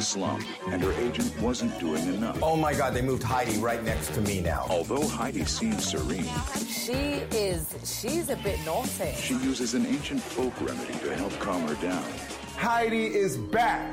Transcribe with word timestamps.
the 0.00 0.06
slum, 0.06 0.42
and 0.68 0.82
her 0.82 0.92
agent 0.94 1.30
wasn't 1.42 1.78
doing 1.78 2.02
enough. 2.14 2.42
Oh 2.42 2.56
my 2.56 2.72
God, 2.72 2.94
they 2.94 3.02
moved 3.02 3.22
Heidi 3.22 3.58
right 3.58 3.84
next 3.84 4.14
to 4.14 4.22
me 4.22 4.40
now. 4.40 4.64
Although 4.70 5.06
Heidi 5.06 5.44
seems 5.44 5.84
serene, 5.90 6.24
She 6.66 7.20
is, 7.36 7.74
she's 7.84 8.30
a 8.30 8.36
bit 8.36 8.58
naughty. 8.64 9.12
she 9.18 9.34
uses 9.34 9.74
an 9.74 9.84
ancient 9.84 10.22
folk 10.22 10.58
remedy 10.62 10.94
to 11.00 11.14
help 11.14 11.38
calm 11.38 11.68
her 11.68 11.74
down. 11.86 12.02
Heidi 12.56 13.08
is 13.14 13.36
back. 13.36 13.92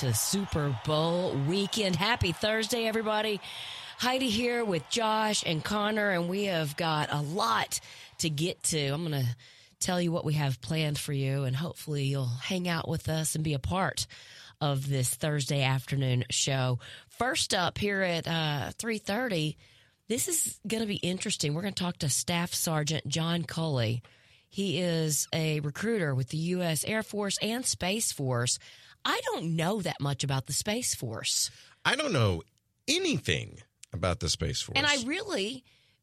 To 0.00 0.12
Super 0.12 0.76
Bowl 0.84 1.32
weekend. 1.48 1.96
Happy 1.96 2.32
Thursday, 2.32 2.86
everybody. 2.86 3.40
Heidi 3.96 4.28
here 4.28 4.62
with 4.62 4.86
Josh 4.90 5.42
and 5.46 5.64
Connor, 5.64 6.10
and 6.10 6.28
we 6.28 6.44
have 6.44 6.76
got 6.76 7.10
a 7.10 7.22
lot 7.22 7.80
to 8.18 8.28
get 8.28 8.62
to. 8.64 8.88
I'm 8.88 9.08
going 9.08 9.24
to 9.24 9.36
tell 9.80 9.98
you 9.98 10.12
what 10.12 10.26
we 10.26 10.34
have 10.34 10.60
planned 10.60 10.98
for 10.98 11.14
you, 11.14 11.44
and 11.44 11.56
hopefully 11.56 12.04
you'll 12.04 12.26
hang 12.26 12.68
out 12.68 12.88
with 12.88 13.08
us 13.08 13.36
and 13.36 13.44
be 13.44 13.54
a 13.54 13.58
part 13.58 14.06
of 14.60 14.86
this 14.86 15.08
Thursday 15.08 15.62
afternoon 15.62 16.24
show. 16.30 16.78
First 17.08 17.54
up 17.54 17.78
here 17.78 18.02
at 18.02 18.26
uh, 18.26 18.72
3.30, 18.78 19.56
this 20.08 20.28
is 20.28 20.60
going 20.68 20.82
to 20.82 20.86
be 20.86 20.96
interesting. 20.96 21.54
We're 21.54 21.62
going 21.62 21.72
to 21.72 21.82
talk 21.82 21.98
to 21.98 22.10
Staff 22.10 22.52
Sergeant 22.52 23.08
John 23.08 23.44
Culley. 23.44 24.02
He 24.50 24.78
is 24.78 25.26
a 25.32 25.60
recruiter 25.60 26.14
with 26.14 26.28
the 26.28 26.38
U.S. 26.38 26.84
Air 26.84 27.02
Force 27.02 27.38
and 27.40 27.64
Space 27.64 28.12
Force. 28.12 28.58
I 29.06 29.20
don't 29.24 29.54
know 29.54 29.80
that 29.80 30.00
much 30.00 30.24
about 30.24 30.46
the 30.46 30.52
Space 30.52 30.94
Force. 30.94 31.50
I 31.84 31.94
don't 31.94 32.12
know 32.12 32.42
anything 32.88 33.58
about 33.92 34.18
the 34.18 34.28
Space 34.28 34.60
Force. 34.60 34.76
And 34.76 34.84
I 34.84 35.04
really 35.06 35.62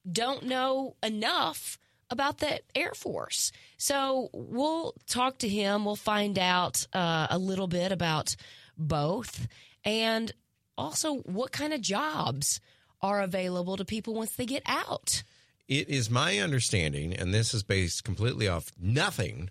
don't 0.09 0.43
know 0.43 0.95
enough 1.03 1.77
about 2.09 2.37
the 2.37 2.61
Air 2.73 2.93
Force. 2.93 3.51
So 3.77 4.29
we'll 4.33 4.95
talk 5.05 5.39
to 5.39 5.49
him. 5.49 5.83
We'll 5.83 5.97
find 5.97 6.39
out 6.39 6.87
uh, 6.93 7.27
a 7.29 7.37
little 7.37 7.67
bit 7.67 7.91
about 7.91 8.37
both 8.77 9.47
and 9.83 10.31
also 10.77 11.17
what 11.17 11.51
kind 11.51 11.73
of 11.73 11.81
jobs 11.81 12.61
are 13.01 13.21
available 13.21 13.75
to 13.75 13.83
people 13.83 14.13
once 14.13 14.31
they 14.35 14.45
get 14.45 14.63
out. 14.65 15.23
It 15.67 15.89
is 15.89 16.09
my 16.09 16.39
understanding, 16.39 17.13
and 17.13 17.33
this 17.33 17.53
is 17.53 17.63
based 17.63 18.03
completely 18.03 18.47
off 18.47 18.71
nothing, 18.79 19.49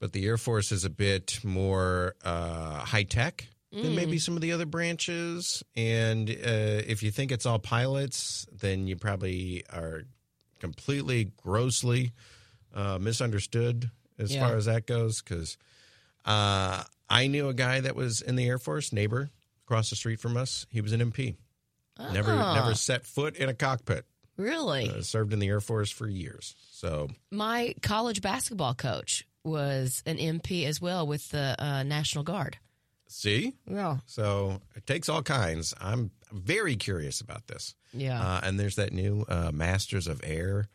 but 0.00 0.12
the 0.12 0.26
Air 0.26 0.36
Force 0.38 0.72
is 0.72 0.84
a 0.84 0.90
bit 0.90 1.40
more 1.44 2.14
uh, 2.24 2.80
high 2.80 3.02
tech 3.04 3.48
than 3.72 3.94
maybe 3.94 4.18
some 4.18 4.34
of 4.34 4.40
the 4.40 4.52
other 4.52 4.64
branches. 4.66 5.62
And 5.76 6.28
uh, 6.30 6.32
if 6.86 7.02
you 7.02 7.10
think 7.10 7.30
it's 7.32 7.44
all 7.46 7.58
pilots, 7.58 8.46
then 8.52 8.86
you 8.86 8.96
probably 8.96 9.64
are 9.72 10.04
completely, 10.58 11.32
grossly 11.36 12.12
uh, 12.74 12.98
misunderstood 12.98 13.90
as 14.18 14.34
Yeah. 14.34 14.46
far 14.48 14.56
as 14.56 14.64
that 14.64 14.86
goes. 14.86 15.20
Because 15.22 15.58
uh, 16.24 16.82
I 17.10 17.26
knew 17.26 17.48
a 17.48 17.54
guy 17.54 17.80
that 17.80 17.94
was 17.96 18.20
in 18.22 18.36
the 18.36 18.46
Air 18.46 18.58
Force, 18.58 18.92
neighbor 18.92 19.30
across 19.66 19.90
the 19.90 19.96
street 19.96 20.20
from 20.20 20.36
us. 20.36 20.66
He 20.70 20.80
was 20.80 20.92
an 20.92 21.00
MP. 21.00 21.36
Never, 22.12 22.32
Ah. 22.32 22.54
never 22.54 22.74
set 22.74 23.04
foot 23.06 23.36
in 23.36 23.48
a 23.48 23.54
cockpit. 23.54 24.06
Really? 24.36 24.88
Uh, 24.88 25.02
served 25.02 25.32
in 25.32 25.40
the 25.40 25.48
Air 25.48 25.60
Force 25.60 25.90
for 25.90 26.06
years. 26.08 26.54
So 26.70 27.08
My 27.30 27.74
college 27.82 28.22
basketball 28.22 28.74
coach 28.74 29.26
was 29.48 30.02
an 30.06 30.16
MP 30.18 30.64
as 30.64 30.80
well 30.80 31.06
with 31.06 31.28
the 31.30 31.54
uh, 31.58 31.82
National 31.82 32.24
Guard. 32.24 32.58
see, 33.08 33.54
Yeah. 33.70 33.98
so 34.06 34.60
it 34.76 34.86
takes 34.86 35.08
all 35.08 35.22
kinds. 35.22 35.74
I'm 35.80 36.10
very 36.32 36.76
curious 36.76 37.20
about 37.20 37.46
this. 37.46 37.74
Yeah. 37.94 38.20
Uh, 38.22 38.40
and 38.42 38.60
there's 38.60 38.76
that 38.76 38.92
new 38.92 39.24
uh, 39.28 39.50
Masters 39.52 40.06
of 40.06 40.20
Air. 40.22 40.68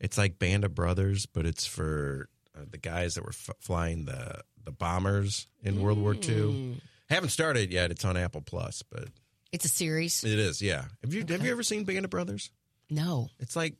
It's 0.00 0.16
like 0.18 0.38
Band 0.38 0.64
of 0.64 0.74
Brothers, 0.74 1.26
but 1.26 1.44
it's 1.46 1.66
for 1.66 2.28
uh, 2.56 2.64
the 2.70 2.78
guys 2.78 3.14
that 3.14 3.22
were 3.24 3.30
f- 3.34 3.50
flying 3.60 4.06
the 4.06 4.40
the 4.64 4.72
bombers 4.72 5.46
in 5.62 5.82
World 5.82 5.98
War 5.98 6.14
Mm. 6.14 6.28
II. 6.28 6.80
Haven't 7.10 7.28
started 7.30 7.70
yet. 7.70 7.90
It's 7.90 8.04
on 8.04 8.16
Apple 8.16 8.40
Plus, 8.40 8.82
but 8.82 9.08
It's 9.52 9.66
a 9.66 9.68
series? 9.68 10.24
it 10.24 10.38
is. 10.38 10.62
Yeah. 10.62 10.84
Have 11.02 11.12
you 11.12 11.22
have 11.28 11.44
you 11.44 11.50
ever 11.52 11.62
seen 11.62 11.84
Band 11.84 12.06
of 12.06 12.10
Brothers? 12.10 12.50
No. 12.88 13.28
It's 13.38 13.54
like 13.56 13.74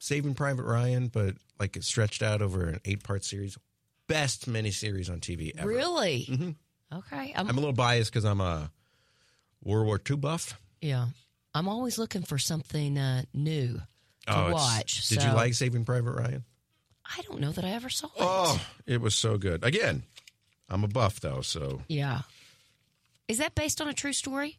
Saving 0.00 0.34
Private 0.34 0.64
Ryan, 0.64 1.06
but 1.06 1.36
like 1.60 1.76
it's 1.76 1.86
stretched 1.86 2.20
out 2.22 2.42
over 2.42 2.66
an 2.66 2.80
eight 2.84 3.04
part 3.04 3.24
series. 3.24 3.56
Best 4.08 4.50
miniseries 4.50 5.08
on 5.10 5.20
TV 5.20 5.52
ever. 5.56 5.68
Really? 5.68 6.26
Mhm. 6.28 6.54
Okay. 6.92 7.32
I'm, 7.36 7.48
I'm 7.48 7.56
a 7.56 7.60
little 7.60 7.72
biased 7.74 8.10
because 8.10 8.24
I'm 8.24 8.40
a 8.40 8.70
World 9.62 9.86
War 9.86 10.00
II 10.08 10.16
buff. 10.16 10.58
yeah. 10.80 11.06
I'm 11.54 11.66
always 11.68 11.98
looking 11.98 12.22
for 12.22 12.38
something 12.38 12.98
uh, 12.98 13.22
new 13.34 13.74
to 14.26 14.36
Oh, 14.36 14.52
watch. 14.52 15.08
Did 15.08 15.20
so 15.22 15.28
you 15.28 15.34
like 15.34 15.54
Saving 15.54 15.84
Private 15.84 16.12
Ryan? 16.12 16.44
I 17.04 17.22
don't 17.22 17.40
know 17.40 17.50
that 17.52 17.64
I 17.64 17.70
ever 17.70 17.88
saw 17.88 18.06
it. 18.06 18.12
Oh, 18.20 18.60
it 18.86 19.00
was 19.00 19.14
so 19.14 19.38
good. 19.38 19.64
Again, 19.64 20.02
I'm 20.68 20.84
a 20.84 20.88
buff 20.88 21.20
though, 21.20 21.40
so 21.40 21.80
Yeah. 21.88 22.20
Is 23.28 23.38
that 23.38 23.54
based 23.54 23.80
on 23.80 23.88
a 23.88 23.94
true 23.94 24.12
story? 24.12 24.58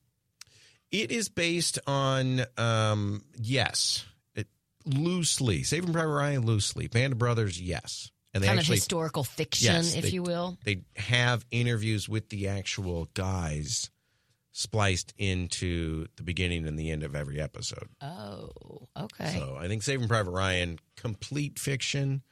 it 0.92 1.12
is 1.12 1.30
based 1.30 1.78
on 1.88 2.42
um 2.58 3.24
yes, 3.40 4.04
it 4.36 4.48
loosely. 4.86 5.62
Saving 5.64 5.94
Private 5.94 6.10
Ryan 6.12 6.46
loosely. 6.46 6.88
Band 6.88 7.14
of 7.14 7.20
Brothers, 7.20 7.62
yes. 7.62 8.10
And 8.34 8.44
they 8.44 8.48
kind 8.48 8.60
actually 8.60 8.76
of 8.76 8.80
historical 8.84 9.24
fiction, 9.24 9.74
yes, 9.74 9.96
if 9.96 10.04
they- 10.04 10.10
you 10.10 10.22
will. 10.24 10.58
they 10.64 10.82
have 10.96 11.46
interviews 11.52 12.08
with 12.08 12.30
the 12.30 12.48
actual 12.48 13.10
guys 13.14 13.90
spliced 14.52 15.14
into 15.18 16.08
the 16.18 16.24
beginning 16.24 16.68
and 16.68 16.78
the 16.78 16.92
end 16.92 17.04
of 17.04 17.16
every 17.16 17.40
episode. 17.40 17.88
Oh, 18.02 18.88
okay. 18.98 19.34
So 19.38 19.56
I 19.60 19.68
think 19.68 19.84
Saving 19.84 20.08
Private 20.08 20.32
Ryan, 20.32 20.80
complete 20.96 21.58
fiction, 21.58 22.24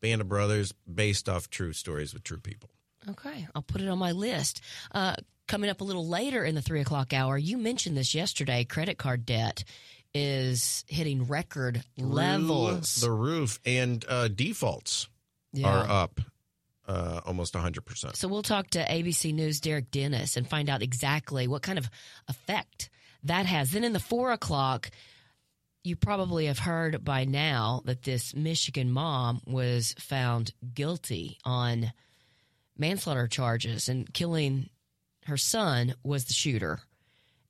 Band 0.00 0.20
of 0.20 0.28
Brothers, 0.28 0.72
based 0.92 1.28
off 1.28 1.50
true 1.50 1.72
stories 1.72 2.14
with 2.14 2.24
true 2.24 2.38
people. 2.40 2.70
Okay, 3.08 3.46
I'll 3.54 3.62
put 3.62 3.82
it 3.82 3.88
on 3.88 3.98
my 3.98 4.12
list. 4.12 4.60
Uh, 4.92 5.14
coming 5.46 5.68
up 5.68 5.82
a 5.82 5.84
little 5.84 6.08
later 6.08 6.42
in 6.44 6.54
the 6.54 6.62
three 6.62 6.80
o'clock 6.80 7.12
hour, 7.12 7.36
you 7.36 7.58
mentioned 7.58 7.96
this 7.98 8.14
yesterday. 8.14 8.64
Credit 8.64 8.96
card 8.96 9.26
debt 9.26 9.62
is 10.14 10.84
hitting 10.88 11.24
record 11.26 11.82
levels. 11.98 12.96
The 12.96 13.10
roof 13.10 13.60
and 13.66 14.02
uh, 14.08 14.28
defaults 14.28 15.08
Yeah. 15.54 15.68
are 15.68 15.88
up 15.88 16.20
uh, 16.86 17.20
almost 17.24 17.54
100%. 17.54 18.16
So 18.16 18.28
we'll 18.28 18.42
talk 18.42 18.70
to 18.70 18.84
ABC 18.84 19.32
News 19.32 19.60
Derek 19.60 19.90
Dennis 19.90 20.36
and 20.36 20.48
find 20.48 20.68
out 20.68 20.82
exactly 20.82 21.48
what 21.48 21.62
kind 21.62 21.78
of 21.78 21.88
effect 22.28 22.90
that 23.24 23.46
has. 23.46 23.70
Then 23.70 23.84
in 23.84 23.92
the 23.92 24.00
four 24.00 24.32
o'clock, 24.32 24.90
you 25.82 25.96
probably 25.96 26.46
have 26.46 26.58
heard 26.58 27.04
by 27.04 27.24
now 27.24 27.82
that 27.84 28.02
this 28.02 28.34
Michigan 28.34 28.90
mom 28.90 29.40
was 29.46 29.94
found 29.98 30.52
guilty 30.74 31.38
on 31.44 31.92
manslaughter 32.76 33.28
charges 33.28 33.88
and 33.88 34.12
killing 34.12 34.68
her 35.26 35.36
son 35.36 35.94
was 36.02 36.24
the 36.24 36.34
shooter 36.34 36.80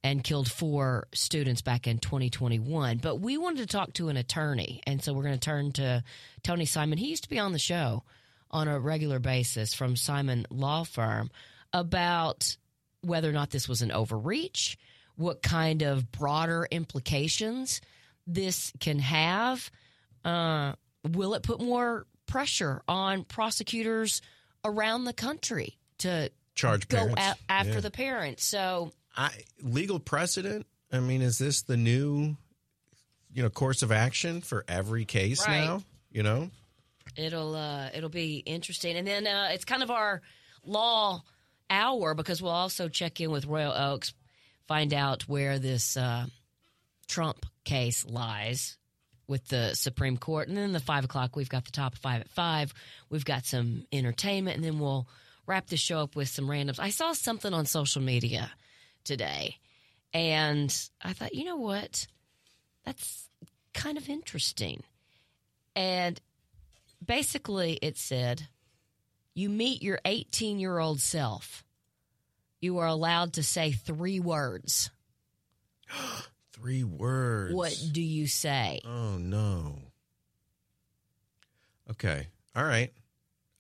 and 0.04 0.22
killed 0.22 0.48
four 0.50 1.08
students 1.14 1.62
back 1.62 1.86
in 1.88 1.98
2021. 1.98 2.98
But 2.98 3.16
we 3.16 3.38
wanted 3.38 3.62
to 3.62 3.66
talk 3.66 3.94
to 3.94 4.10
an 4.10 4.16
attorney, 4.18 4.82
and 4.86 5.02
so 5.02 5.14
we're 5.14 5.22
going 5.22 5.34
to 5.34 5.40
turn 5.40 5.72
to 5.72 6.04
Tony 6.42 6.66
Simon. 6.66 6.98
He 6.98 7.08
used 7.08 7.24
to 7.24 7.28
be 7.30 7.38
on 7.38 7.52
the 7.52 7.58
show 7.58 8.04
on 8.50 8.68
a 8.68 8.78
regular 8.78 9.18
basis 9.18 9.72
from 9.74 9.96
Simon 9.96 10.46
Law 10.50 10.84
Firm 10.84 11.30
about 11.72 12.56
whether 13.00 13.28
or 13.28 13.32
not 13.32 13.50
this 13.50 13.66
was 13.68 13.80
an 13.82 13.90
overreach, 13.90 14.76
what 15.16 15.42
kind 15.42 15.82
of 15.82 16.12
broader 16.12 16.68
implications 16.70 17.80
this 18.26 18.72
can 18.80 18.98
have. 18.98 19.70
Uh, 20.24 20.74
will 21.12 21.34
it 21.34 21.42
put 21.42 21.60
more 21.60 22.06
pressure 22.26 22.82
on 22.86 23.24
prosecutors 23.24 24.20
around 24.64 25.04
the 25.04 25.12
country 25.14 25.78
to 25.98 26.30
Charge 26.54 26.88
go 26.88 27.12
a- 27.16 27.36
after 27.48 27.72
Yeah. 27.74 27.80
the 27.80 27.90
parents? 27.90 28.44
So 28.44 28.92
I, 29.16 29.30
legal 29.62 29.98
precedent. 29.98 30.66
I 30.92 31.00
mean, 31.00 31.22
is 31.22 31.38
this 31.38 31.62
the 31.62 31.76
new, 31.76 32.36
you 33.32 33.42
know, 33.42 33.50
course 33.50 33.82
of 33.82 33.92
action 33.92 34.40
for 34.40 34.64
every 34.68 35.04
case 35.04 35.46
Right. 35.46 35.64
now? 35.64 35.82
You 36.10 36.22
know, 36.22 36.50
it'll 37.16 37.54
uh, 37.54 37.90
it'll 37.94 38.08
be 38.08 38.36
interesting. 38.38 38.96
And 38.96 39.06
then 39.06 39.26
uh, 39.26 39.48
it's 39.52 39.64
kind 39.64 39.82
of 39.82 39.90
our 39.90 40.22
law 40.64 41.22
hour 41.70 42.14
because 42.14 42.40
we'll 42.40 42.52
also 42.52 42.88
check 42.88 43.20
in 43.20 43.30
with 43.30 43.46
Royal 43.46 43.72
Oaks, 43.72 44.14
find 44.68 44.94
out 44.94 45.22
where 45.22 45.58
this 45.58 45.96
uh, 45.96 46.26
Trump 47.08 47.46
case 47.64 48.04
lies 48.06 48.76
with 49.26 49.46
the 49.48 49.74
Supreme 49.74 50.16
Court. 50.18 50.48
And 50.48 50.56
then 50.56 50.72
the 50.72 50.80
five 50.80 51.04
o'clock, 51.04 51.34
we've 51.34 51.48
got 51.48 51.64
the 51.64 51.72
top 51.72 51.96
five 51.96 52.20
at 52.20 52.28
five. 52.30 52.72
We've 53.10 53.24
got 53.24 53.46
some 53.46 53.86
entertainment, 53.90 54.56
and 54.56 54.64
then 54.64 54.78
we'll 54.78 55.08
wrap 55.46 55.66
the 55.66 55.76
show 55.76 56.00
up 56.00 56.14
with 56.14 56.28
some 56.28 56.46
randoms. 56.46 56.78
I 56.78 56.90
saw 56.90 57.12
something 57.12 57.52
on 57.52 57.66
social 57.66 58.02
media 58.02 58.50
today, 59.04 59.56
and 60.12 60.74
I 61.02 61.12
thought, 61.12 61.34
you 61.34 61.44
know 61.44 61.56
what? 61.56 62.06
That's 62.84 63.28
kind 63.72 63.98
of 63.98 64.08
interesting. 64.08 64.82
And 65.76 66.20
basically, 67.04 67.78
it 67.82 67.96
said, 67.98 68.46
you 69.34 69.48
meet 69.48 69.82
your 69.82 69.98
18 70.04 70.58
year 70.58 70.78
old 70.78 71.00
self. 71.00 71.64
You 72.60 72.78
are 72.78 72.86
allowed 72.86 73.34
to 73.34 73.42
say 73.42 73.72
three 73.72 74.20
words. 74.20 74.90
Three 76.52 76.84
words. 76.84 77.52
What 77.52 77.76
do 77.90 78.00
you 78.00 78.28
say? 78.28 78.80
Oh 78.86 79.18
no. 79.18 79.76
Okay. 81.90 82.28
All 82.54 82.64
right. 82.64 82.92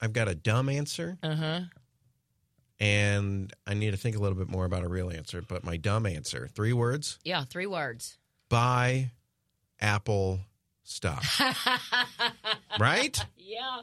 I've 0.00 0.12
got 0.12 0.28
a 0.28 0.34
dumb 0.34 0.68
answer 0.68 1.18
Uh 1.22 1.34
huh. 1.34 1.60
And 2.84 3.52
I 3.66 3.74
need 3.74 3.92
to 3.92 3.96
think 3.96 4.14
a 4.16 4.18
little 4.18 4.36
bit 4.36 4.48
more 4.48 4.64
about 4.64 4.84
a 4.84 4.88
real 4.88 5.10
answer, 5.10 5.42
but 5.42 5.64
my 5.64 5.76
dumb 5.76 6.04
answer, 6.06 6.48
three 6.54 6.72
words, 6.72 7.18
Yeah, 7.24 7.44
three 7.44 7.66
words. 7.66 8.18
buy 8.48 9.10
Apple 9.80 10.40
stock. 10.82 11.24
right? 12.78 13.18
Yeah. 13.36 13.80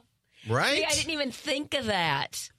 Right? 0.48 0.78
See, 0.78 0.86
I 0.86 0.90
didn't 0.92 1.12
even 1.12 1.32
think 1.32 1.74
of 1.74 1.86
that. 1.88 2.50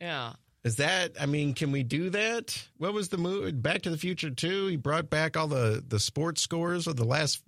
Yeah. 0.00 0.32
Is 0.64 0.76
that? 0.76 1.12
I 1.20 1.26
mean, 1.26 1.54
can 1.54 1.72
we 1.72 1.82
do 1.82 2.10
that? 2.10 2.66
What 2.78 2.92
was 2.94 3.08
the 3.10 3.18
movie? 3.18 3.52
Back 3.52 3.82
to 3.82 3.90
the 3.90 3.98
Future 3.98 4.30
Two. 4.30 4.66
He 4.68 4.76
brought 4.76 5.10
back 5.10 5.36
all 5.36 5.46
the 5.46 5.84
the 5.86 5.98
sports 6.00 6.40
scores 6.40 6.86
of 6.86 6.96
the 6.96 7.04
last 7.04 7.42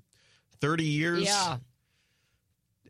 thirty 0.61 0.85
years. 0.85 1.25
Yeah. 1.25 1.57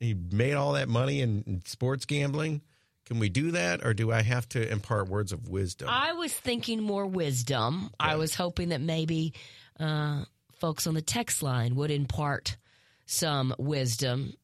He 0.00 0.14
made 0.14 0.54
all 0.54 0.72
that 0.72 0.88
money 0.88 1.20
in, 1.20 1.42
in 1.46 1.62
sports 1.64 2.04
gambling. 2.06 2.60
Can 3.06 3.18
we 3.18 3.28
do 3.28 3.52
that, 3.52 3.84
or 3.86 3.94
do 3.94 4.10
I 4.12 4.22
have 4.22 4.48
to 4.50 4.70
impart 4.70 5.08
words 5.08 5.32
of 5.32 5.48
wisdom? 5.48 5.88
I 5.90 6.12
was 6.14 6.32
thinking 6.32 6.82
more 6.82 7.06
wisdom. 7.06 7.90
I 8.00 8.16
was 8.16 8.34
hoping 8.34 8.70
that 8.70 8.80
maybe 8.80 9.34
uh, 9.78 10.24
folks 10.56 10.86
on 10.86 10.94
the 10.94 11.02
text 11.02 11.42
line 11.42 11.76
would 11.76 11.90
impart 11.90 12.56
some 13.06 13.54
wisdom. 13.58 14.34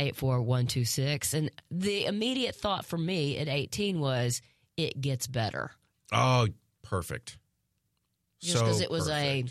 84126. 0.00 1.34
And 1.34 1.50
the 1.72 2.04
immediate 2.04 2.54
thought 2.54 2.84
for 2.84 2.96
me 2.96 3.36
at 3.38 3.48
18 3.48 3.98
was 3.98 4.42
it 4.76 5.00
gets 5.00 5.26
better. 5.26 5.72
oh, 6.12 6.46
perfect. 6.82 7.36
Just 8.40 8.58
So 8.58 8.64
because 8.64 8.80
it 8.80 8.90
was 8.90 9.08
a 9.08 9.44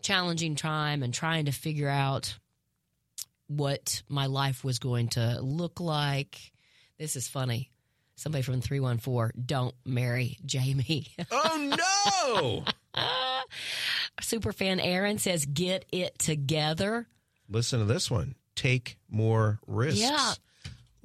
challenging 0.00 0.54
time 0.54 1.02
and 1.02 1.12
trying 1.12 1.44
to 1.44 1.52
figure 1.52 1.90
out 1.90 2.38
what 3.48 4.02
my 4.08 4.26
life 4.26 4.64
was 4.64 4.78
going 4.78 5.08
to 5.08 5.38
look 5.42 5.80
like. 5.80 6.49
This 7.00 7.16
is 7.16 7.26
funny. 7.28 7.70
Somebody 8.14 8.42
from 8.42 8.60
314, 8.60 9.42
don't 9.46 9.74
marry 9.86 10.36
Jamie. 10.44 11.06
Oh 11.32 12.62
no! 12.94 13.02
Superfan 14.20 14.78
Aaron 14.84 15.16
says, 15.18 15.46
get 15.46 15.86
it 15.90 16.18
together. 16.18 17.08
Listen 17.48 17.78
to 17.78 17.86
this 17.86 18.10
one. 18.10 18.34
Take 18.54 18.98
more 19.08 19.60
risks. 19.66 19.98
Yeah. 19.98 20.34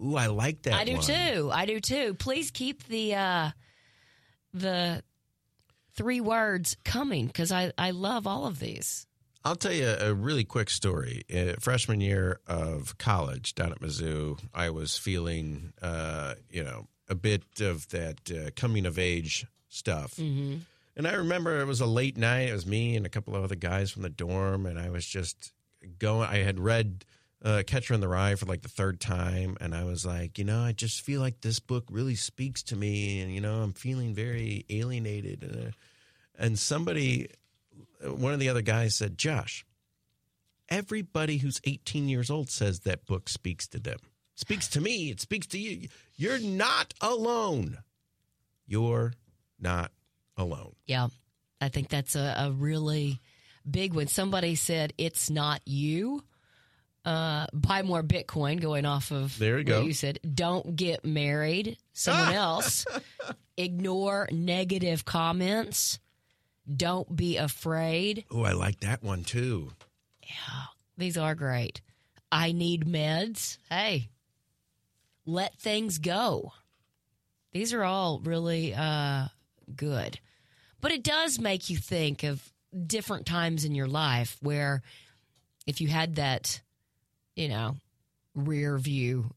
Ooh, 0.04 0.18
I 0.18 0.28
like 0.28 0.64
that. 0.64 0.74
I 0.74 0.84
do 0.84 0.96
one. 0.96 1.02
too. 1.02 1.50
I 1.54 1.66
do 1.66 1.80
too. 1.80 2.14
Please 2.16 2.52
keep 2.52 2.86
the 2.88 3.16
uh, 3.16 3.52
the 4.54 5.02
three 5.96 6.20
words 6.20 6.76
coming 6.84 7.28
because 7.28 7.54
I, 7.54 7.72
I 7.78 7.92
love 7.92 8.28
all 8.28 8.46
of 8.48 8.60
these. 8.60 9.08
I'll 9.46 9.56
tell 9.56 9.72
you 9.72 9.88
a 9.88 10.12
really 10.12 10.44
quick 10.44 10.72
story. 10.72 11.24
Uh, 11.32 11.54
freshman 11.60 12.02
year 12.02 12.40
of 12.48 12.98
college 12.98 13.54
down 13.54 13.72
at 13.72 13.80
Mizzou, 13.80 14.40
I 14.56 14.72
was 14.72 14.98
feeling, 14.98 15.72
uh, 15.84 16.34
you 16.50 16.64
know, 16.64 16.88
a 17.08 17.14
bit 17.14 17.44
of 17.62 17.88
that 17.90 18.32
uh, 18.32 18.50
coming 18.56 18.88
of 18.88 18.98
age 18.98 19.46
stuff. 19.70 20.16
Mm-hmm. 20.16 20.58
And 20.98 21.08
I 21.08 21.14
remember 21.14 21.62
it 21.62 21.68
was 21.68 21.80
a 21.80 21.86
late 21.86 22.18
night. 22.18 22.50
It 22.50 22.54
was 22.54 22.66
me 22.66 22.96
and 22.96 23.06
a 23.06 23.10
couple 23.10 23.36
of 23.36 23.44
other 23.44 23.56
guys 23.56 23.92
from 23.92 24.02
the 24.02 24.10
dorm, 24.10 24.66
and 24.66 24.80
I 24.80 24.90
was 24.90 25.06
just 25.06 25.54
going. 26.00 26.28
I 26.28 26.38
had 26.38 26.60
read 26.60 27.06
uh, 27.44 27.62
Catcher 27.68 27.94
in 27.94 28.00
the 28.00 28.08
Rye 28.08 28.34
for 28.34 28.48
like 28.48 28.64
the 28.64 28.70
third 28.70 29.00
time, 29.00 29.58
and 29.62 29.76
I 29.76 29.84
was 29.84 30.08
like, 30.08 30.40
you 30.40 30.44
know, 30.46 30.62
I 30.62 30.72
just 30.72 31.02
feel 31.02 31.22
like 31.22 31.42
this 31.42 31.60
book 31.60 31.86
really 31.92 32.16
speaks 32.16 32.64
to 32.64 32.76
me, 32.76 33.22
and 33.22 33.32
you 33.32 33.42
know, 33.42 33.62
I'm 33.62 33.74
feeling 33.74 34.16
very 34.16 34.66
alienated. 34.72 35.44
And, 35.44 35.68
uh, 35.68 35.72
and 36.38 36.58
somebody, 36.58 37.30
one 38.02 38.34
of 38.34 38.40
the 38.40 38.50
other 38.50 38.62
guys 38.62 38.96
said, 38.96 39.18
Josh, 39.18 39.66
everybody 40.70 41.38
who's 41.38 41.62
18 41.64 42.08
years 42.10 42.30
old 42.30 42.50
says 42.50 42.82
that 42.82 43.06
book 43.06 43.30
speaks 43.30 43.68
to 43.70 43.80
them. 43.80 43.98
Speaks 44.36 44.68
to 44.70 44.82
me. 44.82 45.10
It 45.12 45.22
speaks 45.22 45.48
to 45.48 45.60
you. 45.60 45.88
You're 46.18 46.40
not 46.40 46.94
alone. 47.02 47.78
You're 48.68 49.14
not 49.60 49.92
alone. 50.38 50.76
Yeah, 50.88 51.08
I 51.62 51.70
think 51.70 51.90
that's 51.90 52.16
a, 52.16 52.36
a 52.38 52.52
really 52.52 53.22
big 53.70 53.94
one. 53.94 54.08
Somebody 54.08 54.56
said 54.56 54.94
it's 54.98 55.30
not 55.30 55.62
you. 55.66 56.24
Uh, 57.06 57.46
buy 57.54 57.84
more 57.84 58.02
Bitcoin. 58.04 58.60
Going 58.60 58.86
off 58.86 59.12
of 59.12 59.38
There 59.38 59.60
you 59.60 59.64
what 59.64 59.68
go. 59.68 59.82
you 59.82 59.94
said, 59.94 60.20
don't 60.34 60.76
get 60.76 61.06
married. 61.06 61.78
Someone 61.94 62.34
else. 62.34 62.86
Ignore 63.58 64.28
negative 64.32 65.06
comments. 65.06 66.00
Don't 66.74 67.16
be 67.16 67.38
afraid. 67.38 68.26
Oh, 68.32 68.44
I 68.44 68.54
like 68.54 68.80
that 68.80 69.04
one 69.04 69.24
too. 69.24 69.72
Yeah, 70.24 70.66
these 70.98 71.18
are 71.18 71.36
great. 71.36 71.82
I 72.32 72.52
need 72.52 72.86
meds. 72.86 73.58
Hey, 73.70 74.10
let 75.26 75.58
things 75.60 75.98
go. 76.00 76.54
These 77.52 77.74
are 77.74 77.84
all 77.84 78.20
really 78.20 78.74
uh, 78.74 79.28
good. 79.76 80.20
But 80.82 80.92
it 80.92 81.04
does 81.04 81.40
make 81.40 81.70
you 81.70 81.78
think 81.78 82.24
of 82.24 82.52
different 82.86 83.26
times 83.26 83.64
in 83.64 83.74
your 83.74 83.88
life 83.88 84.38
where 84.42 84.82
if 85.66 85.82
you 85.82 85.88
had 85.88 86.16
that, 86.16 86.62
you 87.36 87.48
know, 87.48 87.78
rear 88.34 88.78
view 88.78 89.34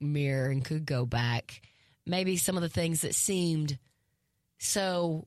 mirror 0.00 0.50
and 0.50 0.64
could 0.64 0.84
go 0.84 1.06
back, 1.06 1.62
maybe 2.06 2.36
some 2.36 2.56
of 2.56 2.62
the 2.62 2.68
things 2.68 3.00
that 3.02 3.14
seemed 3.14 3.78
so 4.58 5.26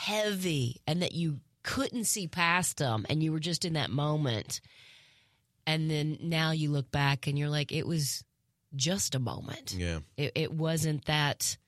heavy 0.00 0.80
and 0.86 1.02
that 1.02 1.12
you 1.12 1.40
couldn't 1.62 2.04
see 2.04 2.26
past 2.26 2.78
them 2.78 3.04
and 3.10 3.22
you 3.22 3.32
were 3.32 3.40
just 3.40 3.66
in 3.66 3.74
that 3.74 3.90
moment. 3.90 4.62
And 5.66 5.90
then 5.90 6.16
now 6.22 6.52
you 6.52 6.70
look 6.70 6.90
back 6.90 7.26
and 7.26 7.38
you're 7.38 7.50
like, 7.50 7.70
it 7.70 7.86
was 7.86 8.24
just 8.74 9.14
a 9.14 9.18
moment. 9.18 9.74
Yeah. 9.76 9.98
It, 10.16 10.32
it 10.34 10.52
wasn't 10.52 11.04
that, 11.04 11.58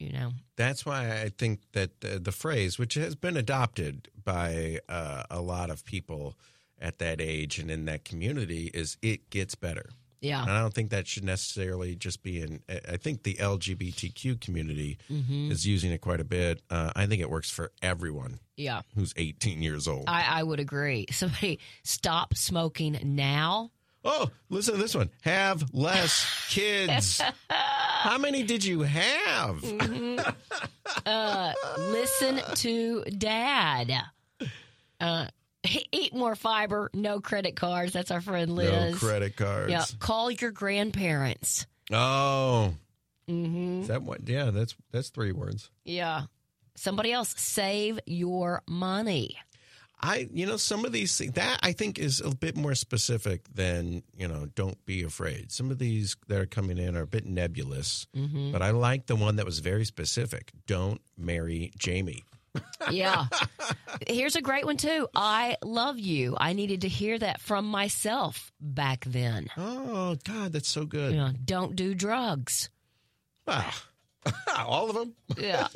you 0.00 0.12
know. 0.12 0.32
That's 0.56 0.84
why 0.84 1.22
I 1.22 1.28
think 1.28 1.60
that 1.74 1.90
uh, 2.04 2.18
the 2.20 2.32
phrase, 2.32 2.76
which 2.76 2.94
has 2.94 3.14
been 3.14 3.36
adopted 3.36 4.08
by 4.24 4.80
uh, 4.88 5.22
a 5.30 5.40
lot 5.40 5.70
of 5.70 5.84
people 5.84 6.34
at 6.80 6.98
that 6.98 7.20
age 7.20 7.60
and 7.60 7.70
in 7.70 7.84
that 7.84 8.04
community, 8.04 8.68
is 8.74 8.96
it 9.00 9.30
gets 9.30 9.54
better. 9.54 9.90
Yeah. 10.22 10.40
And 10.42 10.50
I 10.50 10.60
don't 10.60 10.72
think 10.72 10.90
that 10.90 11.06
should 11.06 11.24
necessarily 11.24 11.94
just 11.96 12.22
be 12.22 12.40
in. 12.40 12.62
I- 12.68 12.96
think 12.96 13.24
the 13.24 13.34
LGBTQ 13.34 14.40
community 14.40 14.96
Mm-hmm. 15.10 15.50
is 15.50 15.66
using 15.66 15.90
it 15.92 16.00
quite 16.00 16.20
a 16.20 16.24
bit. 16.24 16.62
Uh, 16.70 16.92
I 16.96 17.06
think 17.06 17.20
it 17.20 17.28
works 17.28 17.50
for 17.50 17.72
everyone 17.82 18.38
Yeah. 18.56 18.82
who's 18.94 19.12
18 19.16 19.60
years 19.62 19.86
old. 19.88 20.04
I, 20.06 20.38
I 20.38 20.42
would 20.44 20.60
agree. 20.60 21.06
Somebody 21.12 21.58
stop 21.82 22.34
smoking 22.36 22.98
now. 23.02 23.72
oh, 24.04 24.30
listen 24.48 24.74
to 24.74 24.80
this 24.80 24.94
one. 24.94 25.10
Have 25.22 25.74
less 25.74 26.24
kids. 26.48 27.20
How 27.50 28.16
many 28.18 28.42
did 28.44 28.64
you 28.64 28.82
have? 28.82 29.62
Listen 31.78 32.40
to 32.56 33.02
dad. 33.04 33.92
Uh, 35.00 35.26
eat 35.92 36.14
more 36.14 36.34
fiber. 36.34 36.90
No 36.94 37.20
credit 37.20 37.56
cards. 37.56 37.92
That's 37.92 38.10
our 38.10 38.20
friend 38.20 38.54
Liz. 38.54 38.92
No 38.92 38.98
credit 38.98 39.36
cards. 39.36 39.70
Yeah. 39.70 39.84
Call 39.98 40.30
your 40.30 40.50
grandparents. 40.50 41.66
Oh, 41.92 42.74
Mm-hmm. 43.30 43.82
is 43.82 43.88
that 43.88 44.02
what? 44.02 44.28
Yeah, 44.28 44.50
that's 44.50 44.74
that's 44.90 45.10
three 45.10 45.30
words. 45.32 45.70
Yeah. 45.84 46.22
Somebody 46.74 47.12
else 47.12 47.34
save 47.38 48.00
your 48.06 48.62
money. 48.68 49.36
I, 50.04 50.28
you 50.32 50.46
know, 50.46 50.56
some 50.56 50.84
of 50.84 50.90
these 50.90 51.16
things 51.16 51.34
that 51.34 51.60
I 51.62 51.70
think 51.70 52.00
is 52.00 52.20
a 52.20 52.34
bit 52.34 52.56
more 52.56 52.74
specific 52.74 53.42
than 53.54 54.02
you 54.16 54.26
know. 54.26 54.46
Don't 54.56 54.84
be 54.84 55.04
afraid. 55.04 55.52
Some 55.52 55.70
of 55.70 55.78
these 55.78 56.16
that 56.26 56.40
are 56.40 56.46
coming 56.46 56.78
in 56.78 56.96
are 56.96 57.02
a 57.02 57.06
bit 57.06 57.24
nebulous, 57.24 58.08
Mm-hmm. 58.16 58.50
but 58.50 58.60
I 58.62 58.70
like 58.72 59.06
the 59.06 59.14
one 59.14 59.36
that 59.36 59.46
was 59.46 59.60
very 59.60 59.84
specific. 59.84 60.50
Don't 60.66 61.00
marry 61.16 61.70
Jamie. 61.78 62.24
Yeah. 62.90 63.26
Here's 64.08 64.36
a 64.36 64.42
great 64.42 64.64
one 64.66 64.76
too. 64.76 65.08
I 65.14 65.56
love 65.62 65.98
you. 65.98 66.36
I 66.38 66.52
needed 66.52 66.82
to 66.82 66.88
hear 66.88 67.18
that 67.18 67.40
from 67.40 67.66
myself 67.66 68.50
back 68.60 69.04
then. 69.06 69.46
Oh 69.56 70.16
God, 70.24 70.52
that's 70.52 70.68
so 70.68 70.84
good. 70.84 71.12
You 71.12 71.18
know, 71.18 71.30
don't 71.44 71.76
do 71.76 71.94
drugs. 71.94 72.68
Wow. 73.46 73.70
All 74.56 74.88
of 74.90 74.94
them? 74.96 75.14
Yeah. 75.38 75.66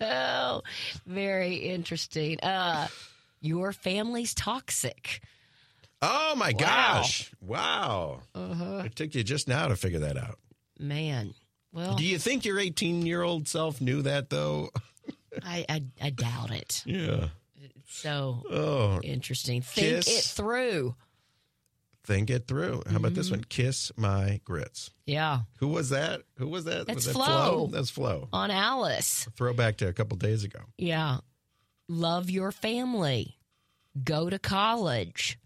oh, 0.00 0.62
very 1.06 1.56
interesting. 1.56 2.40
Uh, 2.40 2.88
your 3.40 3.72
family's 3.72 4.34
toxic. 4.34 5.20
Oh 6.02 6.34
my 6.36 6.52
Wow. 6.58 6.58
gosh. 6.58 7.30
Wow. 7.40 8.20
Uh-huh. 8.34 8.82
It 8.84 8.96
took 8.96 9.14
you 9.14 9.22
just 9.24 9.48
now 9.48 9.68
to 9.68 9.76
figure 9.76 10.00
that 10.00 10.16
out. 10.16 10.38
Man. 10.78 11.34
Well, 11.72 11.96
Do 11.96 12.04
you 12.04 12.18
think 12.18 12.44
your 12.44 12.58
18 12.58 13.04
year 13.06 13.22
old 13.22 13.46
self 13.48 13.80
knew 13.80 14.02
that 14.02 14.30
though? 14.30 14.70
I, 15.44 15.64
I 15.68 15.82
I 16.00 16.10
doubt 16.10 16.50
it. 16.50 16.82
Yeah. 16.86 17.28
So 17.86 18.42
Oh, 18.50 19.00
interesting. 19.02 19.62
Think 19.62 19.86
Kiss. 20.04 20.08
it 20.08 20.24
through. 20.34 20.94
think 22.04 22.30
it 22.30 22.46
through. 22.48 22.82
How 22.88 22.96
about 22.96 23.08
Mm-hmm. 23.10 23.14
this 23.14 23.30
one? 23.30 23.44
Kiss 23.44 23.92
my 23.96 24.40
grits. 24.44 24.90
Yeah. 25.06 25.40
Who 25.58 25.68
was 25.68 25.90
that? 25.90 26.22
Who 26.38 26.48
was 26.48 26.64
that? 26.64 26.86
That's 26.86 27.06
was 27.06 27.06
that 27.06 27.12
Flo. 27.14 27.68
That's 27.70 27.90
Flo. 27.90 28.28
On 28.32 28.50
Alice. 28.50 29.28
Throwback 29.36 29.76
to 29.78 29.88
a 29.88 29.92
couple 29.92 30.16
days 30.16 30.44
ago. 30.44 30.60
Yeah. 30.78 31.18
Love 31.88 32.30
your 32.30 32.50
family. 32.52 33.36
Go 34.02 34.28
to 34.30 34.38
college. 34.38 35.38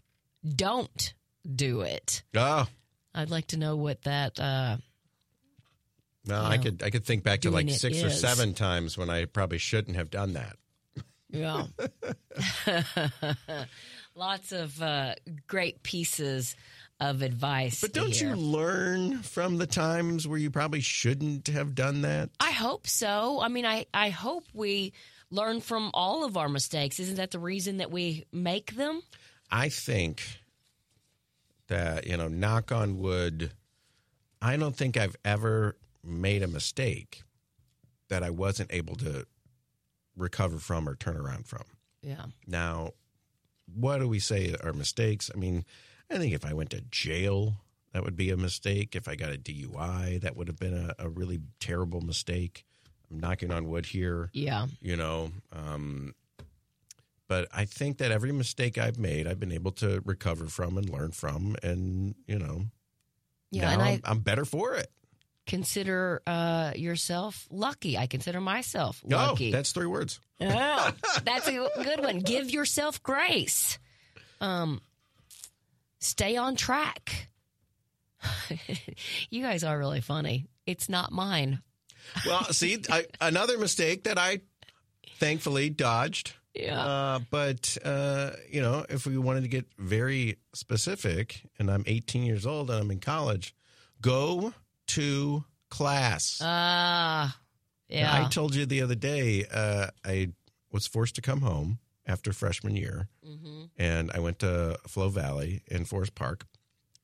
Don't 0.47 1.13
do 1.55 1.81
it. 1.81 2.23
Oh, 2.35 2.67
I'd 3.13 3.29
like 3.29 3.47
to 3.47 3.57
know 3.57 3.75
what 3.75 4.01
that 4.03 4.39
uh 4.39 4.77
no, 6.25 6.41
I 6.41 6.57
could 6.57 6.83
I 6.83 6.89
could 6.89 7.05
think 7.05 7.23
back 7.23 7.41
to 7.41 7.51
like 7.51 7.69
six 7.69 8.01
or 8.01 8.07
is. 8.07 8.19
seven 8.19 8.53
times 8.53 8.97
when 8.97 9.09
I 9.09 9.25
probably 9.25 9.57
shouldn't 9.57 9.97
have 9.97 10.09
done 10.09 10.33
that. 10.33 10.57
Yeah. 11.29 11.65
Lots 14.15 14.51
of 14.51 14.79
uh, 14.81 15.15
great 15.47 15.81
pieces 15.81 16.55
of 16.99 17.21
advice. 17.21 17.81
But 17.81 17.93
don't 17.93 18.19
you 18.19 18.35
learn 18.35 19.23
from 19.23 19.57
the 19.57 19.65
times 19.67 20.27
where 20.27 20.37
you 20.37 20.51
probably 20.51 20.81
shouldn't 20.81 21.47
have 21.47 21.75
done 21.75 22.01
that? 22.01 22.29
I 22.39 22.51
hope 22.51 22.87
so. 22.87 23.41
I 23.41 23.47
mean, 23.47 23.65
I, 23.65 23.87
I 23.93 24.09
hope 24.09 24.45
we 24.53 24.93
learn 25.31 25.61
from 25.61 25.89
all 25.93 26.23
of 26.23 26.37
our 26.37 26.47
mistakes. 26.47 26.99
Isn't 26.99 27.15
that 27.15 27.31
the 27.31 27.39
reason 27.39 27.77
that 27.77 27.91
we 27.91 28.25
make 28.31 28.75
them? 28.75 29.01
I 29.51 29.69
think 29.69 30.21
that, 31.67 32.05
you 32.05 32.15
know, 32.17 32.27
knock 32.27 32.71
on 32.71 32.99
wood, 32.99 33.51
I 34.41 34.57
don't 34.57 34.75
think 34.75 34.95
I've 34.95 35.15
ever 35.25 35.75
made 36.03 36.43
a 36.43 36.47
mistake 36.47 37.23
that 38.09 38.23
I 38.23 38.29
wasn't 38.29 38.71
able 38.73 38.95
to 38.97 39.25
recover 40.15 40.57
from 40.57 40.87
or 40.87 40.95
turn 40.95 41.17
around 41.17 41.47
from. 41.47 41.63
Yeah. 42.01 42.25
Now, 42.47 42.91
what 43.73 43.99
do 43.99 44.07
we 44.07 44.19
say 44.19 44.55
are 44.63 44.73
mistakes? 44.73 45.31
I 45.33 45.37
mean, 45.37 45.65
I 46.11 46.17
think 46.17 46.33
if 46.33 46.45
I 46.45 46.53
went 46.53 46.69
to 46.71 46.81
jail, 46.91 47.55
that 47.93 48.03
would 48.03 48.15
be 48.15 48.29
a 48.29 48.37
mistake. 48.37 48.95
If 48.95 49.07
I 49.07 49.15
got 49.15 49.33
a 49.33 49.37
DUI, 49.37 50.19
that 50.21 50.35
would 50.35 50.47
have 50.47 50.59
been 50.59 50.73
a, 50.73 50.93
a 50.99 51.09
really 51.09 51.39
terrible 51.59 52.01
mistake. 52.01 52.65
I'm 53.09 53.19
knocking 53.19 53.51
on 53.51 53.67
wood 53.69 53.85
here 53.87 54.29
Yeah. 54.33 54.65
you 54.81 54.95
know 54.95 55.31
um 55.51 56.15
but 57.27 57.47
i 57.53 57.63
think 57.63 57.99
that 57.99 58.09
every 58.11 58.31
mistake 58.31 58.77
i've 58.79 58.97
made 58.97 59.27
i've 59.27 59.39
been 59.39 59.51
able 59.51 59.71
to 59.71 60.01
recover 60.03 60.47
from 60.47 60.77
and 60.79 60.89
learn 60.89 61.11
from 61.11 61.55
and 61.61 62.15
you 62.27 62.39
know 62.39 62.63
Yeah. 63.51 63.65
now 63.65 63.71
and 63.73 63.81
I 63.83 63.89
I'm, 63.91 64.01
I'm 64.03 64.19
better 64.21 64.45
for 64.45 64.73
it 64.73 64.89
consider 65.45 66.21
uh, 66.27 66.71
yourself 66.75 67.47
lucky. 67.51 67.97
I 67.97 68.07
consider 68.07 68.39
myself 68.41 69.01
lucky. 69.03 69.49
oh 69.49 69.51
that's 69.51 69.71
three 69.71 69.85
words 69.87 70.19
Oh, 70.41 70.91
that's 71.23 71.47
a 71.47 71.67
good 71.83 72.01
one. 72.01 72.19
Give 72.19 72.49
yourself 72.49 73.01
grace. 73.01 73.79
Um, 74.41 74.81
stay 75.99 76.35
on 76.35 76.55
track. 76.55 77.29
you 79.29 79.41
guys 79.41 79.63
are 79.63 79.77
really 79.77 80.01
funny. 80.01 80.47
It's 80.65 80.89
not 80.89 81.11
mine. 81.11 81.61
well 82.25 82.43
see 82.45 82.77
I, 82.89 83.05
another 83.21 83.57
mistake 83.57 84.03
that 84.03 84.17
i 84.17 84.41
thankfully 85.19 85.69
dodged 85.69 86.33
Yeah. 86.53 86.77
uh, 86.85 87.19
but 87.31 87.77
uh, 87.83 88.31
you 88.51 88.61
know 88.61 88.85
if 88.89 89.05
we 89.05 89.17
wanted 89.17 89.43
to 89.43 89.47
get 89.47 89.65
very 89.77 90.37
specific 90.53 91.43
and 91.59 91.71
i'm 91.71 91.83
18 91.87 92.23
years 92.23 92.45
old 92.45 92.69
and 92.69 92.79
i'm 92.81 92.91
in 92.91 92.99
college 92.99 93.55
go 94.01 94.53
to 94.87 95.43
class 95.69 96.39
Ah, 96.41 97.37
yeah. 97.89 98.23
I 98.25 98.29
told 98.29 98.55
you 98.55 98.65
the 98.65 98.81
other 98.81 98.95
day, 98.95 99.45
uh, 99.51 99.87
I 100.05 100.33
was 100.71 100.87
forced 100.87 101.15
to 101.15 101.21
come 101.21 101.41
home 101.41 101.79
after 102.05 102.33
freshman 102.33 102.75
year, 102.75 103.07
Mhm. 103.25 103.69
and 103.77 104.11
I 104.11 104.19
went 104.19 104.39
to 104.39 104.77
Flo 104.87 105.09
Valley 105.09 105.61
in 105.67 105.85
Forest 105.85 106.15
Park, 106.15 106.45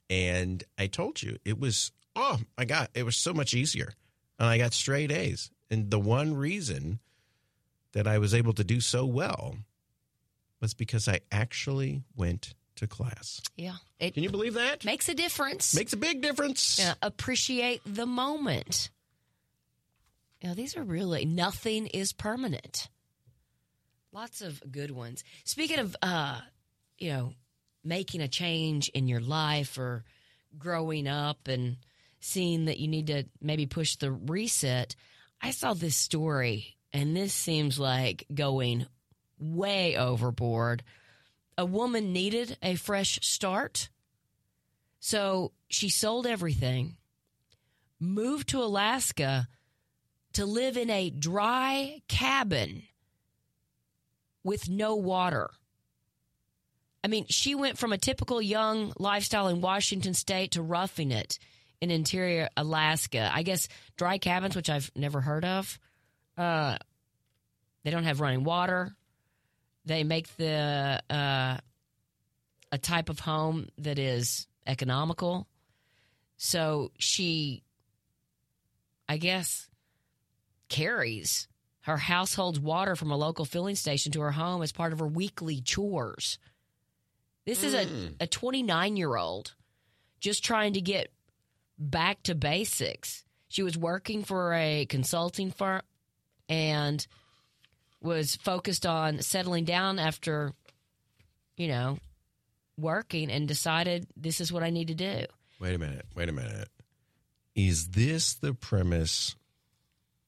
and 0.09 0.63
I 0.77 0.87
told 0.87 1.21
you 1.21 1.37
it 1.45 1.57
was 1.59 1.91
oh 2.15 2.41
my 2.57 2.65
god, 2.65 2.89
it 2.93 3.03
was 3.03 3.15
so 3.15 3.33
much 3.33 3.53
easier, 3.53 3.93
and 4.37 4.47
I 4.49 4.57
got 4.57 4.73
straight 4.73 5.11
A's. 5.11 5.51
And 5.69 5.89
the 5.91 5.99
one 5.99 6.33
reason 6.33 6.99
that 7.93 8.07
I 8.07 8.17
was 8.17 8.33
able 8.33 8.53
to 8.53 8.63
do 8.63 8.81
so 8.81 9.05
well 9.05 9.57
was 10.59 10.73
because 10.73 11.07
I 11.07 11.21
actually 11.31 12.03
went 12.15 12.55
to 12.79 12.87
class. 12.87 13.41
yeah. 13.55 13.75
It 13.99 14.13
Can 14.13 14.23
you 14.23 14.29
believe 14.29 14.55
that? 14.55 14.83
makes 14.85 15.07
a 15.09 15.13
difference. 15.13 15.75
Makes 15.75 15.93
a 15.93 15.97
big 15.97 16.21
difference. 16.21 16.79
Yeah, 16.79 16.93
appreciate 17.01 17.81
the 17.85 18.05
moment. 18.05 18.89
You 20.41 20.49
know, 20.49 20.55
these 20.55 20.75
are 20.77 20.83
really 20.83 21.25
nothing 21.25 21.87
is 21.87 22.13
permanent. 22.13 22.89
Lots 24.11 24.41
of 24.41 24.61
good 24.71 24.91
ones. 24.91 25.23
Speaking 25.43 25.79
of, 25.79 25.95
uh, 26.01 26.39
you 26.97 27.11
know, 27.11 27.33
making 27.83 28.21
a 28.21 28.27
change 28.27 28.89
in 28.89 29.07
your 29.07 29.19
life 29.19 29.77
or 29.77 30.03
growing 30.57 31.07
up 31.07 31.47
and 31.47 31.77
seeing 32.21 32.65
that 32.65 32.79
you 32.79 32.87
need 32.87 33.07
to 33.07 33.25
maybe 33.41 33.65
push 33.65 33.97
the 33.97 34.11
reset, 34.11 34.95
I 35.41 35.51
saw 35.51 35.73
this 35.73 35.95
story, 35.95 36.77
and 36.91 37.15
this 37.15 37.33
seems 37.33 37.79
like 37.79 38.25
going 38.33 38.87
way 39.39 39.95
overboard. 39.97 40.83
A 41.59 41.65
woman 41.65 42.13
needed 42.13 42.57
a 42.63 42.75
fresh 42.75 43.19
start. 43.21 43.89
So 45.01 45.51
she 45.67 45.89
sold 45.89 46.25
everything, 46.25 46.95
moved 47.99 48.47
to 48.49 48.63
Alaska 48.63 49.49
to 50.33 50.45
live 50.45 50.77
in 50.77 50.89
a 50.89 51.09
dry 51.09 52.01
cabin 52.07 52.83
with 54.41 54.69
no 54.69 54.95
water. 54.95 55.49
I 57.03 57.09
mean, 57.09 57.25
she 57.27 57.55
went 57.55 57.77
from 57.77 57.91
a 57.91 57.97
typical 57.97 58.41
young 58.41 58.93
lifestyle 58.97 59.49
in 59.49 59.59
Washington 59.59 60.13
state 60.13 60.51
to 60.51 60.61
roughing 60.61 61.11
it 61.11 61.39
in 61.81 61.91
interior 61.91 62.47
Alaska. 62.55 63.29
I 63.33 63.43
guess 63.43 63.67
dry 63.97 64.17
cabins, 64.17 64.55
which 64.55 64.69
I've 64.69 64.91
never 64.95 65.19
heard 65.19 65.43
of, 65.43 65.77
uh, 66.37 66.77
they 67.83 67.91
don't 67.91 68.05
have 68.05 68.21
running 68.21 68.45
water. 68.45 68.95
They 69.85 70.03
make 70.03 70.35
the 70.37 71.01
uh, 71.09 71.57
a 72.71 72.77
type 72.77 73.09
of 73.09 73.19
home 73.19 73.67
that 73.77 73.97
is 73.97 74.47
economical. 74.67 75.47
So 76.37 76.91
she, 76.97 77.63
I 79.07 79.17
guess, 79.17 79.67
carries 80.69 81.47
her 81.81 81.97
household's 81.97 82.59
water 82.59 82.95
from 82.95 83.11
a 83.11 83.17
local 83.17 83.45
filling 83.45 83.75
station 83.75 84.11
to 84.11 84.21
her 84.21 84.31
home 84.31 84.61
as 84.61 84.71
part 84.71 84.93
of 84.93 84.99
her 84.99 85.07
weekly 85.07 85.61
chores. 85.61 86.37
This 87.45 87.63
is 87.63 87.73
a, 87.73 87.87
a 88.19 88.27
29 88.27 88.95
year 88.95 89.15
old 89.15 89.55
just 90.19 90.43
trying 90.43 90.73
to 90.73 90.81
get 90.81 91.11
back 91.79 92.21
to 92.23 92.35
basics. 92.35 93.23
She 93.47 93.63
was 93.63 93.77
working 93.77 94.23
for 94.23 94.53
a 94.53 94.85
consulting 94.85 95.49
firm 95.49 95.81
and 96.47 97.05
was 98.01 98.35
focused 98.37 98.85
on 98.85 99.21
settling 99.21 99.65
down 99.65 99.99
after, 99.99 100.53
you 101.57 101.67
know, 101.67 101.97
working 102.77 103.29
and 103.29 103.47
decided 103.47 104.07
this 104.15 104.39
is 104.39 104.51
what 104.53 104.63
I 104.63 104.69
need 104.69 104.87
to 104.87 104.95
do. 104.95 105.25
Wait 105.59 105.75
a 105.75 105.77
minute. 105.77 106.05
Wait 106.15 106.29
a 106.29 106.31
minute. 106.31 106.69
Is 107.55 107.89
this 107.89 108.35
the 108.35 108.53
premise 108.53 109.35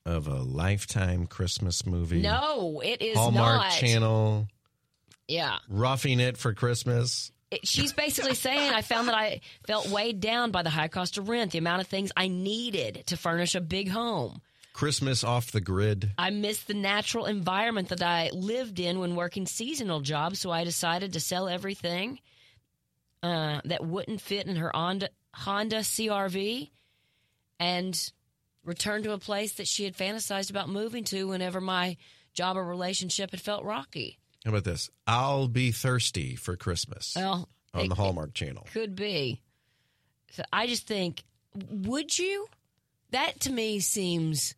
of 0.06 0.28
a 0.28 0.42
lifetime 0.42 1.28
Christmas 1.28 1.86
movie? 1.86 2.22
No, 2.22 2.82
it 2.84 3.02
is 3.02 3.16
Hallmark 3.18 3.62
not. 3.62 3.72
Channel 3.72 4.48
Yeah. 5.28 5.60
roughing 5.70 6.20
it 6.20 6.38
for 6.38 6.54
Christmas. 6.54 7.32
It- 7.52 7.66
she's 7.68 7.94
basically 7.94 8.34
saying 8.36 8.74
I 8.74 8.82
found 8.82 9.08
that 9.08 9.16
I 9.16 9.40
felt 9.66 9.88
weighed 9.88 10.20
down 10.20 10.52
by 10.52 10.64
the 10.64 10.70
high 10.70 10.88
cost 10.90 11.18
of 11.18 11.30
rent, 11.30 11.52
the 11.52 11.58
amount 11.60 11.82
of 11.82 11.88
things 11.88 12.12
I 12.18 12.28
needed 12.28 13.04
to 13.08 13.16
furnish 13.18 13.56
a 13.56 13.62
big 13.62 13.90
home. 13.90 14.42
Christmas 14.74 15.24
off 15.24 15.52
the 15.52 15.62
grid. 15.62 16.12
I 16.18 16.30
missed 16.30 16.68
the 16.68 16.74
natural 16.74 17.26
environment 17.26 17.90
that 17.90 18.02
I 18.02 18.30
lived 18.34 18.80
in 18.80 19.00
when 19.00 19.16
working 19.16 19.46
seasonal 19.46 20.00
jobs, 20.02 20.40
so 20.40 20.50
I 20.52 20.64
decided 20.64 21.14
to 21.14 21.20
sell 21.20 21.48
everything 21.50 22.20
uh, 23.24 23.62
that 23.66 23.86
wouldn't 23.86 24.22
fit 24.22 24.48
in 24.48 24.56
her 24.56 24.72
Honda, 24.74 25.10
Honda 25.34 25.80
CRV 25.80 26.70
and 27.60 28.12
return 28.64 29.04
to 29.04 29.12
a 29.14 29.18
place 29.18 29.54
that 29.54 29.68
she 29.68 29.84
had 29.84 29.96
fantasized 29.96 30.50
about 30.50 30.70
moving 30.70 31.04
to 31.06 31.28
whenever 31.28 31.62
my 31.62 31.98
job 32.34 32.58
or 32.58 32.64
relationship 32.66 33.32
had 33.32 33.42
felt 33.42 33.64
rocky. 33.64 34.18
How 34.46 34.52
about 34.52 34.64
this? 34.64 34.90
I'll 35.06 35.48
be 35.48 35.72
thirsty 35.72 36.36
for 36.36 36.56
Christmas 36.56 37.14
Well, 37.16 37.48
on 37.74 37.86
it- 37.86 37.90
the 37.90 37.96
Hallmark 37.96 38.34
Channel. 38.34 38.66
Could 38.74 38.96
be. 38.96 39.42
So 40.32 40.44
I 40.52 40.66
just 40.68 40.88
think, 40.88 41.24
would 41.70 42.18
you? 42.18 42.48
That 43.12 43.42
to 43.42 43.52
me 43.52 43.82
seems 43.82 44.56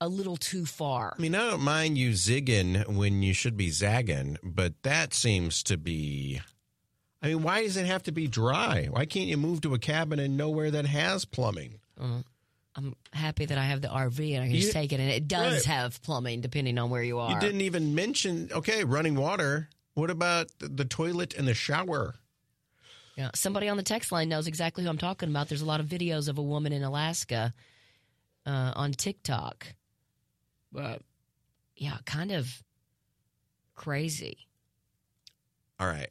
a 0.00 0.08
little 0.08 0.36
too 0.36 0.66
far. 0.66 1.14
I 1.18 1.22
mean, 1.22 1.34
I 1.34 1.50
don't 1.50 1.62
mind 1.62 1.96
you 1.98 2.10
zigging 2.10 2.86
when 2.88 3.22
you 3.22 3.32
should 3.32 3.56
be 3.56 3.70
zagging, 3.70 4.36
but 4.42 4.74
that 4.82 5.14
seems 5.14 5.62
to 5.64 5.76
be. 5.76 6.40
I 7.22 7.28
mean, 7.28 7.42
why 7.42 7.62
does 7.62 7.76
it 7.76 7.86
have 7.86 8.02
to 8.04 8.12
be 8.12 8.26
dry? 8.28 8.88
Why 8.90 9.06
can't 9.06 9.26
you 9.26 9.36
move 9.38 9.62
to 9.62 9.74
a 9.74 9.78
cabin 9.78 10.18
in 10.20 10.36
nowhere 10.36 10.70
that 10.70 10.86
has 10.86 11.24
plumbing? 11.24 11.80
I'm 11.98 12.94
happy 13.14 13.46
that 13.46 13.56
I 13.56 13.64
have 13.64 13.80
the 13.80 13.88
RV 13.88 14.34
and 14.34 14.44
I 14.44 14.46
can 14.48 14.54
You- 14.54 14.60
just 14.60 14.72
take 14.74 14.92
it, 14.92 15.00
and 15.00 15.10
it 15.10 15.26
does 15.26 15.66
Right. 15.66 15.74
have 15.74 16.02
plumbing 16.02 16.42
depending 16.42 16.76
on 16.78 16.90
where 16.90 17.02
you 17.02 17.18
are. 17.18 17.32
You 17.32 17.40
didn't 17.40 17.62
even 17.62 17.94
mention, 17.94 18.50
okay, 18.52 18.84
running 18.84 19.14
water. 19.16 19.70
What 19.94 20.10
about 20.10 20.50
the, 20.58 20.68
the 20.68 20.84
toilet 20.84 21.32
and 21.34 21.48
the 21.48 21.54
shower? 21.54 22.16
Yeah. 23.16 23.30
Somebody 23.34 23.70
on 23.70 23.78
the 23.78 23.82
text 23.82 24.12
line 24.12 24.28
knows 24.28 24.46
exactly 24.46 24.84
who 24.84 24.90
I'm 24.90 24.98
talking 24.98 25.30
about. 25.30 25.48
There's 25.48 25.62
a 25.62 25.66
lot 25.66 25.80
of 25.80 25.86
videos 25.86 26.28
of 26.28 26.36
a 26.36 26.42
woman 26.42 26.74
in 26.74 26.82
Alaska 26.82 27.54
uh, 28.44 28.72
on 28.76 28.92
TikTok. 28.92 29.68
But 30.72 31.02
yeah, 31.76 31.98
kind 32.04 32.32
of 32.32 32.62
crazy. 33.74 34.46
All 35.78 35.86
right. 35.86 36.08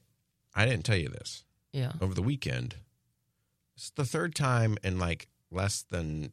I 0.54 0.66
didn't 0.66 0.86
tell 0.86 0.98
you 0.98 1.10
this. 1.10 1.44
Yeah. 1.74 1.94
Over 2.00 2.14
the 2.14 2.22
weekend, 2.22 2.76
it's 3.76 3.90
the 3.92 4.06
third 4.06 4.36
time 4.36 4.78
in 4.84 5.00
like 5.00 5.28
less 5.52 5.82
than 5.84 6.32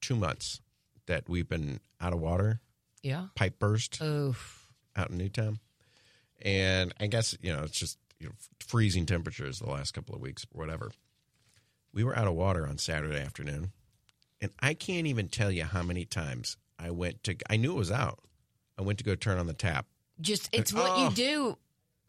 two 0.00 0.16
months 0.16 0.60
that 1.06 1.28
we've 1.28 1.48
been 1.48 1.80
out 2.00 2.12
of 2.12 2.20
water, 2.20 2.60
Yeah. 3.02 3.28
pipe 3.34 3.58
burst. 3.58 4.00
Oof. 4.00 4.54
out 4.96 5.10
in 5.10 5.18
Newtown. 5.18 5.60
And 6.42 6.92
I 6.98 7.06
guess, 7.06 7.36
you 7.40 7.52
know, 7.52 7.62
it's 7.62 7.78
just 7.78 7.98
you 8.18 8.26
know, 8.28 8.34
freezing 8.58 9.06
temperatures 9.06 9.60
the 9.60 9.70
last 9.70 9.92
couple 9.92 10.12
of 10.14 10.20
weeks, 10.20 10.44
or 10.52 10.58
whatever. 10.58 10.90
We 11.92 12.02
were 12.02 12.16
out 12.18 12.26
of 12.26 12.34
water 12.34 12.66
on 12.66 12.78
Saturday 12.78 13.18
afternoon. 13.20 13.70
And 14.40 14.50
I 14.60 14.74
can't 14.74 15.06
even 15.06 15.28
tell 15.28 15.52
you 15.52 15.64
how 15.64 15.82
many 15.84 16.04
times 16.04 16.56
I 16.78 16.90
went 16.90 17.22
to, 17.24 17.36
I 17.50 17.56
knew 17.56 17.72
it 17.72 17.78
was 17.78 17.90
out. 17.90 18.18
I 18.78 18.82
went 18.82 18.98
to 18.98 19.04
go 19.04 19.14
turn 19.14 19.38
on 19.38 19.46
the 19.46 19.54
tap. 19.54 19.86
Just 20.20 20.48
it's 20.52 20.72
what 20.72 20.90
Oh. 20.90 21.08
you 21.08 21.14
do. 21.14 21.58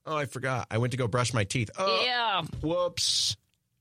Oh, 0.06 0.16
I 0.16 0.26
forgot. 0.26 0.68
I 0.72 0.78
went 0.78 0.92
to 0.92 0.98
go 0.98 1.08
brush 1.08 1.34
my 1.34 1.44
teeth. 1.44 1.70
Oh, 1.78 2.02
Yeah. 2.04 2.42
whoops. 2.62 3.36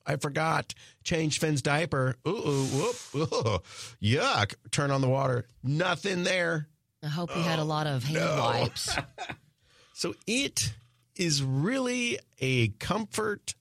I 0.06 0.16
forgot. 0.16 0.74
Change 1.04 1.38
Finn's 1.38 1.60
diaper. 1.62 2.16
Ooh, 2.26 2.30
ooh, 2.30 2.64
whoop. 2.64 2.96
Ooh, 3.14 3.58
yuck. 4.02 4.54
Turn 4.70 4.90
on 4.90 5.00
the 5.02 5.08
water. 5.08 5.46
Nothing 5.62 6.24
there. 6.24 6.68
I 7.02 7.06
hope 7.08 7.34
you 7.36 7.42
had 7.42 7.58
a 7.58 7.64
lot 7.64 7.86
of 7.86 8.04
hand 8.04 8.18
oh, 8.22 8.38
wipes. 8.60 8.96
So 9.92 10.14
it 10.28 10.72
is 11.16 11.42
really 11.42 12.20
a 12.38 12.68
comfort 12.68 13.56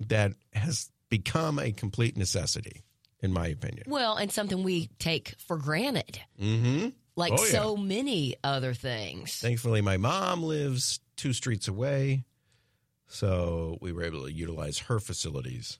that 0.00 0.32
has 0.54 0.90
become 1.10 1.58
a 1.58 1.72
complete 1.72 2.16
necessity, 2.16 2.82
in 3.22 3.32
my 3.32 3.46
opinion. 3.46 3.84
Well, 3.86 4.16
and 4.16 4.30
something 4.30 4.62
we 4.62 4.88
take 4.98 5.34
for 5.46 5.56
granted, 5.56 6.20
Mm-hmm. 6.40 6.88
like 7.16 7.32
Oh, 7.32 7.44
yeah. 7.44 7.50
so 7.50 7.76
many 7.76 8.34
other 8.44 8.74
things. 8.74 9.36
Thankfully, 9.36 9.80
my 9.80 9.96
mom 9.96 10.42
lives 10.42 11.00
two 11.16 11.32
streets 11.32 11.68
away, 11.68 12.24
so 13.06 13.78
we 13.80 13.92
were 13.92 14.02
able 14.04 14.24
to 14.24 14.32
utilize 14.32 14.78
her 14.80 14.98
facilities 14.98 15.78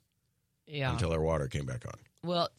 Yeah. 0.66 0.92
until 0.92 1.12
our 1.12 1.20
water 1.22 1.48
came 1.48 1.66
back 1.66 1.84
on. 1.86 1.94
Well, 2.24 2.50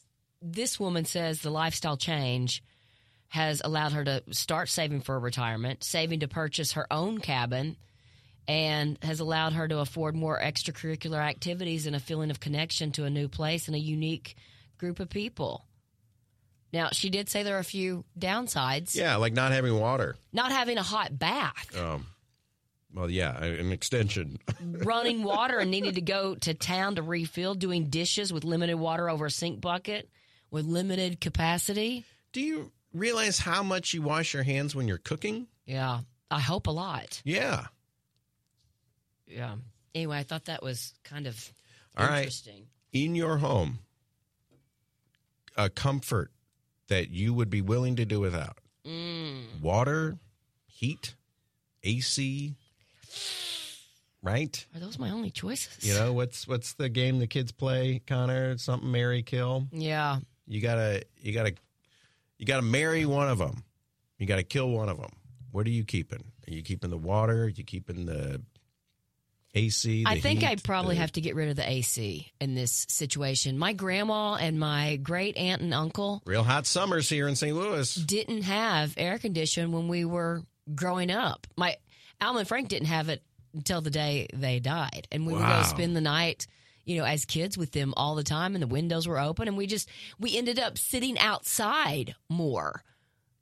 this 0.41 0.79
woman 0.79 1.05
says 1.05 1.41
the 1.41 1.49
lifestyle 1.51 1.97
change 1.97 2.63
has 3.29 3.61
allowed 3.63 3.93
her 3.93 4.03
to 4.03 4.23
start 4.31 4.69
saving 4.69 5.01
for 5.01 5.17
retirement, 5.19 5.83
saving 5.83 6.19
to 6.19 6.27
purchase 6.27 6.73
her 6.73 6.91
own 6.91 7.19
cabin, 7.19 7.77
and 8.47 8.97
has 9.01 9.19
allowed 9.21 9.53
her 9.53 9.67
to 9.67 9.79
afford 9.79 10.15
more 10.15 10.37
extracurricular 10.39 11.17
activities 11.17 11.87
and 11.87 11.95
a 11.95 11.99
feeling 11.99 12.29
of 12.29 12.39
connection 12.39 12.91
to 12.91 13.05
a 13.05 13.09
new 13.09 13.27
place 13.27 13.67
and 13.67 13.75
a 13.75 13.79
unique 13.79 14.35
group 14.83 14.99
of 14.99 15.09
people. 15.09 15.63
Now, 16.73 16.89
she 16.91 17.09
did 17.09 17.29
say 17.29 17.43
there 17.43 17.55
are 17.55 17.59
a 17.59 17.63
few 17.63 18.03
downsides. 18.19 18.95
Yeah, 18.95 19.15
like 19.15 19.31
not 19.31 19.53
having 19.53 19.79
water. 19.79 20.17
Not 20.33 20.51
having 20.51 20.77
a 20.77 20.83
hot 20.83 21.17
bath, 21.17 21.73
Um, 21.79 22.05
well, 22.93 23.09
yeah, 23.09 23.41
an 23.41 23.71
extension. 23.71 24.39
running 24.61 25.23
water 25.23 25.57
and 25.59 25.71
needing 25.71 25.93
to 25.93 26.01
go 26.01 26.35
to 26.35 26.53
town 26.53 26.95
to 26.95 27.01
refill, 27.01 27.53
doing 27.55 27.85
dishes 27.85 28.33
with 28.33 28.43
limited 28.43 28.75
water 28.75 29.09
over 29.09 29.27
a 29.27 29.31
sink 29.31 29.61
bucket 29.61 30.09
with 30.51 30.65
limited 30.65 31.21
capacity. 31.21 32.03
Do 32.33 32.41
you 32.41 32.71
realize 32.93 33.39
how 33.39 33.63
much 33.63 33.93
you 33.93 34.01
wash 34.01 34.33
your 34.33 34.43
hands 34.43 34.75
when 34.75 34.87
you're 34.89 34.97
cooking? 34.97 35.47
Yeah, 35.65 36.01
I 36.29 36.39
hope 36.41 36.67
a 36.67 36.71
lot. 36.71 37.21
Yeah. 37.23 37.67
Yeah. 39.27 39.55
Anyway, 39.95 40.17
I 40.17 40.23
thought 40.23 40.45
that 40.45 40.61
was 40.61 40.93
kind 41.05 41.25
of 41.27 41.53
All 41.97 42.05
right. 42.05 42.17
interesting. 42.19 42.65
in 42.91 43.15
your 43.15 43.37
home 43.37 43.79
a 45.55 45.69
comfort 45.69 46.31
that 46.87 47.09
you 47.09 47.33
would 47.33 47.49
be 47.49 47.61
willing 47.61 47.95
to 47.97 48.05
do 48.05 48.19
without. 48.19 48.57
Mm. 48.85 49.61
water 49.61 50.17
heat 50.65 51.15
ac 51.83 52.53
right? 54.21 54.65
Are 54.75 54.79
those 54.79 54.99
my 54.99 55.09
only 55.09 55.29
choices? 55.29 55.85
you 55.85 55.93
know 55.93 56.11
what's 56.11 56.47
what's 56.47 56.73
the 56.73 56.89
game 56.89 57.19
the 57.19 57.27
kids 57.27 57.51
play 57.53 58.01
connor? 58.05 58.57
Something 58.57 58.91
marry 58.91 59.23
kill? 59.23 59.67
Yeah. 59.71 60.19
you 60.47 60.59
gotta 60.61 61.03
you 61.21 61.31
gotta 61.33 61.53
you 62.37 62.45
gotta 62.45 62.61
marry 62.61 63.05
one 63.05 63.29
of 63.29 63.37
them 63.37 63.63
you 64.17 64.25
gotta 64.25 64.43
kill 64.43 64.69
one 64.69 64.89
of 64.89 64.97
them 64.99 65.11
what 65.51 65.67
are 65.67 65.71
you 65.71 65.83
keeping? 65.85 66.23
Are 66.47 66.51
you 66.51 66.63
keeping 66.63 66.89
the 66.89 66.97
water? 66.97 67.43
Are 67.43 67.47
you 67.47 67.63
keeping 67.63 68.05
the 68.07 68.41
ac 69.55 70.03
I 70.07 70.19
think 70.19 70.39
heat, 70.39 70.47
I 70.49 70.55
probably 70.55 70.95
the- 70.95 71.01
have 71.01 71.11
to 71.13 71.21
get 71.21 71.35
rid 71.35 71.49
of 71.49 71.55
the 71.55 71.69
AC 71.69 72.31
in 72.41 72.55
this 72.55 72.85
situation. 72.89 73.57
My 73.57 73.73
grandma 73.73 74.35
and 74.35 74.59
my 74.59 74.95
great 74.97 75.37
aunt 75.37 75.61
and 75.61 75.73
uncle 75.73 76.21
real 76.25 76.43
hot 76.43 76.65
summers 76.65 77.07
here 77.09 77.27
in 77.27 77.35
st 77.35 77.55
louis 77.55 77.93
didn't 77.93 78.43
have 78.43 78.93
air 78.97 79.19
conditioning 79.19 79.71
when 79.71 79.87
we 79.87 80.05
were 80.05 80.41
growing 80.73 81.11
up. 81.11 81.45
My 81.55 81.77
Alma 82.21 82.39
and 82.39 82.47
Frank 82.47 82.69
didn't 82.69 82.87
have 82.87 83.09
it 83.09 83.21
until 83.53 83.81
the 83.81 83.91
day 83.91 84.27
they 84.33 84.59
died, 84.59 85.07
and 85.11 85.27
we 85.27 85.33
would 85.33 85.41
go 85.45 85.63
spend 85.63 85.95
the 85.95 86.01
night, 86.01 86.47
you 86.85 86.97
know, 86.97 87.03
as 87.03 87.25
kids 87.25 87.57
with 87.57 87.71
them 87.71 87.93
all 87.95 88.15
the 88.15 88.23
time, 88.23 88.55
and 88.55 88.63
the 88.63 88.67
windows 88.67 89.07
were 89.07 89.19
open, 89.19 89.47
and 89.47 89.57
we 89.57 89.67
just 89.67 89.87
we 90.19 90.35
ended 90.37 90.57
up 90.57 90.77
sitting 90.77 91.19
outside 91.19 92.15
more. 92.29 92.81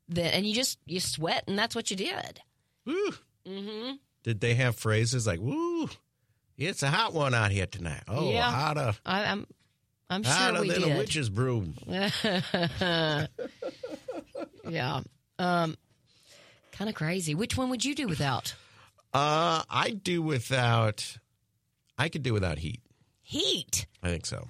Than, 0.10 0.26
and 0.26 0.45
you 0.45 0.54
just 0.54 0.78
you 0.86 1.00
sweat, 1.00 1.45
and 1.47 1.58
that's 1.58 1.74
what 1.76 1.89
you 1.89 1.95
did. 1.95 2.41
Mm-hmm. 2.86 3.91
Did 4.24 4.40
they 4.40 4.54
have 4.56 4.76
phrases 4.76 5.26
like 5.28 5.40
"Woo, 5.40 5.90
it's 6.58 6.84
a 6.84 6.90
hot 6.90 7.14
one 7.14 7.34
out 7.34 7.52
here 7.52 7.66
tonight"? 7.66 8.04
Oh, 8.08 8.32
Yeah. 8.32 8.50
hotter, 8.52 8.94
I, 9.06 9.24
I'm 9.26 9.48
I'm 10.10 10.24
sure 10.24 10.32
hotter 10.34 10.62
we 10.62 10.70
than 10.70 10.84
a 10.84 10.88
did. 10.88 10.98
witch's 10.98 11.30
broom. 11.30 11.76
yeah. 14.70 15.02
Um, 15.40 15.76
kind 16.72 16.90
of 16.90 16.96
crazy. 16.96 17.36
Which 17.36 17.58
one 17.58 17.70
would 17.70 17.84
you 17.86 17.96
do 17.96 18.08
without? 18.08 18.54
Uh, 19.14 19.64
I 19.70 19.92
do 19.92 20.22
without. 20.22 21.18
I 21.98 22.10
could 22.10 22.24
do 22.24 22.34
without 22.34 22.60
heat. 22.60 22.82
Heat. 23.22 23.86
I 24.04 24.10
think 24.10 24.26
so. 24.26 24.48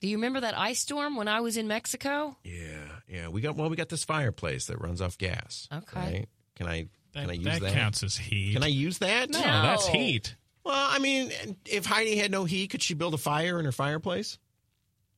Do 0.00 0.08
you 0.08 0.16
remember 0.16 0.40
that 0.40 0.56
ice 0.58 0.80
storm 0.80 1.16
when 1.16 1.28
I 1.28 1.40
was 1.40 1.56
in 1.56 1.68
Mexico? 1.68 2.36
Yeah, 2.42 2.86
yeah. 3.08 3.28
We 3.28 3.40
got 3.40 3.56
well. 3.56 3.68
We 3.68 3.76
got 3.76 3.88
this 3.88 4.04
fireplace 4.04 4.66
that 4.66 4.80
runs 4.80 5.00
off 5.02 5.18
gas. 5.18 5.68
Okay. 5.72 6.26
Can 6.56 6.66
I? 6.66 6.86
That, 7.12 7.22
Can 7.22 7.30
I 7.30 7.34
use 7.34 7.44
that 7.44 7.60
that? 7.62 7.72
counts 7.72 8.02
as 8.02 8.16
heat. 8.16 8.54
Can 8.54 8.62
I 8.62 8.68
use 8.68 8.98
that? 8.98 9.30
No, 9.30 9.40
No. 9.40 9.44
that's 9.62 9.86
heat. 9.88 10.36
Well, 10.64 10.74
I 10.76 10.98
mean, 10.98 11.32
if 11.66 11.86
Heidi 11.86 12.16
had 12.16 12.30
no 12.30 12.44
heat, 12.44 12.68
could 12.70 12.82
she 12.82 12.94
build 12.94 13.14
a 13.14 13.18
fire 13.18 13.58
in 13.58 13.64
her 13.64 13.72
fireplace? 13.72 14.38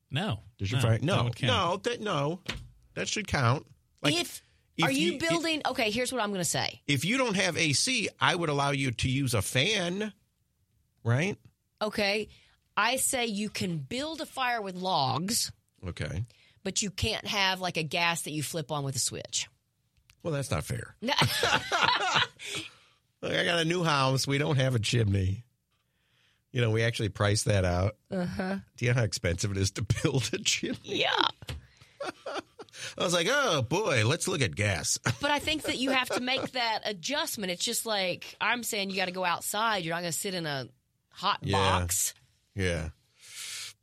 No. 0.09 0.39
Does 0.57 0.71
your 0.71 0.79
no, 0.79 0.87
fire? 0.87 0.97
that 0.97 1.03
No, 1.03 1.23
would 1.25 1.35
count. 1.35 1.51
no, 1.51 1.77
that 1.91 2.01
no, 2.01 2.39
that 2.95 3.07
should 3.07 3.27
count. 3.27 3.65
Like 4.01 4.15
if, 4.19 4.43
if 4.77 4.85
are 4.85 4.91
you, 4.91 5.13
you- 5.13 5.19
building? 5.19 5.61
okay, 5.67 5.91
here's 5.91 6.11
what 6.11 6.21
I'm 6.21 6.29
going 6.29 6.39
to 6.41 6.45
say. 6.45 6.81
if 6.87 7.03
you 7.05 7.17
don't 7.17 7.35
have 7.35 7.57
AC, 7.57 8.09
I 8.19 8.33
would 8.35 8.49
allow 8.49 8.71
you 8.71 8.91
to 8.91 9.09
use 9.09 9.33
a 9.33 9.41
fan, 9.41 10.13
right? 11.03 11.37
Okay, 11.81 12.29
I 12.77 12.95
say 12.95 13.25
you 13.27 13.49
can 13.49 13.77
build 13.77 14.21
a 14.21 14.25
fire 14.25 14.61
with 14.61 14.75
logs, 14.75 15.51
Okay. 15.87 16.25
but 16.63 16.81
you 16.81 16.89
can't 16.89 17.25
have 17.27 17.59
like 17.59 17.77
a 17.77 17.83
gas 17.83 18.21
that 18.23 18.31
you 18.31 18.41
flip 18.41 18.71
on 18.71 18.83
with 18.83 18.95
a 18.95 18.99
switch. 18.99 19.47
Well, 20.23 20.33
that's 20.33 20.51
not 20.51 20.63
fair. 20.63 20.95
Look, 21.01 21.15
I 23.33 23.43
got 23.45 23.59
a 23.59 23.65
new 23.65 23.83
house. 23.83 24.27
We 24.27 24.37
don't 24.37 24.57
have 24.57 24.75
a 24.75 24.79
chimney. 24.79 25.43
You 26.51 26.61
know, 26.61 26.69
we 26.71 26.83
actually 26.83 27.09
priced 27.09 27.45
that 27.45 27.65
out. 27.65 27.95
Uh-huh. 28.11 28.57
Do 28.77 28.85
you 28.85 28.91
know 28.91 28.97
how 28.99 29.03
expensive 29.05 29.51
it 29.51 29.57
is 29.57 29.71
to 29.71 29.85
build 30.03 30.29
a 30.33 30.37
chimney? 30.39 30.77
yeah, 30.83 31.27
I 32.97 33.03
was 33.03 33.13
like, 33.13 33.27
oh 33.29 33.61
boy, 33.61 34.05
let's 34.05 34.27
look 34.27 34.41
at 34.41 34.55
gas. 34.55 34.97
but 35.21 35.31
I 35.31 35.39
think 35.39 35.63
that 35.63 35.77
you 35.77 35.91
have 35.91 36.09
to 36.09 36.19
make 36.19 36.51
that 36.51 36.81
adjustment. 36.85 37.51
It's 37.51 37.63
just 37.63 37.85
like 37.85 38.35
I'm 38.41 38.63
saying, 38.63 38.89
you 38.89 38.97
got 38.97 39.05
to 39.05 39.11
go 39.11 39.25
outside. 39.25 39.83
You're 39.83 39.95
not 39.95 40.01
going 40.01 40.11
to 40.11 40.17
sit 40.17 40.33
in 40.33 40.45
a 40.45 40.67
hot 41.09 41.39
Yeah. 41.41 41.57
box. 41.57 42.13
yeah. 42.55 42.89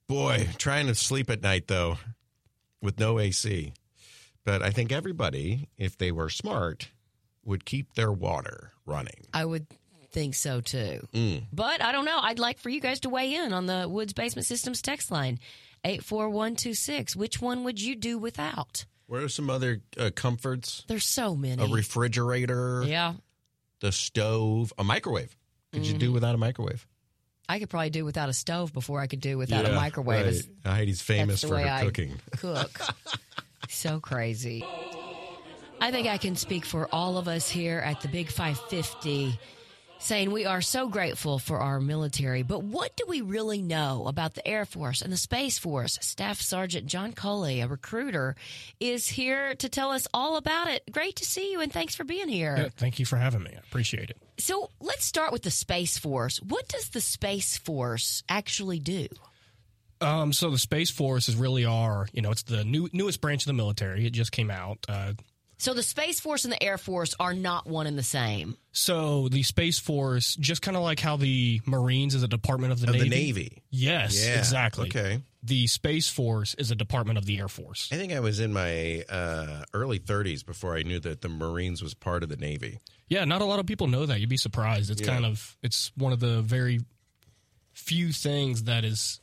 Boy, 0.07 0.48
trying 0.59 0.88
to 0.88 0.94
sleep 0.94 1.31
at 1.31 1.40
night 1.42 1.68
though 1.68 1.96
with 2.83 2.98
no 2.98 3.18
AC. 3.20 3.72
But 4.44 4.62
I 4.62 4.70
think 4.70 4.90
everybody, 4.92 5.68
if 5.76 5.98
they 5.98 6.12
were 6.12 6.29
smart, 6.31 6.90
would 7.44 7.64
keep 7.64 7.94
their 7.94 8.12
water 8.12 8.72
running. 8.87 9.26
I 9.35 9.44
would 9.44 9.66
think 10.11 10.35
so 10.35 10.61
too. 10.61 11.07
Mm. 11.14 11.44
But 11.53 11.83
I 11.83 11.92
don't 11.92 12.05
know. 12.05 12.18
I'd 12.20 12.38
like 12.38 12.59
for 12.59 12.68
you 12.70 12.81
guys 12.81 13.00
to 13.00 13.09
weigh 13.11 13.35
in 13.35 13.53
on 13.53 13.66
the 13.66 13.87
Woods 13.88 14.12
Basement 14.12 14.46
Systems 14.46 14.83
text 14.83 15.11
line 15.11 15.38
84126. 15.85 17.16
Which 17.16 17.40
one 17.40 17.64
would 17.64 17.81
you 17.81 17.94
do 17.96 18.18
without? 18.18 18.85
What 19.07 19.22
are 19.22 19.29
some 19.29 19.50
other 19.50 19.81
uh, 19.98 20.11
comforts? 20.14 20.85
There's 20.88 21.05
so 21.05 21.35
many. 21.35 21.62
A 21.62 21.66
refrigerator, 21.66 22.83
yeah. 22.87 23.14
the 23.81 23.90
stove, 23.92 24.72
a 24.79 24.85
microwave. 24.85 25.37
Could 25.72 25.85
you 25.87 25.92
Mm-hmm. 25.92 25.98
do 25.98 26.12
without 26.12 26.35
a 26.35 26.38
microwave? 26.38 26.87
I 27.48 27.59
could 27.59 27.68
probably 27.70 27.90
do 27.90 28.05
without 28.05 28.29
a 28.29 28.33
stove 28.33 28.72
before 28.72 29.00
I 29.00 29.07
could 29.09 29.20
do 29.20 29.37
without 29.38 29.64
a 29.66 29.72
microwave. 29.74 30.26
right. 30.64 30.72
Heidi's 30.76 31.03
famous 31.03 31.42
for 31.42 31.59
her 31.59 31.66
I 31.68 31.85
cooking. 31.85 32.14
cook. 32.38 32.81
so 33.68 34.01
crazy. 34.01 34.64
I 35.81 35.90
think 35.90 36.07
I 36.07 36.18
can 36.18 36.37
speak 36.37 36.64
for 36.64 36.88
all 36.92 37.16
of 37.16 37.29
us 37.29 37.49
here 37.49 37.79
at 37.79 38.01
the 38.01 38.09
Big 38.09 38.29
550 38.29 39.38
saying 40.01 40.31
we 40.31 40.46
are 40.46 40.62
so 40.62 40.88
grateful 40.88 41.38
for 41.38 41.59
our 41.59 41.79
military, 41.79 42.42
but 42.42 42.62
what 42.62 42.96
do 42.96 43.05
we 43.07 43.20
really 43.20 43.62
know 43.62 44.05
about 44.07 44.35
the 44.35 44.46
Air 44.46 44.64
Force 44.64 45.03
and 45.03 45.12
the 45.12 45.16
Space 45.16 45.59
Force? 45.59 45.99
Staff 46.01 46.40
Sergeant 46.40 46.87
John 46.87 47.12
Coley, 47.12 47.61
a 47.61 47.68
recruiter, 47.68 48.35
is 48.81 49.09
here 49.09 49.55
to 49.57 49.68
tell 49.68 49.90
us 49.90 50.09
all 50.12 50.37
about 50.37 50.68
it. 50.68 50.83
Great 50.90 51.16
to 51.16 51.25
see 51.25 51.53
you 51.53 51.61
and 51.61 51.73
thanks 51.73 51.94
for 51.94 52.05
being 52.05 52.29
here. 52.29 52.57
Yeah, 52.57 52.68
thank 52.77 52.99
you 52.99 53.05
for 53.05 53.16
having 53.16 53.42
me. 53.42 53.51
I 53.55 53.59
appreciate 53.59 54.11
it. 54.11 54.16
So 54.38 54.70
let's 54.81 55.05
start 55.05 55.33
with 55.33 55.42
the 55.42 55.51
Space 55.51 55.99
Force. 55.99 56.38
What 56.38 56.66
does 56.68 56.88
the 56.88 57.01
Space 57.01 57.59
Force 57.59 58.23
actually 58.29 58.81
do? 58.81 59.07
Um, 60.01 60.33
so 60.33 60.51
the 60.51 60.59
Space 60.59 60.91
Force 60.91 61.29
is 61.29 61.37
really 61.37 61.65
our, 61.65 62.09
you 62.13 62.23
know, 62.23 62.31
it's 62.31 62.43
the 62.45 62.65
new 62.65 62.89
newest 62.93 63.21
branch 63.21 63.43
of 63.43 63.47
the 63.47 63.53
military. 63.53 64.07
It 64.07 64.11
just 64.11 64.33
came 64.33 64.51
out. 64.51 64.79
Uh, 64.89 65.13
So 65.59 65.75
the 65.75 65.83
Space 65.83 66.21
Force 66.21 66.45
and 66.45 66.53
the 66.53 66.63
Air 66.63 66.79
Force 66.79 67.15
are 67.21 67.35
not 67.35 67.67
one 67.67 67.87
and 67.87 67.99
the 67.99 68.03
same. 68.03 68.57
so 68.73 69.29
the 69.29 69.43
Space 69.43 69.79
Force, 69.79 70.35
just 70.37 70.63
kind 70.63 70.77
of 70.77 70.83
like 70.83 71.01
how 71.01 71.17
the 71.17 71.61
Marines 71.67 72.15
is 72.15 72.23
a 72.23 72.29
department 72.29 72.73
of 72.73 72.81
the 72.81 72.87
Of 72.89 72.95
Navy. 72.95 73.09
the 73.09 73.15
Navy. 73.15 73.63
Yes, 73.71 74.25
Yeah, 74.27 74.39
exactly. 74.39 74.87
okay. 74.89 75.21
The 75.43 75.67
Space 75.67 76.09
Force 76.09 76.55
is 76.55 76.71
a 76.71 76.75
department 76.75 77.19
of 77.19 77.25
the 77.27 77.39
Air 77.39 77.49
Force. 77.49 77.89
I 77.93 77.97
think 77.97 78.13
I 78.13 78.21
was 78.21 78.41
in 78.41 78.53
my 78.55 79.03
uh, 79.09 79.65
early 79.75 79.99
30s 79.99 80.45
before 80.47 80.77
I 80.77 80.83
knew 80.83 81.01
that 81.01 81.21
the 81.23 81.29
Marines 81.29 81.83
was 81.83 81.93
part 81.95 82.23
of 82.23 82.29
the 82.31 82.37
Navy. 82.37 82.79
Yeah, 83.09 83.25
not 83.27 83.41
a 83.43 83.45
lot 83.45 83.59
of 83.59 83.67
people 83.67 83.87
know 83.87 84.07
that. 84.07 84.21
You'd 84.21 84.29
be 84.31 84.37
surprised. 84.39 84.91
It's 84.91 85.01
Yeah. 85.03 85.09
kind 85.09 85.27
of 85.27 85.57
it's 85.63 85.93
one 85.97 86.13
of 86.13 86.21
the 86.21 86.41
very 86.43 86.81
few 87.73 88.13
things 88.13 88.65
that 88.65 88.85
is 88.85 89.21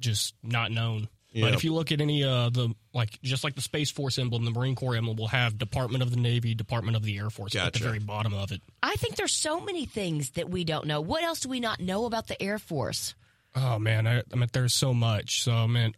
just 0.00 0.34
not 0.42 0.70
known. 0.72 1.08
Yeah. 1.32 1.44
But 1.44 1.54
if 1.54 1.62
you 1.62 1.72
look 1.74 1.92
at 1.92 2.00
any 2.00 2.24
uh 2.24 2.50
the 2.50 2.74
like 2.92 3.20
just 3.22 3.44
like 3.44 3.54
the 3.54 3.60
Space 3.60 3.90
Force 3.90 4.18
emblem, 4.18 4.44
the 4.44 4.50
Marine 4.50 4.74
Corps 4.74 4.96
emblem 4.96 5.16
will 5.16 5.28
have 5.28 5.58
Department 5.58 6.02
of 6.02 6.10
the 6.10 6.16
Navy, 6.16 6.54
Department 6.54 6.96
of 6.96 7.04
the 7.04 7.16
Air 7.18 7.30
Force 7.30 7.54
at 7.54 7.72
the 7.72 7.78
very 7.78 8.00
bottom 8.00 8.34
of 8.34 8.50
it. 8.50 8.60
I 8.82 8.96
think 8.96 9.14
there's 9.16 9.32
so 9.34 9.60
many 9.60 9.86
things 9.86 10.30
that 10.30 10.50
we 10.50 10.64
don't 10.64 10.86
know. 10.86 11.00
What 11.00 11.22
else 11.22 11.40
do 11.40 11.48
we 11.48 11.60
not 11.60 11.78
know 11.78 12.06
about 12.06 12.26
the 12.26 12.40
Air 12.42 12.58
Force? 12.58 13.14
Oh 13.54 13.78
man, 13.78 14.06
I, 14.08 14.22
I 14.32 14.36
mean 14.36 14.48
there's 14.52 14.74
so 14.74 14.92
much. 14.92 15.42
So 15.44 15.68
man, 15.68 15.94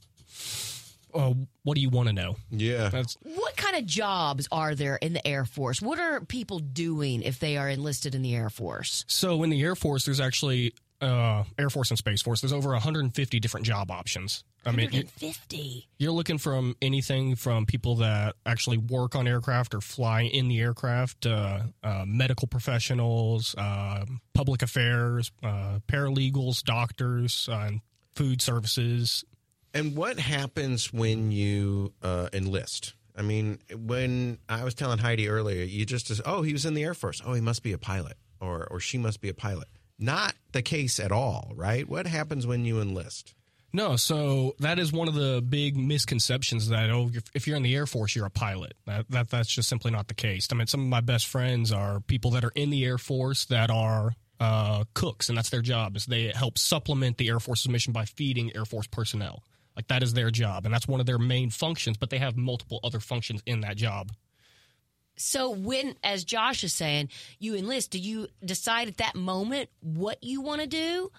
uh, 1.14 1.34
what 1.62 1.74
do 1.74 1.80
you 1.80 1.90
want 1.90 2.08
to 2.08 2.12
know? 2.12 2.36
Yeah. 2.50 2.88
That's 2.88 3.16
What 3.22 3.56
kind 3.56 3.76
of 3.76 3.86
jobs 3.86 4.48
are 4.50 4.74
there 4.74 4.96
in 4.96 5.12
the 5.12 5.26
Air 5.26 5.44
Force? 5.44 5.80
What 5.80 5.98
are 5.98 6.20
people 6.20 6.58
doing 6.58 7.22
if 7.22 7.38
they 7.38 7.56
are 7.56 7.68
enlisted 7.68 8.14
in 8.14 8.22
the 8.22 8.34
Air 8.34 8.50
Force? 8.50 9.04
so 9.08 9.42
in 9.42 9.50
the 9.50 9.62
Air 9.62 9.74
Force. 9.76 10.04
There's 10.04 10.20
actually 10.20 10.74
uh, 11.02 11.44
Air 11.58 11.68
Force 11.68 11.90
and 11.90 11.98
Space 11.98 12.22
Force. 12.22 12.40
There's 12.40 12.52
over 12.52 12.70
150 12.70 13.40
different 13.40 13.66
job 13.66 13.90
options. 13.90 14.44
I 14.64 14.70
mean, 14.70 14.90
you, 14.92 15.00
150. 15.00 15.88
You're 15.98 16.12
looking 16.12 16.38
from 16.38 16.76
anything 16.80 17.34
from 17.34 17.66
people 17.66 17.96
that 17.96 18.36
actually 18.46 18.78
work 18.78 19.16
on 19.16 19.26
aircraft 19.26 19.74
or 19.74 19.80
fly 19.80 20.22
in 20.22 20.48
the 20.48 20.60
aircraft, 20.60 21.26
uh, 21.26 21.62
uh, 21.82 22.04
medical 22.06 22.46
professionals, 22.46 23.54
uh, 23.58 24.04
public 24.34 24.62
affairs, 24.62 25.32
uh, 25.42 25.80
paralegals, 25.88 26.62
doctors, 26.62 27.48
uh, 27.50 27.56
and 27.66 27.80
food 28.14 28.40
services. 28.40 29.24
And 29.74 29.96
what 29.96 30.18
happens 30.18 30.92
when 30.92 31.32
you 31.32 31.92
uh, 32.02 32.28
enlist? 32.32 32.94
I 33.16 33.22
mean, 33.22 33.58
when 33.74 34.38
I 34.48 34.64
was 34.64 34.74
telling 34.74 34.98
Heidi 34.98 35.28
earlier, 35.28 35.64
you 35.64 35.84
just, 35.84 36.10
oh, 36.24 36.42
he 36.42 36.52
was 36.52 36.64
in 36.64 36.74
the 36.74 36.84
Air 36.84 36.94
Force. 36.94 37.20
Oh, 37.24 37.34
he 37.34 37.40
must 37.40 37.62
be 37.62 37.72
a 37.72 37.78
pilot 37.78 38.16
or, 38.40 38.66
or 38.70 38.80
she 38.80 38.98
must 38.98 39.20
be 39.20 39.28
a 39.28 39.34
pilot. 39.34 39.68
Not 40.02 40.34
the 40.50 40.62
case 40.62 40.98
at 40.98 41.12
all, 41.12 41.52
right? 41.54 41.88
What 41.88 42.06
happens 42.06 42.46
when 42.46 42.64
you 42.64 42.80
enlist? 42.80 43.34
No, 43.72 43.96
so 43.96 44.54
that 44.58 44.78
is 44.78 44.92
one 44.92 45.08
of 45.08 45.14
the 45.14 45.42
big 45.46 45.76
misconceptions 45.76 46.68
that 46.68 46.90
oh, 46.90 47.10
if- 47.34 47.46
you're 47.46 47.56
in 47.56 47.62
the 47.62 47.74
Air 47.74 47.86
Force, 47.86 48.14
you're 48.14 48.26
a 48.26 48.30
pilot. 48.30 48.74
That, 48.86 49.08
that 49.10 49.30
that's 49.30 49.48
just 49.48 49.68
simply 49.68 49.90
not 49.90 50.08
the 50.08 50.14
case. 50.14 50.48
I 50.52 50.56
mean, 50.56 50.66
some 50.66 50.80
of 50.80 50.86
my 50.88 51.00
best 51.00 51.26
friends 51.26 51.72
are 51.72 52.00
people 52.00 52.32
that 52.32 52.44
are 52.44 52.52
in 52.54 52.68
the 52.68 52.84
Air 52.84 52.98
Force 52.98 53.46
that 53.46 53.70
are 53.70 54.12
uh, 54.40 54.84
cooks, 54.92 55.28
and 55.28 55.38
that's 55.38 55.50
their 55.50 55.62
job. 55.62 55.96
Is 55.96 56.04
they 56.04 56.32
help 56.34 56.58
supplement 56.58 57.16
the 57.16 57.28
Air 57.28 57.40
Force's 57.40 57.68
mission 57.68 57.92
by 57.92 58.04
feeding 58.04 58.54
Air 58.54 58.66
Force 58.66 58.88
personnel. 58.88 59.42
Like 59.74 59.88
that 59.88 60.02
is 60.02 60.12
their 60.12 60.30
job, 60.30 60.66
and 60.66 60.74
that's 60.74 60.86
one 60.88 61.00
of 61.00 61.06
their 61.06 61.18
main 61.18 61.48
functions. 61.48 61.96
But 61.96 62.10
they 62.10 62.18
have 62.18 62.36
multiple 62.36 62.80
other 62.84 63.00
functions 63.00 63.40
in 63.46 63.60
that 63.60 63.76
job. 63.76 64.12
So 65.22 65.50
when, 65.50 65.94
as 66.02 66.24
Josh 66.24 66.64
is 66.64 66.72
saying, 66.72 67.08
you 67.38 67.54
enlist, 67.54 67.92
do 67.92 67.98
you 67.98 68.28
decide 68.44 68.88
at 68.88 68.98
that 68.98 69.14
moment 69.14 69.70
what 69.80 70.22
you 70.22 70.40
want 70.40 70.61
to 70.61 70.66
do? 70.66 71.11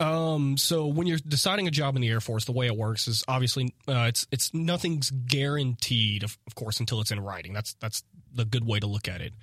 Um, 0.00 0.56
so 0.56 0.86
when 0.86 1.06
you're 1.06 1.18
deciding 1.18 1.68
a 1.68 1.70
job 1.70 1.94
in 1.94 2.02
the 2.02 2.08
Air 2.08 2.22
Force, 2.22 2.46
the 2.46 2.52
way 2.52 2.66
it 2.66 2.76
works 2.76 3.06
is 3.06 3.22
obviously 3.28 3.74
uh, 3.86 4.06
it's 4.08 4.26
it's 4.32 4.54
nothing's 4.54 5.10
guaranteed, 5.10 6.22
of, 6.22 6.38
of 6.46 6.54
course, 6.54 6.80
until 6.80 7.02
it's 7.02 7.10
in 7.10 7.20
writing. 7.20 7.52
That's 7.52 7.74
that's 7.74 8.02
the 8.34 8.46
good 8.46 8.66
way 8.66 8.80
to 8.80 8.86
look 8.86 9.08
at 9.08 9.20
it. 9.20 9.34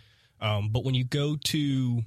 Um, 0.41 0.69
but 0.71 0.83
when 0.83 0.95
you 0.95 1.03
go 1.03 1.35
to 1.35 2.01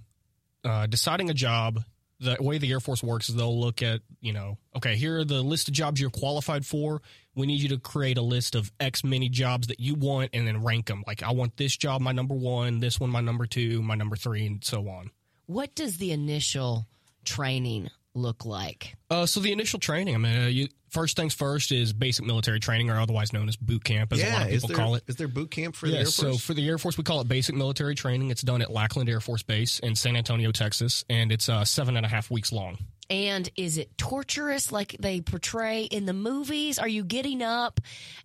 uh, 0.65 0.87
deciding 0.89 1.31
a 1.31 1.35
job, 1.35 1.85
the 2.19 2.37
way 2.41 2.59
the 2.59 2.71
Air 2.73 2.81
Force 2.81 3.05
works 3.05 3.29
is 3.29 3.37
they'll 3.37 3.59
look 3.59 3.83
at 3.83 4.01
you 4.21 4.33
know, 4.33 4.59
okay, 4.77 4.97
here 4.97 5.21
are 5.21 5.25
the 5.25 5.43
list 5.43 5.69
of 5.69 5.75
jobs 5.75 6.01
you're 6.01 6.11
qualified 6.11 6.67
for. 6.67 7.03
We 7.35 7.47
need 7.47 7.61
you 7.61 7.69
to 7.71 7.79
create 7.79 8.19
a 8.19 8.23
list 8.23 8.55
of 8.55 8.73
X 8.81 9.05
many 9.05 9.29
jobs 9.29 9.69
that 9.69 9.81
you 9.81 9.95
want, 9.95 10.31
and 10.33 10.47
then 10.47 10.63
rank 10.63 10.87
them. 10.87 11.05
Like 11.07 11.23
I 11.23 11.33
want 11.33 11.57
this 11.57 11.77
job 11.77 12.01
my 12.01 12.13
number 12.13 12.35
one, 12.35 12.81
this 12.81 12.99
one 12.99 13.11
my 13.11 13.21
number 13.21 13.47
two, 13.47 13.83
my 13.83 13.95
number 13.95 14.17
three, 14.17 14.47
and 14.47 14.65
so 14.65 14.89
on. 14.89 15.11
What 15.47 15.75
does 15.75 15.99
the 15.99 16.13
initial 16.13 16.87
training 17.25 17.91
look 18.15 18.45
like? 18.45 18.95
Uh, 19.11 19.27
so 19.27 19.41
the 19.41 19.53
initial 19.53 19.79
training, 19.79 20.15
I 20.15 20.19
mean, 20.19 20.43
uh, 20.43 20.47
you, 20.47 20.69
first 20.91 21.17
things 21.17 21.35
first 21.35 21.73
is 21.73 21.93
basic 21.93 22.25
military 22.25 22.61
training, 22.61 22.91
or 22.91 23.01
otherwise 23.01 23.33
known 23.33 23.49
as 23.49 23.57
boot 23.57 23.85
camp, 23.85 24.13
as 24.13 24.23
a 24.23 24.31
lot 24.31 24.43
of 24.43 24.49
is 24.49 24.63
people 24.63 24.69
there, 24.69 24.77
call 24.77 24.95
it. 24.97 25.05
Is 25.07 25.17
there 25.17 25.29
boot 25.29 25.51
camp 25.51 25.75
for 25.77 25.89
the 25.89 25.99
Air 25.99 26.05
Force? 26.05 26.15
so 26.15 26.37
for 26.37 26.55
the 26.55 26.67
Air 26.69 26.79
Force, 26.79 26.99
we 26.99 27.05
call 27.05 27.21
it 27.21 27.29
basic 27.29 27.55
military 27.55 27.95
training. 27.95 28.31
It's 28.31 28.43
done 28.43 28.63
at 28.63 28.71
Lackland 28.71 29.09
Air 29.09 29.21
Force 29.21 29.43
Base 29.43 29.79
in 29.79 29.95
San 29.95 30.17
Antonio, 30.17 30.53
Texas, 30.53 31.05
and 31.09 31.33
it's 31.33 31.49
uh, 31.49 31.65
seven 31.65 31.97
and 31.97 32.05
a 32.05 32.09
half 32.09 32.31
weeks 32.31 32.53
long. 32.53 32.79
And 33.11 33.51
is 33.57 33.77
it 33.77 33.99
torturous 33.99 34.71
like 34.71 34.97
they 35.01 35.21
portray 35.21 35.83
in 35.83 36.07
the 36.07 36.13
movies? 36.13 36.79
Are 36.79 36.89
you 36.89 37.03
getting 37.03 37.43
up 37.43 37.81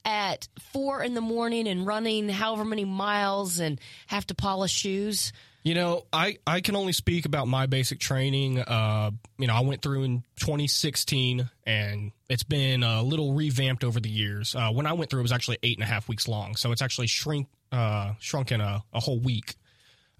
at 0.05 0.47
four 0.71 1.01
in 1.01 1.15
the 1.15 1.21
morning 1.21 1.67
and 1.67 1.87
running 1.87 2.29
however 2.29 2.63
many 2.63 2.85
miles 2.85 3.59
and 3.59 3.81
have 4.07 4.27
to 4.27 4.35
polish 4.35 4.71
shoes? 4.71 5.33
You 5.63 5.73
know, 5.73 6.05
I, 6.13 6.37
I 6.45 6.61
can 6.61 6.75
only 6.75 6.93
speak 6.93 7.25
about 7.25 7.47
my 7.47 7.65
basic 7.65 7.99
training. 7.99 8.59
Uh, 8.59 9.09
you 9.39 9.47
know, 9.47 9.55
I 9.55 9.61
went 9.61 9.81
through 9.81 10.03
in 10.03 10.23
2016, 10.35 11.49
and 11.65 12.11
it's 12.29 12.43
been 12.43 12.83
a 12.83 13.01
little 13.01 13.33
revamped 13.33 13.83
over 13.83 13.99
the 13.99 14.09
years. 14.09 14.53
Uh, 14.53 14.69
when 14.69 14.85
I 14.85 14.93
went 14.93 15.09
through, 15.09 15.21
it 15.21 15.23
was 15.23 15.31
actually 15.31 15.57
eight 15.63 15.77
and 15.77 15.83
a 15.83 15.87
half 15.87 16.07
weeks 16.07 16.27
long, 16.27 16.55
so 16.55 16.71
it's 16.71 16.83
actually 16.83 17.07
shrink 17.07 17.47
uh, 17.71 18.13
shrunk 18.19 18.51
in 18.51 18.61
a, 18.61 18.83
a 18.93 18.99
whole 18.99 19.19
week. 19.19 19.55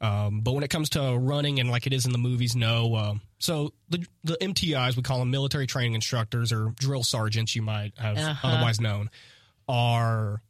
Um, 0.05 0.41
but 0.41 0.53
when 0.53 0.63
it 0.63 0.69
comes 0.69 0.89
to 0.91 1.17
running 1.17 1.59
and 1.59 1.69
like 1.71 1.87
it 1.87 1.93
is 1.93 2.05
in 2.05 2.11
the 2.11 2.17
movies, 2.17 2.55
no. 2.55 2.95
Um, 2.95 3.21
so 3.39 3.73
the 3.89 4.05
the 4.23 4.37
MTIs, 4.41 4.95
we 4.95 5.01
call 5.03 5.19
them 5.19 5.31
military 5.31 5.67
training 5.67 5.95
instructors 5.95 6.51
or 6.51 6.73
drill 6.79 7.03
sergeants, 7.03 7.55
you 7.55 7.61
might 7.61 7.93
have 7.97 8.17
Uh-huh. 8.17 8.47
otherwise 8.47 8.79
known, 8.79 9.09
are 9.67 10.41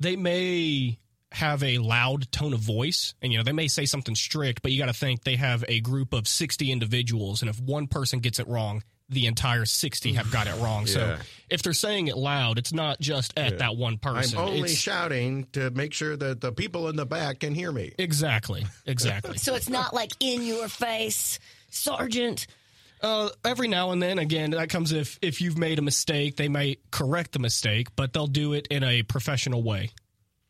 they 0.00 0.16
may 0.16 0.98
have 1.32 1.62
a 1.62 1.78
loud 1.78 2.30
tone 2.32 2.54
of 2.54 2.60
voice 2.60 3.14
and 3.20 3.30
you 3.32 3.36
know 3.38 3.44
they 3.44 3.52
may 3.52 3.68
say 3.68 3.84
something 3.84 4.14
strict 4.14 4.62
but 4.62 4.72
you 4.72 4.78
got 4.78 4.86
to 4.86 4.94
think 4.94 5.24
they 5.24 5.36
have 5.36 5.62
a 5.68 5.78
group 5.80 6.14
of 6.14 6.26
60 6.26 6.72
individuals 6.72 7.42
and 7.42 7.50
if 7.50 7.60
one 7.60 7.86
person 7.86 8.20
gets 8.20 8.38
it 8.38 8.48
wrong 8.48 8.82
the 9.08 9.26
entire 9.26 9.64
60 9.64 10.12
have 10.14 10.30
got 10.30 10.46
it 10.46 10.54
wrong 10.60 10.86
so 10.86 11.16
if 11.48 11.62
they're 11.62 11.72
saying 11.72 12.08
it 12.08 12.16
loud 12.16 12.58
it's 12.58 12.72
not 12.72 13.00
just 13.00 13.32
at 13.38 13.58
that 13.58 13.76
one 13.76 13.96
person. 13.98 14.16
I'm 14.16 14.22
person 14.22 14.38
only 14.40 14.58
It's- 14.60 14.76
shouting 14.76 15.46
to 15.52 15.70
make 15.70 15.94
sure 15.94 16.16
that 16.16 16.40
the 16.40 16.52
people 16.52 16.88
in 16.88 16.96
the 16.96 17.06
back 17.06 17.40
can 17.40 17.54
hear 17.54 17.72
me. 17.72 17.92
exactly 17.98 18.66
exactly 18.86 19.38
So 19.38 19.54
it's 19.54 19.68
not 19.68 19.94
like 19.94 20.12
in 20.20 20.42
your 20.42 20.68
face, 20.68 21.38
Sergeant. 21.70 22.46
Uh, 23.00 23.28
every 23.44 23.68
now 23.68 23.92
and 23.92 24.02
then, 24.02 24.18
again, 24.18 24.50
that 24.50 24.68
comes 24.68 24.90
if 24.90 25.18
if 25.22 25.40
you've 25.40 25.56
made 25.56 25.78
a 25.78 25.82
mistake, 25.82 26.34
they 26.36 26.48
may 26.48 26.76
correct 26.90 27.30
the 27.32 27.38
mistake, 27.38 27.88
but 27.94 28.12
they'll 28.12 28.26
do 28.26 28.54
it 28.54 28.66
in 28.68 28.82
a 28.82 29.04
professional 29.04 29.62
way. 29.62 29.90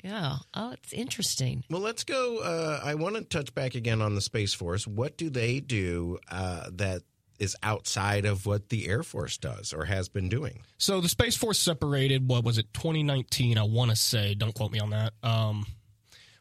Yeah. 0.03 0.37
Oh, 0.55 0.71
it's 0.71 0.93
interesting. 0.95 1.65
Well, 1.69 1.83
let's 1.83 2.05
go. 2.05 2.39
Uh, 2.39 2.81
I 2.83 2.95
want 2.95 3.17
to 3.17 3.23
touch 3.23 3.55
back 3.55 3.75
again 3.75 4.01
on 4.01 4.15
the 4.15 4.23
Space 4.23 4.55
Force. 4.55 4.87
What 4.87 5.19
do 5.19 5.29
they 5.29 5.61
do 5.61 6.19
uh, 6.31 6.71
that 6.73 7.03
is 7.39 7.57
outside 7.63 8.25
of 8.25 8.47
what 8.47 8.69
the 8.69 8.89
Air 8.89 9.03
Force 9.03 9.37
does 9.37 9.73
or 9.73 9.85
has 9.85 10.09
been 10.09 10.29
doing? 10.29 10.63
So 10.79 11.01
the 11.01 11.09
Space 11.09 11.37
Force 11.37 11.59
separated. 11.59 12.29
What 12.29 12.45
was 12.45 12.59
it? 12.59 12.73
2019. 12.75 13.59
I 13.59 13.63
want 13.63 13.91
to 13.91 13.97
say. 13.97 14.35
Don't 14.35 14.55
quote 14.55 14.73
me 14.73 14.81
on 14.81 14.91
that. 14.91 15.13
Um, 15.23 15.67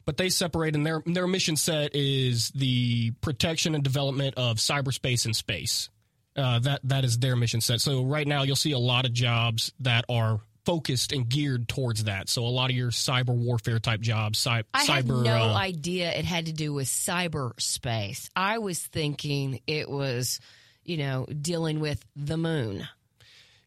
but 0.06 0.18
they 0.18 0.30
separated. 0.30 0.76
And 0.76 0.86
their 0.86 1.04
their 1.06 1.28
mission 1.28 1.56
set 1.56 1.96
is 1.96 2.50
the 2.50 3.12
protection 3.22 3.76
and 3.76 3.84
development 3.84 4.36
of 4.38 4.58
cyberspace 4.58 5.26
and 5.26 5.36
space. 5.36 5.90
Uh, 6.36 6.60
that 6.60 6.82
that 6.84 7.04
is 7.04 7.18
their 7.18 7.36
mission 7.36 7.62
set. 7.62 7.82
So 7.82 8.04
right 8.04 8.28
now, 8.28 8.44
you'll 8.44 8.56
see 8.56 8.72
a 8.72 8.80
lot 8.80 9.06
of 9.06 9.14
jobs 9.14 9.74
that 9.80 10.06
are 10.08 10.40
focused 10.68 11.14
and 11.14 11.30
geared 11.30 11.70
towards 11.70 12.04
that. 12.04 12.28
So 12.28 12.44
a 12.44 12.50
lot 12.50 12.70
of 12.70 12.76
your 12.76 12.92
cyber 12.92 13.34
warfare 13.34 13.80
type 13.80 14.02
jobs, 14.02 14.38
cy- 14.38 14.66
I 14.74 14.84
had 14.84 15.08
no 15.08 15.32
uh, 15.32 15.54
idea 15.54 16.12
it 16.12 16.26
had 16.26 16.48
to 16.48 16.52
do 16.52 16.74
with 16.74 16.88
cyberspace. 16.88 18.30
I 18.36 18.58
was 18.58 18.78
thinking 18.78 19.62
it 19.66 19.90
was, 19.90 20.42
you 20.88 20.98
know, 20.98 21.26
dealing 21.26 21.80
with 21.80 22.04
the 22.16 22.38
moon. 22.38 22.88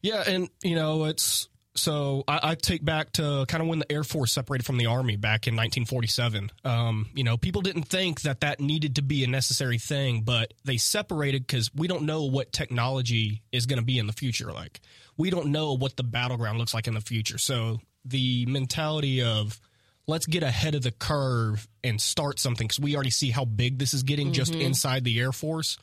Yeah, 0.01 0.23
and 0.27 0.49
you 0.63 0.75
know 0.75 1.05
it's 1.05 1.47
so 1.75 2.23
I, 2.27 2.39
I 2.43 2.55
take 2.55 2.83
back 2.83 3.13
to 3.13 3.45
kind 3.47 3.61
of 3.61 3.69
when 3.69 3.79
the 3.79 3.91
Air 3.91 4.03
Force 4.03 4.33
separated 4.33 4.65
from 4.65 4.77
the 4.77 4.87
Army 4.87 5.15
back 5.15 5.47
in 5.47 5.53
1947. 5.55 6.51
Um, 6.65 7.09
you 7.13 7.23
know, 7.23 7.37
people 7.37 7.61
didn't 7.61 7.83
think 7.83 8.21
that 8.21 8.41
that 8.41 8.59
needed 8.59 8.95
to 8.95 9.01
be 9.01 9.23
a 9.23 9.27
necessary 9.27 9.77
thing, 9.77 10.23
but 10.23 10.53
they 10.65 10.77
separated 10.77 11.47
because 11.47 11.73
we 11.73 11.87
don't 11.87 12.03
know 12.03 12.25
what 12.25 12.51
technology 12.51 13.43
is 13.51 13.65
going 13.65 13.79
to 13.79 13.85
be 13.85 13.99
in 13.99 14.07
the 14.07 14.13
future. 14.13 14.51
Like 14.51 14.81
we 15.17 15.29
don't 15.29 15.47
know 15.47 15.73
what 15.73 15.95
the 15.95 16.03
battleground 16.03 16.57
looks 16.57 16.73
like 16.73 16.87
in 16.87 16.93
the 16.93 17.01
future. 17.01 17.37
So 17.37 17.79
the 18.03 18.45
mentality 18.47 19.21
of 19.21 19.61
let's 20.07 20.25
get 20.25 20.43
ahead 20.43 20.75
of 20.75 20.81
the 20.81 20.91
curve 20.91 21.67
and 21.83 22.01
start 22.01 22.39
something 22.39 22.67
because 22.67 22.79
we 22.79 22.95
already 22.95 23.11
see 23.11 23.29
how 23.29 23.45
big 23.45 23.77
this 23.77 23.93
is 23.93 24.03
getting 24.03 24.33
just 24.33 24.55
inside 24.55 25.03
the 25.03 25.19
Air 25.19 25.31
Force. 25.31 25.77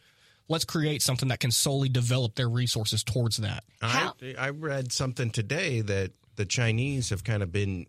Let's 0.49 0.65
create 0.65 1.03
something 1.03 1.29
that 1.29 1.41
can 1.41 1.51
solely 1.51 1.89
develop 1.89 2.35
their 2.35 2.49
resources 2.49 3.05
towards 3.05 3.39
that. 3.39 3.65
I, 3.83 4.13
I 4.39 4.51
read 4.51 4.93
something 4.93 5.31
today 5.31 5.83
that 5.83 6.13
the 6.37 6.47
Chinese 6.47 7.11
have 7.11 7.25
kind 7.25 7.43
of 7.43 7.53
been 7.53 7.87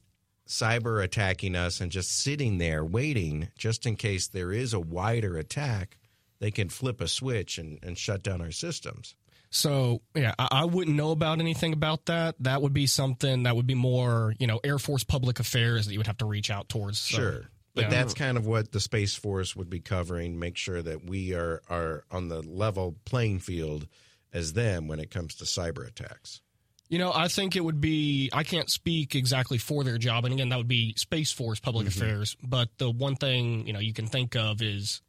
cyber 0.48 1.04
attacking 1.04 1.56
us 1.56 1.80
and 1.80 1.92
just 1.92 2.12
sitting 2.12 2.58
there 2.58 2.84
waiting 2.84 3.50
just 3.58 3.86
in 3.86 3.96
case 3.96 4.28
there 4.28 4.52
is 4.52 4.74
a 4.74 4.80
wider 4.80 5.38
attack. 5.38 5.98
They 6.40 6.52
can 6.52 6.70
flip 6.70 7.02
a 7.02 7.08
switch 7.08 7.58
and, 7.58 7.80
and 7.84 7.98
shut 7.98 8.24
down 8.24 8.42
our 8.42 8.52
systems. 8.52 9.16
So 9.52 10.02
yeah, 10.16 10.34
I, 10.38 10.48
I 10.52 10.66
wouldn't 10.66 10.96
know 10.96 11.12
about 11.12 11.40
anything 11.40 11.74
about 11.74 12.06
that. 12.06 12.36
That 12.40 12.62
would 12.62 12.74
be 12.74 12.88
something 12.88 13.44
that 13.44 13.56
would 13.56 13.68
be 13.68 13.76
more, 13.76 14.34
you 14.40 14.48
know, 14.48 14.60
Air 14.64 14.80
Force 14.80 15.04
public 15.04 15.40
affairs 15.40 15.86
that 15.86 15.94
you 15.94 16.00
would 16.00 16.08
have 16.08 16.18
to 16.18 16.26
reach 16.26 16.50
out 16.52 16.70
towards. 16.70 17.00
So, 17.00 17.18
Sure. 17.18 17.50
But 17.82 17.92
yeah. 17.92 18.02
that's 18.02 18.14
kind 18.14 18.38
of 18.38 18.46
what 18.46 18.72
the 18.72 18.80
Space 18.80 19.16
Force 19.16 19.56
would 19.56 19.70
be 19.70 19.80
covering, 19.80 20.38
make 20.38 20.58
sure 20.58 20.82
that 20.82 21.06
we 21.06 21.34
are, 21.34 21.62
are 21.70 22.04
on 22.12 22.28
the 22.28 22.42
level 22.42 22.96
playing 23.06 23.40
field 23.40 23.88
as 24.34 24.54
them 24.54 24.88
when 24.88 25.00
it 25.00 25.10
comes 25.12 25.36
to 25.36 25.46
cyber 25.46 25.88
attacks. 25.88 26.42
You 26.90 26.98
know, 26.98 27.12
I 27.14 27.28
think 27.28 27.56
it 27.56 27.64
would 27.64 27.80
be. 27.80 28.32
I 28.34 28.44
can't 28.44 28.70
speak 28.70 29.14
exactly 29.14 29.60
for 29.60 29.84
their 29.84 30.00
job, 30.00 30.26
and 30.26 30.34
again, 30.34 30.50
that 30.50 30.58
would 30.58 30.68
be 30.68 30.96
Space 30.98 31.32
Force 31.32 31.60
public 31.60 31.88
mm-hmm. 31.88 32.04
affairs. 32.04 32.36
But 32.44 32.70
the 32.80 32.90
one 32.90 33.16
thing 33.16 33.68
you 33.68 33.74
know 33.74 33.80
you 33.80 33.94
can 33.94 34.08
think 34.08 34.36
of 34.36 34.62
is 34.64 35.02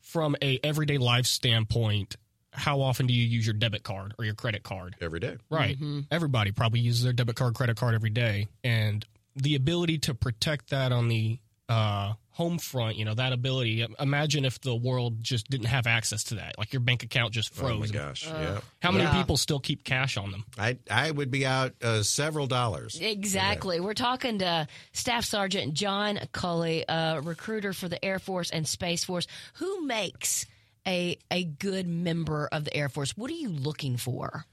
from 0.00 0.36
a 0.40 0.60
everyday 0.62 0.98
life 0.98 1.26
standpoint. 1.26 2.16
How 2.52 2.80
often 2.80 3.06
do 3.06 3.12
you 3.12 3.24
use 3.26 3.46
your 3.46 3.54
debit 3.54 3.82
card 3.82 4.14
or 4.18 4.24
your 4.24 4.34
credit 4.34 4.62
card? 4.62 4.96
Every 5.00 5.20
day. 5.20 5.36
Right. 5.50 5.76
Mm-hmm. 5.76 6.00
Everybody 6.10 6.52
probably 6.52 6.80
uses 6.80 7.04
their 7.04 7.12
debit 7.12 7.36
card, 7.36 7.54
credit 7.54 7.76
card 7.76 7.94
every 7.94 8.10
day. 8.10 8.48
And 8.64 9.04
the 9.36 9.54
ability 9.54 9.98
to 9.98 10.14
protect 10.14 10.70
that 10.70 10.90
on 10.90 11.08
the 11.08 11.38
uh, 11.68 12.14
home 12.30 12.58
front, 12.58 12.96
you 12.96 13.04
know, 13.04 13.14
that 13.14 13.32
ability. 13.32 13.84
Imagine 13.98 14.44
if 14.44 14.60
the 14.60 14.74
world 14.74 15.22
just 15.22 15.50
didn't 15.50 15.66
have 15.66 15.86
access 15.86 16.24
to 16.24 16.36
that. 16.36 16.56
Like 16.58 16.72
your 16.72 16.80
bank 16.80 17.02
account 17.02 17.32
just 17.32 17.52
froze. 17.52 17.72
Oh 17.72 17.78
my 17.78 17.86
froze. 17.86 17.90
gosh. 17.90 18.26
yeah. 18.26 18.60
How 18.80 18.90
many 18.92 19.04
Yeah. 19.04 19.16
people 19.18 19.36
still 19.36 19.58
keep 19.60 19.84
cash 19.84 20.16
on 20.16 20.30
them? 20.30 20.44
I 20.56 20.78
I 20.90 21.10
would 21.10 21.30
be 21.30 21.44
out 21.44 21.74
uh, 21.82 22.02
several 22.02 22.46
dollars. 22.46 22.98
Exactly. 23.00 23.80
We're 23.80 23.94
talking 23.94 24.38
to 24.38 24.66
Staff 24.92 25.24
Sergeant 25.24 25.74
John 25.74 26.18
Cully, 26.32 26.84
a 26.88 27.20
recruiter 27.22 27.72
for 27.72 27.88
the 27.88 28.02
Air 28.04 28.18
Force 28.18 28.50
and 28.50 28.66
Space 28.66 29.04
Force. 29.04 29.26
Who 29.54 29.84
makes 29.84 30.46
a 30.86 31.18
a 31.30 31.44
good 31.44 31.86
member 31.86 32.48
of 32.50 32.64
the 32.64 32.74
Air 32.74 32.88
Force? 32.88 33.16
What 33.16 33.30
are 33.30 33.34
you 33.34 33.48
looking 33.50 33.96
for? 33.96 34.44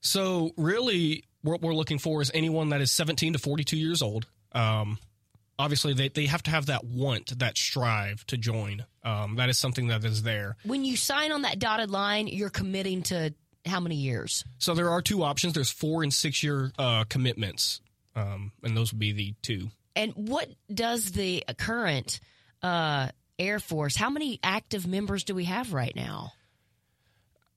So, 0.00 0.52
really, 0.56 1.24
what 1.42 1.60
we're 1.62 1.74
looking 1.74 1.98
for 1.98 2.20
is 2.22 2.30
anyone 2.34 2.68
that 2.70 2.80
is 2.80 2.92
17 2.92 3.32
to 3.32 3.38
42 3.38 3.76
years 3.76 4.00
old. 4.02 4.26
Um, 4.52 4.98
obviously, 5.58 5.94
they, 5.94 6.08
they 6.08 6.26
have 6.26 6.42
to 6.44 6.50
have 6.50 6.66
that 6.66 6.84
want, 6.84 7.38
that 7.38 7.56
strive 7.56 8.24
to 8.26 8.36
join. 8.36 8.84
Um, 9.02 9.36
that 9.36 9.48
is 9.48 9.58
something 9.58 9.88
that 9.88 10.04
is 10.04 10.22
there. 10.22 10.56
When 10.64 10.84
you 10.84 10.96
sign 10.96 11.32
on 11.32 11.42
that 11.42 11.58
dotted 11.58 11.90
line, 11.90 12.26
you're 12.26 12.50
committing 12.50 13.02
to 13.04 13.34
how 13.66 13.80
many 13.80 13.96
years? 13.96 14.44
So 14.58 14.74
there 14.74 14.90
are 14.90 15.02
two 15.02 15.22
options. 15.22 15.54
There's 15.54 15.70
four 15.70 16.02
and 16.02 16.12
six 16.12 16.42
year 16.42 16.72
uh, 16.78 17.04
commitments, 17.04 17.80
um, 18.16 18.52
and 18.62 18.76
those 18.76 18.92
would 18.92 18.98
be 18.98 19.12
the 19.12 19.34
two. 19.42 19.68
And 19.94 20.12
what 20.14 20.48
does 20.72 21.12
the 21.12 21.44
current 21.58 22.20
uh, 22.62 23.08
Air 23.38 23.58
Force? 23.58 23.96
How 23.96 24.10
many 24.10 24.40
active 24.42 24.86
members 24.86 25.24
do 25.24 25.34
we 25.34 25.44
have 25.44 25.72
right 25.72 25.94
now? 25.94 26.32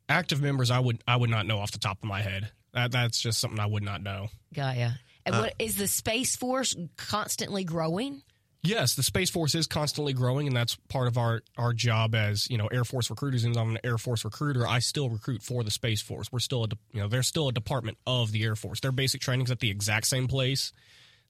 Active 0.09 0.41
members, 0.41 0.71
I 0.71 0.79
would 0.79 1.01
I 1.07 1.15
would 1.15 1.29
not 1.29 1.45
know 1.45 1.59
off 1.59 1.71
the 1.71 1.79
top 1.79 1.99
of 2.03 2.09
my 2.09 2.21
head. 2.21 2.51
That 2.73 2.91
that's 2.91 3.19
just 3.19 3.39
something 3.39 3.59
I 3.59 3.65
would 3.65 3.83
not 3.83 4.03
know. 4.03 4.27
Gaia. 4.53 4.91
And 5.25 5.35
what 5.35 5.53
is 5.59 5.75
the 5.75 5.87
Space 5.87 6.35
Force 6.35 6.75
constantly 6.97 7.63
growing? 7.63 8.23
Yes, 8.63 8.93
the 8.93 9.01
Space 9.01 9.31
Force 9.31 9.55
is 9.55 9.65
constantly 9.65 10.13
growing, 10.13 10.45
and 10.45 10.55
that's 10.55 10.75
part 10.87 11.07
of 11.07 11.17
our 11.17 11.41
our 11.57 11.73
job 11.73 12.13
as 12.13 12.47
you 12.49 12.57
know 12.57 12.67
Air 12.67 12.83
Force 12.83 13.09
recruiters. 13.09 13.43
And 13.43 13.57
I'm 13.57 13.71
an 13.71 13.79
Air 13.83 13.97
Force 13.97 14.23
recruiter. 14.23 14.67
I 14.67 14.79
still 14.79 15.09
recruit 15.09 15.41
for 15.41 15.63
the 15.63 15.71
Space 15.71 16.01
Force. 16.01 16.31
We're 16.31 16.39
still 16.39 16.65
a 16.65 16.67
de- 16.67 16.77
you 16.93 17.01
know 17.01 17.07
they're 17.07 17.23
still 17.23 17.47
a 17.47 17.51
department 17.51 17.97
of 18.05 18.31
the 18.31 18.43
Air 18.43 18.55
Force. 18.55 18.79
Their 18.79 18.91
basic 18.91 19.21
training's 19.21 19.49
at 19.49 19.61
the 19.61 19.71
exact 19.71 20.05
same 20.05 20.27
place 20.27 20.73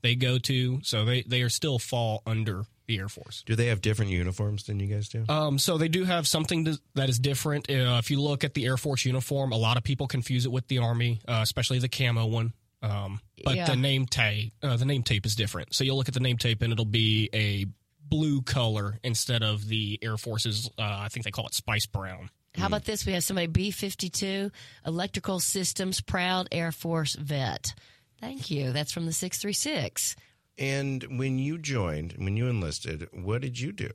they 0.02 0.16
go 0.16 0.40
to, 0.40 0.82
so 0.84 1.06
they 1.06 1.22
they 1.22 1.42
are 1.42 1.50
still 1.50 1.80
fall 1.80 2.22
under 2.26 2.66
the 2.88 2.98
Air 2.98 3.08
Force. 3.08 3.44
Do 3.46 3.56
they 3.56 3.68
have 3.68 3.80
different 3.80 4.12
uniforms 4.12 4.64
than 4.64 4.80
you 4.80 4.88
guys 4.88 5.08
do? 5.08 5.24
Um, 5.30 5.58
so 5.58 5.78
they 5.78 5.88
do 5.88 6.04
have 6.04 6.28
something 6.28 6.66
to, 6.66 6.80
that 6.96 7.10
is 7.10 7.20
different. 7.20 7.70
Uh, 7.70 7.98
if 8.00 8.12
you 8.12 8.20
look 8.20 8.44
at 8.44 8.54
the 8.54 8.66
Air 8.66 8.78
Force 8.78 9.06
uniform, 9.06 9.54
a 9.54 9.58
lot 9.58 9.78
of 9.78 9.84
people 9.84 10.08
confuse 10.08 10.46
it 10.46 10.52
with 10.52 10.68
the 10.68 10.80
Army, 10.80 11.22
uh, 11.28 11.40
especially 11.42 11.80
the 11.80 11.88
camo 11.88 12.26
one. 12.26 12.54
Um, 12.82 13.20
but 13.44 13.56
Yeah. 13.56 13.66
the 13.68 13.76
name 13.76 14.06
tape, 14.08 14.54
uh, 14.64 14.76
the 14.78 14.86
name 14.86 15.04
tape 15.04 15.26
is 15.26 15.36
different. 15.36 15.76
So 15.76 15.84
you'll 15.84 15.98
look 15.98 16.08
at 16.08 16.14
the 16.14 16.20
name 16.20 16.38
tape 16.38 16.62
and 16.62 16.74
it'll 16.74 16.86
be 16.86 17.30
a 17.34 17.66
blue 18.04 18.42
color 18.42 19.00
instead 19.04 19.44
of 19.44 19.68
the 19.68 20.00
Air 20.02 20.18
Force's. 20.18 20.68
Uh, 20.78 20.82
I 20.84 21.08
think 21.10 21.24
they 21.26 21.32
call 21.32 21.48
it 21.48 21.54
spice 21.54 21.86
brown. 21.86 22.30
How 22.58 22.68
about 22.68 22.84
this? 22.84 23.06
We 23.06 23.14
have 23.14 23.24
somebody 23.24 23.48
B 23.48 23.72
52, 23.72 24.52
Electrical 24.86 25.40
Systems, 25.40 26.02
proud 26.02 26.48
Air 26.52 26.72
Force 26.74 27.16
vet. 27.16 27.74
Thank 28.20 28.52
you. 28.52 28.72
That's 28.74 28.92
from 28.92 29.06
the 29.06 29.14
636. 29.14 30.16
and 30.58 31.18
when 31.18 31.40
you 31.40 31.58
joined, 31.58 32.14
when 32.18 32.36
you 32.38 32.48
enlisted, 32.48 33.08
what 33.14 33.42
did 33.42 33.60
you 33.60 33.72
do? 33.72 33.90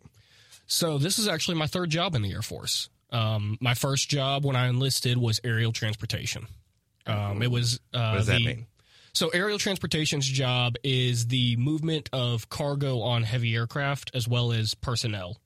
So 0.66 0.98
this 0.98 1.18
is 1.18 1.28
actually 1.28 1.56
my 1.58 1.66
third 1.66 1.90
job 1.90 2.14
in 2.14 2.22
the 2.22 2.32
Air 2.32 2.42
Force. 2.42 2.88
Um, 3.10 3.56
my 3.60 3.74
first 3.74 4.08
job 4.08 4.44
when 4.44 4.56
I 4.56 4.66
enlisted 4.68 5.16
was 5.18 5.38
aerial 5.44 5.70
transportation. 5.72 6.46
Um, 7.06 7.40
it 7.42 7.50
was 7.52 7.78
uh, 7.94 8.08
What 8.10 8.16
does 8.16 8.26
that 8.26 8.38
the- 8.38 8.46
mean? 8.46 8.66
So, 9.16 9.30
aerial 9.30 9.58
transportation's 9.58 10.26
job 10.26 10.76
is 10.84 11.28
the 11.28 11.56
movement 11.56 12.10
of 12.12 12.50
cargo 12.50 13.00
on 13.00 13.22
heavy 13.22 13.54
aircraft 13.54 14.10
as 14.12 14.28
well 14.28 14.52
as 14.52 14.74
personnel. 14.74 15.38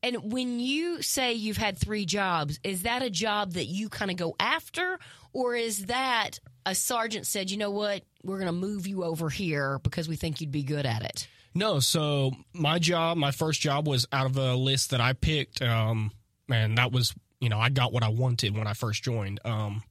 And 0.00 0.32
when 0.32 0.60
you 0.60 1.02
say 1.02 1.32
you've 1.32 1.56
had 1.56 1.76
three 1.76 2.06
jobs, 2.06 2.60
is 2.62 2.82
that 2.82 3.02
a 3.02 3.10
job 3.10 3.54
that 3.54 3.64
you 3.64 3.88
kind 3.88 4.12
of 4.12 4.16
go 4.16 4.36
after? 4.38 5.00
Or 5.32 5.56
is 5.56 5.86
that 5.86 6.38
a 6.64 6.72
sergeant 6.72 7.26
said, 7.26 7.50
you 7.50 7.56
know 7.56 7.72
what, 7.72 8.04
we're 8.22 8.38
going 8.38 8.46
to 8.46 8.52
move 8.52 8.86
you 8.86 9.02
over 9.02 9.28
here 9.28 9.80
because 9.80 10.08
we 10.08 10.14
think 10.14 10.40
you'd 10.40 10.52
be 10.52 10.62
good 10.62 10.86
at 10.86 11.02
it? 11.02 11.26
No, 11.56 11.80
so 11.80 12.30
my 12.52 12.78
job, 12.78 13.16
my 13.16 13.32
first 13.32 13.60
job 13.60 13.88
was 13.88 14.06
out 14.12 14.26
of 14.26 14.36
a 14.36 14.54
list 14.54 14.90
that 14.90 15.00
I 15.00 15.14
picked. 15.14 15.62
Um, 15.62 16.12
and 16.48 16.78
that 16.78 16.92
was, 16.92 17.12
you 17.40 17.48
know, 17.48 17.58
I 17.58 17.70
got 17.70 17.92
what 17.92 18.04
I 18.04 18.10
wanted 18.10 18.56
when 18.56 18.68
I 18.68 18.74
first 18.74 19.02
joined. 19.02 19.40
Um, 19.44 19.82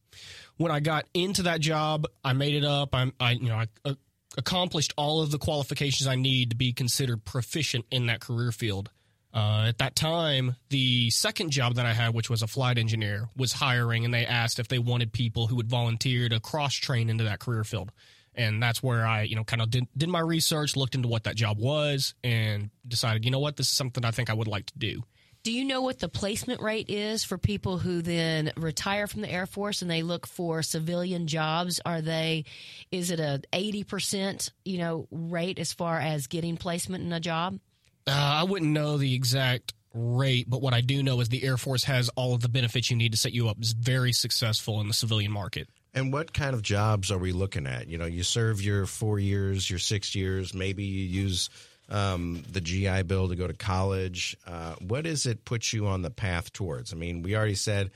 when 0.58 0.72
I 0.72 0.80
got 0.80 1.06
into 1.14 1.44
that 1.44 1.62
job, 1.62 2.06
I 2.24 2.34
made 2.34 2.56
it 2.56 2.66
up. 2.66 2.94
I, 2.94 3.12
I 3.20 3.32
you 3.32 3.50
know, 3.50 3.56
I 3.56 3.68
uh, 3.86 3.94
accomplished 4.38 4.94
all 4.98 5.22
of 5.22 5.32
the 5.32 5.38
qualifications 5.38 6.08
I 6.08 6.16
need 6.16 6.52
to 6.52 6.56
be 6.56 6.74
considered 6.74 7.26
proficient 7.26 7.86
in 7.92 8.08
that 8.08 8.20
career 8.20 8.52
field. 8.52 8.92
Uh, 9.34 9.66
at 9.68 9.78
that 9.78 9.96
time, 9.96 10.56
the 10.70 11.10
second 11.12 11.52
job 11.52 11.76
that 11.76 11.86
I 11.86 11.94
had, 11.94 12.14
which 12.14 12.30
was 12.30 12.42
a 12.42 12.48
flight 12.48 12.78
engineer, 12.78 13.30
was 13.36 13.54
hiring, 13.54 14.04
and 14.06 14.14
they 14.14 14.26
asked 14.26 14.58
if 14.58 14.68
they 14.68 14.80
wanted 14.80 15.14
people 15.14 15.48
who 15.48 15.58
would 15.58 15.70
volunteer 15.70 16.28
to 16.30 16.40
cross 16.40 16.74
train 16.74 17.10
into 17.10 17.26
that 17.26 17.40
career 17.40 17.64
field. 17.64 17.92
And 18.34 18.62
that's 18.62 18.82
where 18.82 19.06
I, 19.06 19.24
you 19.24 19.36
know, 19.36 19.44
kind 19.44 19.62
of 19.62 19.70
did, 19.70 19.88
did 19.96 20.10
my 20.10 20.20
research, 20.20 20.76
looked 20.76 20.96
into 20.96 21.08
what 21.08 21.26
that 21.26 21.36
job 21.36 21.60
was, 21.60 22.14
and 22.24 22.70
decided, 22.88 23.26
you 23.26 23.32
know 23.32 23.40
what, 23.40 23.58
this 23.58 23.68
is 23.68 23.76
something 23.76 24.06
I 24.06 24.12
think 24.12 24.30
I 24.30 24.34
would 24.34 24.48
like 24.48 24.68
to 24.68 24.78
do. 24.78 25.04
Do 25.48 25.54
you 25.54 25.64
know 25.64 25.82
what 25.82 26.00
the 26.00 26.10
placement 26.10 26.60
rate 26.60 26.90
is 26.90 27.24
for 27.24 27.38
people 27.38 27.78
who 27.78 28.02
then 28.02 28.52
retire 28.58 29.08
from 29.08 29.22
the 29.22 29.32
Air 29.32 29.46
Force 29.46 29.82
and 29.82 29.90
they 29.90 30.04
look 30.04 30.28
for 30.28 30.62
civilian 30.62 31.26
jobs? 31.26 31.80
Are 31.86 32.02
they, 32.02 32.44
is 32.92 33.12
it 33.12 33.22
a 33.22 33.42
80%, 33.54 34.52
you 34.66 34.78
know, 34.78 35.08
rate 35.10 35.58
as 35.58 35.72
far 35.72 36.02
as 36.02 36.28
getting 36.28 36.58
placement 36.58 37.06
in 37.06 37.14
a 37.14 37.22
job? 37.22 37.62
Uh, 38.06 38.12
I 38.12 38.44
wouldn't 38.44 38.72
know 38.72 38.98
the 38.98 39.16
exact 39.16 39.74
rate, 39.94 40.50
but 40.50 40.62
what 40.62 40.74
I 40.74 40.82
do 40.82 41.02
know 41.02 41.22
is 41.22 41.30
the 41.30 41.46
Air 41.46 41.56
Force 41.56 41.86
has 41.86 42.10
all 42.18 42.34
of 42.34 42.42
the 42.42 42.50
benefits 42.50 42.92
you 42.92 42.98
need 42.98 43.14
to 43.14 43.18
set 43.18 43.32
you 43.32 43.48
up 43.48 43.56
as 43.62 43.72
very 43.72 44.12
successful 44.12 44.82
in 44.82 44.90
the 44.90 44.94
civilian 44.94 45.32
market. 45.32 45.70
And 45.94 46.12
what 46.12 46.34
kind 46.34 46.56
of 46.56 46.62
jobs 46.62 47.10
are 47.10 47.18
we 47.18 47.32
looking 47.32 47.68
at? 47.68 47.88
You 47.88 47.98
know, 47.98 48.06
you 48.06 48.24
serve 48.24 48.62
your 48.62 48.86
four 48.86 49.18
years, 49.18 49.70
your 49.70 49.80
six 49.80 50.14
years, 50.14 50.54
maybe 50.54 50.84
you 50.84 51.06
use 51.06 51.50
um, 51.90 52.44
the 52.52 52.62
GI 52.62 53.04
Bill 53.04 53.30
to 53.30 53.36
go 53.36 53.48
to 53.48 53.54
college. 53.54 54.38
Uh, 54.46 54.76
what 54.80 55.04
does 55.04 55.26
it 55.26 55.46
put 55.46 55.72
you 55.74 55.88
on 55.88 56.02
the 56.02 56.10
path 56.10 56.52
towards? 56.52 56.94
I 56.94 56.96
mean, 56.96 57.22
we 57.22 57.36
already 57.36 57.56
said, 57.56 57.92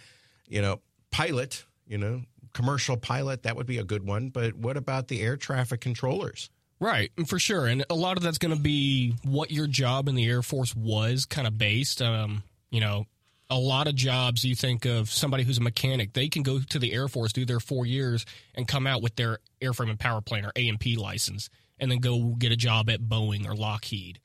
you 0.47 0.61
know, 0.61 0.81
pilot, 1.11 1.65
you 1.87 1.97
know, 1.97 2.21
commercial 2.53 2.97
pilot, 2.97 3.43
that 3.43 3.55
would 3.55 3.67
be 3.67 3.77
a 3.77 3.83
good 3.83 4.05
one. 4.05 4.29
But 4.29 4.55
what 4.55 4.77
about 4.77 5.07
the 5.07 5.21
air 5.21 5.37
traffic 5.37 5.81
controllers? 5.81 6.49
Right, 6.79 7.11
for 7.27 7.37
sure. 7.37 7.67
And 7.67 7.85
a 7.91 7.95
lot 7.95 8.17
of 8.17 8.23
that's 8.23 8.39
going 8.39 8.55
to 8.55 8.61
be 8.61 9.13
what 9.23 9.51
your 9.51 9.67
job 9.67 10.07
in 10.07 10.15
the 10.15 10.27
Air 10.27 10.41
Force 10.41 10.75
was 10.75 11.25
kind 11.25 11.47
of 11.47 11.55
based. 11.55 12.01
Um, 12.01 12.41
you 12.71 12.81
know, 12.81 13.05
a 13.51 13.59
lot 13.59 13.87
of 13.87 13.93
jobs 13.93 14.43
you 14.43 14.55
think 14.55 14.85
of 14.85 15.11
somebody 15.11 15.43
who's 15.43 15.59
a 15.59 15.61
mechanic, 15.61 16.13
they 16.13 16.27
can 16.27 16.41
go 16.41 16.59
to 16.59 16.79
the 16.79 16.93
Air 16.93 17.07
Force, 17.07 17.33
do 17.33 17.45
their 17.45 17.59
four 17.59 17.85
years, 17.85 18.25
and 18.55 18.67
come 18.67 18.87
out 18.87 19.03
with 19.03 19.15
their 19.15 19.39
airframe 19.61 19.91
and 19.91 19.99
power 19.99 20.21
plant 20.21 20.45
or 20.45 20.51
A&P 20.55 20.95
license, 20.95 21.49
and 21.81 21.91
then 21.91 21.99
go 21.99 22.35
get 22.37 22.51
a 22.51 22.55
job 22.55 22.89
at 22.89 23.01
Boeing 23.01 23.45
or 23.45 23.55
Lockheed. 23.55 24.19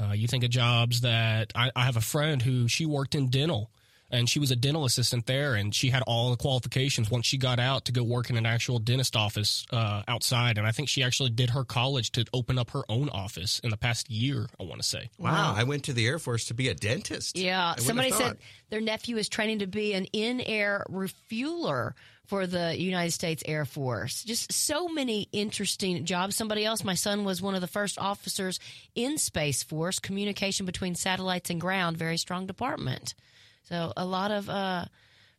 Uh, 0.00 0.12
you 0.12 0.26
think 0.26 0.42
of 0.42 0.50
jobs 0.50 1.02
that 1.02 1.52
I, 1.54 1.70
I 1.76 1.84
have 1.84 1.96
a 1.96 2.00
friend 2.00 2.40
who 2.40 2.66
she 2.66 2.86
worked 2.86 3.14
in 3.14 3.28
dental 3.28 3.70
and 4.10 4.28
she 4.28 4.38
was 4.38 4.50
a 4.50 4.56
dental 4.56 4.84
assistant 4.84 5.26
there 5.26 5.54
and 5.54 5.74
she 5.74 5.90
had 5.90 6.02
all 6.06 6.30
the 6.30 6.36
qualifications 6.36 7.10
once 7.10 7.26
she 7.26 7.38
got 7.38 7.58
out 7.60 7.84
to 7.84 7.92
go 7.92 8.02
work 8.02 8.30
in 8.30 8.36
an 8.36 8.46
actual 8.46 8.78
dentist 8.78 9.16
office 9.16 9.66
uh, 9.72 10.02
outside 10.08 10.58
and 10.58 10.66
i 10.66 10.72
think 10.72 10.88
she 10.88 11.02
actually 11.02 11.30
did 11.30 11.50
her 11.50 11.64
college 11.64 12.10
to 12.12 12.24
open 12.32 12.58
up 12.58 12.70
her 12.70 12.82
own 12.88 13.08
office 13.10 13.58
in 13.60 13.70
the 13.70 13.76
past 13.76 14.10
year 14.10 14.46
i 14.58 14.62
want 14.62 14.80
to 14.80 14.86
say 14.88 15.10
Wow, 15.18 15.54
I 15.56 15.64
went 15.64 15.84
to 15.84 15.92
the 15.92 16.06
Air 16.06 16.18
Force 16.18 16.46
to 16.46 16.54
be 16.54 16.68
a 16.68 16.74
dentist. 16.74 17.36
Yeah, 17.36 17.74
somebody 17.76 18.10
said 18.10 18.36
their 18.70 18.80
nephew 18.80 19.16
is 19.16 19.28
training 19.28 19.60
to 19.60 19.66
be 19.66 19.92
an 19.94 20.06
in-air 20.06 20.84
refueler 20.88 21.94
for 22.26 22.46
the 22.46 22.80
United 22.80 23.10
States 23.12 23.42
Air 23.46 23.64
Force. 23.64 24.22
Just 24.24 24.52
so 24.52 24.88
many 24.88 25.28
interesting 25.32 26.04
jobs. 26.04 26.36
Somebody 26.36 26.64
else, 26.64 26.84
my 26.84 26.94
son 26.94 27.24
was 27.24 27.42
one 27.42 27.54
of 27.54 27.60
the 27.60 27.66
first 27.66 27.98
officers 27.98 28.60
in 28.94 29.18
Space 29.18 29.62
Force, 29.62 29.98
communication 29.98 30.64
between 30.66 30.94
satellites 30.94 31.50
and 31.50 31.60
ground, 31.60 31.96
very 31.96 32.16
strong 32.16 32.46
department. 32.46 33.14
So 33.62 33.92
a 33.96 34.04
lot 34.04 34.30
of 34.30 34.48
uh, 34.48 34.86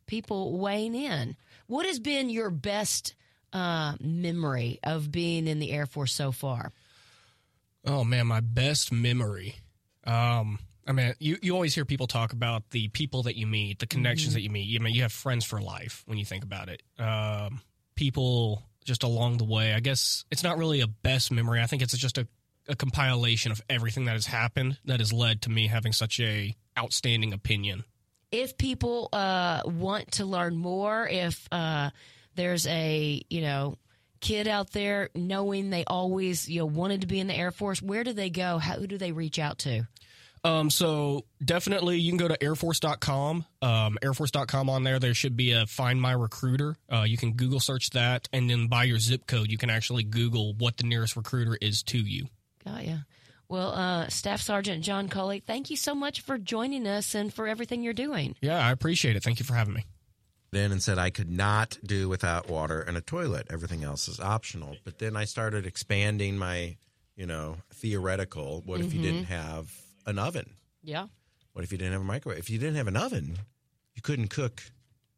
people 0.06 0.58
weighing 0.58 0.94
in. 0.94 1.36
What 1.66 1.86
has 1.86 1.98
been 1.98 2.30
your 2.30 2.50
best 2.50 3.14
uh, 3.52 3.94
memory 4.00 4.78
of 4.82 5.10
being 5.10 5.46
in 5.46 5.58
the 5.58 5.72
Air 5.72 5.86
Force 5.86 6.12
so 6.12 6.32
far? 6.32 6.72
Oh 7.84 8.04
man, 8.04 8.26
my 8.26 8.40
best 8.40 8.92
memory. 8.92 9.56
Um, 10.04 10.58
I 10.86 10.92
mean, 10.92 11.14
you, 11.18 11.38
you 11.42 11.54
always 11.54 11.74
hear 11.74 11.84
people 11.84 12.06
talk 12.06 12.32
about 12.32 12.70
the 12.70 12.88
people 12.88 13.24
that 13.24 13.36
you 13.36 13.46
meet, 13.46 13.78
the 13.78 13.86
connections 13.86 14.34
that 14.34 14.40
you 14.40 14.50
meet. 14.50 14.66
You 14.66 14.80
I 14.80 14.82
mean, 14.82 14.94
you 14.94 15.02
have 15.02 15.12
friends 15.12 15.44
for 15.44 15.60
life 15.60 16.02
when 16.06 16.18
you 16.18 16.24
think 16.24 16.44
about 16.44 16.68
it. 16.68 16.82
Um, 16.98 17.60
people 17.94 18.62
just 18.84 19.02
along 19.02 19.38
the 19.38 19.44
way. 19.44 19.74
I 19.74 19.80
guess 19.80 20.24
it's 20.30 20.42
not 20.42 20.58
really 20.58 20.80
a 20.80 20.86
best 20.86 21.30
memory. 21.30 21.60
I 21.60 21.66
think 21.66 21.82
it's 21.82 21.96
just 21.96 22.18
a, 22.18 22.26
a 22.68 22.74
compilation 22.74 23.52
of 23.52 23.62
everything 23.70 24.06
that 24.06 24.12
has 24.12 24.26
happened 24.26 24.78
that 24.84 24.98
has 24.98 25.12
led 25.12 25.42
to 25.42 25.50
me 25.50 25.68
having 25.68 25.92
such 25.92 26.18
a 26.18 26.56
outstanding 26.78 27.32
opinion. 27.32 27.84
If 28.32 28.56
people 28.58 29.08
uh, 29.12 29.62
want 29.64 30.12
to 30.12 30.24
learn 30.24 30.56
more, 30.56 31.06
if 31.06 31.46
uh, 31.52 31.90
there's 32.34 32.66
a 32.66 33.22
you 33.28 33.42
know 33.42 33.76
kid 34.20 34.48
out 34.48 34.70
there 34.72 35.10
knowing 35.14 35.70
they 35.70 35.84
always 35.84 36.48
you 36.48 36.60
know 36.60 36.66
wanted 36.66 37.02
to 37.02 37.06
be 37.06 37.20
in 37.20 37.26
the 37.28 37.36
Air 37.36 37.52
Force, 37.52 37.80
where 37.80 38.02
do 38.02 38.12
they 38.12 38.30
go? 38.30 38.58
How 38.58 38.74
who 38.74 38.86
do 38.86 38.98
they 38.98 39.12
reach 39.12 39.38
out 39.38 39.58
to? 39.60 39.86
Um, 40.44 40.70
so 40.70 41.24
definitely 41.44 41.98
you 41.98 42.10
can 42.10 42.18
go 42.18 42.26
to 42.26 42.36
airforce.com. 42.36 43.44
Um, 43.60 43.98
airforce.com 44.02 44.70
on 44.70 44.82
there, 44.82 44.98
there 44.98 45.14
should 45.14 45.36
be 45.36 45.52
a 45.52 45.66
find 45.66 46.00
my 46.00 46.12
recruiter. 46.12 46.76
Uh, 46.92 47.02
you 47.02 47.16
can 47.16 47.34
Google 47.34 47.60
search 47.60 47.90
that 47.90 48.28
and 48.32 48.50
then 48.50 48.66
by 48.66 48.84
your 48.84 48.98
zip 48.98 49.26
code, 49.28 49.52
you 49.52 49.58
can 49.58 49.70
actually 49.70 50.02
Google 50.02 50.54
what 50.54 50.78
the 50.78 50.84
nearest 50.84 51.14
recruiter 51.16 51.56
is 51.60 51.84
to 51.84 51.98
you. 51.98 52.26
Got 52.64 52.86
ya. 52.86 52.96
Well, 53.52 53.72
uh, 53.72 54.08
Staff 54.08 54.40
Sergeant 54.40 54.82
John 54.82 55.10
Coley, 55.10 55.40
thank 55.40 55.68
you 55.68 55.76
so 55.76 55.94
much 55.94 56.22
for 56.22 56.38
joining 56.38 56.86
us 56.86 57.14
and 57.14 57.30
for 57.30 57.46
everything 57.46 57.82
you're 57.82 57.92
doing. 57.92 58.34
Yeah, 58.40 58.66
I 58.66 58.70
appreciate 58.72 59.14
it. 59.14 59.22
Thank 59.22 59.40
you 59.40 59.44
for 59.44 59.52
having 59.52 59.74
me. 59.74 59.84
in 60.54 60.72
and 60.72 60.82
said 60.82 60.98
I 60.98 61.10
could 61.10 61.30
not 61.30 61.76
do 61.84 62.08
without 62.08 62.48
water 62.48 62.80
and 62.80 62.96
a 62.96 63.02
toilet. 63.02 63.48
Everything 63.50 63.84
else 63.84 64.08
is 64.08 64.18
optional. 64.20 64.76
But 64.84 65.00
then 65.00 65.18
I 65.18 65.26
started 65.26 65.66
expanding 65.66 66.38
my, 66.38 66.78
you 67.14 67.26
know, 67.26 67.58
theoretical. 67.74 68.62
What 68.64 68.80
if 68.80 68.94
you 68.94 69.02
didn't 69.02 69.24
have 69.24 69.70
an 70.06 70.18
oven? 70.18 70.54
Yeah. 70.82 71.08
What 71.52 71.62
if 71.62 71.72
you 71.72 71.76
didn't 71.76 71.92
have 71.92 72.00
a 72.00 72.04
microwave? 72.04 72.38
If 72.38 72.48
you 72.48 72.56
didn't 72.58 72.76
have 72.76 72.88
an 72.88 72.96
oven, 72.96 73.36
you 73.94 74.00
couldn't 74.00 74.28
cook 74.28 74.62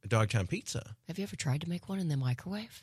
a 0.02 0.08
Dogtown 0.08 0.48
pizza. 0.48 0.96
Have 1.06 1.18
you 1.18 1.22
ever 1.22 1.36
tried 1.36 1.60
to 1.60 1.68
make 1.68 1.88
one 1.88 2.00
in 2.00 2.08
the 2.08 2.16
microwave? 2.16 2.82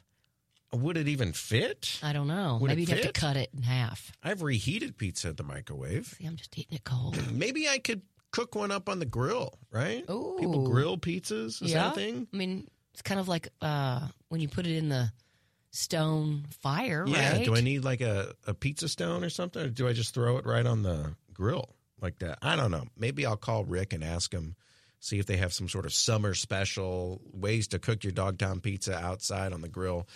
Would 0.74 0.98
it 0.98 1.08
even 1.08 1.34
fit? 1.34 2.00
I 2.02 2.14
don't 2.14 2.28
know. 2.28 2.58
Would 2.62 2.70
Maybe 2.70 2.84
you'd 2.84 2.90
have 2.90 3.02
to 3.02 3.12
cut 3.12 3.36
it 3.36 3.50
in 3.54 3.64
half. 3.64 4.12
I've 4.24 4.42
reheated 4.42 4.98
pizza 4.98 5.30
at 5.30 5.38
the 5.38 5.44
microwave. 5.44 6.16
See, 6.18 6.26
I'm 6.26 6.38
just 6.38 6.58
eating 6.58 6.76
it 6.76 6.84
cold. 6.84 7.18
Maybe 7.34 7.68
I 7.68 7.78
could 7.80 8.02
cook 8.32 8.56
one 8.56 8.72
up 8.72 8.88
on 8.88 9.00
the 9.00 9.06
grill, 9.06 9.60
right? 9.72 10.10
Ooh. 10.10 10.38
People 10.40 10.70
grill 10.70 10.98
pizzas. 10.98 11.62
Is 11.62 11.74
yeah. 11.74 11.84
that 11.84 11.92
a 11.92 11.96
thing? 11.96 12.28
I 12.34 12.38
mean, 12.38 12.68
it's 12.94 13.02
kind 13.02 13.20
of 13.20 13.28
like 13.28 13.50
uh, 13.62 14.08
when 14.30 14.40
you 14.40 14.48
put 14.48 14.66
it 14.66 14.78
in 14.78 14.88
the 14.90 15.12
stone 15.72 16.46
fire, 16.62 17.06
Yeah. 17.08 17.34
right? 17.34 17.46
Do 17.46 17.56
I 17.56 17.62
need 17.62 17.84
like 17.84 18.02
a, 18.02 18.34
a 18.48 18.54
pizza 18.54 18.88
stone 18.90 19.24
or 19.24 19.30
something? 19.30 19.62
Or 19.62 19.70
do 19.70 19.88
I 19.88 19.94
just 19.94 20.14
throw 20.14 20.38
it 20.38 20.46
right 20.46 20.66
on 20.66 20.84
the 20.84 21.16
grill 21.34 21.76
like 22.02 22.20
that? 22.20 22.40
I 22.42 22.56
don't 22.56 22.72
know. 22.72 22.86
Maybe 22.98 23.26
I'll 23.26 23.38
call 23.38 23.66
Rick 23.66 23.94
and 23.94 24.04
ask 24.04 24.34
him, 24.34 24.56
see 25.00 25.20
if 25.20 25.26
they 25.26 25.38
have 25.38 25.54
some 25.54 25.68
sort 25.68 25.86
of 25.86 25.94
summer 25.94 26.34
special 26.34 27.22
ways 27.34 27.68
to 27.70 27.80
cook 27.80 28.04
your 28.04 28.12
Dogtown 28.14 28.60
pizza 28.62 28.98
outside 28.98 29.54
on 29.54 29.62
the 29.62 29.70
grill. 29.70 30.08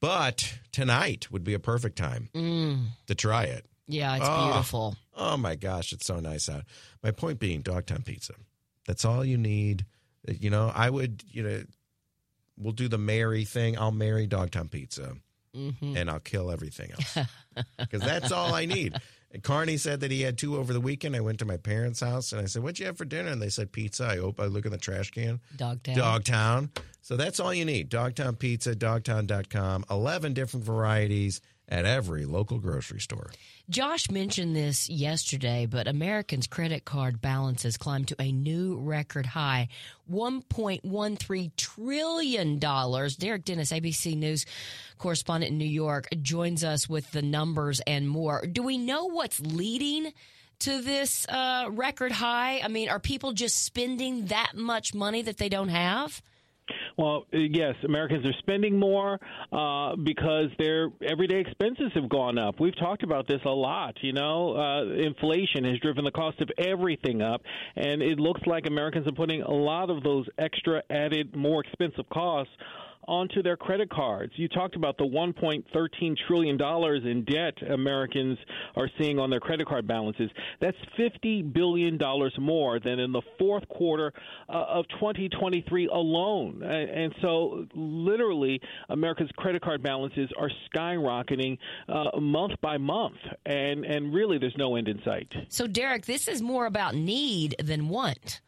But 0.00 0.58
tonight 0.72 1.30
would 1.30 1.44
be 1.44 1.54
a 1.54 1.58
perfect 1.58 1.96
time 1.96 2.28
mm. 2.34 2.86
to 3.06 3.14
try 3.14 3.44
it. 3.44 3.66
Yeah, 3.86 4.16
it's 4.16 4.26
Oh. 4.28 4.46
beautiful. 4.46 4.96
Oh 5.16 5.36
my 5.36 5.56
gosh, 5.56 5.92
it's 5.92 6.06
so 6.06 6.20
nice 6.20 6.48
out. 6.48 6.64
My 7.02 7.10
point 7.10 7.38
being, 7.38 7.62
Dogtown 7.62 8.02
pizza. 8.02 8.34
That's 8.86 9.04
all 9.04 9.24
you 9.24 9.36
need. 9.38 9.86
You 10.28 10.50
know, 10.50 10.70
I 10.74 10.90
would, 10.90 11.24
you 11.30 11.42
know, 11.42 11.62
we'll 12.56 12.72
do 12.72 12.88
the 12.88 12.98
Mary 12.98 13.44
thing. 13.44 13.78
I'll 13.78 13.92
marry 13.92 14.26
Dogtown 14.26 14.68
pizza 14.68 15.16
mm-hmm. 15.56 15.96
and 15.96 16.10
I'll 16.10 16.20
kill 16.20 16.50
everything 16.50 16.92
else 16.92 17.18
because 17.78 18.00
that's 18.00 18.32
all 18.32 18.54
I 18.54 18.66
need. 18.66 18.96
Carney 19.42 19.76
said 19.76 20.00
that 20.00 20.10
he 20.10 20.22
had 20.22 20.38
two 20.38 20.56
over 20.56 20.72
the 20.72 20.80
weekend. 20.80 21.14
I 21.14 21.20
went 21.20 21.38
to 21.40 21.44
my 21.44 21.58
parents' 21.58 22.00
house 22.00 22.32
and 22.32 22.40
I 22.40 22.46
said, 22.46 22.62
What'd 22.62 22.78
you 22.78 22.86
have 22.86 22.96
for 22.96 23.04
dinner? 23.04 23.30
And 23.30 23.42
they 23.42 23.50
said 23.50 23.72
pizza. 23.72 24.06
I 24.06 24.16
hope 24.16 24.40
I 24.40 24.44
look 24.44 24.64
in 24.64 24.72
the 24.72 24.78
trash 24.78 25.10
can. 25.10 25.40
Dogtown. 25.56 25.96
Dogtown. 25.96 26.70
So 27.02 27.16
that's 27.16 27.38
all 27.38 27.52
you 27.52 27.64
need. 27.64 27.88
Dogtown 27.88 28.36
Pizza, 28.36 28.74
dogtown.com. 28.74 29.84
11 29.90 30.34
different 30.34 30.64
varieties 30.64 31.40
at 31.68 31.84
every 31.84 32.24
local 32.24 32.58
grocery 32.58 33.00
store. 33.00 33.30
Josh 33.68 34.10
mentioned 34.10 34.56
this 34.56 34.88
yesterday, 34.88 35.66
but 35.66 35.86
Americans' 35.86 36.46
credit 36.46 36.84
card 36.84 37.20
balances 37.20 37.76
climbed 37.76 38.08
to 38.08 38.16
a 38.20 38.32
new 38.32 38.76
record 38.76 39.26
high 39.26 39.68
$1.13 40.10 41.50
trillion. 41.56 42.58
Derek 42.58 43.44
Dennis, 43.44 43.72
ABC 43.72 44.16
News 44.16 44.46
correspondent 44.96 45.52
in 45.52 45.58
New 45.58 45.66
York, 45.66 46.08
joins 46.22 46.64
us 46.64 46.88
with 46.88 47.10
the 47.12 47.22
numbers 47.22 47.80
and 47.86 48.08
more. 48.08 48.46
Do 48.46 48.62
we 48.62 48.78
know 48.78 49.06
what's 49.06 49.40
leading? 49.40 50.12
To 50.62 50.82
this 50.82 51.24
uh, 51.28 51.68
record 51.70 52.10
high? 52.10 52.60
I 52.64 52.66
mean, 52.66 52.88
are 52.88 52.98
people 52.98 53.30
just 53.32 53.64
spending 53.64 54.26
that 54.26 54.56
much 54.56 54.92
money 54.92 55.22
that 55.22 55.36
they 55.36 55.48
don't 55.48 55.68
have? 55.68 56.20
Well, 56.96 57.26
uh, 57.32 57.38
yes, 57.38 57.74
Americans 57.84 58.26
are 58.26 58.34
spending 58.40 58.78
more 58.78 59.18
uh, 59.52 59.96
because 59.96 60.48
their 60.58 60.90
everyday 61.02 61.40
expenses 61.40 61.92
have 61.94 62.08
gone 62.08 62.38
up. 62.38 62.60
We've 62.60 62.76
talked 62.78 63.02
about 63.02 63.26
this 63.28 63.40
a 63.44 63.50
lot. 63.50 63.96
You 64.02 64.12
know, 64.12 64.56
uh, 64.56 64.84
inflation 64.84 65.64
has 65.64 65.78
driven 65.80 66.04
the 66.04 66.10
cost 66.10 66.40
of 66.40 66.50
everything 66.58 67.22
up, 67.22 67.42
and 67.76 68.02
it 68.02 68.18
looks 68.18 68.40
like 68.46 68.66
Americans 68.66 69.06
are 69.06 69.12
putting 69.12 69.42
a 69.42 69.50
lot 69.50 69.90
of 69.90 70.02
those 70.02 70.26
extra 70.38 70.82
added, 70.90 71.34
more 71.36 71.62
expensive 71.64 72.08
costs 72.10 72.52
onto 73.08 73.42
their 73.42 73.56
credit 73.56 73.90
cards. 73.90 74.32
You 74.36 74.48
talked 74.48 74.76
about 74.76 74.98
the 74.98 75.04
1.13 75.04 76.16
trillion 76.26 76.56
dollars 76.56 77.02
in 77.04 77.24
debt 77.24 77.54
Americans 77.70 78.38
are 78.76 78.88
seeing 79.00 79.18
on 79.18 79.30
their 79.30 79.40
credit 79.40 79.66
card 79.66 79.88
balances. 79.88 80.30
That's 80.60 80.76
50 80.96 81.42
billion 81.42 81.96
dollars 81.96 82.34
more 82.38 82.78
than 82.78 82.98
in 83.00 83.10
the 83.10 83.22
fourth 83.38 83.66
quarter 83.68 84.12
uh, 84.48 84.64
of 84.68 84.86
2023 85.00 85.88
alone. 85.88 86.62
And, 86.62 86.90
and 86.90 87.14
so 87.22 87.66
literally 87.74 88.60
America's 88.90 89.30
credit 89.36 89.62
card 89.62 89.82
balances 89.82 90.28
are 90.38 90.50
skyrocketing 90.72 91.58
uh, 91.88 92.20
month 92.20 92.52
by 92.60 92.76
month 92.76 93.16
and 93.46 93.84
and 93.84 94.12
really 94.12 94.38
there's 94.38 94.56
no 94.58 94.76
end 94.76 94.88
in 94.88 95.00
sight. 95.04 95.32
So, 95.48 95.66
Derek, 95.66 96.04
this 96.06 96.28
is 96.28 96.42
more 96.42 96.66
about 96.66 96.94
need 96.94 97.56
than 97.58 97.88
want. 97.88 98.42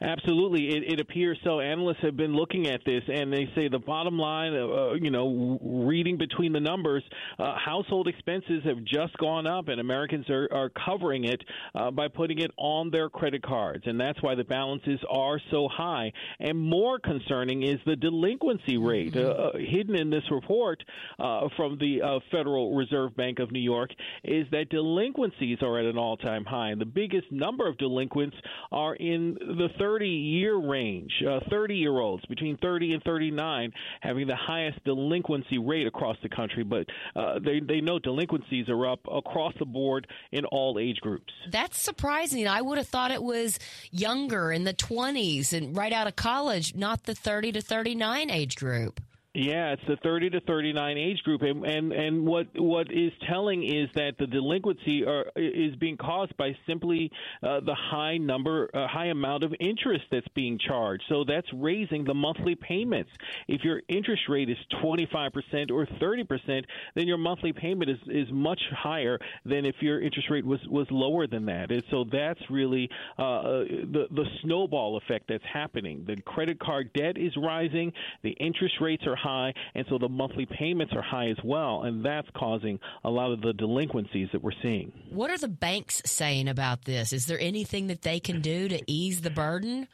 Absolutely, 0.00 0.68
it, 0.76 0.92
it 0.94 1.00
appears 1.00 1.38
so. 1.44 1.60
Analysts 1.60 2.02
have 2.02 2.16
been 2.16 2.34
looking 2.34 2.66
at 2.66 2.84
this, 2.84 3.02
and 3.12 3.32
they 3.32 3.48
say 3.54 3.68
the 3.68 3.78
bottom 3.78 4.18
line, 4.18 4.54
uh, 4.54 4.92
you 4.94 5.10
know, 5.10 5.58
reading 5.62 6.16
between 6.16 6.52
the 6.52 6.60
numbers, 6.60 7.02
uh, 7.38 7.56
household 7.58 8.08
expenses 8.08 8.62
have 8.64 8.82
just 8.84 9.16
gone 9.18 9.46
up, 9.46 9.68
and 9.68 9.80
Americans 9.80 10.28
are, 10.30 10.48
are 10.52 10.70
covering 10.70 11.24
it 11.24 11.42
uh, 11.74 11.90
by 11.90 12.08
putting 12.08 12.38
it 12.38 12.50
on 12.56 12.90
their 12.90 13.08
credit 13.08 13.42
cards, 13.42 13.84
and 13.86 14.00
that's 14.00 14.22
why 14.22 14.34
the 14.34 14.44
balances 14.44 15.00
are 15.08 15.40
so 15.50 15.68
high. 15.68 16.12
And 16.40 16.58
more 16.58 16.98
concerning 16.98 17.62
is 17.62 17.78
the 17.86 17.96
delinquency 17.96 18.76
rate. 18.76 19.16
Uh, 19.16 19.28
uh, 19.28 19.52
hidden 19.58 19.94
in 19.94 20.10
this 20.10 20.24
report 20.30 20.82
uh, 21.18 21.48
from 21.56 21.78
the 21.78 22.02
uh, 22.02 22.18
Federal 22.30 22.74
Reserve 22.76 23.16
Bank 23.16 23.38
of 23.38 23.50
New 23.52 23.60
York 23.60 23.90
is 24.24 24.46
that 24.50 24.68
delinquencies 24.70 25.58
are 25.62 25.78
at 25.78 25.84
an 25.84 25.98
all-time 25.98 26.44
high, 26.44 26.70
and 26.70 26.80
the 26.80 26.86
biggest 26.86 27.30
number 27.30 27.68
of 27.68 27.78
delinquents 27.78 28.36
are 28.72 28.94
in 28.96 29.36
the 29.40 29.67
30 29.78 30.08
year 30.08 30.56
range, 30.56 31.12
30 31.50 31.74
year 31.74 31.98
olds 31.98 32.24
between 32.26 32.56
30 32.58 32.94
and 32.94 33.02
39 33.02 33.72
having 34.00 34.26
the 34.26 34.36
highest 34.36 34.82
delinquency 34.84 35.58
rate 35.58 35.86
across 35.86 36.16
the 36.22 36.28
country. 36.28 36.64
But 36.64 36.86
uh, 37.16 37.38
they, 37.38 37.60
they 37.60 37.80
note 37.80 38.02
delinquencies 38.02 38.68
are 38.68 38.86
up 38.86 39.00
across 39.10 39.54
the 39.58 39.64
board 39.64 40.06
in 40.32 40.44
all 40.46 40.78
age 40.78 40.98
groups. 41.00 41.32
That's 41.50 41.78
surprising. 41.78 42.46
I 42.46 42.62
would 42.62 42.78
have 42.78 42.88
thought 42.88 43.10
it 43.10 43.22
was 43.22 43.58
younger 43.90 44.52
in 44.52 44.64
the 44.64 44.74
20s 44.74 45.52
and 45.52 45.76
right 45.76 45.92
out 45.92 46.06
of 46.06 46.16
college, 46.16 46.74
not 46.74 47.04
the 47.04 47.14
30 47.14 47.52
to 47.52 47.60
39 47.60 48.30
age 48.30 48.56
group. 48.56 49.00
Yeah, 49.38 49.74
it's 49.74 49.82
the 49.86 49.96
30 50.02 50.30
to 50.30 50.40
39 50.40 50.98
age 50.98 51.22
group, 51.22 51.42
and 51.42 51.64
and, 51.64 51.92
and 51.92 52.26
what 52.26 52.48
what 52.56 52.90
is 52.90 53.12
telling 53.30 53.62
is 53.62 53.88
that 53.94 54.14
the 54.18 54.26
delinquency 54.26 55.04
are, 55.04 55.26
is 55.36 55.76
being 55.76 55.96
caused 55.96 56.36
by 56.36 56.56
simply 56.66 57.12
uh, 57.44 57.60
the 57.60 57.74
high 57.76 58.16
number, 58.16 58.68
uh, 58.74 58.88
high 58.88 59.06
amount 59.06 59.44
of 59.44 59.54
interest 59.60 60.06
that's 60.10 60.26
being 60.34 60.58
charged. 60.58 61.04
So 61.08 61.22
that's 61.22 61.46
raising 61.54 62.02
the 62.02 62.14
monthly 62.14 62.56
payments. 62.56 63.10
If 63.46 63.62
your 63.62 63.80
interest 63.88 64.22
rate 64.28 64.50
is 64.50 64.56
25 64.82 65.32
percent 65.32 65.70
or 65.70 65.86
30 66.00 66.24
percent, 66.24 66.66
then 66.96 67.06
your 67.06 67.18
monthly 67.18 67.52
payment 67.52 67.92
is 67.92 67.98
is 68.08 68.26
much 68.32 68.60
higher 68.76 69.20
than 69.44 69.64
if 69.64 69.76
your 69.80 70.02
interest 70.02 70.30
rate 70.30 70.44
was 70.44 70.58
was 70.68 70.88
lower 70.90 71.28
than 71.28 71.46
that. 71.46 71.70
And 71.70 71.84
so 71.92 72.04
that's 72.10 72.40
really 72.50 72.90
uh, 73.16 73.22
uh 73.22 73.58
the 73.92 74.08
the 74.10 74.24
snowball 74.42 74.96
effect 74.96 75.26
that's 75.28 75.44
happening. 75.44 76.02
The 76.08 76.20
credit 76.22 76.58
card 76.58 76.92
debt 76.92 77.16
is 77.16 77.36
rising, 77.36 77.92
the 78.24 78.30
interest 78.30 78.74
rates 78.80 79.06
are 79.06 79.14
high 79.14 79.27
high, 79.28 79.54
and 79.74 79.84
so 79.88 79.98
the 79.98 80.08
monthly 80.08 80.46
payments 80.46 80.92
are 80.94 81.02
high 81.02 81.28
as 81.28 81.36
well, 81.44 81.82
and 81.82 82.04
that's 82.04 82.28
causing 82.34 82.78
a 83.04 83.10
lot 83.10 83.32
of 83.32 83.40
the 83.40 83.52
delinquencies 83.52 84.28
that 84.32 84.42
we're 84.42 84.58
seeing. 84.62 84.92
What 85.10 85.30
are 85.30 85.38
the 85.38 85.48
banks 85.48 86.02
saying 86.06 86.48
about 86.48 86.84
this? 86.84 87.12
Is 87.12 87.26
there 87.26 87.40
anything 87.40 87.88
that 87.88 88.02
they 88.02 88.20
can 88.20 88.40
do 88.40 88.68
to 88.68 88.80
ease 88.86 89.20
the 89.20 89.30
burden? 89.30 89.88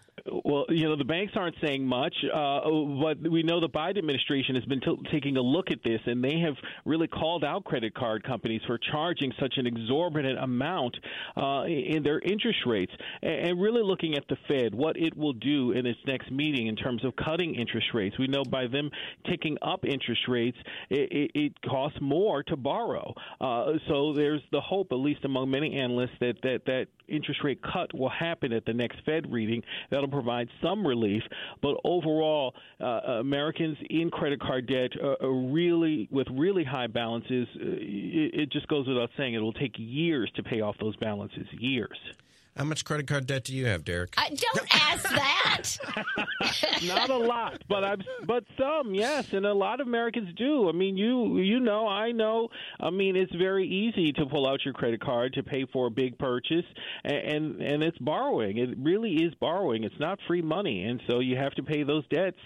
Well, 0.45 0.66
you 0.68 0.84
know, 0.84 0.95
the 0.95 1.07
banks 1.07 1.32
aren't 1.36 1.57
saying 1.64 1.86
much, 1.86 2.14
uh, 2.22 2.61
but 3.01 3.18
we 3.18 3.42
know 3.42 3.61
the 3.61 3.68
Biden 3.68 3.97
administration 3.97 4.57
has 4.57 4.64
been 4.66 4.80
t- 4.80 5.01
taking 5.11 5.38
a 5.38 5.40
look 5.40 5.70
at 5.70 5.78
this, 5.82 6.01
and 6.05 6.22
they 6.22 6.38
have 6.40 6.55
really 6.84 7.09
called 7.09 7.45
out 7.45 7.64
credit 7.64 7.95
card 7.95 8.24
companies 8.24 8.61
for 8.66 8.76
charging 8.76 9.32
such 9.40 9.55
an 9.57 9.66
exorbitant 9.66 10.38
amount 10.38 10.99
uh, 11.38 11.62
in 11.64 12.03
their 12.03 12.20
interest 12.20 12.59
rates, 12.66 12.92
and 13.22 13.59
really 13.59 13.82
looking 13.82 14.16
at 14.16 14.28
the 14.28 14.36
Fed, 14.47 14.74
what 14.74 14.99
it 14.99 15.16
will 15.16 15.32
do 15.32 15.72
in 15.72 15.86
its 15.86 15.99
next 16.07 16.30
meeting 16.30 16.66
in 16.66 16.76
terms 16.76 17.07
of 17.07 17.16
cutting 17.16 17.55
interest 17.55 17.86
rates. 17.95 18.18
We 18.18 18.26
know 18.26 18.45
by 18.45 18.66
them 18.66 18.90
ticking 19.26 19.57
up 19.62 19.86
interest 19.86 20.28
rates, 20.28 20.59
it, 20.90 21.11
it, 21.11 21.30
it 21.34 21.53
costs 21.62 21.99
more 22.03 22.42
to 22.42 22.57
borrow. 22.57 23.14
Uh, 23.40 23.78
so 23.88 24.12
there's 24.12 24.42
the 24.53 24.61
hope, 24.61 24.88
at 24.92 24.97
least 24.97 25.24
among 25.24 25.51
many 25.51 25.80
analysts, 25.80 26.18
that 26.20 26.34
that 26.42 26.66
that 26.66 26.88
interest 27.09 27.40
rate 27.42 27.61
cut 27.62 27.95
will 27.95 28.11
happen 28.11 28.53
at 28.53 28.66
the 28.66 28.74
next 28.74 28.99
Fed 29.07 29.32
reading. 29.32 29.62
That'll 29.90 30.09
provide 30.09 30.34
some 30.62 30.87
relief, 30.87 31.22
but 31.62 31.76
overall, 31.85 32.55
uh, 32.80 33.20
Americans 33.20 33.76
in 33.89 34.11
credit 34.11 34.41
card 34.41 34.66
debt 34.66 34.91
are 35.03 35.32
really 35.32 36.09
with 36.11 36.26
really 36.30 36.64
high 36.64 36.87
balances. 36.87 37.47
Uh, 37.57 37.62
it, 37.62 38.35
it 38.35 38.53
just 38.53 38.68
goes 38.68 38.87
without 38.87 39.11
saying 39.16 39.35
it 39.35 39.39
will 39.39 39.53
take 39.53 39.74
years 39.76 40.30
to 40.37 40.43
pay 40.43 40.61
off 40.61 40.76
those 40.78 40.97
balances. 40.97 41.47
Years. 41.53 41.99
How 42.57 42.62
much 42.64 42.84
credit 42.84 43.09
card 43.09 43.26
debt 43.26 43.44
do 43.44 43.55
you 43.55 43.66
have, 43.66 43.84
Derek? 43.84 44.14
I 44.16 44.28
don't 44.28 44.68
ask 44.70 45.02
that. 45.02 45.76
Not 46.84 47.11
a 47.11 47.16
lot, 47.16 47.62
but 47.68 47.84
I'm 47.84 48.02
but 48.26 48.44
some, 48.59 48.94
yes, 48.94 49.26
and 49.32 49.44
a 49.44 49.52
lot 49.52 49.80
of 49.80 49.86
Americans 49.86 50.28
do. 50.36 50.68
I 50.68 50.72
mean, 50.72 50.96
you 50.96 51.38
you 51.38 51.59
know, 51.61 51.88
I 51.88 52.12
know. 52.12 52.48
I 52.78 52.90
mean, 52.90 53.16
it's 53.16 53.34
very 53.34 53.66
easy 53.66 54.12
to 54.12 54.26
pull 54.26 54.46
out 54.48 54.64
your 54.64 54.74
credit 54.74 55.00
card 55.00 55.32
to 55.34 55.42
pay 55.42 55.66
for 55.72 55.86
a 55.86 55.90
big 55.90 56.18
purchase, 56.18 56.64
and 57.02 57.16
and, 57.16 57.62
and 57.62 57.82
it's 57.82 57.98
borrowing. 57.98 58.59
It 58.59 58.78
really 58.78 59.14
is 59.14 59.34
borrowing. 59.40 59.84
It's 59.84 59.98
not 59.98 60.18
free 60.26 60.42
money, 60.42 60.84
and 60.84 61.02
so 61.09 61.20
you 61.20 61.36
have 61.36 61.55
to 61.55 61.62
pay 61.62 61.82
those 61.82 62.07
debts 62.09 62.38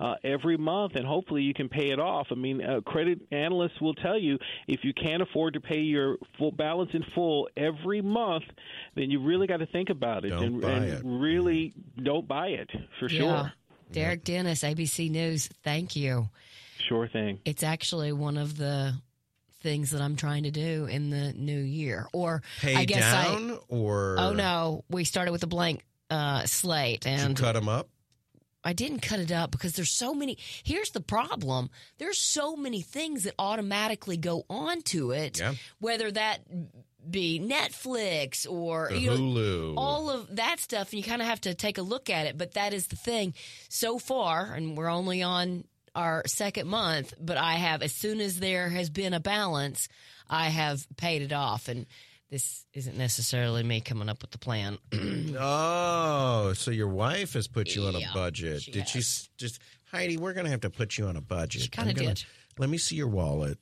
uh, 0.00 0.14
every 0.24 0.56
month, 0.56 0.94
and 0.94 1.06
hopefully 1.06 1.42
you 1.42 1.52
can 1.52 1.68
pay 1.68 1.90
it 1.90 2.00
off. 2.00 2.28
I 2.30 2.34
mean, 2.34 2.62
uh, 2.62 2.80
credit 2.80 3.20
analysts 3.30 3.80
will 3.80 3.94
tell 3.94 4.18
you 4.18 4.38
if 4.66 4.80
you 4.82 4.94
can't 4.94 5.22
afford 5.22 5.54
to 5.54 5.60
pay 5.60 5.80
your 5.80 6.16
full 6.38 6.52
balance 6.52 6.90
in 6.94 7.04
full 7.14 7.48
every 7.56 8.00
month, 8.00 8.44
then 8.96 9.10
you 9.10 9.22
really 9.22 9.46
got 9.46 9.58
to 9.58 9.66
think 9.66 9.90
about 9.90 10.24
it 10.24 10.30
don't 10.30 10.44
and, 10.44 10.60
buy 10.62 10.70
and 10.70 10.84
it. 10.84 11.02
really 11.04 11.74
don't 12.02 12.26
buy 12.26 12.48
it 12.48 12.70
for 12.98 13.08
yeah. 13.08 13.18
sure. 13.18 13.52
Derek 13.92 14.24
Dennis, 14.24 14.62
ABC 14.62 15.10
News, 15.10 15.48
thank 15.64 15.96
you. 15.96 16.28
Sure 16.88 17.08
thing. 17.08 17.40
It's 17.44 17.62
actually 17.62 18.12
one 18.12 18.38
of 18.38 18.56
the 18.56 18.94
things 19.62 19.90
that 19.90 20.00
I'm 20.00 20.16
trying 20.16 20.44
to 20.44 20.50
do 20.50 20.86
in 20.86 21.10
the 21.10 21.32
new 21.34 21.58
year. 21.58 22.06
Or 22.12 22.42
Pay 22.60 22.76
I 22.76 22.84
guess 22.84 23.00
down 23.00 23.50
I, 23.50 23.58
or 23.68 24.16
Oh 24.18 24.32
no, 24.32 24.84
we 24.88 25.04
started 25.04 25.32
with 25.32 25.42
a 25.42 25.46
blank 25.48 25.84
uh, 26.08 26.46
slate 26.46 27.02
Did 27.02 27.18
you 27.18 27.26
and 27.26 27.36
cut 27.36 27.52
them 27.52 27.68
up? 27.68 27.88
I 28.62 28.72
didn't 28.74 29.00
cut 29.00 29.20
it 29.20 29.32
up 29.32 29.50
because 29.50 29.72
there's 29.74 29.90
so 29.90 30.12
many. 30.14 30.36
Here's 30.62 30.90
the 30.90 31.00
problem: 31.00 31.70
there's 31.98 32.18
so 32.18 32.56
many 32.56 32.82
things 32.82 33.22
that 33.24 33.34
automatically 33.38 34.16
go 34.16 34.44
onto 34.50 35.12
it, 35.12 35.38
Yeah. 35.38 35.54
whether 35.78 36.10
that 36.10 36.40
be 37.10 37.40
Netflix 37.40 38.46
or 38.50 38.88
The 38.90 38.98
you 38.98 39.10
know, 39.10 39.16
Hulu. 39.16 39.74
all 39.78 40.10
of 40.10 40.36
that 40.36 40.60
stuff, 40.60 40.90
and 40.92 40.98
you 40.98 41.02
kind 41.02 41.22
of 41.22 41.28
have 41.28 41.40
to 41.42 41.54
take 41.54 41.78
a 41.78 41.82
look 41.82 42.10
at 42.10 42.26
it. 42.26 42.36
But 42.36 42.52
that 42.54 42.74
is 42.74 42.88
the 42.88 42.96
thing. 42.96 43.32
So 43.70 43.98
far, 43.98 44.52
and 44.52 44.76
we're 44.76 44.90
only 44.90 45.22
on 45.22 45.64
our 45.94 46.22
second 46.26 46.68
month, 46.68 47.14
but 47.18 47.36
I 47.38 47.54
have 47.54 47.82
as 47.82 47.92
soon 47.92 48.20
as 48.20 48.38
there 48.38 48.68
has 48.68 48.90
been 48.90 49.14
a 49.14 49.20
balance, 49.20 49.88
I 50.28 50.50
have 50.50 50.86
paid 50.96 51.22
it 51.22 51.32
off, 51.32 51.66
and 51.68 51.86
this 52.30 52.64
isn't 52.74 52.96
necessarily 52.96 53.62
me 53.62 53.80
coming 53.80 54.08
up 54.08 54.22
with 54.22 54.30
the 54.30 54.38
plan. 54.38 54.78
Oh, 55.38 56.52
so 56.54 56.70
your 56.70 56.88
wife 56.88 57.32
has 57.34 57.48
put 57.48 57.74
you 57.74 57.84
on 57.86 57.94
a 57.94 58.00
Yeah, 58.00 58.12
budget. 58.14 58.62
she 58.62 58.70
did 58.72 58.88
she 58.88 58.98
has. 58.98 59.04
s- 59.04 59.28
just 59.36 59.60
Heidi? 59.90 60.16
We're 60.16 60.32
going 60.32 60.44
to 60.44 60.50
have 60.50 60.60
to 60.62 60.70
put 60.70 60.96
you 60.98 61.06
on 61.06 61.16
a 61.16 61.20
budget. 61.20 61.62
She 61.62 61.68
kinda 61.68 61.90
I'm 61.90 61.96
gonna- 61.96 62.14
did. 62.14 62.24
Let 62.58 62.68
me 62.68 62.78
see 62.78 62.96
your 62.96 63.08
wallet. 63.08 63.58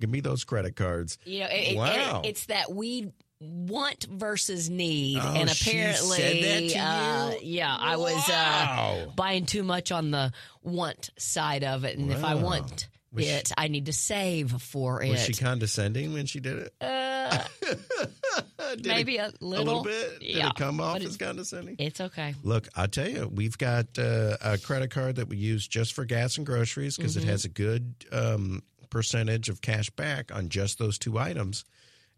Give 0.00 0.10
me 0.10 0.20
those 0.20 0.44
credit 0.44 0.74
cards. 0.74 1.18
You 1.24 1.40
know, 1.40 1.46
it, 1.46 1.72
it- 1.72 1.76
wow. 1.76 2.22
it- 2.24 2.28
it's 2.30 2.46
that 2.46 2.72
we 2.72 3.12
want 3.38 4.04
versus 4.10 4.68
need, 4.68 5.18
Oh, 5.18 5.34
and 5.36 5.48
she 5.48 5.70
apparently, 5.70 6.16
said 6.18 6.44
that 6.44 6.68
to 6.72 6.78
uh, 6.78 7.30
you? 7.40 7.56
yeah, 7.58 7.76
I 7.78 7.96
was 7.96 8.16
uh, 8.28 8.32
Wow. 8.32 9.12
buying 9.16 9.46
too 9.46 9.62
much 9.62 9.92
on 9.92 10.10
the 10.10 10.32
want 10.62 11.10
side 11.18 11.64
of 11.64 11.84
it, 11.84 11.96
and 11.98 12.10
if 12.10 12.22
I 12.24 12.34
Wow. 12.34 12.42
want 12.44 12.88
Was 13.12 13.24
she- 13.24 13.30
it, 13.30 13.52
I 13.58 13.68
need 13.68 13.86
to 13.86 13.92
save 13.92 14.52
for 14.62 15.02
it. 15.02 15.10
Was 15.10 15.24
she 15.24 15.32
condescending 15.34 16.12
when 16.12 16.26
she 16.26 16.40
did 16.40 16.58
it? 16.58 16.74
uh, 16.80 17.42
Did 18.76 18.86
maybe 18.86 19.16
it, 19.16 19.34
a 19.40 19.44
little, 19.44 19.64
a 19.64 19.66
little 19.66 19.84
bit. 19.84 20.20
Did 20.20 20.28
yeah, 20.36 20.48
it 20.48 20.54
come 20.54 20.80
off 20.80 21.00
as 21.00 21.16
condescending? 21.16 21.76
It's 21.78 22.00
okay. 22.00 22.34
Look, 22.44 22.68
I'll 22.76 22.86
tell 22.88 23.08
you, 23.08 23.28
we've 23.32 23.58
got 23.58 23.98
uh, 23.98 24.36
a 24.40 24.58
credit 24.58 24.90
card 24.92 25.16
that 25.16 25.28
we 25.28 25.36
use 25.36 25.66
just 25.66 25.92
for 25.92 26.04
gas 26.04 26.36
and 26.36 26.46
groceries 26.46 26.96
because 26.96 27.16
Mm-hmm. 27.16 27.28
it 27.28 27.30
has 27.32 27.44
a 27.44 27.48
good 27.48 27.94
um, 28.12 28.62
percentage 28.90 29.48
of 29.48 29.60
cash 29.60 29.90
back 29.90 30.32
on 30.34 30.48
just 30.48 30.78
those 30.78 30.98
two 30.98 31.18
items. 31.18 31.64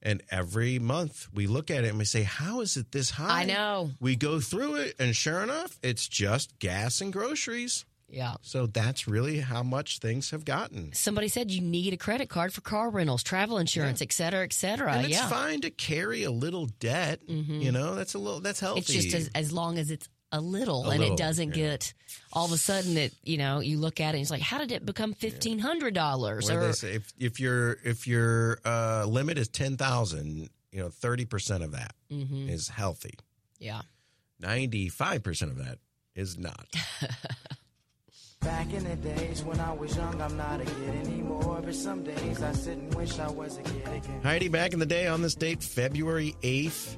And 0.02 0.22
every 0.30 0.78
month 0.78 1.28
we 1.32 1.46
look 1.46 1.70
at 1.70 1.84
it 1.84 1.88
and 1.88 1.98
we 1.98 2.04
say, 2.04 2.22
How 2.24 2.60
is 2.60 2.76
it 2.76 2.92
this 2.92 3.08
high? 3.10 3.42
I 3.42 3.44
know. 3.44 3.90
We 4.00 4.16
go 4.16 4.40
through 4.40 4.74
it, 4.76 4.96
and 4.98 5.14
sure 5.16 5.42
enough, 5.42 5.78
it's 5.82 6.06
just 6.08 6.58
gas 6.58 7.00
and 7.00 7.12
groceries. 7.12 7.84
Yeah. 8.12 8.34
So 8.42 8.66
that's 8.66 9.08
really 9.08 9.40
how 9.40 9.62
much 9.62 9.98
things 9.98 10.30
have 10.30 10.44
gotten. 10.44 10.92
Somebody 10.92 11.28
said 11.28 11.50
you 11.50 11.62
need 11.62 11.92
a 11.94 11.96
credit 11.96 12.28
card 12.28 12.52
for 12.52 12.60
car 12.60 12.90
rentals, 12.90 13.22
travel 13.22 13.56
insurance, 13.58 14.02
et 14.02 14.12
cetera, 14.12 14.44
et 14.44 14.52
cetera. 14.52 14.92
and 14.92 15.06
it's 15.06 15.14
yeah. 15.14 15.20
Mm-hmm. 15.22 15.30
fine 15.30 15.60
to 15.62 15.70
carry 15.70 16.22
a 16.24 16.30
little 16.30 16.66
debt. 16.78 17.20
You 17.26 17.72
know, 17.72 17.94
that's 17.94 18.14
a 18.14 18.18
little 18.18 18.40
that's 18.40 18.60
healthy. 18.60 18.80
It's 18.80 18.92
just 18.92 19.14
as, 19.14 19.30
as 19.34 19.50
long 19.52 19.78
as 19.78 19.90
it's 19.90 20.08
a 20.30 20.40
little 20.40 20.84
A 20.86 20.90
and 20.90 21.00
little, 21.00 21.14
it 21.14 21.18
doesn't 21.18 21.48
yeah. 21.56 21.64
get 21.76 21.94
all 22.32 22.44
of 22.46 22.52
a 22.52 22.56
sudden 22.58 22.96
it 22.96 23.12
you 23.22 23.36
know 23.36 23.60
you 23.60 23.76
look 23.78 24.00
at 24.00 24.14
it 24.14 24.18
and 24.18 24.22
it's 24.22 24.30
like 24.30 24.40
how 24.40 24.56
did 24.58 24.72
it 24.72 24.84
become 24.86 25.12
fifteen 25.12 25.58
hundred 25.58 25.92
dollars 25.94 26.48
or 26.50 26.58
they 26.58 26.72
say 26.72 26.92
if 26.94 27.12
if 27.18 27.38
your 27.40 27.76
if 27.84 28.06
your 28.06 28.58
uh, 28.64 29.04
limit 29.06 29.36
is 29.36 29.48
ten 29.48 29.76
thousand, 29.76 30.48
you 30.70 30.80
know 30.80 30.88
thirty 30.88 31.26
percent 31.26 31.62
of 31.62 31.72
that 31.72 31.92
is 32.10 32.28
Mhm. 32.28 32.70
healthy. 32.70 33.14
yeah 33.58 33.82
Ninety 34.40 34.88
five 34.88 35.22
percent 35.22 35.50
of 35.50 35.58
that 35.58 35.78
is 36.14 36.38
not. 36.38 36.66
Back 38.42 38.72
in 38.72 38.84
the 38.84 38.96
days 38.96 39.42
when 39.44 39.60
I 39.60 39.72
was 39.72 39.96
young, 39.96 40.20
I'm 40.20 40.36
not 40.36 40.60
a 40.60 40.64
kid 40.64 40.94
anymore. 41.06 41.60
But 41.64 41.74
some 41.74 42.02
days 42.02 42.42
I 42.42 42.52
sit 42.52 42.76
and 42.76 42.92
wish 42.94 43.18
I 43.18 43.30
was 43.30 43.56
a 43.58 43.62
kid 43.62 43.86
again. 43.86 44.20
Heidi, 44.22 44.48
back 44.48 44.72
in 44.72 44.78
the 44.80 44.86
day 44.86 45.06
on 45.06 45.22
this 45.22 45.34
date, 45.34 45.62
February 45.62 46.34
eighth, 46.42 46.96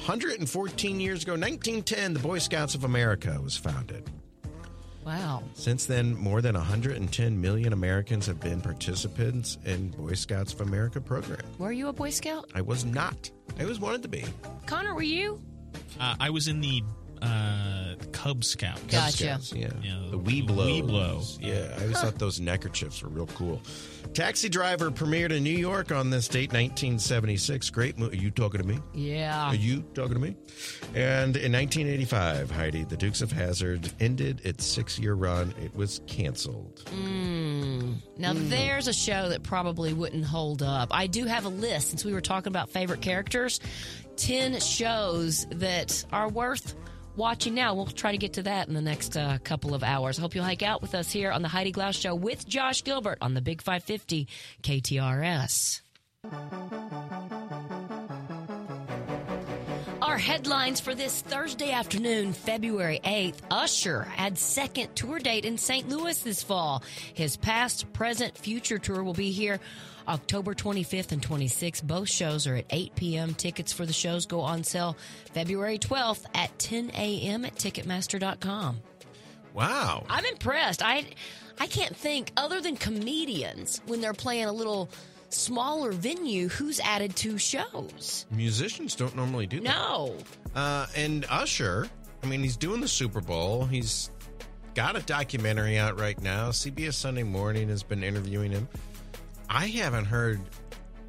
hundred 0.00 0.38
and 0.38 0.48
fourteen 0.48 1.00
years 1.00 1.22
ago, 1.22 1.34
nineteen 1.36 1.82
ten, 1.82 2.12
the 2.12 2.20
Boy 2.20 2.38
Scouts 2.38 2.74
of 2.74 2.84
America 2.84 3.38
was 3.42 3.56
founded. 3.56 4.10
wow 5.04 5.42
Since 5.54 5.86
then, 5.86 6.14
more 6.16 6.40
than 6.42 6.54
110 6.54 7.40
million 7.40 7.72
Americans 7.72 8.26
have 8.26 8.38
been 8.40 8.60
participants 8.60 9.58
in 9.64 9.88
Boy 9.90 10.12
Scouts 10.14 10.52
of 10.52 10.60
America 10.60 11.00
program. 11.00 11.40
were 11.58 11.72
you 11.72 11.88
a 11.88 11.92
boy 11.92 12.10
scout 12.10 12.50
I 12.54 12.60
was 12.60 12.84
not. 12.84 13.30
I 13.58 13.62
always 13.62 13.80
wanted 13.80 14.02
to 14.02 14.08
be. 14.08 14.24
connor 14.66 14.94
were 14.94 15.02
you 15.02 15.40
Uh, 15.98 16.14
I 16.20 16.30
was 16.30 16.48
in 16.48 16.60
the 16.60 16.82
uh, 17.22 17.94
Cub 18.22 18.44
Scout. 18.44 18.78
Gotcha. 18.86 19.16
Scouts, 19.16 19.52
yeah. 19.52 19.70
Yeah, 19.82 19.98
the 20.08 20.16
the 20.16 20.18
Webelos. 20.18 20.86
Webelo. 20.86 21.38
Yeah, 21.40 21.76
I 21.76 21.82
always 21.82 22.00
thought 22.00 22.20
those 22.20 22.38
neckerchiefs 22.38 23.02
were 23.02 23.08
real 23.08 23.26
cool. 23.26 23.60
Taxi 24.14 24.48
Driver 24.48 24.92
premiered 24.92 25.32
in 25.32 25.42
New 25.42 25.50
York 25.50 25.90
on 25.90 26.10
this 26.10 26.28
date, 26.28 26.50
1976. 26.50 27.70
Great 27.70 27.98
movie. 27.98 28.16
Are 28.16 28.20
you 28.20 28.30
talking 28.30 28.60
to 28.60 28.66
me? 28.66 28.78
Yeah. 28.94 29.48
Are 29.48 29.56
you 29.56 29.82
talking 29.94 30.14
to 30.14 30.20
me? 30.20 30.36
And 30.94 31.36
in 31.36 31.52
1985, 31.52 32.52
Heidi, 32.52 32.84
The 32.84 32.96
Dukes 32.96 33.22
of 33.22 33.32
Hazzard 33.32 33.90
ended 33.98 34.40
its 34.44 34.64
six-year 34.66 35.14
run. 35.14 35.52
It 35.60 35.74
was 35.74 36.00
canceled. 36.06 36.84
Hmm. 36.90 37.94
Now, 38.18 38.34
hmm. 38.34 38.48
there's 38.50 38.86
a 38.86 38.92
show 38.92 39.30
that 39.30 39.42
probably 39.42 39.94
wouldn't 39.94 40.26
hold 40.26 40.62
up. 40.62 40.90
I 40.92 41.08
do 41.08 41.24
have 41.24 41.44
a 41.44 41.48
list 41.48 41.88
since 41.88 42.04
we 42.04 42.12
were 42.12 42.20
talking 42.20 42.52
about 42.52 42.70
favorite 42.70 43.00
characters 43.00 43.58
10 44.16 44.60
shows 44.60 45.46
that 45.50 46.04
are 46.12 46.28
worth 46.28 46.76
watching 47.16 47.54
now. 47.54 47.74
We'll 47.74 47.86
try 47.86 48.12
to 48.12 48.18
get 48.18 48.34
to 48.34 48.42
that 48.42 48.68
in 48.68 48.74
the 48.74 48.80
next 48.80 49.16
uh, 49.16 49.38
couple 49.44 49.74
of 49.74 49.82
hours. 49.82 50.18
Hope 50.18 50.34
you'll 50.34 50.44
hike 50.44 50.62
out 50.62 50.82
with 50.82 50.94
us 50.94 51.10
here 51.10 51.30
on 51.30 51.42
the 51.42 51.48
Heidi 51.48 51.72
Glaus 51.72 52.00
Show 52.00 52.14
with 52.14 52.46
Josh 52.46 52.84
Gilbert 52.84 53.18
on 53.20 53.34
the 53.34 53.40
Big 53.40 53.62
550 53.62 54.28
KTRS. 54.62 55.80
Our 60.02 60.18
headlines 60.18 60.80
for 60.80 60.94
this 60.94 61.22
Thursday 61.22 61.70
afternoon, 61.70 62.32
February 62.32 63.00
8th. 63.04 63.38
Usher 63.50 64.02
had 64.02 64.36
second 64.36 64.94
tour 64.94 65.18
date 65.18 65.44
in 65.44 65.56
St. 65.56 65.88
Louis 65.88 66.20
this 66.22 66.42
fall. 66.42 66.82
His 67.14 67.36
past, 67.36 67.92
present, 67.92 68.36
future 68.36 68.78
tour 68.78 69.02
will 69.02 69.14
be 69.14 69.30
here 69.30 69.58
October 70.08 70.54
25th 70.54 71.12
and 71.12 71.22
26th. 71.22 71.82
Both 71.82 72.08
shows 72.08 72.46
are 72.46 72.56
at 72.56 72.66
8 72.70 72.94
p.m. 72.94 73.34
Tickets 73.34 73.72
for 73.72 73.86
the 73.86 73.92
shows 73.92 74.26
go 74.26 74.40
on 74.40 74.64
sale 74.64 74.96
February 75.32 75.78
12th 75.78 76.24
at 76.34 76.56
10 76.58 76.90
a.m. 76.94 77.44
at 77.44 77.54
Ticketmaster.com. 77.56 78.80
Wow. 79.54 80.04
I'm 80.08 80.24
impressed. 80.24 80.82
I 80.82 81.04
I 81.58 81.66
can't 81.66 81.94
think 81.94 82.32
other 82.36 82.60
than 82.60 82.76
comedians 82.76 83.80
when 83.86 84.00
they're 84.00 84.14
playing 84.14 84.46
a 84.46 84.52
little 84.52 84.88
smaller 85.28 85.92
venue 85.92 86.48
who's 86.48 86.80
added 86.80 87.14
two 87.16 87.38
shows. 87.38 88.26
Musicians 88.30 88.94
don't 88.94 89.14
normally 89.16 89.46
do 89.46 89.60
that. 89.60 89.64
No. 89.64 90.16
Uh, 90.54 90.86
and 90.96 91.24
Usher, 91.28 91.88
I 92.22 92.26
mean, 92.26 92.42
he's 92.42 92.56
doing 92.56 92.80
the 92.80 92.88
Super 92.88 93.20
Bowl. 93.20 93.64
He's 93.64 94.10
got 94.74 94.96
a 94.96 95.00
documentary 95.02 95.78
out 95.78 95.98
right 95.98 96.20
now. 96.20 96.50
CBS 96.50 96.94
Sunday 96.94 97.22
Morning 97.22 97.68
has 97.68 97.82
been 97.82 98.02
interviewing 98.02 98.52
him. 98.52 98.68
I 99.54 99.66
haven't 99.66 100.06
heard 100.06 100.40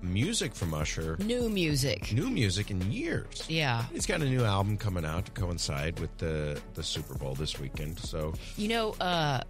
music 0.01 0.53
from 0.53 0.73
Usher, 0.73 1.15
New 1.19 1.47
music. 1.49 2.11
new 2.11 2.29
music 2.29 2.71
in 2.71 2.91
years. 2.91 3.45
Yeah. 3.47 3.85
He's 3.93 4.05
got 4.05 4.21
a 4.21 4.25
new 4.25 4.43
album 4.43 4.77
coming 4.77 5.05
out 5.05 5.25
to 5.27 5.31
coincide 5.31 5.97
with 6.01 6.15
the 6.17 6.59
the 6.73 6.83
Super 6.83 7.13
Bowl 7.15 7.35
this 7.35 7.57
weekend. 7.57 7.97
So 7.99 8.33
You 8.57 8.67
know, 8.67 8.91
uh, 8.99 9.41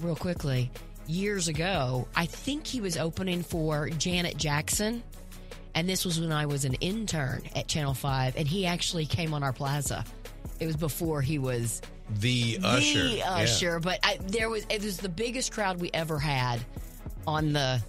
real 0.00 0.16
quickly, 0.16 0.70
years 1.06 1.48
ago, 1.48 2.08
I 2.16 2.24
think 2.24 2.66
he 2.66 2.80
was 2.80 2.96
opening 2.96 3.42
for 3.42 3.90
Janet 3.90 4.38
Jackson. 4.38 5.02
And 5.74 5.86
this 5.86 6.06
was 6.06 6.18
when 6.18 6.32
I 6.32 6.46
was 6.46 6.64
an 6.64 6.74
intern 6.74 7.42
at 7.54 7.68
Channel 7.68 7.94
5, 7.94 8.36
and 8.36 8.48
he 8.48 8.64
actually 8.66 9.04
came 9.04 9.34
on 9.34 9.42
our 9.44 9.52
plaza. 9.52 10.04
It 10.58 10.66
was 10.66 10.76
before 10.76 11.20
he 11.20 11.38
was 11.38 11.82
the 12.18 12.58
Usher, 12.64 13.02
the 13.02 13.16
yeah. 13.18 13.30
Usher, 13.34 13.78
but 13.78 14.00
I, 14.02 14.18
there 14.22 14.48
was 14.48 14.64
it 14.70 14.82
was 14.82 14.96
the 14.96 15.10
biggest 15.10 15.52
crowd 15.52 15.80
we 15.82 15.90
ever 15.92 16.18
had 16.18 16.64
on 17.26 17.52
the 17.52 17.82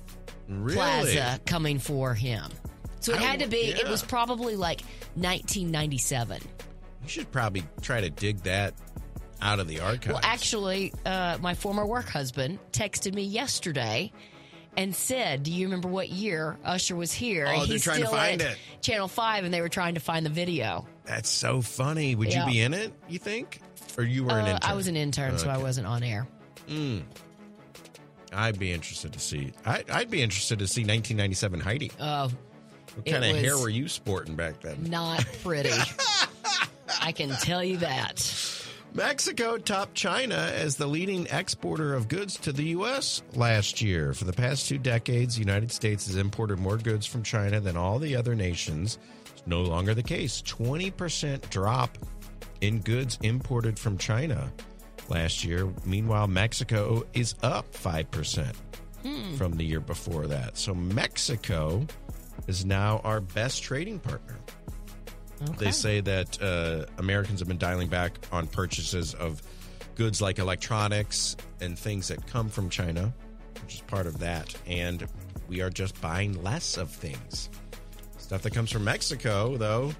really? 0.50 0.76
plaza 0.76 1.40
coming 1.46 1.80
for 1.80 2.14
him. 2.14 2.52
So 3.00 3.14
it 3.14 3.20
I 3.20 3.24
had 3.24 3.40
to 3.40 3.48
be. 3.48 3.58
It 3.58 3.88
was 3.88 4.04
probably 4.04 4.56
like 4.58 4.82
1997. 5.16 6.42
You 7.04 7.10
should 7.10 7.32
probably 7.32 7.64
try 7.82 8.02
to 8.02 8.10
dig 8.10 8.40
that 8.44 8.74
out 9.42 9.60
of 9.60 9.68
the 9.70 9.80
archives. 9.80 10.08
Well, 10.08 10.20
actually, 10.22 10.94
uh, 11.06 11.38
my 11.42 11.54
former 11.54 11.86
work 11.86 12.10
husband 12.10 12.60
texted 12.74 13.14
me 13.14 13.24
yesterday 13.24 14.12
and 14.76 14.94
said, 14.94 15.44
"Do 15.44 15.52
you 15.54 15.66
remember 15.68 15.88
what 15.88 16.10
year 16.10 16.58
Usher 16.66 16.96
was 16.98 17.14
here?" 17.14 17.46
Oh, 17.48 17.52
And 17.52 17.62
they're 17.62 17.68
he's 17.68 17.84
trying 17.84 18.02
to 18.02 18.08
still 18.08 18.18
find 18.18 18.42
it. 18.42 18.58
Channel 18.82 19.08
Five, 19.08 19.46
and 19.46 19.54
they 19.54 19.62
were 19.62 19.70
trying 19.70 19.94
to 19.96 20.02
find 20.02 20.26
the 20.26 20.30
video. 20.30 20.86
that's 21.06 21.30
so 21.30 21.62
funny. 21.62 22.14
Would 22.16 22.32
Yeah. 22.32 22.46
you 22.46 22.52
be 22.52 22.60
in 22.62 22.74
it? 22.76 22.94
You 23.08 23.18
think? 23.18 23.62
Or 23.98 24.04
you 24.04 24.26
were 24.26 24.32
an 24.38 24.46
Uh, 24.46 24.50
intern? 24.56 24.72
I 24.72 24.76
was 24.76 24.88
an 24.88 24.96
intern, 24.98 25.38
so 25.40 25.50
I 25.50 25.58
wasn't 25.58 25.88
on 25.88 26.04
air. 26.04 26.28
I'd 28.34 28.60
be 28.60 28.72
interested 28.72 29.14
to 29.14 29.20
see. 29.20 29.52
I, 29.66 29.84
I'd 29.92 30.10
be 30.12 30.22
interested 30.22 30.60
to 30.60 30.68
see 30.68 30.82
1997 30.82 31.60
Heidi. 31.60 31.92
Uh, 32.00 32.30
What 32.96 33.06
kind 33.06 33.26
of 33.26 33.36
hair 33.38 33.58
were 33.58 33.70
you 33.70 33.88
sporting 33.88 34.36
back 34.36 34.62
then? 34.62 34.84
not 34.90 35.26
pretty. 35.44 35.72
I 37.02 37.12
can 37.12 37.30
tell 37.30 37.64
you 37.64 37.78
that. 37.78 38.36
Mexico 38.94 39.58
topped 39.60 39.94
China 39.94 40.52
as 40.56 40.76
the 40.76 40.88
leading 40.88 41.28
exporter 41.28 41.94
of 41.94 42.08
goods 42.08 42.38
to 42.38 42.52
the 42.52 42.64
U.S. 42.66 43.22
last 43.36 43.82
year. 43.82 44.14
For 44.14 44.26
the 44.26 44.34
past 44.34 44.68
two 44.68 44.80
decades, 44.80 45.36
the 45.36 45.42
United 45.42 45.72
States 45.72 46.08
has 46.08 46.16
imported 46.16 46.58
more 46.60 46.78
goods 46.78 47.06
from 47.06 47.22
China 47.22 47.60
than 47.60 47.78
all 47.78 48.00
the 48.00 48.16
other 48.16 48.34
nations. 48.34 48.98
It's 49.32 49.44
no 49.46 49.62
longer 49.62 49.94
the 49.94 50.02
case. 50.04 50.42
20% 50.42 51.50
drop 51.52 51.98
in 52.62 52.80
goods 52.80 53.20
imported 53.22 53.78
from 53.78 53.98
China 53.98 54.52
last 55.10 55.44
year. 55.44 55.68
Meanwhile, 55.86 56.28
Mexico 56.28 57.04
is 57.14 57.36
up 57.44 57.72
5% 57.74 58.54
from 59.38 59.54
the 59.54 59.64
year 59.64 59.80
before 59.80 60.28
that. 60.28 60.58
So 60.58 60.74
Mexico 60.74 61.86
is 62.48 62.66
now 62.66 63.00
our 63.04 63.22
best 63.22 63.64
trading 63.64 64.00
partner. 64.00 64.38
They 65.58 65.72
say 65.72 66.02
that 66.02 66.42
uh, 66.42 66.86
Americans 66.98 67.40
have 67.40 67.48
been 67.48 67.58
dialing 67.58 67.88
back 67.88 68.18
on 68.32 68.48
purchases 68.48 69.14
of 69.14 69.42
goods 69.96 70.22
like 70.22 70.38
electronics 70.38 71.38
and 71.62 71.80
things 71.80 72.10
that 72.10 72.26
come 72.28 72.50
from 72.50 72.70
China, 72.70 73.14
which 73.64 73.76
is 73.76 73.82
part 73.82 74.06
of 74.06 74.20
that. 74.20 74.54
And 74.68 75.08
we 75.48 75.62
are 75.62 75.70
just 75.70 76.00
buying 76.02 76.42
less 76.44 76.78
of 76.78 76.90
things. 76.90 77.50
Stuff 78.18 78.42
that 78.42 78.54
comes 78.54 78.72
from 78.72 78.84
Mexico, 78.84 79.56
though, 79.58 79.94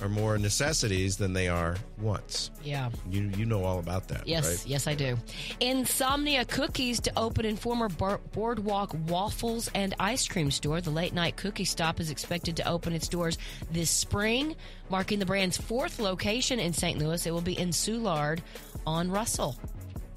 are 0.00 0.08
more 0.08 0.38
necessities 0.38 1.16
than 1.16 1.32
they 1.32 1.48
are 1.48 1.76
wants. 2.00 2.50
Yeah. 2.62 2.90
You 3.10 3.30
you 3.36 3.44
know 3.46 3.64
all 3.64 3.78
about 3.80 4.08
that, 4.08 4.26
Yes, 4.28 4.46
right? 4.48 4.66
yes, 4.66 4.86
I 4.86 4.94
do. 4.94 5.16
Insomnia 5.60 6.44
Cookies 6.44 7.00
to 7.00 7.12
open 7.18 7.44
in 7.44 7.56
former 7.56 7.88
Bar- 7.88 8.20
Boardwalk 8.32 8.94
Waffles 9.08 9.68
and 9.74 9.94
Ice 9.98 10.28
Cream 10.28 10.50
Store. 10.50 10.80
The 10.80 10.90
late 10.90 11.12
night 11.14 11.36
cookie 11.36 11.64
stop 11.64 11.98
is 12.00 12.10
expected 12.10 12.56
to 12.58 12.68
open 12.68 12.92
its 12.92 13.08
doors 13.08 13.38
this 13.72 13.90
spring, 13.90 14.54
marking 14.88 15.18
the 15.18 15.26
brand's 15.26 15.56
fourth 15.56 15.98
location 15.98 16.58
in 16.60 16.72
St. 16.72 16.98
Louis. 16.98 17.26
It 17.26 17.32
will 17.32 17.40
be 17.40 17.58
in 17.58 17.70
Soulard 17.70 18.38
on 18.86 19.10
Russell. 19.10 19.56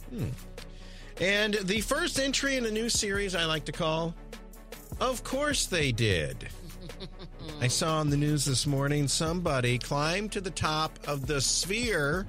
Hmm. 0.10 0.28
And 1.20 1.54
the 1.56 1.82
first 1.82 2.20
entry 2.20 2.56
in 2.56 2.66
a 2.66 2.72
new 2.72 2.90
series 2.90 3.36
I 3.36 3.46
like 3.46 3.66
to 3.66 3.72
call 3.72 4.16
Of 5.00 5.24
Course 5.24 5.66
They 5.66 5.92
Did. 5.92 6.48
I 7.62 7.68
saw 7.68 8.00
on 8.00 8.10
the 8.10 8.18
news 8.18 8.46
this 8.46 8.66
morning 8.66 9.08
somebody 9.08 9.78
climbed 9.78 10.32
to 10.34 10.42
the 10.42 10.52
top 10.52 10.98
of 11.08 11.28
the 11.28 11.42
sphere 11.42 12.26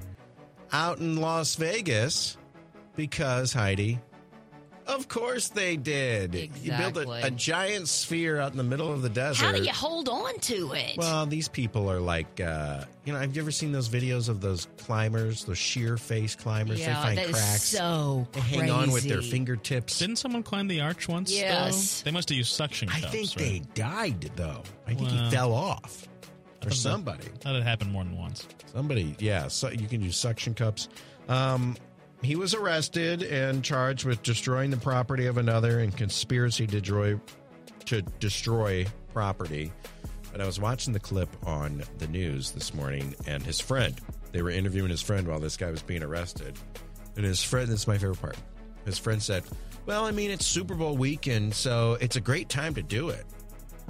out 0.71 0.99
in 0.99 1.17
Las 1.17 1.55
Vegas 1.55 2.37
because, 2.95 3.53
Heidi, 3.53 3.99
of 4.87 5.07
course 5.07 5.49
they 5.49 5.77
did. 5.77 6.35
Exactly. 6.35 6.69
You 6.69 6.77
built 6.77 7.23
a, 7.23 7.27
a 7.27 7.31
giant 7.31 7.87
sphere 7.87 8.39
out 8.39 8.51
in 8.51 8.57
the 8.57 8.63
middle 8.63 8.91
of 8.91 9.01
the 9.01 9.09
desert. 9.09 9.45
How 9.45 9.51
do 9.51 9.61
you 9.63 9.71
hold 9.71 10.09
on 10.09 10.39
to 10.39 10.73
it? 10.73 10.97
Well, 10.97 11.25
these 11.25 11.47
people 11.47 11.89
are 11.89 11.99
like, 11.99 12.39
uh, 12.39 12.85
you 13.05 13.13
know, 13.13 13.19
have 13.19 13.35
you 13.35 13.41
ever 13.41 13.51
seen 13.51 13.71
those 13.71 13.89
videos 13.89 14.29
of 14.29 14.41
those 14.41 14.67
climbers, 14.77 15.45
those 15.45 15.57
sheer 15.57 15.97
face 15.97 16.35
climbers? 16.35 16.79
yeah, 16.79 16.87
they 16.87 16.93
find 16.93 17.17
that 17.17 17.29
is 17.29 17.35
cracks. 17.35 17.63
so 17.63 18.27
they 18.31 18.39
hang 18.41 18.69
on 18.69 18.91
with 18.91 19.03
their 19.03 19.21
fingertips. 19.21 19.99
Didn't 19.99 20.17
someone 20.17 20.43
climb 20.43 20.67
the 20.67 20.81
arch 20.81 21.07
once? 21.07 21.31
though? 21.31 21.37
Yes. 21.37 22.01
They 22.01 22.11
must 22.11 22.29
have 22.29 22.37
used 22.37 22.53
suction 22.53 22.89
cups. 22.89 23.05
I 23.05 23.07
think 23.09 23.29
right? 23.29 23.37
they 23.37 23.59
died 23.73 24.31
though. 24.35 24.63
I 24.87 24.93
think 24.93 25.09
he 25.09 25.29
fell 25.29 25.53
off. 25.53 26.07
Or 26.61 26.69
thought 26.69 26.77
somebody. 26.77 27.27
That 27.41 27.55
had 27.55 27.63
happened 27.63 27.91
more 27.91 28.03
than 28.03 28.17
once. 28.17 28.47
Somebody, 28.71 29.15
yeah. 29.19 29.47
So 29.49 29.69
you 29.69 29.87
can 29.87 30.01
use 30.01 30.15
suction 30.15 30.53
cups. 30.53 30.87
Um, 31.27 31.75
he 32.23 32.35
was 32.35 32.53
arrested 32.53 33.23
and 33.23 33.63
charged 33.63 34.05
with 34.05 34.23
destroying 34.23 34.71
the 34.71 34.77
property 34.77 35.27
of 35.27 35.37
another 35.37 35.79
and 35.79 35.95
conspiracy 35.95 36.65
to 36.67 36.79
destroy 36.79 37.19
to 37.85 38.01
destroy 38.19 38.85
property. 39.13 39.71
But 40.31 40.41
I 40.41 40.45
was 40.45 40.59
watching 40.59 40.93
the 40.93 40.99
clip 40.99 41.29
on 41.45 41.83
the 41.99 42.07
news 42.07 42.51
this 42.51 42.73
morning, 42.73 43.13
and 43.27 43.43
his 43.43 43.59
friend. 43.59 43.99
They 44.31 44.41
were 44.41 44.49
interviewing 44.49 44.89
his 44.89 45.01
friend 45.01 45.27
while 45.27 45.39
this 45.39 45.57
guy 45.57 45.69
was 45.69 45.83
being 45.83 46.01
arrested, 46.01 46.57
and 47.15 47.25
his 47.25 47.43
friend. 47.43 47.67
This 47.67 47.81
is 47.81 47.87
my 47.87 47.97
favorite 47.97 48.21
part. 48.21 48.37
His 48.85 48.97
friend 48.97 49.21
said, 49.21 49.43
"Well, 49.85 50.05
I 50.05 50.11
mean, 50.11 50.31
it's 50.31 50.45
Super 50.45 50.75
Bowl 50.75 50.97
weekend, 50.97 51.53
so 51.53 51.97
it's 52.01 52.15
a 52.15 52.21
great 52.21 52.49
time 52.49 52.73
to 52.75 52.81
do 52.81 53.09
it." 53.09 53.25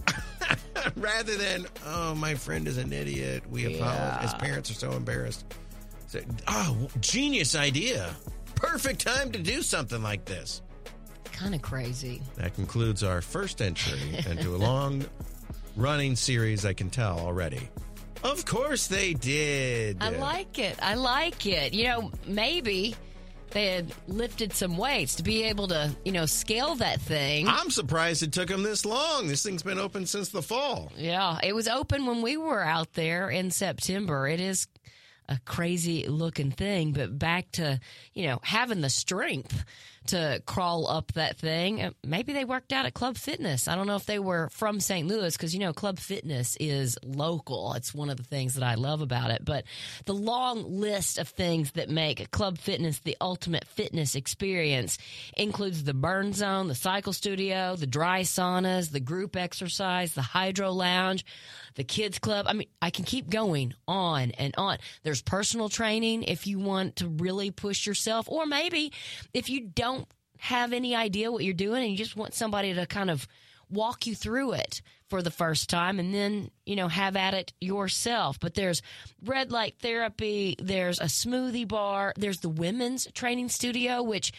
rather 0.95 1.35
than 1.37 1.65
oh 1.85 2.13
my 2.15 2.33
friend 2.35 2.67
is 2.67 2.77
an 2.77 2.91
idiot 2.91 3.43
we 3.49 3.77
apologize 3.77 4.23
his 4.23 4.33
parents 4.33 4.69
are 4.69 4.73
so 4.73 4.91
embarrassed 4.91 5.45
oh 6.47 6.87
genius 6.99 7.55
idea 7.55 8.13
perfect 8.55 9.01
time 9.05 9.31
to 9.31 9.39
do 9.39 9.61
something 9.61 10.01
like 10.03 10.25
this 10.25 10.61
kind 11.31 11.55
of 11.55 11.61
crazy. 11.61 12.21
that 12.35 12.53
concludes 12.55 13.03
our 13.03 13.21
first 13.21 13.61
entry 13.61 13.99
into 14.29 14.55
a 14.55 14.57
long 14.57 15.03
running 15.75 16.15
series 16.15 16.65
i 16.65 16.73
can 16.73 16.89
tell 16.89 17.19
already 17.19 17.69
Of 18.23 18.45
course 18.45 18.87
they 18.87 19.13
did. 19.15 19.97
I 19.99 20.09
like 20.11 20.57
it. 20.57 20.79
I 20.81 20.95
like 20.95 21.45
it. 21.45 21.73
You 21.73 21.83
know, 21.89 22.11
maybe 22.25 22.95
they 23.51 23.65
had 23.67 23.91
lifted 24.07 24.53
some 24.53 24.77
weights 24.77 25.15
to 25.15 25.23
be 25.23 25.43
able 25.43 25.67
to, 25.67 25.91
you 26.05 26.13
know, 26.13 26.25
scale 26.25 26.75
that 26.75 27.01
thing. 27.01 27.49
I'm 27.49 27.69
surprised 27.69 28.23
it 28.23 28.31
took 28.31 28.47
them 28.47 28.63
this 28.63 28.85
long. 28.85 29.27
This 29.27 29.43
thing's 29.43 29.61
been 29.61 29.77
open 29.77 30.05
since 30.05 30.29
the 30.29 30.41
fall. 30.41 30.89
Yeah, 30.95 31.37
it 31.43 31.53
was 31.53 31.67
open 31.67 32.05
when 32.05 32.21
we 32.21 32.37
were 32.37 32.63
out 32.63 32.93
there 32.93 33.29
in 33.29 33.51
September. 33.51 34.25
It 34.25 34.39
is 34.39 34.67
a 35.29 35.39
crazy 35.45 36.07
looking 36.07 36.51
thing, 36.51 36.91
but 36.93 37.17
back 37.17 37.51
to, 37.53 37.79
you 38.13 38.27
know, 38.27 38.39
having 38.43 38.81
the 38.81 38.89
strength 38.89 39.63
to 40.07 40.41
crawl 40.45 40.87
up 40.87 41.13
that 41.13 41.37
thing. 41.37 41.81
Uh, 41.81 41.91
Maybe 42.03 42.33
they 42.33 42.43
worked 42.43 42.73
out 42.73 42.85
at 42.85 42.93
Club 42.93 43.15
Fitness. 43.15 43.67
I 43.67 43.75
don't 43.75 43.87
know 43.87 43.95
if 43.95 44.05
they 44.05 44.19
were 44.19 44.49
from 44.49 44.79
St. 44.79 45.07
Louis 45.07 45.35
because, 45.35 45.53
you 45.53 45.59
know, 45.59 45.73
Club 45.73 45.97
Fitness 45.99 46.57
is 46.59 46.97
local. 47.03 47.73
It's 47.73 47.93
one 47.93 48.09
of 48.09 48.17
the 48.17 48.23
things 48.23 48.55
that 48.55 48.63
I 48.63 48.75
love 48.75 49.01
about 49.01 49.31
it. 49.31 49.45
But 49.45 49.63
the 50.05 50.13
long 50.13 50.79
list 50.79 51.17
of 51.17 51.29
things 51.29 51.71
that 51.71 51.89
make 51.89 52.31
Club 52.31 52.57
Fitness 52.57 52.99
the 52.99 53.17
ultimate 53.21 53.65
fitness 53.65 54.15
experience 54.15 54.97
includes 55.37 55.83
the 55.83 55.93
burn 55.93 56.33
zone, 56.33 56.67
the 56.67 56.75
cycle 56.75 57.13
studio, 57.13 57.75
the 57.75 57.87
dry 57.87 58.21
saunas, 58.21 58.91
the 58.91 58.99
group 58.99 59.35
exercise, 59.35 60.13
the 60.13 60.21
hydro 60.21 60.71
lounge, 60.71 61.25
the 61.75 61.83
kids 61.83 62.19
club. 62.19 62.45
I 62.47 62.53
mean, 62.53 62.67
I 62.81 62.89
can 62.89 63.05
keep 63.05 63.29
going 63.29 63.73
on 63.87 64.31
and 64.31 64.53
on. 64.57 64.77
There's 65.03 65.21
personal 65.21 65.69
training 65.69 66.23
if 66.23 66.47
you 66.47 66.59
want 66.59 66.97
to 66.97 67.07
really 67.07 67.51
push 67.51 67.85
yourself, 67.85 68.29
or 68.29 68.45
maybe 68.45 68.91
if 69.33 69.49
you 69.49 69.61
don't 69.61 70.07
have 70.37 70.73
any 70.73 70.95
idea 70.95 71.31
what 71.31 71.43
you're 71.43 71.53
doing 71.53 71.83
and 71.83 71.91
you 71.91 71.97
just 71.97 72.17
want 72.17 72.33
somebody 72.33 72.73
to 72.73 72.85
kind 72.85 73.09
of 73.09 73.27
walk 73.69 74.05
you 74.05 74.13
through 74.13 74.53
it 74.53 74.81
for 75.09 75.21
the 75.21 75.31
first 75.31 75.69
time 75.69 75.99
and 75.99 76.13
then, 76.13 76.49
you 76.65 76.75
know, 76.75 76.87
have 76.87 77.15
at 77.15 77.33
it 77.33 77.53
yourself. 77.61 78.39
But 78.39 78.53
there's 78.53 78.81
red 79.23 79.51
light 79.51 79.75
therapy, 79.79 80.55
there's 80.59 80.99
a 80.99 81.05
smoothie 81.05 81.67
bar, 81.67 82.13
there's 82.17 82.39
the 82.39 82.49
women's 82.49 83.07
training 83.13 83.49
studio, 83.49 84.03
which 84.03 84.31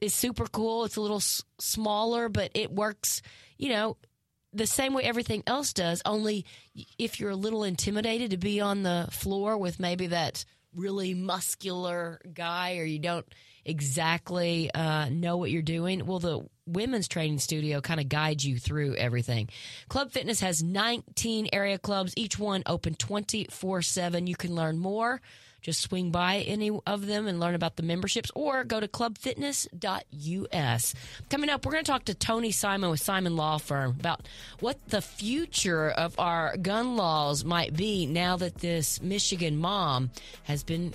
is 0.00 0.14
super 0.14 0.46
cool. 0.46 0.84
It's 0.84 0.96
a 0.96 1.00
little 1.00 1.18
s- 1.18 1.42
smaller, 1.58 2.28
but 2.28 2.52
it 2.54 2.72
works, 2.72 3.22
you 3.58 3.68
know, 3.70 3.96
the 4.52 4.66
same 4.66 4.94
way 4.94 5.04
everything 5.04 5.42
else 5.46 5.72
does, 5.72 6.02
only 6.04 6.44
if 6.98 7.20
you're 7.20 7.30
a 7.30 7.36
little 7.36 7.64
intimidated 7.64 8.30
to 8.30 8.36
be 8.36 8.60
on 8.60 8.82
the 8.82 9.08
floor 9.10 9.56
with 9.56 9.78
maybe 9.78 10.08
that 10.08 10.44
really 10.74 11.14
muscular 11.14 12.20
guy 12.32 12.76
or 12.78 12.84
you 12.84 12.98
don't 12.98 13.26
exactly 13.64 14.70
uh, 14.72 15.08
know 15.08 15.36
what 15.36 15.50
you're 15.50 15.62
doing, 15.62 16.06
well, 16.06 16.18
the 16.18 16.40
women's 16.66 17.08
training 17.08 17.38
studio 17.38 17.80
kind 17.80 18.00
of 18.00 18.08
guides 18.08 18.44
you 18.44 18.58
through 18.58 18.94
everything. 18.94 19.48
Club 19.88 20.12
Fitness 20.12 20.40
has 20.40 20.62
19 20.62 21.48
area 21.52 21.78
clubs, 21.78 22.14
each 22.16 22.38
one 22.38 22.62
open 22.66 22.94
24 22.94 23.82
7. 23.82 24.26
You 24.26 24.36
can 24.36 24.54
learn 24.54 24.78
more. 24.78 25.20
Just 25.60 25.80
swing 25.80 26.10
by 26.10 26.38
any 26.38 26.70
of 26.86 27.06
them 27.06 27.26
and 27.26 27.40
learn 27.40 27.54
about 27.54 27.76
the 27.76 27.82
memberships 27.82 28.30
or 28.34 28.64
go 28.64 28.80
to 28.80 28.88
clubfitness.us. 28.88 30.94
Coming 31.28 31.50
up, 31.50 31.66
we're 31.66 31.72
going 31.72 31.84
to 31.84 31.90
talk 31.90 32.04
to 32.06 32.14
Tony 32.14 32.50
Simon 32.50 32.90
with 32.90 33.00
Simon 33.00 33.36
Law 33.36 33.58
Firm 33.58 33.96
about 33.98 34.26
what 34.60 34.78
the 34.88 35.02
future 35.02 35.90
of 35.90 36.18
our 36.18 36.56
gun 36.56 36.96
laws 36.96 37.44
might 37.44 37.76
be 37.76 38.06
now 38.06 38.36
that 38.36 38.56
this 38.56 39.02
Michigan 39.02 39.58
mom 39.58 40.10
has 40.44 40.62
been 40.62 40.94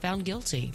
found 0.00 0.24
guilty. 0.24 0.72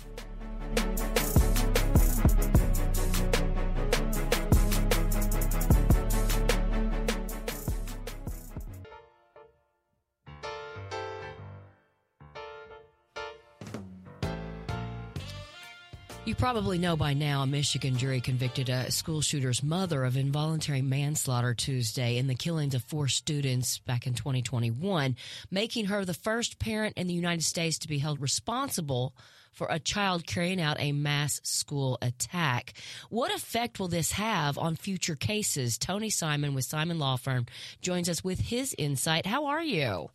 You 16.27 16.35
probably 16.35 16.77
know 16.77 16.97
by 16.97 17.13
now 17.13 17.43
a 17.43 17.47
Michigan 17.47 17.97
jury 17.97 18.19
convicted 18.19 18.67
a 18.67 18.91
school 18.91 19.21
shooter's 19.21 19.63
mother 19.63 20.03
of 20.03 20.17
involuntary 20.17 20.81
manslaughter 20.81 21.53
Tuesday 21.53 22.17
in 22.17 22.27
the 22.27 22.35
killings 22.35 22.75
of 22.75 22.83
four 22.83 23.07
students 23.07 23.79
back 23.79 24.05
in 24.05 24.13
2021, 24.13 25.15
making 25.49 25.85
her 25.85 26.03
the 26.03 26.13
first 26.13 26.59
parent 26.59 26.97
in 26.97 27.07
the 27.07 27.13
United 27.13 27.45
States 27.45 27.79
to 27.79 27.87
be 27.87 27.99
held 27.99 28.19
responsible 28.19 29.15
for 29.53 29.67
a 29.69 29.79
child 29.79 30.27
carrying 30.27 30.59
out 30.59 30.75
a 30.81 30.91
mass 30.91 31.39
school 31.43 31.97
attack. 32.01 32.73
What 33.09 33.33
effect 33.33 33.79
will 33.79 33.87
this 33.87 34.11
have 34.11 34.57
on 34.57 34.75
future 34.75 35.15
cases? 35.15 35.77
Tony 35.77 36.09
Simon 36.09 36.53
with 36.53 36.65
Simon 36.65 36.99
Law 36.99 37.15
Firm 37.15 37.45
joins 37.81 38.09
us 38.09 38.21
with 38.21 38.41
his 38.41 38.75
insight. 38.77 39.25
How 39.25 39.45
are 39.45 39.63
you? 39.63 40.09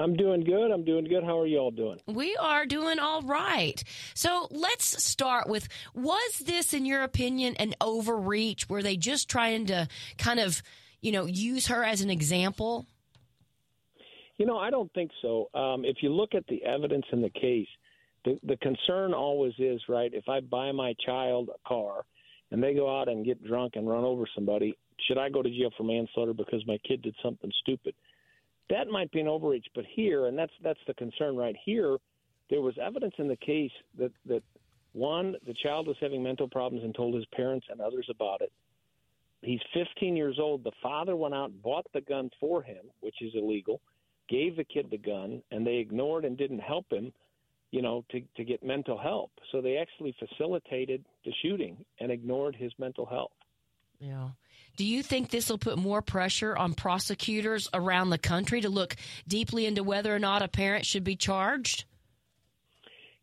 I'm 0.00 0.16
doing 0.16 0.44
good. 0.44 0.70
I'm 0.70 0.84
doing 0.84 1.04
good. 1.04 1.22
How 1.22 1.38
are 1.38 1.46
you 1.46 1.58
all 1.58 1.70
doing? 1.70 2.00
We 2.06 2.34
are 2.36 2.64
doing 2.64 2.98
all 2.98 3.20
right. 3.20 3.82
So 4.14 4.48
let's 4.50 5.04
start 5.04 5.46
with 5.46 5.68
was 5.94 6.38
this, 6.38 6.72
in 6.72 6.86
your 6.86 7.02
opinion, 7.02 7.54
an 7.56 7.74
overreach? 7.82 8.68
Were 8.70 8.82
they 8.82 8.96
just 8.96 9.28
trying 9.28 9.66
to 9.66 9.88
kind 10.16 10.40
of, 10.40 10.62
you 11.02 11.12
know, 11.12 11.26
use 11.26 11.66
her 11.66 11.84
as 11.84 12.00
an 12.00 12.08
example? 12.08 12.86
You 14.38 14.46
know, 14.46 14.56
I 14.56 14.70
don't 14.70 14.90
think 14.94 15.10
so. 15.20 15.50
Um, 15.52 15.84
if 15.84 15.98
you 16.00 16.10
look 16.10 16.34
at 16.34 16.46
the 16.46 16.64
evidence 16.64 17.04
in 17.12 17.20
the 17.20 17.28
case, 17.28 17.68
the, 18.24 18.38
the 18.42 18.56
concern 18.56 19.12
always 19.12 19.52
is, 19.58 19.82
right, 19.86 20.10
if 20.14 20.30
I 20.30 20.40
buy 20.40 20.72
my 20.72 20.94
child 21.04 21.50
a 21.50 21.68
car 21.68 22.06
and 22.50 22.62
they 22.62 22.72
go 22.72 23.00
out 23.00 23.08
and 23.08 23.24
get 23.24 23.46
drunk 23.46 23.72
and 23.76 23.86
run 23.86 24.04
over 24.04 24.24
somebody, 24.34 24.78
should 25.06 25.18
I 25.18 25.28
go 25.28 25.42
to 25.42 25.50
jail 25.50 25.70
for 25.76 25.84
manslaughter 25.84 26.32
because 26.32 26.66
my 26.66 26.78
kid 26.88 27.02
did 27.02 27.14
something 27.22 27.52
stupid? 27.60 27.94
That 28.70 28.88
might 28.88 29.10
be 29.10 29.20
an 29.20 29.28
overreach, 29.28 29.66
but 29.74 29.84
here, 29.84 30.26
and 30.26 30.38
that's 30.38 30.52
that's 30.62 30.80
the 30.86 30.94
concern 30.94 31.36
right 31.36 31.56
here. 31.64 31.98
There 32.48 32.60
was 32.60 32.74
evidence 32.78 33.14
in 33.18 33.28
the 33.28 33.36
case 33.36 33.72
that 33.98 34.12
that 34.26 34.42
one, 34.92 35.36
the 35.46 35.54
child 35.54 35.86
was 35.86 35.96
having 36.00 36.22
mental 36.22 36.48
problems 36.48 36.84
and 36.84 36.94
told 36.94 37.14
his 37.14 37.26
parents 37.34 37.66
and 37.70 37.80
others 37.80 38.08
about 38.10 38.40
it. 38.40 38.52
He's 39.42 39.60
15 39.72 40.16
years 40.16 40.38
old. 40.38 40.64
The 40.64 40.72
father 40.82 41.16
went 41.16 41.34
out 41.34 41.50
bought 41.62 41.86
the 41.94 42.00
gun 42.00 42.30
for 42.38 42.62
him, 42.62 42.84
which 43.00 43.22
is 43.22 43.32
illegal. 43.34 43.80
Gave 44.28 44.56
the 44.56 44.64
kid 44.64 44.88
the 44.90 44.98
gun, 44.98 45.42
and 45.50 45.66
they 45.66 45.76
ignored 45.76 46.24
and 46.24 46.36
didn't 46.36 46.60
help 46.60 46.86
him, 46.92 47.12
you 47.70 47.82
know, 47.82 48.04
to 48.10 48.20
to 48.36 48.44
get 48.44 48.62
mental 48.62 48.98
help. 48.98 49.32
So 49.50 49.60
they 49.60 49.78
actually 49.78 50.14
facilitated 50.18 51.04
the 51.24 51.32
shooting 51.42 51.84
and 51.98 52.12
ignored 52.12 52.54
his 52.54 52.72
mental 52.78 53.06
health. 53.06 53.32
Yeah. 53.98 54.30
Do 54.76 54.84
you 54.84 55.02
think 55.02 55.30
this 55.30 55.50
will 55.50 55.58
put 55.58 55.78
more 55.78 56.02
pressure 56.02 56.56
on 56.56 56.74
prosecutors 56.74 57.68
around 57.74 58.10
the 58.10 58.18
country 58.18 58.60
to 58.60 58.68
look 58.68 58.96
deeply 59.26 59.66
into 59.66 59.82
whether 59.82 60.14
or 60.14 60.18
not 60.18 60.42
a 60.42 60.48
parent 60.48 60.86
should 60.86 61.04
be 61.04 61.16
charged? 61.16 61.84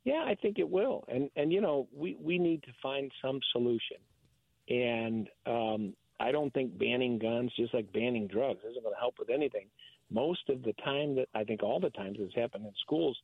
Yeah, 0.04 0.24
I 0.26 0.36
think 0.36 0.60
it 0.60 0.70
will. 0.70 1.04
And 1.08 1.30
and 1.36 1.52
you 1.52 1.62
know, 1.62 1.88
we 1.94 2.16
we 2.20 2.38
need 2.40 2.64
to 2.64 2.72
find 2.82 3.12
some 3.22 3.40
solution. 3.52 3.98
And 4.70 5.30
um 5.46 5.94
I 6.20 6.32
don't 6.32 6.54
think 6.54 6.78
banning 6.78 7.20
guns, 7.20 7.52
just 7.56 7.74
like 7.74 7.92
banning 7.94 8.28
drugs, 8.28 8.62
isn't 8.68 8.82
going 8.82 8.94
to 8.94 9.00
help 9.00 9.20
with 9.20 9.30
anything. 9.30 9.68
Most 10.10 10.50
of 10.50 10.64
the 10.64 10.74
time 10.84 11.16
that 11.16 11.28
I 11.36 11.44
think 11.44 11.62
all 11.62 11.80
the 11.80 11.92
times 11.92 12.18
it's 12.20 12.34
happened 12.34 12.66
in 12.66 12.72
schools, 12.82 13.18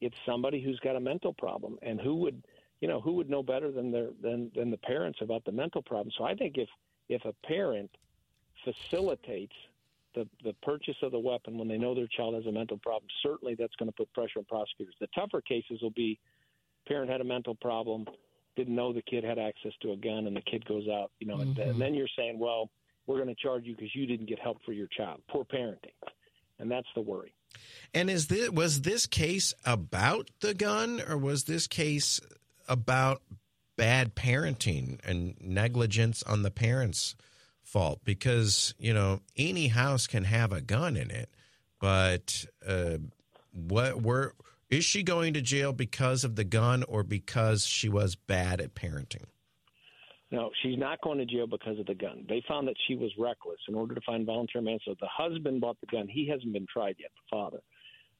it's 0.00 0.16
somebody 0.26 0.62
who's 0.62 0.78
got 0.80 0.96
a 0.96 1.00
mental 1.00 1.32
problem 1.32 1.78
and 1.80 2.00
who 2.00 2.16
would 2.16 2.42
you 2.80 2.88
know, 2.88 3.00
who 3.00 3.12
would 3.12 3.30
know 3.30 3.42
better 3.42 3.70
than 3.70 3.90
their 3.90 4.08
than 4.22 4.50
than 4.54 4.70
the 4.70 4.76
parents 4.78 5.18
about 5.22 5.44
the 5.44 5.52
mental 5.52 5.82
problem. 5.82 6.10
So 6.18 6.24
I 6.24 6.34
think 6.34 6.58
if 6.58 6.68
if 7.08 7.24
a 7.24 7.32
parent 7.46 7.90
facilitates 8.64 9.54
the, 10.14 10.26
the 10.42 10.54
purchase 10.62 10.96
of 11.02 11.12
the 11.12 11.18
weapon 11.18 11.58
when 11.58 11.68
they 11.68 11.76
know 11.76 11.94
their 11.94 12.08
child 12.08 12.34
has 12.34 12.46
a 12.46 12.52
mental 12.52 12.78
problem, 12.78 13.08
certainly 13.22 13.54
that's 13.54 13.74
going 13.76 13.90
to 13.90 13.96
put 13.96 14.12
pressure 14.12 14.38
on 14.38 14.44
prosecutors. 14.44 14.94
The 15.00 15.08
tougher 15.14 15.40
cases 15.40 15.80
will 15.82 15.90
be 15.90 16.18
parent 16.88 17.10
had 17.10 17.20
a 17.20 17.24
mental 17.24 17.54
problem, 17.54 18.06
didn't 18.56 18.74
know 18.74 18.92
the 18.92 19.02
kid 19.02 19.24
had 19.24 19.38
access 19.38 19.72
to 19.82 19.92
a 19.92 19.96
gun, 19.96 20.26
and 20.26 20.34
the 20.34 20.40
kid 20.40 20.64
goes 20.64 20.88
out, 20.88 21.10
you 21.20 21.26
know, 21.26 21.38
and, 21.40 21.56
mm-hmm. 21.56 21.70
and 21.70 21.80
then 21.80 21.94
you're 21.94 22.08
saying, 22.16 22.38
well, 22.38 22.70
we're 23.06 23.16
going 23.16 23.28
to 23.28 23.40
charge 23.40 23.64
you 23.64 23.74
because 23.74 23.94
you 23.94 24.06
didn't 24.06 24.26
get 24.26 24.38
help 24.38 24.58
for 24.64 24.72
your 24.72 24.88
child. 24.88 25.20
Poor 25.28 25.44
parenting, 25.44 25.92
and 26.58 26.70
that's 26.70 26.88
the 26.94 27.00
worry. 27.00 27.32
And 27.94 28.10
is 28.10 28.26
this 28.26 28.50
was 28.50 28.82
this 28.82 29.06
case 29.06 29.54
about 29.64 30.30
the 30.40 30.54
gun, 30.54 31.00
or 31.06 31.16
was 31.16 31.44
this 31.44 31.66
case 31.66 32.20
about 32.68 33.22
bad 33.76 34.14
parenting 34.14 34.98
and 35.04 35.34
negligence 35.40 36.22
on 36.22 36.42
the 36.42 36.50
parents' 36.50 37.14
fault? 37.62 38.00
Because 38.04 38.74
you 38.78 38.94
know 38.94 39.20
any 39.36 39.68
house 39.68 40.06
can 40.06 40.24
have 40.24 40.52
a 40.52 40.60
gun 40.60 40.96
in 40.96 41.10
it, 41.10 41.30
but 41.80 42.46
uh, 42.66 42.98
what 43.52 44.02
were 44.02 44.34
is 44.70 44.84
she 44.84 45.02
going 45.02 45.34
to 45.34 45.40
jail 45.40 45.72
because 45.72 46.24
of 46.24 46.36
the 46.36 46.44
gun 46.44 46.82
or 46.84 47.02
because 47.02 47.66
she 47.66 47.88
was 47.88 48.16
bad 48.16 48.60
at 48.60 48.74
parenting? 48.74 49.26
No, 50.32 50.50
she's 50.60 50.76
not 50.76 51.00
going 51.02 51.18
to 51.18 51.24
jail 51.24 51.46
because 51.46 51.78
of 51.78 51.86
the 51.86 51.94
gun. 51.94 52.26
They 52.28 52.42
found 52.48 52.66
that 52.66 52.74
she 52.88 52.96
was 52.96 53.12
reckless 53.16 53.60
in 53.68 53.76
order 53.76 53.94
to 53.94 54.00
find 54.00 54.26
voluntary 54.26 54.64
manslaughter. 54.64 54.98
The 55.00 55.08
husband 55.08 55.60
bought 55.60 55.80
the 55.80 55.86
gun. 55.86 56.08
He 56.08 56.28
hasn't 56.28 56.52
been 56.52 56.66
tried 56.70 56.96
yet, 56.98 57.10
the 57.14 57.36
father. 57.36 57.60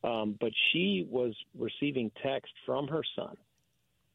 Um, 0.04 0.36
but 0.40 0.52
she 0.70 1.06
was 1.10 1.34
receiving 1.58 2.12
text 2.22 2.52
from 2.64 2.86
her 2.86 3.02
son 3.16 3.36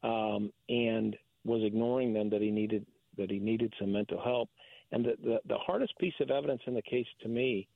um, 0.04 0.54
and 0.70 1.18
was 1.44 1.62
ignoring 1.64 2.14
them 2.14 2.30
that 2.30 2.42
he 2.42 2.52
needed 2.52 2.86
that 3.18 3.30
he 3.30 3.40
needed 3.40 3.74
some 3.80 3.92
mental 3.92 4.22
help. 4.22 4.50
And 4.92 5.06
the, 5.06 5.16
the 5.24 5.40
the 5.46 5.58
hardest 5.58 5.98
piece 6.00 6.14
of 6.20 6.32
evidence 6.32 6.62
in 6.68 6.74
the 6.74 6.82
case 6.82 7.08
to 7.22 7.30
me 7.30 7.68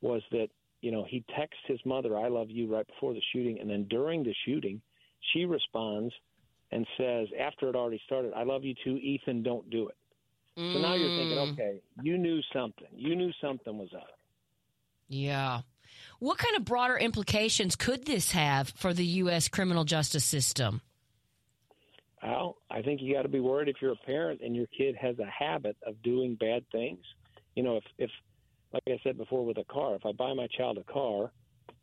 was 0.00 0.22
that 0.30 0.48
you 0.80 0.90
know, 0.90 1.04
he 1.06 1.22
texts 1.36 1.62
his 1.66 1.78
mother, 1.84 2.16
"I 2.16 2.28
love 2.28 2.50
you," 2.50 2.66
right 2.66 2.86
before 2.86 3.12
the 3.12 3.20
shooting, 3.32 3.60
and 3.60 3.68
then 3.68 3.84
during 3.88 4.22
the 4.22 4.34
shooting, 4.46 4.80
she 5.32 5.44
responds 5.44 6.14
and 6.72 6.86
says, 6.96 7.28
after 7.38 7.68
it 7.68 7.76
already 7.76 8.00
started, 8.06 8.32
"I 8.34 8.44
love 8.44 8.64
you 8.64 8.74
too, 8.82 8.96
Ethan. 8.96 9.42
Don't 9.42 9.68
do 9.68 9.88
it." 9.88 9.96
So 10.56 10.78
now 10.80 10.94
you're 10.94 11.08
thinking, 11.08 11.36
Mm. 11.38 11.52
okay, 11.52 11.80
you 12.02 12.18
knew 12.18 12.40
something. 12.52 12.88
You 12.94 13.14
knew 13.14 13.32
something 13.40 13.76
was 13.78 13.92
up. 13.94 14.18
Yeah. 15.08 15.62
What 16.18 16.38
kind 16.38 16.56
of 16.56 16.64
broader 16.64 16.96
implications 16.98 17.76
could 17.76 18.04
this 18.04 18.32
have 18.32 18.68
for 18.70 18.92
the 18.92 19.04
U.S. 19.04 19.48
criminal 19.48 19.84
justice 19.84 20.24
system? 20.24 20.80
Well, 22.22 22.56
I 22.70 22.82
think 22.82 23.00
you 23.00 23.14
got 23.14 23.22
to 23.22 23.28
be 23.28 23.40
worried 23.40 23.68
if 23.68 23.76
you're 23.80 23.92
a 23.92 24.06
parent 24.06 24.40
and 24.42 24.54
your 24.54 24.66
kid 24.66 24.94
has 24.96 25.18
a 25.18 25.26
habit 25.26 25.76
of 25.86 26.02
doing 26.02 26.34
bad 26.34 26.64
things. 26.70 27.04
You 27.54 27.62
know, 27.62 27.76
if 27.76 27.84
if 27.98 28.10
like 28.72 28.82
I 28.88 28.98
said 29.02 29.16
before 29.16 29.44
with 29.44 29.58
a 29.58 29.64
car, 29.64 29.96
if 29.96 30.06
I 30.06 30.12
buy 30.12 30.32
my 30.34 30.46
child 30.56 30.78
a 30.78 30.92
car 30.92 31.32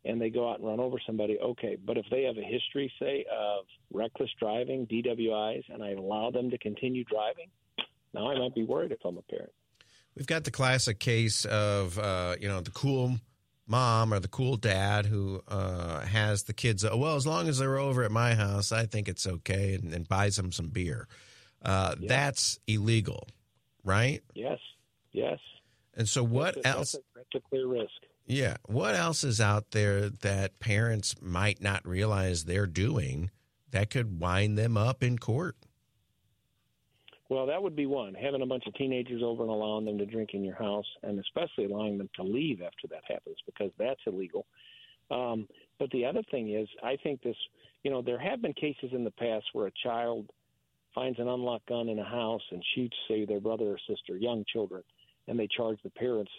and 0.04 0.20
they 0.20 0.30
go 0.30 0.48
out 0.48 0.58
and 0.58 0.68
run 0.68 0.80
over 0.80 0.96
somebody, 1.04 1.38
okay. 1.38 1.76
But 1.84 1.98
if 1.98 2.06
they 2.10 2.22
have 2.22 2.38
a 2.38 2.42
history, 2.42 2.90
say, 2.98 3.24
of 3.30 3.64
reckless 3.92 4.30
driving, 4.38 4.86
DWIs, 4.86 5.64
and 5.68 5.82
I 5.82 5.90
allow 5.90 6.30
them 6.30 6.50
to 6.50 6.58
continue 6.58 7.04
driving, 7.04 7.48
now 8.14 8.30
I 8.30 8.38
might 8.38 8.54
be 8.54 8.64
worried 8.64 8.92
if 8.92 8.98
I'm 9.04 9.18
a 9.18 9.22
parent. 9.22 9.52
We've 10.14 10.26
got 10.26 10.44
the 10.44 10.50
classic 10.50 10.98
case 10.98 11.44
of 11.44 11.98
uh, 11.98 12.36
you 12.40 12.48
know 12.48 12.60
the 12.60 12.70
cool 12.70 13.18
mom 13.68 14.12
or 14.12 14.20
the 14.20 14.28
cool 14.28 14.56
dad 14.56 15.06
who 15.06 15.42
uh, 15.48 16.00
has 16.00 16.44
the 16.44 16.52
kids. 16.52 16.84
Well, 16.84 17.16
as 17.16 17.26
long 17.26 17.48
as 17.48 17.58
they're 17.58 17.78
over 17.78 18.02
at 18.02 18.10
my 18.10 18.34
house, 18.34 18.72
I 18.72 18.86
think 18.86 19.08
it's 19.08 19.26
okay, 19.26 19.74
and, 19.74 19.92
and 19.92 20.08
buys 20.08 20.36
them 20.36 20.52
some 20.52 20.68
beer. 20.68 21.06
Uh, 21.62 21.94
That's 22.00 22.58
illegal, 22.66 23.28
right? 23.84 24.22
Yes, 24.34 24.58
yes. 25.12 25.38
And 25.94 26.08
so, 26.08 26.22
what 26.22 26.54
That's 26.54 26.66
a, 26.66 26.68
else? 26.68 26.92
That's 26.92 27.04
a, 27.04 27.18
that's 27.18 27.34
a 27.34 27.48
clear 27.48 27.66
risk. 27.66 27.92
Yeah, 28.26 28.56
what 28.66 28.94
else 28.94 29.24
is 29.24 29.40
out 29.40 29.70
there 29.70 30.10
that 30.10 30.60
parents 30.60 31.14
might 31.20 31.62
not 31.62 31.86
realize 31.88 32.44
they're 32.44 32.66
doing 32.66 33.30
that 33.70 33.90
could 33.90 34.20
wind 34.20 34.58
them 34.58 34.76
up 34.76 35.02
in 35.02 35.18
court? 35.18 35.56
Well, 37.28 37.46
that 37.46 37.62
would 37.62 37.76
be 37.76 37.86
one. 37.86 38.14
Having 38.14 38.42
a 38.42 38.46
bunch 38.46 38.66
of 38.66 38.74
teenagers 38.74 39.22
over 39.22 39.42
and 39.42 39.52
allowing 39.52 39.84
them 39.84 39.98
to 39.98 40.06
drink 40.06 40.30
in 40.32 40.44
your 40.44 40.56
house, 40.56 40.86
and 41.02 41.18
especially 41.18 41.66
allowing 41.66 41.98
them 41.98 42.08
to 42.16 42.22
leave 42.22 42.62
after 42.62 42.88
that 42.88 43.02
happens, 43.06 43.36
because 43.44 43.70
that's 43.78 44.00
illegal. 44.06 44.46
Um, 45.10 45.46
but 45.78 45.90
the 45.90 46.04
other 46.04 46.22
thing 46.30 46.54
is, 46.54 46.68
I 46.82 46.96
think 47.02 47.22
this, 47.22 47.36
you 47.82 47.90
know, 47.90 48.02
there 48.02 48.18
have 48.18 48.42
been 48.42 48.54
cases 48.54 48.90
in 48.92 49.04
the 49.04 49.10
past 49.10 49.44
where 49.52 49.66
a 49.66 49.72
child 49.82 50.30
finds 50.94 51.18
an 51.18 51.28
unlocked 51.28 51.66
gun 51.66 51.88
in 51.88 51.98
a 51.98 52.04
house 52.04 52.42
and 52.50 52.62
shoots, 52.74 52.96
say, 53.08 53.24
their 53.24 53.40
brother 53.40 53.66
or 53.66 53.78
sister, 53.88 54.16
young 54.16 54.44
children, 54.50 54.82
and 55.26 55.38
they 55.38 55.48
charge 55.54 55.78
the 55.82 55.90
parents 55.90 56.32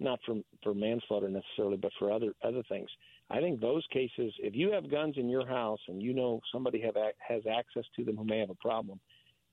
not 0.00 0.18
for 0.26 0.36
for 0.62 0.74
manslaughter 0.74 1.28
necessarily, 1.28 1.76
but 1.76 1.92
for 1.98 2.12
other 2.12 2.34
other 2.42 2.62
things. 2.68 2.88
I 3.30 3.40
think 3.40 3.60
those 3.60 3.86
cases, 3.92 4.32
if 4.38 4.54
you 4.54 4.70
have 4.72 4.90
guns 4.90 5.14
in 5.16 5.28
your 5.28 5.46
house 5.46 5.80
and 5.88 6.02
you 6.02 6.12
know 6.12 6.40
somebody 6.52 6.80
have 6.80 6.96
has 7.26 7.42
access 7.50 7.84
to 7.96 8.04
them 8.04 8.16
who 8.16 8.24
may 8.24 8.40
have 8.40 8.50
a 8.50 8.56
problem, 8.56 9.00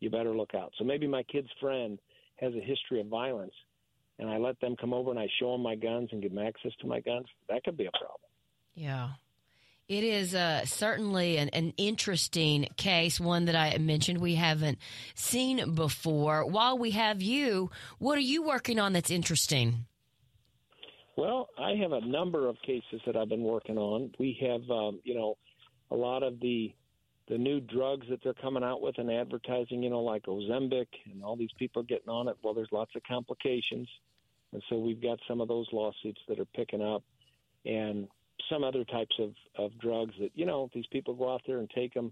you 0.02 0.10
better 0.10 0.36
look 0.36 0.54
out. 0.54 0.74
So 0.78 0.84
maybe 0.84 1.08
my 1.08 1.24
kid's 1.24 1.50
friend 1.62 1.98
has 2.38 2.54
a 2.54 2.60
history 2.60 3.00
of 3.00 3.08
violence, 3.08 3.54
and 4.20 4.30
I 4.30 4.38
let 4.38 4.60
them 4.60 4.76
come 4.76 4.94
over 4.94 5.12
and 5.12 5.20
I 5.20 5.28
show 5.40 5.54
them 5.54 5.62
my 5.62 5.76
guns 5.76 6.10
and 6.12 6.22
give 6.22 6.34
them 6.34 6.46
access 6.46 6.74
to 6.82 6.88
my 6.88 7.00
guns. 7.00 7.28
That 7.48 7.64
could 7.64 7.78
be 7.78 7.86
a 7.86 7.92
problem. 7.92 8.20
Yeah. 8.76 9.10
It 9.88 10.04
is 10.04 10.34
uh, 10.34 10.66
certainly 10.66 11.38
an, 11.38 11.50
an 11.50 11.74
interesting 11.76 12.70
case, 12.78 13.20
one 13.20 13.46
that 13.46 13.56
I 13.56 13.78
mentioned 13.78 14.20
we 14.20 14.36
haven't 14.36 14.78
seen 15.16 15.76
before. 15.76 16.46
While 16.46 16.78
we 16.78 16.92
have 16.92 17.22
you, 17.22 17.72
what 18.00 18.18
are 18.18 18.22
you 18.22 18.42
working 18.42 18.80
on 18.80 18.94
that's 18.94 19.12
interesting? 19.12 19.86
Well, 21.18 21.50
I 21.60 21.74
have 21.82 21.92
a 21.92 22.00
number 22.00 22.48
of 22.48 22.56
cases 22.66 23.02
that 23.06 23.18
I've 23.18 23.28
been 23.28 23.44
working 23.44 23.78
on. 23.78 24.12
We 24.18 24.38
have, 24.42 24.62
um, 24.72 25.02
you 25.04 25.14
know, 25.14 25.38
a 25.92 25.96
lot 25.96 26.24
of 26.24 26.40
the 26.40 26.74
the 27.32 27.38
new 27.38 27.62
drugs 27.62 28.06
that 28.10 28.20
they're 28.22 28.34
coming 28.34 28.62
out 28.62 28.82
with 28.82 28.98
and 28.98 29.10
advertising, 29.10 29.82
you 29.82 29.90
know, 29.90 30.02
like 30.02 30.26
Ozempic, 30.26 30.88
and 31.10 31.24
all 31.24 31.38
these 31.38 31.54
people 31.58 31.82
getting 31.82 32.10
on 32.10 32.28
it. 32.28 32.36
Well, 32.44 32.54
there's 32.54 32.68
lots 32.74 32.92
of 32.94 33.04
complications, 33.04 33.88
and 34.52 34.62
so 34.70 34.78
we've 34.78 35.02
got 35.02 35.18
some 35.30 35.40
of 35.40 35.48
those 35.48 35.66
lawsuits 35.72 36.20
that 36.28 36.42
are 36.42 36.46
picking 36.54 36.82
up, 36.82 37.04
and 37.66 38.10
some 38.50 38.66
other 38.66 38.84
types 38.84 39.16
of 39.18 39.32
of 39.58 39.72
drugs 39.80 40.14
that 40.20 40.32
you 40.36 40.46
know 40.46 40.70
these 40.74 40.86
people 40.92 41.14
go 41.14 41.34
out 41.34 41.42
there 41.48 41.60
and 41.60 41.70
take 41.70 41.94
them, 41.94 42.12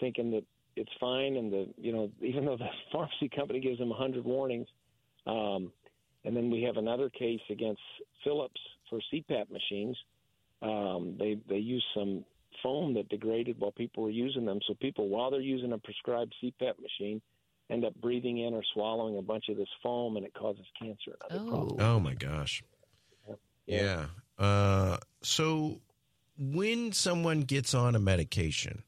thinking 0.00 0.32
that 0.32 0.42
it's 0.74 0.90
fine, 0.98 1.36
and 1.36 1.52
the 1.52 1.68
you 1.76 1.92
know 1.92 2.10
even 2.20 2.44
though 2.44 2.56
the 2.56 2.66
pharmacy 2.90 3.28
company 3.28 3.60
gives 3.60 3.78
them 3.78 3.92
a 3.92 3.96
hundred 3.96 4.24
warnings. 4.24 4.66
Um, 5.24 5.70
and 6.24 6.36
then 6.36 6.50
we 6.50 6.62
have 6.62 6.78
another 6.78 7.08
case 7.10 7.40
against 7.48 7.80
Philips 8.24 8.60
for 8.90 8.98
CPAP 9.12 9.52
machines. 9.52 9.96
Um, 10.62 11.14
they 11.16 11.38
they 11.48 11.58
used 11.58 11.86
some 11.94 12.24
foam 12.62 12.94
that 12.94 13.08
degraded 13.08 13.56
while 13.58 13.72
people 13.72 14.02
were 14.02 14.10
using 14.10 14.44
them. 14.44 14.60
So 14.66 14.74
people, 14.74 15.08
while 15.08 15.30
they're 15.30 15.40
using 15.40 15.72
a 15.72 15.78
prescribed 15.78 16.34
CPAP 16.42 16.74
machine, 16.80 17.20
end 17.70 17.84
up 17.84 17.94
breathing 18.00 18.38
in 18.38 18.54
or 18.54 18.62
swallowing 18.72 19.18
a 19.18 19.22
bunch 19.22 19.48
of 19.48 19.56
this 19.56 19.68
foam, 19.82 20.16
and 20.16 20.24
it 20.24 20.34
causes 20.34 20.64
cancer 20.80 21.16
and 21.30 21.40
other 21.40 21.50
problems. 21.50 21.82
Oh 21.82 22.00
my 22.00 22.14
gosh. 22.14 22.62
Yeah. 23.66 24.06
Uh, 24.38 24.96
so 25.22 25.80
when 26.38 26.92
someone 26.92 27.42
gets 27.42 27.74
on 27.74 27.94
a 27.94 27.98
medication, 27.98 28.82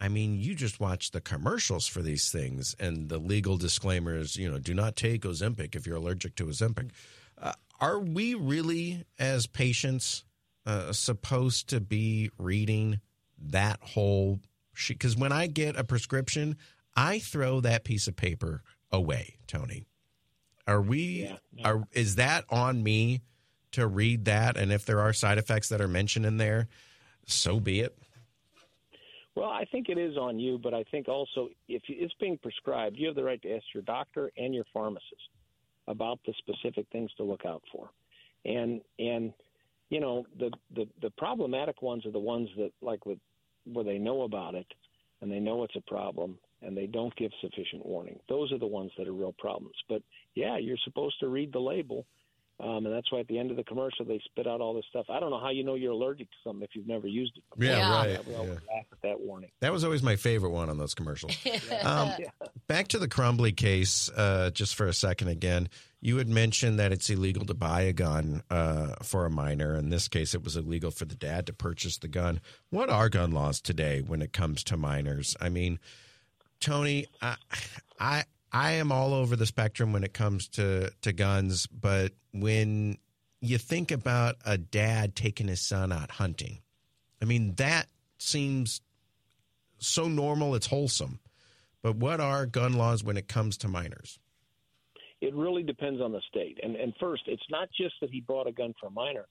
I 0.00 0.08
mean, 0.08 0.38
you 0.38 0.54
just 0.54 0.80
watch 0.80 1.10
the 1.10 1.20
commercials 1.20 1.86
for 1.86 2.02
these 2.02 2.30
things 2.30 2.74
and 2.78 3.08
the 3.08 3.18
legal 3.18 3.56
disclaimers, 3.56 4.36
you 4.36 4.50
know, 4.50 4.58
do 4.58 4.74
not 4.74 4.96
take 4.96 5.22
Ozempic 5.22 5.74
if 5.74 5.86
you're 5.86 5.96
allergic 5.96 6.34
to 6.36 6.46
Ozempic. 6.46 6.90
Uh, 7.38 7.52
are 7.80 7.98
we 7.98 8.34
really, 8.34 9.04
as 9.18 9.46
patients, 9.46 10.24
uh, 10.66 10.92
supposed 10.92 11.68
to 11.70 11.80
be 11.80 12.30
reading 12.38 13.00
that 13.38 13.78
whole 13.80 14.40
shit? 14.74 14.98
Because 14.98 15.16
when 15.16 15.32
I 15.32 15.46
get 15.46 15.76
a 15.76 15.84
prescription, 15.84 16.56
I 16.96 17.18
throw 17.18 17.60
that 17.60 17.84
piece 17.84 18.08
of 18.08 18.16
paper 18.16 18.62
away, 18.90 19.36
Tony. 19.46 19.86
Are 20.66 20.82
we, 20.82 21.30
are, 21.64 21.84
is 21.92 22.16
that 22.16 22.44
on 22.50 22.82
me 22.82 23.22
to 23.72 23.86
read 23.86 24.24
that? 24.24 24.56
And 24.56 24.72
if 24.72 24.84
there 24.84 25.00
are 25.00 25.12
side 25.12 25.38
effects 25.38 25.68
that 25.68 25.80
are 25.80 25.88
mentioned 25.88 26.26
in 26.26 26.38
there, 26.38 26.66
so 27.26 27.60
be 27.60 27.80
it. 27.80 27.96
Well, 29.36 29.50
I 29.50 29.66
think 29.66 29.90
it 29.90 29.98
is 29.98 30.16
on 30.16 30.38
you, 30.38 30.58
but 30.58 30.72
I 30.72 30.82
think 30.90 31.08
also 31.08 31.50
if 31.68 31.82
it's 31.88 32.14
being 32.18 32.38
prescribed, 32.38 32.96
you 32.96 33.06
have 33.06 33.16
the 33.16 33.22
right 33.22 33.40
to 33.42 33.54
ask 33.54 33.64
your 33.74 33.82
doctor 33.82 34.32
and 34.36 34.54
your 34.54 34.64
pharmacist 34.72 35.28
about 35.86 36.18
the 36.26 36.32
specific 36.38 36.86
things 36.90 37.10
to 37.18 37.22
look 37.22 37.44
out 37.44 37.62
for. 37.70 37.90
And 38.46 38.80
and 38.98 39.34
you 39.90 40.00
know 40.00 40.26
the 40.38 40.50
the, 40.74 40.86
the 41.02 41.10
problematic 41.10 41.82
ones 41.82 42.04
are 42.06 42.12
the 42.12 42.18
ones 42.18 42.48
that 42.56 42.72
like 42.82 43.06
with 43.06 43.18
where 43.64 43.84
they 43.84 43.98
know 43.98 44.22
about 44.22 44.54
it 44.54 44.66
and 45.20 45.30
they 45.30 45.40
know 45.40 45.64
it's 45.64 45.76
a 45.76 45.80
problem 45.80 46.38
and 46.62 46.76
they 46.76 46.86
don't 46.86 47.14
give 47.16 47.30
sufficient 47.40 47.84
warning. 47.84 48.18
Those 48.28 48.50
are 48.52 48.58
the 48.58 48.66
ones 48.66 48.90
that 48.98 49.06
are 49.08 49.12
real 49.12 49.34
problems. 49.38 49.74
But 49.88 50.02
yeah, 50.34 50.56
you're 50.58 50.78
supposed 50.84 51.18
to 51.20 51.28
read 51.28 51.52
the 51.52 51.58
label. 51.60 52.06
Um, 52.58 52.86
and 52.86 52.94
that's 52.94 53.12
why 53.12 53.20
at 53.20 53.28
the 53.28 53.38
end 53.38 53.50
of 53.50 53.58
the 53.58 53.64
commercial 53.64 54.06
they 54.06 54.18
spit 54.24 54.46
out 54.46 54.62
all 54.62 54.72
this 54.72 54.86
stuff. 54.88 55.04
I 55.10 55.20
don't 55.20 55.28
know 55.30 55.38
how 55.38 55.50
you 55.50 55.62
know 55.62 55.74
you're 55.74 55.92
allergic 55.92 56.30
to 56.30 56.36
something 56.42 56.62
if 56.62 56.70
you've 56.74 56.86
never 56.88 57.06
used 57.06 57.36
it. 57.36 57.42
Before. 57.58 57.74
Yeah, 57.74 57.78
Yeah. 57.80 57.94
right, 58.16 58.26
We 58.26 58.32
yeah. 58.32 58.38
laugh 58.40 58.86
at 58.92 59.02
that 59.02 59.20
warning. 59.20 59.50
That 59.60 59.72
was 59.72 59.84
always 59.84 60.02
my 60.02 60.16
favorite 60.16 60.50
one 60.52 60.70
on 60.70 60.78
those 60.78 60.94
commercials. 60.94 61.36
Um, 61.84 62.12
back 62.66 62.88
to 62.88 62.98
the 62.98 63.08
Crumbley 63.08 63.54
case, 63.54 64.08
uh, 64.16 64.50
just 64.50 64.74
for 64.74 64.86
a 64.86 64.94
second 64.94 65.28
again. 65.28 65.68
You 66.00 66.18
had 66.18 66.28
mentioned 66.28 66.78
that 66.78 66.92
it's 66.92 67.08
illegal 67.10 67.46
to 67.46 67.54
buy 67.54 67.82
a 67.82 67.92
gun 67.92 68.42
uh, 68.50 68.96
for 69.02 69.24
a 69.24 69.30
minor. 69.30 69.76
In 69.76 69.88
this 69.88 70.08
case, 70.08 70.34
it 70.34 70.44
was 70.44 70.56
illegal 70.56 70.90
for 70.90 71.04
the 71.04 71.14
dad 71.14 71.46
to 71.46 71.52
purchase 71.52 71.98
the 71.98 72.08
gun. 72.08 72.40
What 72.70 72.90
are 72.90 73.08
gun 73.08 73.32
laws 73.32 73.60
today 73.60 74.02
when 74.02 74.22
it 74.22 74.32
comes 74.32 74.62
to 74.64 74.76
minors? 74.76 75.36
I 75.40 75.48
mean, 75.48 75.78
Tony, 76.60 77.06
I, 77.20 77.36
I 77.98 78.24
I 78.52 78.72
am 78.72 78.92
all 78.92 79.12
over 79.14 79.36
the 79.36 79.46
spectrum 79.46 79.92
when 79.92 80.04
it 80.04 80.14
comes 80.14 80.48
to 80.50 80.90
to 81.02 81.12
guns, 81.12 81.66
but 81.66 82.12
when 82.32 82.98
you 83.40 83.58
think 83.58 83.90
about 83.90 84.36
a 84.44 84.58
dad 84.58 85.14
taking 85.16 85.48
his 85.48 85.60
son 85.60 85.92
out 85.92 86.12
hunting, 86.12 86.60
I 87.20 87.24
mean 87.24 87.54
that 87.56 87.88
seems 88.18 88.80
so 89.78 90.08
normal 90.08 90.54
it's 90.54 90.66
wholesome. 90.66 91.20
But 91.82 91.96
what 91.96 92.20
are 92.20 92.46
gun 92.46 92.72
laws 92.74 93.04
when 93.04 93.16
it 93.16 93.28
comes 93.28 93.56
to 93.58 93.68
minors? 93.68 94.18
It 95.20 95.34
really 95.34 95.62
depends 95.62 96.00
on 96.00 96.12
the 96.12 96.20
state. 96.28 96.58
And 96.62 96.76
and 96.76 96.92
first, 97.00 97.22
it's 97.26 97.50
not 97.50 97.68
just 97.78 97.94
that 98.00 98.10
he 98.10 98.20
bought 98.20 98.46
a 98.46 98.52
gun 98.52 98.74
for 98.80 98.86
a 98.86 98.90
minor. 98.90 99.26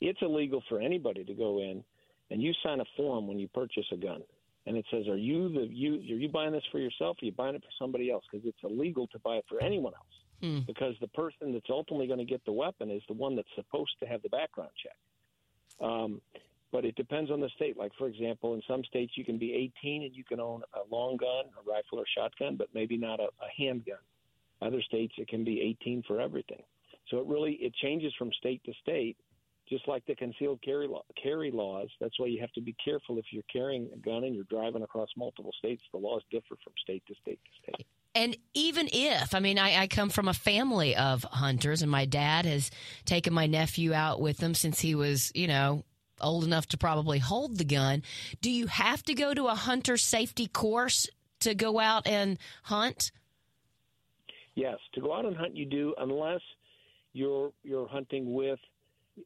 It's 0.00 0.20
illegal 0.22 0.62
for 0.68 0.80
anybody 0.80 1.24
to 1.24 1.34
go 1.34 1.60
in 1.60 1.82
and 2.30 2.42
you 2.42 2.52
sign 2.62 2.80
a 2.80 2.84
form 2.96 3.26
when 3.26 3.38
you 3.38 3.48
purchase 3.48 3.86
a 3.92 3.96
gun, 3.96 4.22
and 4.66 4.76
it 4.76 4.84
says, 4.90 5.06
"Are 5.08 5.16
you 5.16 5.48
the 5.48 5.66
you 5.66 5.94
are 5.94 6.18
you 6.18 6.28
buying 6.28 6.52
this 6.52 6.64
for 6.72 6.78
yourself? 6.78 7.18
Or 7.18 7.24
are 7.24 7.26
you 7.26 7.32
buying 7.32 7.54
it 7.54 7.62
for 7.62 7.70
somebody 7.78 8.10
else?" 8.10 8.24
Because 8.30 8.46
it's 8.46 8.58
illegal 8.64 9.06
to 9.08 9.18
buy 9.20 9.36
it 9.36 9.44
for 9.48 9.62
anyone 9.62 9.94
else. 9.94 10.62
Because 10.66 10.94
the 11.00 11.08
person 11.08 11.52
that's 11.52 11.70
ultimately 11.70 12.06
going 12.06 12.18
to 12.18 12.24
get 12.24 12.44
the 12.44 12.52
weapon 12.52 12.90
is 12.90 13.02
the 13.08 13.14
one 13.14 13.36
that's 13.36 13.48
supposed 13.54 13.92
to 14.00 14.06
have 14.06 14.20
the 14.22 14.28
background 14.28 14.70
check. 14.82 15.88
Um, 15.88 16.20
but 16.72 16.84
it 16.84 16.94
depends 16.96 17.30
on 17.30 17.40
the 17.40 17.48
state. 17.50 17.76
Like 17.76 17.92
for 17.96 18.08
example, 18.08 18.54
in 18.54 18.62
some 18.68 18.84
states 18.84 19.12
you 19.16 19.24
can 19.24 19.38
be 19.38 19.54
18 19.80 20.02
and 20.02 20.14
you 20.14 20.24
can 20.24 20.40
own 20.40 20.62
a 20.74 20.94
long 20.94 21.16
gun, 21.16 21.44
a 21.58 21.70
rifle 21.70 22.00
or 22.00 22.04
shotgun, 22.16 22.56
but 22.56 22.68
maybe 22.74 22.96
not 22.96 23.20
a, 23.20 23.28
a 23.40 23.48
handgun. 23.56 23.98
Other 24.62 24.82
states 24.82 25.14
it 25.18 25.28
can 25.28 25.44
be 25.44 25.60
18 25.80 26.04
for 26.06 26.20
everything. 26.20 26.62
So 27.10 27.18
it 27.18 27.26
really 27.26 27.52
it 27.60 27.74
changes 27.74 28.12
from 28.18 28.30
state 28.32 28.62
to 28.64 28.72
state. 28.82 29.16
just 29.68 29.86
like 29.88 30.04
the 30.06 30.14
concealed 30.14 30.60
carry 30.62 30.86
law, 30.86 31.02
carry 31.20 31.50
laws. 31.50 31.88
That's 32.00 32.18
why 32.18 32.26
you 32.26 32.40
have 32.40 32.52
to 32.52 32.60
be 32.60 32.74
careful 32.84 33.18
if 33.18 33.24
you're 33.30 33.42
carrying 33.52 33.88
a 33.92 33.96
gun 33.98 34.24
and 34.24 34.34
you're 34.34 34.44
driving 34.44 34.82
across 34.82 35.08
multiple 35.16 35.52
states. 35.58 35.82
The 35.92 35.98
laws 35.98 36.22
differ 36.30 36.56
from 36.62 36.72
state 36.80 37.02
to 37.08 37.14
state 37.20 37.40
to 37.44 37.72
state. 37.72 37.86
And 38.14 38.36
even 38.54 38.88
if, 38.92 39.34
I 39.34 39.40
mean, 39.40 39.58
I, 39.58 39.82
I 39.82 39.86
come 39.88 40.08
from 40.08 40.28
a 40.28 40.32
family 40.32 40.96
of 40.96 41.22
hunters, 41.24 41.82
and 41.82 41.90
my 41.90 42.06
dad 42.06 42.46
has 42.46 42.70
taken 43.04 43.34
my 43.34 43.46
nephew 43.46 43.92
out 43.92 44.20
with 44.20 44.40
him 44.40 44.54
since 44.54 44.80
he 44.80 44.94
was, 44.94 45.30
you 45.34 45.46
know, 45.46 45.84
old 46.20 46.44
enough 46.44 46.66
to 46.68 46.78
probably 46.78 47.18
hold 47.18 47.58
the 47.58 47.64
gun. 47.64 48.02
Do 48.40 48.50
you 48.50 48.68
have 48.68 49.02
to 49.04 49.14
go 49.14 49.34
to 49.34 49.48
a 49.48 49.54
hunter 49.54 49.98
safety 49.98 50.46
course 50.46 51.06
to 51.40 51.54
go 51.54 51.78
out 51.78 52.06
and 52.06 52.38
hunt? 52.62 53.10
Yes, 54.56 54.78
to 54.94 55.00
go 55.00 55.14
out 55.14 55.26
and 55.26 55.36
hunt, 55.36 55.54
you 55.54 55.66
do 55.66 55.94
unless 55.98 56.40
you're 57.12 57.52
you're 57.62 57.86
hunting 57.86 58.34
with 58.34 58.58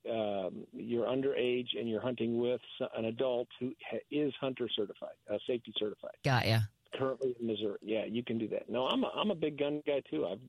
um, 0.08 0.66
you're 0.72 1.06
underage 1.06 1.68
and 1.78 1.88
you're 1.88 2.00
hunting 2.00 2.38
with 2.40 2.60
an 2.96 3.06
adult 3.06 3.48
who 3.58 3.72
ha- 3.90 3.98
is 4.10 4.32
hunter 4.40 4.68
certified, 4.76 5.14
uh, 5.32 5.38
safety 5.46 5.72
certified. 5.78 6.14
Got 6.24 6.46
ya. 6.46 6.58
Currently 6.94 7.34
in 7.40 7.46
Missouri, 7.46 7.78
yeah, 7.82 8.04
you 8.04 8.22
can 8.24 8.38
do 8.38 8.48
that. 8.48 8.68
No, 8.68 8.86
I'm 8.86 9.04
a, 9.04 9.08
I'm 9.16 9.30
a 9.30 9.34
big 9.34 9.58
gun 9.58 9.82
guy 9.86 10.02
too. 10.10 10.26
I've 10.26 10.40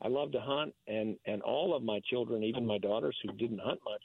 I 0.00 0.08
love 0.08 0.32
to 0.32 0.40
hunt, 0.40 0.74
and 0.88 1.16
and 1.26 1.42
all 1.42 1.76
of 1.76 1.82
my 1.82 2.00
children, 2.00 2.42
even 2.42 2.66
my 2.66 2.78
daughters 2.78 3.16
who 3.22 3.32
didn't 3.32 3.60
hunt 3.60 3.80
much, 3.84 4.02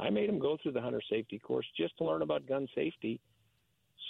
I 0.00 0.10
made 0.10 0.28
them 0.28 0.40
go 0.40 0.58
through 0.60 0.72
the 0.72 0.80
hunter 0.80 1.00
safety 1.08 1.38
course 1.38 1.66
just 1.76 1.96
to 1.98 2.04
learn 2.04 2.22
about 2.22 2.46
gun 2.46 2.66
safety, 2.74 3.20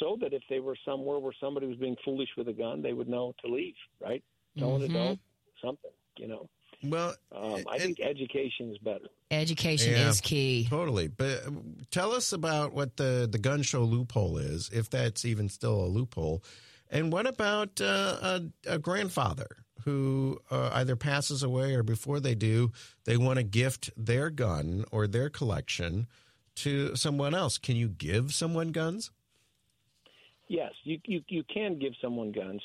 so 0.01 0.17
that 0.23 0.33
if 0.33 0.43
they 0.49 0.61
were 0.61 0.77
somewhere 0.85 1.19
where 1.19 1.35
somebody 1.39 1.67
was 1.67 1.77
being 1.77 1.97
foolish 2.05 2.31
with 2.39 2.49
a 2.49 2.53
gun, 2.55 2.81
they 2.83 2.95
would 2.95 3.09
know 3.09 3.35
to 3.45 3.53
leave. 3.53 3.75
Right? 4.01 4.25
Tell 4.59 4.77
an 4.77 4.83
Mhm. 4.83 4.91
adult 4.91 5.19
something. 5.63 5.91
You 6.17 6.29
know. 6.29 6.49
Well, 6.83 7.15
Um, 7.33 7.65
I 7.69 7.79
think 7.79 7.99
education 8.01 8.71
is 8.71 8.79
better. 8.79 9.09
Education 9.33 9.93
Yeah, 9.93 10.09
is 10.11 10.21
key. 10.21 10.67
Totally. 10.71 11.09
But 11.09 11.43
uh, 11.47 11.51
tell 11.91 12.13
us 12.13 12.33
about 12.33 12.73
what 12.73 12.97
the, 12.97 13.29
the 13.31 13.39
gun 13.39 13.63
show 13.63 13.83
loophole 13.83 14.39
is, 14.39 14.71
if 14.73 14.89
that's 14.89 15.25
even 15.25 15.49
still 15.49 15.81
a 15.85 15.87
loophole. 15.87 16.43
And 16.89 17.13
what 17.13 17.27
about 17.27 17.81
uh, 17.81 18.17
a, 18.23 18.75
a 18.75 18.79
grandfather 18.79 19.49
who 19.85 20.39
uh, 20.51 20.71
either 20.73 20.95
passes 20.95 21.43
away 21.43 21.75
or 21.75 21.83
before 21.83 22.21
they 22.21 22.37
do, 22.37 22.71
they 23.05 23.17
want 23.17 23.39
to 23.39 23.43
gift 23.45 23.91
their 23.97 24.31
gun 24.31 24.85
or 24.93 25.07
their 25.09 25.29
collection 25.29 26.07
to 26.57 26.95
someone 26.95 27.35
else? 27.35 27.59
Can 27.59 27.75
you 27.75 27.89
give 27.89 28.33
someone 28.33 28.69
guns? 28.69 29.11
Yes, 30.49 30.73
you, 30.85 30.99
you 31.05 31.21
you 31.29 31.45
can 31.53 31.79
give 31.79 31.93
someone 32.01 32.33
guns. 32.33 32.63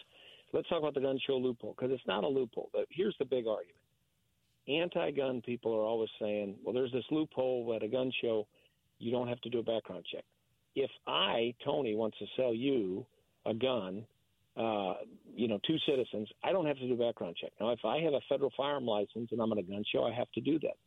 Let's 0.54 0.70
talk 0.70 0.80
about 0.80 0.94
the 0.94 1.02
gun 1.02 1.20
show 1.26 1.36
loophole 1.38 1.76
because 1.76 1.92
it's 1.92 2.08
not 2.08 2.24
a 2.24 2.28
loophole. 2.28 2.70
But 2.72 2.86
here's 2.90 3.16
the 3.18 3.26
big 3.26 3.48
argument: 3.48 3.76
anti-gun 4.68 5.42
people 5.42 5.74
are 5.74 5.84
always 5.84 6.10
saying, 6.22 6.56
"Well, 6.64 6.74
there's 6.74 6.92
this 6.92 7.06
loophole 7.12 7.74
at 7.76 7.84
a 7.84 7.88
gun 7.88 8.12
show. 8.22 8.48
You 9.00 9.12
don't 9.12 9.28
have 9.28 9.42
to 9.42 9.50
do 9.50 9.60
a 9.60 9.64
background 9.64 10.06
check." 10.12 10.24
If 10.76 10.92
I, 11.08 11.54
Tony, 11.66 11.96
wants 11.96 12.18
to 12.20 12.26
sell 12.36 12.54
you 12.54 13.06
a 13.46 13.54
gun, 13.54 14.06
uh, 14.56 14.96
you 15.36 15.48
know, 15.48 15.60
two 15.68 15.78
citizens, 15.88 16.30
I 16.44 16.52
don't 16.52 16.66
have 16.66 16.78
to 16.78 16.88
do 16.88 16.94
a 16.94 16.98
background 16.98 17.36
check. 17.40 17.52
Now, 17.60 17.72
if 17.72 17.84
I 17.84 18.00
have 18.00 18.14
a 18.14 18.22
federal 18.30 18.52
firearm 18.56 18.86
license 18.86 19.32
and 19.32 19.42
I'm 19.42 19.52
at 19.52 19.58
a 19.58 19.64
gun 19.64 19.84
show, 19.92 20.04
I 20.04 20.14
have 20.14 20.32
to 20.34 20.42
do 20.42 20.60
that. 20.60 20.78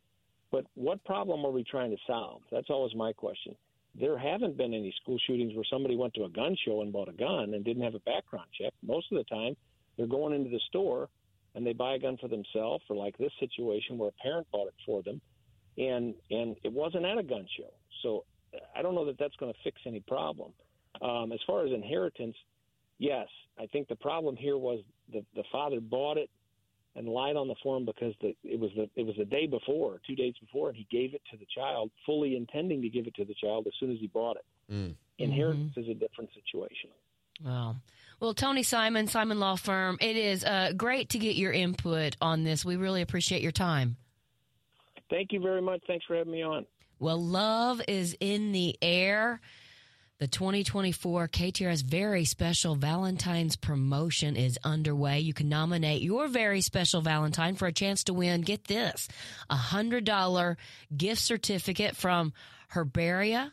But 0.51 0.65
what 0.75 1.03
problem 1.03 1.45
are 1.45 1.51
we 1.51 1.63
trying 1.63 1.91
to 1.91 1.97
solve? 2.05 2.41
That's 2.51 2.69
always 2.69 2.95
my 2.95 3.13
question 3.13 3.55
there 3.99 4.17
haven't 4.17 4.57
been 4.57 4.73
any 4.73 4.93
school 5.01 5.17
shootings 5.25 5.55
where 5.55 5.65
somebody 5.69 5.95
went 5.95 6.13
to 6.15 6.25
a 6.25 6.29
gun 6.29 6.55
show 6.65 6.81
and 6.81 6.93
bought 6.93 7.09
a 7.09 7.13
gun 7.13 7.53
and 7.53 7.65
didn't 7.65 7.83
have 7.83 7.95
a 7.95 7.99
background 7.99 8.47
check. 8.59 8.73
Most 8.83 9.11
of 9.11 9.17
the 9.17 9.23
time, 9.23 9.55
they're 9.97 10.07
going 10.07 10.33
into 10.33 10.49
the 10.49 10.59
store 10.67 11.09
and 11.55 11.65
they 11.65 11.73
buy 11.73 11.95
a 11.95 11.99
gun 11.99 12.17
for 12.17 12.27
themselves, 12.27 12.83
or 12.87 12.95
like 12.95 13.17
this 13.17 13.31
situation 13.39 13.97
where 13.97 14.09
a 14.09 14.23
parent 14.23 14.45
bought 14.51 14.67
it 14.67 14.75
for 14.85 15.01
them, 15.01 15.19
and 15.77 16.13
and 16.29 16.55
it 16.63 16.71
wasn't 16.71 17.03
at 17.03 17.17
a 17.17 17.23
gun 17.23 17.47
show. 17.57 17.73
So 18.03 18.25
I 18.75 18.83
don't 18.83 18.93
know 18.93 19.05
that 19.05 19.17
that's 19.17 19.35
going 19.37 19.51
to 19.51 19.59
fix 19.63 19.81
any 19.87 20.01
problem. 20.01 20.51
Um, 21.01 21.31
as 21.31 21.39
far 21.47 21.65
as 21.65 21.71
inheritance, 21.71 22.35
yes, 22.99 23.27
I 23.59 23.65
think 23.65 23.87
the 23.87 23.95
problem 23.95 24.35
here 24.35 24.57
was 24.57 24.81
the 25.11 25.25
the 25.35 25.43
father 25.51 25.79
bought 25.79 26.17
it 26.17 26.29
and 26.97 27.07
lied 27.07 27.35
on 27.35 27.47
the 27.47 27.55
form 27.61 27.85
because 27.85 28.13
the, 28.21 28.35
it 28.43 28.59
was 28.59 28.71
the 28.75 28.89
it 28.95 29.05
was 29.05 29.15
the 29.17 29.25
day 29.25 29.45
before, 29.45 30.01
two 30.05 30.15
days 30.15 30.33
before, 30.41 30.69
and 30.69 30.77
he 30.77 30.87
gave 30.89 31.13
it 31.13 31.21
to 31.31 31.37
the 31.37 31.45
child, 31.55 31.91
fully 32.05 32.35
intending 32.35 32.81
to 32.81 32.89
give 32.89 33.05
it 33.05 33.15
to 33.15 33.23
the 33.23 33.35
child 33.35 33.67
as 33.67 33.73
soon 33.79 33.91
as 33.91 33.99
he 33.99 34.07
bought 34.07 34.37
it. 34.37 34.45
Mm. 34.73 34.95
Inheritance 35.19 35.73
is 35.77 35.87
a 35.87 35.93
different 35.93 36.31
situation. 36.33 36.89
Wow. 37.45 37.75
Well, 38.19 38.33
Tony 38.33 38.63
Simon, 38.63 39.07
Simon 39.07 39.39
Law 39.39 39.55
Firm, 39.55 39.97
it 40.01 40.15
is 40.15 40.43
uh, 40.43 40.73
great 40.75 41.09
to 41.09 41.19
get 41.19 41.35
your 41.35 41.51
input 41.51 42.17
on 42.19 42.43
this. 42.43 42.65
We 42.65 42.75
really 42.75 43.03
appreciate 43.03 43.43
your 43.43 43.51
time. 43.51 43.95
Thank 45.09 45.31
you 45.31 45.39
very 45.39 45.61
much. 45.61 45.81
Thanks 45.87 46.05
for 46.05 46.15
having 46.15 46.33
me 46.33 46.41
on. 46.41 46.65
Well, 46.99 47.21
love 47.21 47.79
is 47.87 48.17
in 48.19 48.51
the 48.51 48.75
air. 48.81 49.39
The 50.19 50.27
2024 50.27 51.27
KTRS 51.27 51.83
Very 51.83 52.25
Special 52.25 52.73
Valentine's 52.73 53.55
promotion 53.55 54.35
is 54.35 54.57
underway. 54.63 55.19
You 55.19 55.31
can 55.31 55.47
nominate 55.47 56.01
your 56.01 56.27
very 56.27 56.61
special 56.61 57.01
Valentine 57.01 57.53
for 57.53 57.67
a 57.67 57.71
chance 57.71 58.03
to 58.05 58.13
win, 58.13 58.41
get 58.41 58.63
this, 58.63 59.07
a 59.47 59.55
$100 59.55 60.55
gift 60.95 61.21
certificate 61.21 61.95
from 61.95 62.33
Herbaria 62.73 63.51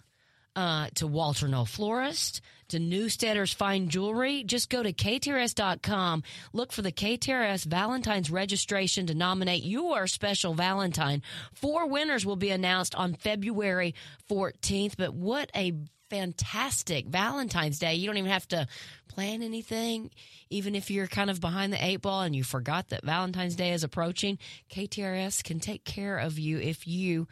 uh, 0.57 0.89
to 0.95 1.07
Walter 1.07 1.49
Knoll 1.49 1.67
Florist 1.67 2.41
to 2.69 2.79
Newsteader's 2.79 3.53
Fine 3.53 3.91
Jewelry. 3.91 4.43
Just 4.43 4.71
go 4.71 4.83
to 4.83 4.93
KTRS.com, 4.93 6.23
look 6.55 6.73
for 6.73 6.81
the 6.81 6.93
KTRS 6.93 7.67
Valentine's 7.67 8.31
registration 8.31 9.07
to 9.09 9.15
nominate 9.15 9.65
your 9.65 10.07
special 10.07 10.55
Valentine. 10.55 11.21
Four 11.53 11.89
winners 11.89 12.25
will 12.25 12.37
be 12.37 12.51
announced 12.51 12.95
on 12.95 13.13
February 13.13 13.95
14th, 14.31 14.95
but 14.97 15.13
what 15.13 15.51
a 15.55 15.75
fantastic 16.11 17.07
Valentine's 17.07 17.79
Day. 17.79 17.95
You 17.95 18.07
don't 18.07 18.17
even 18.17 18.31
have 18.31 18.49
to 18.49 18.67
plan 19.09 19.43
anything. 19.43 20.11
Even 20.51 20.75
if 20.75 20.91
you're 20.91 21.07
kind 21.07 21.31
of 21.31 21.41
behind 21.41 21.73
the 21.73 21.85
eight 21.85 22.03
ball 22.03 22.23
and 22.23 22.35
you 22.35 22.45
forgot 22.45 22.89
that 22.89 23.05
Valentine's 23.05 23.57
Day 23.57 23.73
is 23.73 23.85
approaching, 23.85 24.39
KTRS 24.71 25.43
can 25.43 25.61
take 25.61 25.85
care 25.85 26.19
of 26.19 26.39
you 26.39 26.59
if 26.59 26.87
you 26.87 27.27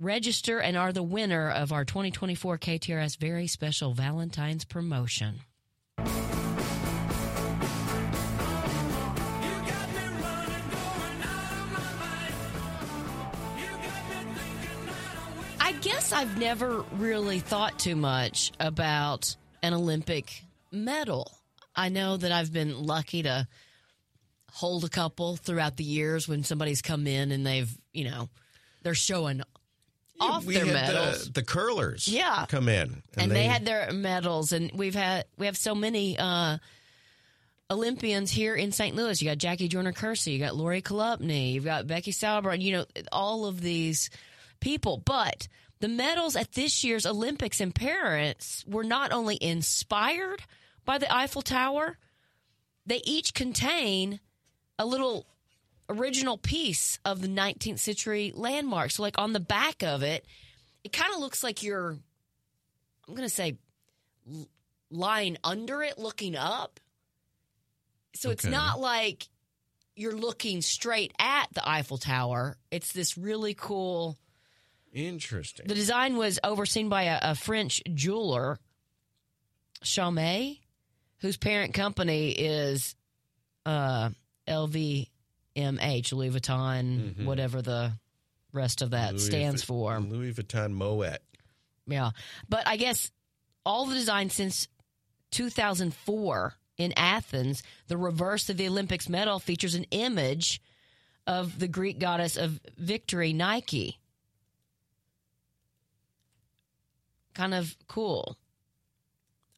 register 0.00 0.58
and 0.58 0.76
are 0.76 0.92
the 0.92 1.02
winner 1.02 1.50
of 1.50 1.72
our 1.72 1.84
2024 1.84 2.58
KTRS 2.58 3.18
very 3.18 3.46
special 3.46 3.92
Valentine's 3.92 4.64
promotion. 4.64 5.40
I've 16.20 16.36
never 16.36 16.84
really 16.98 17.38
thought 17.38 17.78
too 17.78 17.96
much 17.96 18.52
about 18.60 19.34
an 19.62 19.72
Olympic 19.72 20.44
medal. 20.70 21.32
I 21.74 21.88
know 21.88 22.18
that 22.18 22.30
I've 22.30 22.52
been 22.52 22.84
lucky 22.84 23.22
to 23.22 23.48
hold 24.52 24.84
a 24.84 24.90
couple 24.90 25.38
throughout 25.38 25.78
the 25.78 25.84
years 25.84 26.28
when 26.28 26.44
somebody's 26.44 26.82
come 26.82 27.06
in 27.06 27.32
and 27.32 27.46
they've, 27.46 27.74
you 27.94 28.04
know, 28.04 28.28
they're 28.82 28.92
showing 28.92 29.40
off 30.20 30.44
we 30.44 30.56
their 30.56 30.66
medals. 30.66 31.24
The, 31.24 31.40
the 31.40 31.42
curlers 31.42 32.06
Yeah. 32.06 32.44
come 32.50 32.68
in. 32.68 33.02
and, 33.16 33.32
they, 33.32 33.44
had 33.44 33.64
their 33.64 33.90
medals 33.90 34.52
and 34.52 34.70
we've 34.74 34.94
had 34.94 35.24
we 35.38 35.46
have 35.46 35.56
so 35.56 35.74
many 35.74 36.18
uh 36.18 36.58
Olympians 37.70 38.30
here 38.30 38.54
in 38.54 38.72
St. 38.72 38.94
Louis. 38.94 39.22
You 39.22 39.30
got 39.30 39.38
Jackie 39.38 39.68
Joyner 39.68 39.94
Kersee, 39.94 40.32
you 40.34 40.38
got 40.38 40.54
Lori 40.54 40.82
Chalupny, 40.82 41.54
you've 41.54 41.64
got 41.64 41.86
Becky 41.86 42.12
Sauerbrunn, 42.12 42.60
you 42.60 42.72
know, 42.72 42.84
all 43.10 43.46
of 43.46 43.62
these 43.62 44.10
people. 44.60 44.98
But 44.98 45.48
the 45.80 45.88
medals 45.88 46.36
at 46.36 46.52
this 46.52 46.84
year's 46.84 47.06
Olympics 47.06 47.60
in 47.60 47.72
Paris 47.72 48.64
were 48.66 48.84
not 48.84 49.12
only 49.12 49.38
inspired 49.40 50.42
by 50.84 50.98
the 50.98 51.12
Eiffel 51.14 51.42
Tower, 51.42 51.98
they 52.86 53.00
each 53.04 53.34
contain 53.34 54.20
a 54.78 54.86
little 54.86 55.26
original 55.88 56.38
piece 56.38 56.98
of 57.04 57.20
the 57.20 57.28
19th 57.28 57.78
century 57.78 58.32
landmark. 58.34 58.90
So, 58.90 59.02
like 59.02 59.18
on 59.18 59.32
the 59.32 59.40
back 59.40 59.82
of 59.82 60.02
it, 60.02 60.26
it 60.84 60.92
kind 60.92 61.12
of 61.12 61.20
looks 61.20 61.42
like 61.42 61.62
you're, 61.62 61.90
I'm 63.08 63.14
going 63.14 63.28
to 63.28 63.34
say, 63.34 63.56
lying 64.90 65.36
under 65.44 65.82
it, 65.82 65.98
looking 65.98 66.36
up. 66.36 66.80
So 68.14 68.30
it's 68.30 68.44
not 68.44 68.80
like 68.80 69.28
you're 69.94 70.16
looking 70.16 70.62
straight 70.62 71.12
at 71.18 71.46
the 71.52 71.66
Eiffel 71.68 71.98
Tower. 71.98 72.56
It's 72.70 72.92
this 72.92 73.16
really 73.16 73.54
cool. 73.54 74.18
Interesting. 74.92 75.66
The 75.68 75.74
design 75.74 76.16
was 76.16 76.38
overseen 76.42 76.88
by 76.88 77.04
a, 77.04 77.18
a 77.22 77.34
French 77.34 77.80
jeweler, 77.94 78.58
Chaumet, 79.84 80.58
whose 81.18 81.36
parent 81.36 81.74
company 81.74 82.30
is 82.32 82.94
uh, 83.66 84.10
LVMH, 84.48 86.12
Louis 86.12 86.30
Vuitton, 86.30 87.14
Mhm. 87.14 87.24
whatever 87.24 87.62
the 87.62 87.92
rest 88.52 88.82
of 88.82 88.90
that 88.90 89.12
Louis 89.12 89.26
stands 89.26 89.62
Vu- 89.62 89.66
for. 89.74 90.00
Louis 90.00 90.32
Vuitton 90.32 90.72
Moet. 90.72 91.18
Yeah. 91.86 92.10
But 92.48 92.66
I 92.66 92.76
guess 92.76 93.10
all 93.64 93.86
the 93.86 93.94
design 93.94 94.30
since 94.30 94.66
2004 95.30 96.54
in 96.78 96.92
Athens, 96.96 97.62
the 97.88 97.96
reverse 97.96 98.48
of 98.50 98.56
the 98.56 98.66
Olympics 98.66 99.08
medal 99.08 99.38
features 99.38 99.74
an 99.74 99.84
image 99.90 100.60
of 101.26 101.58
the 101.58 101.68
Greek 101.68 101.98
goddess 102.00 102.36
of 102.36 102.58
victory, 102.76 103.32
Nike. 103.32 103.99
Kind 107.34 107.54
of 107.54 107.76
cool. 107.88 108.36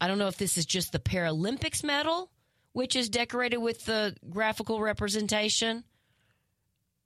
I 0.01 0.09
don't 0.09 0.19
know 0.19 0.29
if 0.29 0.37
this 0.37 0.59
is 0.59 0.67
just 0.67 0.93
the 0.93 0.99
Paralympics 0.99 1.85
medal, 1.85 2.31
which 2.73 2.97
is 2.97 3.09
decorated 3.09 3.59
with 3.59 3.85
the 3.85 4.17
graphical 4.31 4.81
representation, 4.81 5.85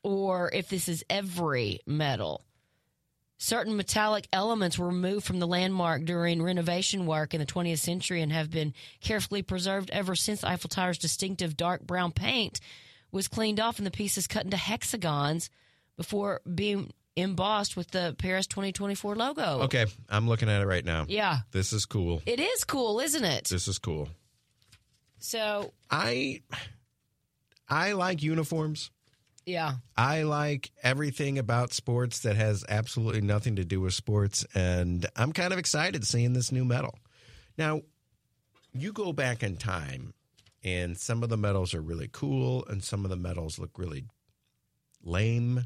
or 0.02 0.50
if 0.52 0.68
this 0.68 0.88
is 0.88 1.04
every 1.10 1.80
medal. 1.86 2.42
Certain 3.38 3.76
metallic 3.76 4.26
elements 4.32 4.78
were 4.78 4.86
removed 4.86 5.26
from 5.26 5.40
the 5.40 5.46
landmark 5.46 6.06
during 6.06 6.42
renovation 6.42 7.04
work 7.04 7.34
in 7.34 7.40
the 7.40 7.46
20th 7.46 7.80
century 7.80 8.22
and 8.22 8.32
have 8.32 8.50
been 8.50 8.72
carefully 9.00 9.42
preserved 9.42 9.90
ever 9.90 10.14
since 10.14 10.42
Eiffel 10.42 10.70
Tower's 10.70 10.96
distinctive 10.96 11.54
dark 11.54 11.82
brown 11.82 12.12
paint 12.12 12.60
was 13.12 13.28
cleaned 13.28 13.60
off 13.60 13.76
and 13.76 13.86
the 13.86 13.90
pieces 13.90 14.26
cut 14.26 14.44
into 14.44 14.56
hexagons 14.56 15.50
before 15.98 16.40
being 16.54 16.92
embossed 17.16 17.76
with 17.76 17.90
the 17.90 18.14
Paris 18.18 18.46
2024 18.46 19.16
logo. 19.16 19.62
Okay, 19.62 19.86
I'm 20.08 20.28
looking 20.28 20.48
at 20.50 20.60
it 20.60 20.66
right 20.66 20.84
now. 20.84 21.06
Yeah. 21.08 21.38
This 21.50 21.72
is 21.72 21.86
cool. 21.86 22.22
It 22.26 22.38
is 22.38 22.62
cool, 22.64 23.00
isn't 23.00 23.24
it? 23.24 23.48
This 23.48 23.66
is 23.68 23.78
cool. 23.78 24.08
So, 25.18 25.72
I 25.90 26.42
I 27.68 27.92
like 27.92 28.22
uniforms. 28.22 28.90
yeah. 29.46 29.74
I 29.96 30.22
like 30.24 30.70
everything 30.82 31.38
about 31.38 31.72
sports 31.72 32.20
that 32.20 32.36
has 32.36 32.64
absolutely 32.68 33.22
nothing 33.22 33.56
to 33.56 33.64
do 33.64 33.80
with 33.80 33.94
sports, 33.94 34.44
and 34.54 35.06
I'm 35.16 35.32
kind 35.32 35.52
of 35.52 35.58
excited 35.58 36.06
seeing 36.06 36.32
this 36.34 36.52
new 36.52 36.64
medal. 36.64 36.98
Now, 37.56 37.80
you 38.72 38.92
go 38.92 39.12
back 39.14 39.42
in 39.42 39.56
time, 39.56 40.12
and 40.62 40.98
some 40.98 41.22
of 41.22 41.28
the 41.30 41.38
medals 41.38 41.72
are 41.74 41.80
really 41.80 42.08
cool, 42.12 42.64
and 42.66 42.84
some 42.84 43.04
of 43.04 43.10
the 43.10 43.16
medals 43.16 43.58
look 43.58 43.78
really 43.78 44.04
lame. 45.02 45.64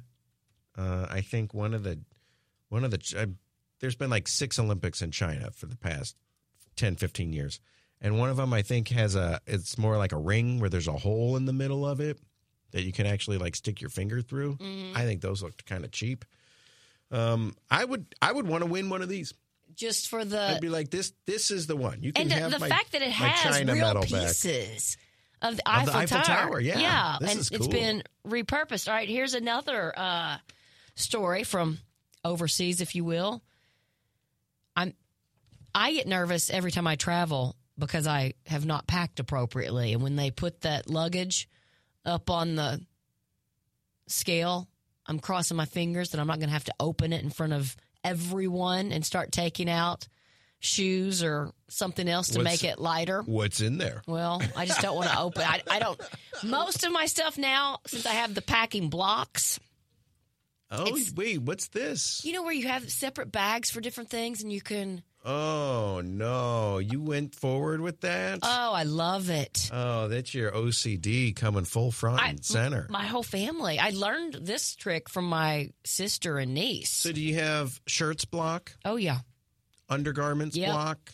Uh, 0.77 1.07
I 1.11 1.21
think 1.21 1.53
one 1.55 1.75
of 1.75 1.83
the 1.83 1.99
one 2.69 2.85
of 2.85 2.91
the 2.91 3.15
uh, 3.19 3.27
there's 3.81 3.97
been 3.97 4.11
like 4.11 4.29
six 4.29 4.59
Olympics 4.59 5.03
in 5.03 5.11
China 5.11 5.51
for 5.53 5.67
the 5.67 5.77
past 5.77 6.17
10, 6.77 6.97
15 6.97 7.33
years, 7.33 7.61
and 8.01 8.19
one 8.19 8.31
of 8.31 8.37
them 8.37 8.53
I 8.53 8.63
think 8.63 8.89
has 8.89 9.15
a 9.17 9.41
it's 9.47 9.77
more 9.79 9.97
like 9.97 10.13
a 10.13 10.19
ring 10.19 10.61
where 10.61 10.71
there's 10.71 10.89
a 10.89 10.93
hole 10.93 11.37
in 11.37 11.45
the 11.47 11.53
middle 11.53 11.87
of 11.87 12.01
it 12.01 12.19
that 12.73 12.83
you 12.85 12.93
can 12.93 13.07
actually 13.07 13.39
like 13.39 13.57
stick 13.57 13.81
your 13.81 13.91
finger 13.91 14.23
through. 14.23 14.57
I 14.95 15.03
think 15.05 15.21
those 15.23 15.43
looked 15.43 15.67
kind 15.67 15.85
of 15.85 15.91
cheap. 15.91 16.25
Um, 17.11 17.57
I 17.71 17.85
would 17.85 18.07
I 18.23 18.31
would 18.33 18.47
want 18.47 18.63
to 18.65 18.71
win 18.71 18.89
one 18.89 19.03
of 19.03 19.09
these. 19.09 19.35
Just 19.75 20.09
for 20.09 20.25
the 20.25 20.41
I'd 20.41 20.61
be 20.61 20.69
like 20.69 20.91
this. 20.91 21.13
This 21.27 21.51
is 21.51 21.67
the 21.67 21.77
one. 21.77 22.03
You 22.03 22.13
can 22.13 22.23
and 22.23 22.31
the, 22.31 22.35
have 22.37 22.51
the 22.53 22.59
my, 22.59 22.69
fact 22.69 22.93
that 22.93 23.03
it 23.03 23.11
has 23.11 23.41
China 23.57 23.73
real 23.73 23.83
medal 23.87 24.03
back. 24.03 24.11
pieces 24.11 24.97
of 25.43 25.57
the, 25.57 25.63
Of 25.63 25.75
Eiffel, 25.75 25.93
the 25.93 25.99
Eiffel 25.99 26.21
Tower, 26.21 26.61
yeah. 26.61 26.79
yeah, 26.79 27.17
This 27.21 27.31
and 27.31 27.41
is 27.41 27.49
it's 27.51 27.59
cool. 27.59 27.69
been 27.69 28.03
repurposed. 28.27 28.89
All 28.89 28.95
right, 28.95 29.09
here's 29.09 29.35
another 29.35 29.93
uh, 29.97 30.37
story 31.01 31.45
from 31.45 31.79
overseas, 32.25 32.81
if 32.81 32.95
you 32.95 33.05
will. 33.05 33.43
I'm 34.77 34.95
I 35.75 35.93
get 35.93 36.07
nervous 36.07 36.51
every 36.51 36.71
time 36.71 36.87
I 36.87 36.97
travel 36.97 37.57
because 37.79 38.07
I 38.07 38.35
have 38.47 38.67
not 38.67 38.87
packed 38.87 39.21
appropriately, 39.21 39.93
and 39.93 40.03
when 40.03 40.17
they 40.17 40.31
put 40.31 40.63
that 40.63 40.89
luggage 40.91 41.49
up 42.05 42.29
on 42.31 42.55
the 42.57 42.81
scale, 44.07 44.69
I'm 45.07 45.19
crossing 45.19 45.57
my 45.57 45.65
fingers 45.65 46.11
that 46.11 46.21
I'm 46.21 46.27
not 46.27 46.39
going 46.39 46.49
to 46.49 46.53
have 46.55 46.65
to 46.65 46.75
open 46.79 47.13
it 47.13 47.23
in 47.23 47.31
front 47.31 47.53
of 47.53 47.77
everyone 48.05 48.93
and 48.93 49.05
start 49.05 49.33
taking 49.33 49.69
out 49.71 50.09
shoes 50.59 51.23
or 51.23 51.53
something 51.69 52.07
else 52.09 52.29
to 52.29 52.39
What's- 52.39 52.45
make 52.63 52.65
it 52.65 52.79
lighter. 52.79 53.23
What's 53.23 53.61
in 53.61 53.79
there? 53.79 54.03
Well, 54.07 54.43
I 54.57 54.67
just 54.67 54.81
don't 54.83 54.97
want 54.97 55.09
to 55.11 55.19
open. 55.21 55.43
I, 55.43 55.63
I 55.71 55.79
don't. 55.79 56.01
Most 56.45 56.85
of 56.85 56.93
my 56.93 57.07
stuff 57.07 57.39
now, 57.39 57.79
since 57.87 58.05
I 58.07 58.13
have 58.13 58.35
the 58.35 58.43
packing 58.43 58.89
blocks, 58.91 59.59
Oh 60.73 60.87
It's- 60.87 61.13
wait, 61.13 61.43
what's 61.43 61.69
this? 61.69 62.25
you 62.25 62.33
know 62.33 62.43
where 62.45 62.53
you 62.53 62.69
have 62.69 62.91
separate 62.93 63.33
bags 63.33 63.71
for 63.71 63.81
different 63.81 64.09
things, 64.11 64.41
and 64.43 64.53
you 64.53 64.61
can. 64.61 65.03
Oh 65.25 66.01
no, 66.03 66.79
you 66.79 67.03
went 67.03 67.35
forward 67.35 67.81
with 67.81 68.01
that. 68.03 68.39
Oh, 68.43 68.73
I 68.73 68.85
love 68.85 69.29
it. 69.31 69.69
oh, 69.73 70.07
that's 70.09 70.33
your 70.33 70.53
OCD 70.53 71.35
coming 71.35 71.65
full 71.65 71.91
front 71.91 72.23
I- 72.23 72.29
and 72.29 72.45
center. 72.45 72.87
My 72.89 73.05
whole 73.05 73.25
family. 73.25 73.79
I 73.81 73.91
learned 73.91 74.35
this 74.35 74.77
trick 74.77 75.09
from 75.11 75.29
my 75.29 75.71
sister 75.85 76.39
and 76.39 76.55
niece. 76.55 76.91
so 76.91 77.11
do 77.13 77.21
you 77.21 77.35
have 77.35 77.81
shirts 77.89 78.25
block, 78.25 78.73
oh 78.85 78.95
yeah, 78.97 79.19
undergarments 79.89 80.57
Yep. 80.57 80.71
block? 80.73 81.11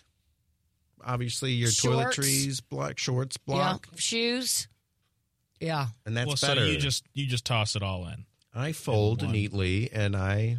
Obviously, 1.02 1.52
your 1.52 1.70
Shorts. 1.70 2.16
toiletries 2.18 2.61
block, 2.68 2.98
shorts 2.98 3.36
block, 3.38 3.88
yeah, 3.90 3.98
shoes. 3.98 4.68
Yeah, 5.61 5.86
and 6.04 6.14
that's 6.16 6.26
well, 6.26 6.36
so 6.36 6.52
you 6.52 6.76
just 6.76 7.04
you 7.14 7.26
just 7.26 7.46
toss 7.46 7.74
it 7.76 7.82
all 7.82 8.07
in. 8.09 8.26
I 8.57 8.72
fold 8.72 9.22
one. 9.22 9.32
neatly 9.32 9.90
and 9.92 10.16
I 10.16 10.59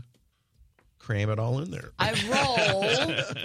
cram 1.00 1.30
it 1.30 1.40
all 1.40 1.60
in 1.60 1.72
there. 1.72 1.92
I 1.98 2.12
roll 2.30 2.84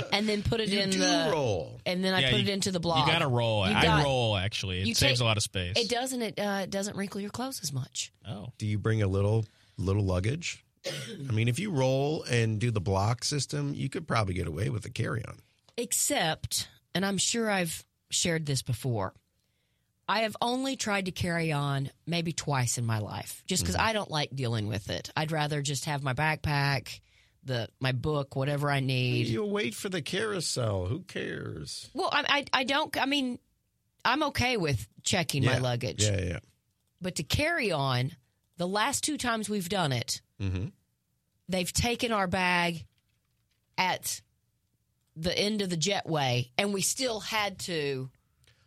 and 0.12 0.28
then 0.28 0.42
put 0.42 0.60
it 0.60 0.68
you 0.68 0.80
in 0.80 0.90
do 0.90 0.98
the. 0.98 1.30
roll. 1.32 1.80
And 1.86 2.04
then 2.04 2.12
I 2.12 2.20
Yeah, 2.20 2.30
put 2.30 2.40
you- 2.40 2.46
it 2.48 2.52
into 2.52 2.72
the 2.72 2.80
block. 2.80 3.06
You 3.06 3.12
got 3.12 3.20
to 3.20 3.28
roll. 3.28 3.68
You 3.68 3.74
I 3.74 3.82
got- 3.82 4.04
roll 4.04 4.36
actually. 4.36 4.80
It 4.80 4.86
you 4.88 4.94
saves 4.94 5.18
take- 5.18 5.20
a 5.22 5.24
lot 5.24 5.36
of 5.36 5.42
space. 5.42 5.74
It 5.78 5.88
doesn't. 5.88 6.22
It 6.22 6.38
uh, 6.38 6.60
it 6.64 6.70
doesn't 6.70 6.96
wrinkle 6.96 7.20
your 7.20 7.30
clothes 7.30 7.60
as 7.62 7.72
much. 7.72 8.12
Oh, 8.28 8.48
Do 8.58 8.66
you 8.66 8.78
bring 8.78 9.00
a 9.02 9.06
little 9.08 9.44
little 9.78 10.04
luggage? 10.04 10.64
I 10.84 11.32
mean, 11.32 11.46
if 11.46 11.60
you 11.60 11.70
roll 11.70 12.24
and 12.24 12.58
do 12.58 12.72
the 12.72 12.80
block 12.80 13.22
system, 13.22 13.72
you 13.72 13.88
could 13.88 14.08
probably 14.08 14.34
get 14.34 14.48
away 14.48 14.68
with 14.68 14.84
a 14.84 14.90
carry 14.90 15.24
on. 15.24 15.38
Except, 15.76 16.68
and 16.94 17.06
I'm 17.06 17.18
sure 17.18 17.48
I've 17.48 17.84
shared 18.10 18.46
this 18.46 18.62
before, 18.62 19.14
I 20.08 20.20
have 20.20 20.36
only 20.40 20.76
tried 20.76 21.06
to 21.06 21.12
carry 21.12 21.52
on 21.52 21.90
maybe 22.06 22.32
twice 22.32 22.76
in 22.78 22.84
my 22.84 22.98
life 22.98 23.42
just 23.46 23.62
because 23.62 23.76
I 23.76 23.92
don't 23.92 24.10
like 24.10 24.34
dealing 24.34 24.66
with 24.66 24.90
it. 24.90 25.10
I'd 25.16 25.32
rather 25.32 25.62
just 25.62 25.84
have 25.86 26.02
my 26.02 26.12
backpack, 26.12 27.00
the 27.44 27.68
my 27.80 27.92
book, 27.92 28.34
whatever 28.36 28.70
I 28.70 28.80
need. 28.80 29.28
You 29.28 29.44
wait 29.44 29.74
for 29.74 29.88
the 29.88 30.02
carousel. 30.02 30.86
Who 30.86 31.00
cares? 31.00 31.88
Well, 31.94 32.10
I, 32.12 32.24
I, 32.52 32.60
I 32.60 32.64
don't, 32.64 32.94
I 33.00 33.06
mean, 33.06 33.38
I'm 34.04 34.22
okay 34.24 34.56
with 34.56 34.86
checking 35.04 35.44
my 35.44 35.58
luggage, 35.58 36.04
Yeah, 36.04 36.20
yeah. 36.20 36.38
but 37.00 37.14
to 37.16 37.22
carry 37.22 37.70
on, 37.72 38.10
the 38.58 38.66
last 38.68 39.04
two 39.04 39.16
times 39.16 39.48
we've 39.48 39.68
done 39.68 39.92
it, 39.92 40.20
Mm-hmm. 40.40 40.66
they've 41.48 41.72
taken 41.72 42.10
our 42.10 42.26
bag 42.26 42.84
at 43.78 44.20
the 45.16 45.36
end 45.38 45.62
of 45.62 45.70
the 45.70 45.76
jetway 45.76 46.50
and 46.58 46.74
we 46.74 46.80
still 46.82 47.20
had 47.20 47.58
to 47.60 48.10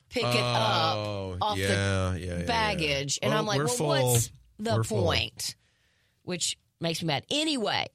pick 0.09 0.23
it 0.23 0.35
up 0.35 0.95
Oh, 0.97 1.37
off 1.41 1.57
yeah, 1.57 1.67
the 2.13 2.19
yeah, 2.19 2.37
yeah, 2.39 2.45
baggage 2.45 3.19
and 3.21 3.33
i'm 3.33 3.45
like 3.45 3.59
well 3.59 3.67
full. 3.67 3.87
what's 3.87 4.29
the 4.59 4.75
We're 4.75 4.83
full. 4.83 5.03
point 5.03 5.55
which 6.23 6.57
makes 6.79 7.01
me 7.01 7.07
mad 7.07 7.25
anyway 7.29 7.87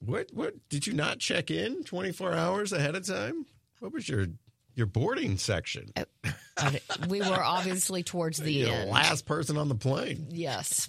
What? 0.00 0.28
What? 0.32 0.54
Did 0.68 0.86
you 0.86 0.92
not 0.92 1.18
check 1.18 1.50
in 1.50 1.84
24 1.84 2.32
hours 2.32 2.72
ahead 2.72 2.94
of 2.94 3.04
time? 3.06 3.46
What 3.80 3.92
was 3.92 4.08
your 4.08 4.26
your 4.74 4.86
boarding 4.86 5.38
section? 5.38 5.92
Uh, 5.96 6.04
I- 6.56 6.80
we 7.08 7.20
were 7.20 7.42
obviously 7.42 8.02
towards 8.04 8.38
the 8.38 8.52
You're 8.52 8.66
the 8.70 8.74
end 8.76 8.90
last 8.90 9.26
person 9.26 9.56
on 9.56 9.68
the 9.68 9.74
plane. 9.74 10.26
yes 10.30 10.88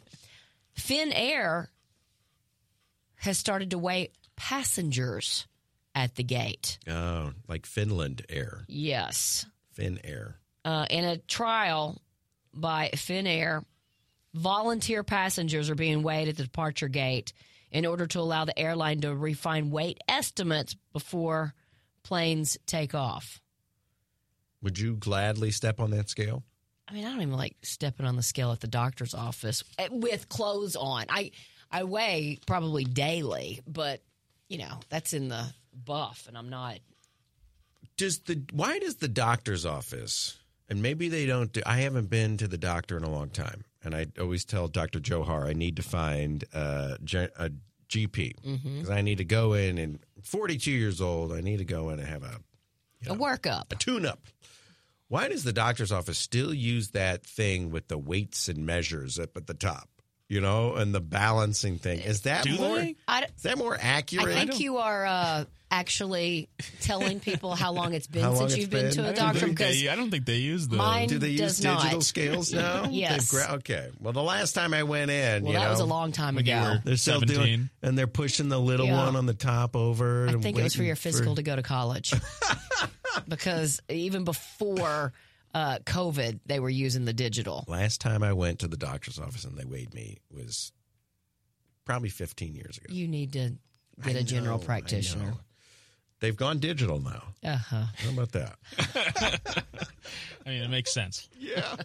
Finnair 0.77 1.67
has 3.15 3.37
started 3.37 3.71
to 3.71 3.77
wait 3.77 4.13
passengers 4.35 5.47
at 5.95 6.15
the 6.15 6.23
gate 6.23 6.79
Oh, 6.87 7.31
like 7.47 7.65
Finland 7.65 8.25
Air, 8.29 8.63
yes 8.67 9.45
Finnair. 9.77 10.35
Uh, 10.65 10.85
in 10.89 11.05
a 11.05 11.17
trial 11.17 12.01
by 12.53 12.89
Finnair, 12.95 13.63
volunteer 14.33 15.03
passengers 15.03 15.69
are 15.69 15.75
being 15.75 16.03
weighed 16.03 16.27
at 16.27 16.37
the 16.37 16.43
departure 16.43 16.87
gate 16.87 17.33
in 17.71 17.85
order 17.85 18.07
to 18.07 18.19
allow 18.19 18.45
the 18.45 18.57
airline 18.57 19.01
to 19.01 19.15
refine 19.15 19.69
weight 19.69 19.99
estimates 20.07 20.75
before 20.93 21.53
planes 22.03 22.57
take 22.65 22.95
off. 22.95 23.39
Would 24.61 24.79
you 24.79 24.95
gladly 24.95 25.51
step 25.51 25.79
on 25.79 25.91
that 25.91 26.09
scale? 26.09 26.43
I 26.87 26.93
mean, 26.93 27.05
I 27.05 27.11
don't 27.11 27.21
even 27.21 27.37
like 27.37 27.55
stepping 27.61 28.05
on 28.05 28.15
the 28.15 28.23
scale 28.23 28.51
at 28.51 28.59
the 28.59 28.67
doctor's 28.67 29.13
office 29.13 29.63
eh, 29.77 29.89
with 29.91 30.27
clothes 30.27 30.75
on. 30.75 31.05
I 31.09 31.31
I 31.71 31.83
weigh 31.83 32.39
probably 32.47 32.83
daily, 32.83 33.61
but 33.67 34.01
you 34.47 34.57
know 34.57 34.79
that's 34.89 35.13
in 35.13 35.27
the 35.29 35.45
buff, 35.85 36.25
and 36.27 36.35
I'm 36.35 36.49
not. 36.49 36.79
Does 37.95 38.19
the 38.19 38.41
why 38.51 38.79
does 38.79 38.95
the 38.95 39.07
doctor's 39.07 39.67
office 39.67 40.38
and 40.69 40.81
maybe 40.81 41.09
they 41.09 41.25
don't 41.25 41.51
do, 41.51 41.61
I 41.65 41.77
haven't 41.81 42.09
been 42.09 42.37
to 42.37 42.47
the 42.47 42.57
doctor 42.57 42.95
in 42.97 43.03
a 43.03 43.09
long 43.09 43.29
time 43.29 43.63
and 43.83 43.95
I 43.95 44.07
always 44.19 44.45
tell 44.45 44.67
Dr. 44.67 44.99
Johar 44.99 45.47
I 45.47 45.53
need 45.53 45.75
to 45.77 45.81
find 45.83 46.43
uh, 46.53 46.95
a 47.01 47.49
GP 47.89 48.33
because 48.75 48.89
I 48.89 49.01
need 49.01 49.17
to 49.17 49.25
go 49.25 49.53
in 49.53 49.77
and 49.77 49.99
42 50.23 50.71
years 50.71 51.01
old 51.01 51.33
I 51.33 51.41
need 51.41 51.57
to 51.57 51.65
go 51.65 51.89
in 51.89 51.99
and 51.99 52.07
have 52.07 52.23
a 52.23 52.39
A 53.07 53.15
workup. 53.15 53.71
a 53.71 53.75
tune 53.75 54.05
up. 54.05 54.19
Why 55.07 55.27
does 55.27 55.43
the 55.43 55.53
doctor's 55.53 55.91
office 55.91 56.19
still 56.19 56.53
use 56.53 56.89
that 56.91 57.25
thing 57.25 57.71
with 57.71 57.87
the 57.87 57.97
weights 57.97 58.47
and 58.47 58.63
measures 58.65 59.17
up 59.17 59.35
at 59.37 59.47
the 59.47 59.55
top? 59.55 59.89
You 60.27 60.39
know, 60.41 60.75
and 60.75 60.93
the 60.93 60.99
balancing 61.01 61.79
thing. 61.79 62.01
Is 62.01 62.21
that 62.21 62.43
Do 62.43 62.55
more? 62.57 62.77
Is 62.79 62.95
that 63.41 63.57
more 63.57 63.75
accurate? 63.81 64.27
I 64.37 64.45
think 64.45 64.59
you 64.59 64.77
are 64.77 65.03
uh, 65.03 65.45
actually 65.71 66.49
telling 66.81 67.19
people 67.19 67.53
how 67.55 67.71
long 67.71 67.93
it's 67.93 68.07
been 68.07 68.23
long 68.23 68.35
since 68.37 68.53
it's 68.53 68.61
you've 68.61 68.69
been, 68.69 68.85
been? 68.85 68.93
to 68.95 69.01
I 69.01 69.03
a 69.03 69.13
don't 69.13 69.15
doctor? 69.25 69.39
think 69.41 69.57
Because 69.57 69.81
they, 69.81 69.89
I 69.89 69.95
don't 69.95 70.09
think 70.09 70.25
they 70.25 70.37
use 70.37 70.67
the. 70.67 70.77
Mine 70.77 71.07
Do 71.07 71.19
they 71.19 71.29
use 71.29 71.39
does 71.39 71.57
digital 71.59 71.91
not. 71.99 72.03
scales 72.03 72.53
now? 72.53 72.87
Yes. 72.89 73.29
Gra- 73.31 73.55
okay. 73.57 73.89
Well, 73.99 74.13
the 74.13 74.23
last 74.23 74.53
time 74.53 74.73
I 74.73 74.83
went 74.83 75.11
in, 75.11 75.43
well, 75.43 75.53
you 75.53 75.59
that 75.59 75.69
was 75.69 75.79
a 75.79 75.85
long 75.85 76.11
time 76.11 76.37
ago. 76.37 76.77
They're 76.83 76.97
still 76.97 77.19
doing, 77.21 77.69
and 77.81 77.97
they're 77.97 78.07
pushing 78.07 78.49
the 78.49 78.59
little 78.59 78.87
Yeah. 78.87 79.05
one 79.05 79.15
on 79.15 79.25
the 79.25 79.33
top 79.33 79.75
over. 79.75 80.27
I 80.27 80.31
and 80.33 80.41
think 80.43 80.57
it 80.57 80.63
was 80.63 80.75
for 80.75 80.83
your 80.83 80.95
physical 80.95 81.35
to 81.35 81.43
go 81.43 81.55
to 81.55 81.61
college. 81.63 82.13
because 83.27 83.81
even 83.89 84.23
before 84.23 85.13
uh, 85.53 85.79
COVID, 85.85 86.39
they 86.45 86.59
were 86.59 86.69
using 86.69 87.05
the 87.05 87.13
digital. 87.13 87.63
Last 87.67 88.01
time 88.01 88.23
I 88.23 88.33
went 88.33 88.59
to 88.59 88.67
the 88.67 88.77
doctor's 88.77 89.19
office 89.19 89.43
and 89.45 89.57
they 89.57 89.65
weighed 89.65 89.93
me 89.93 90.17
was 90.31 90.71
probably 91.85 92.09
15 92.09 92.55
years 92.55 92.77
ago. 92.77 92.87
You 92.93 93.07
need 93.07 93.33
to 93.33 93.53
get 94.03 94.15
I 94.15 94.19
a 94.19 94.23
general 94.23 94.57
know, 94.57 94.63
I 94.63 94.65
practitioner. 94.65 95.33
Know. 96.21 96.27
They've 96.27 96.35
gone 96.37 96.59
digital 96.59 96.99
now. 96.99 97.23
Uh 97.43 97.57
huh. 97.57 97.83
How 97.97 98.09
about 98.09 98.31
that? 98.33 98.55
I 100.45 100.49
mean, 100.49 100.63
it 100.63 100.69
makes 100.69 100.93
sense. 100.93 101.29
yeah. 101.39 101.75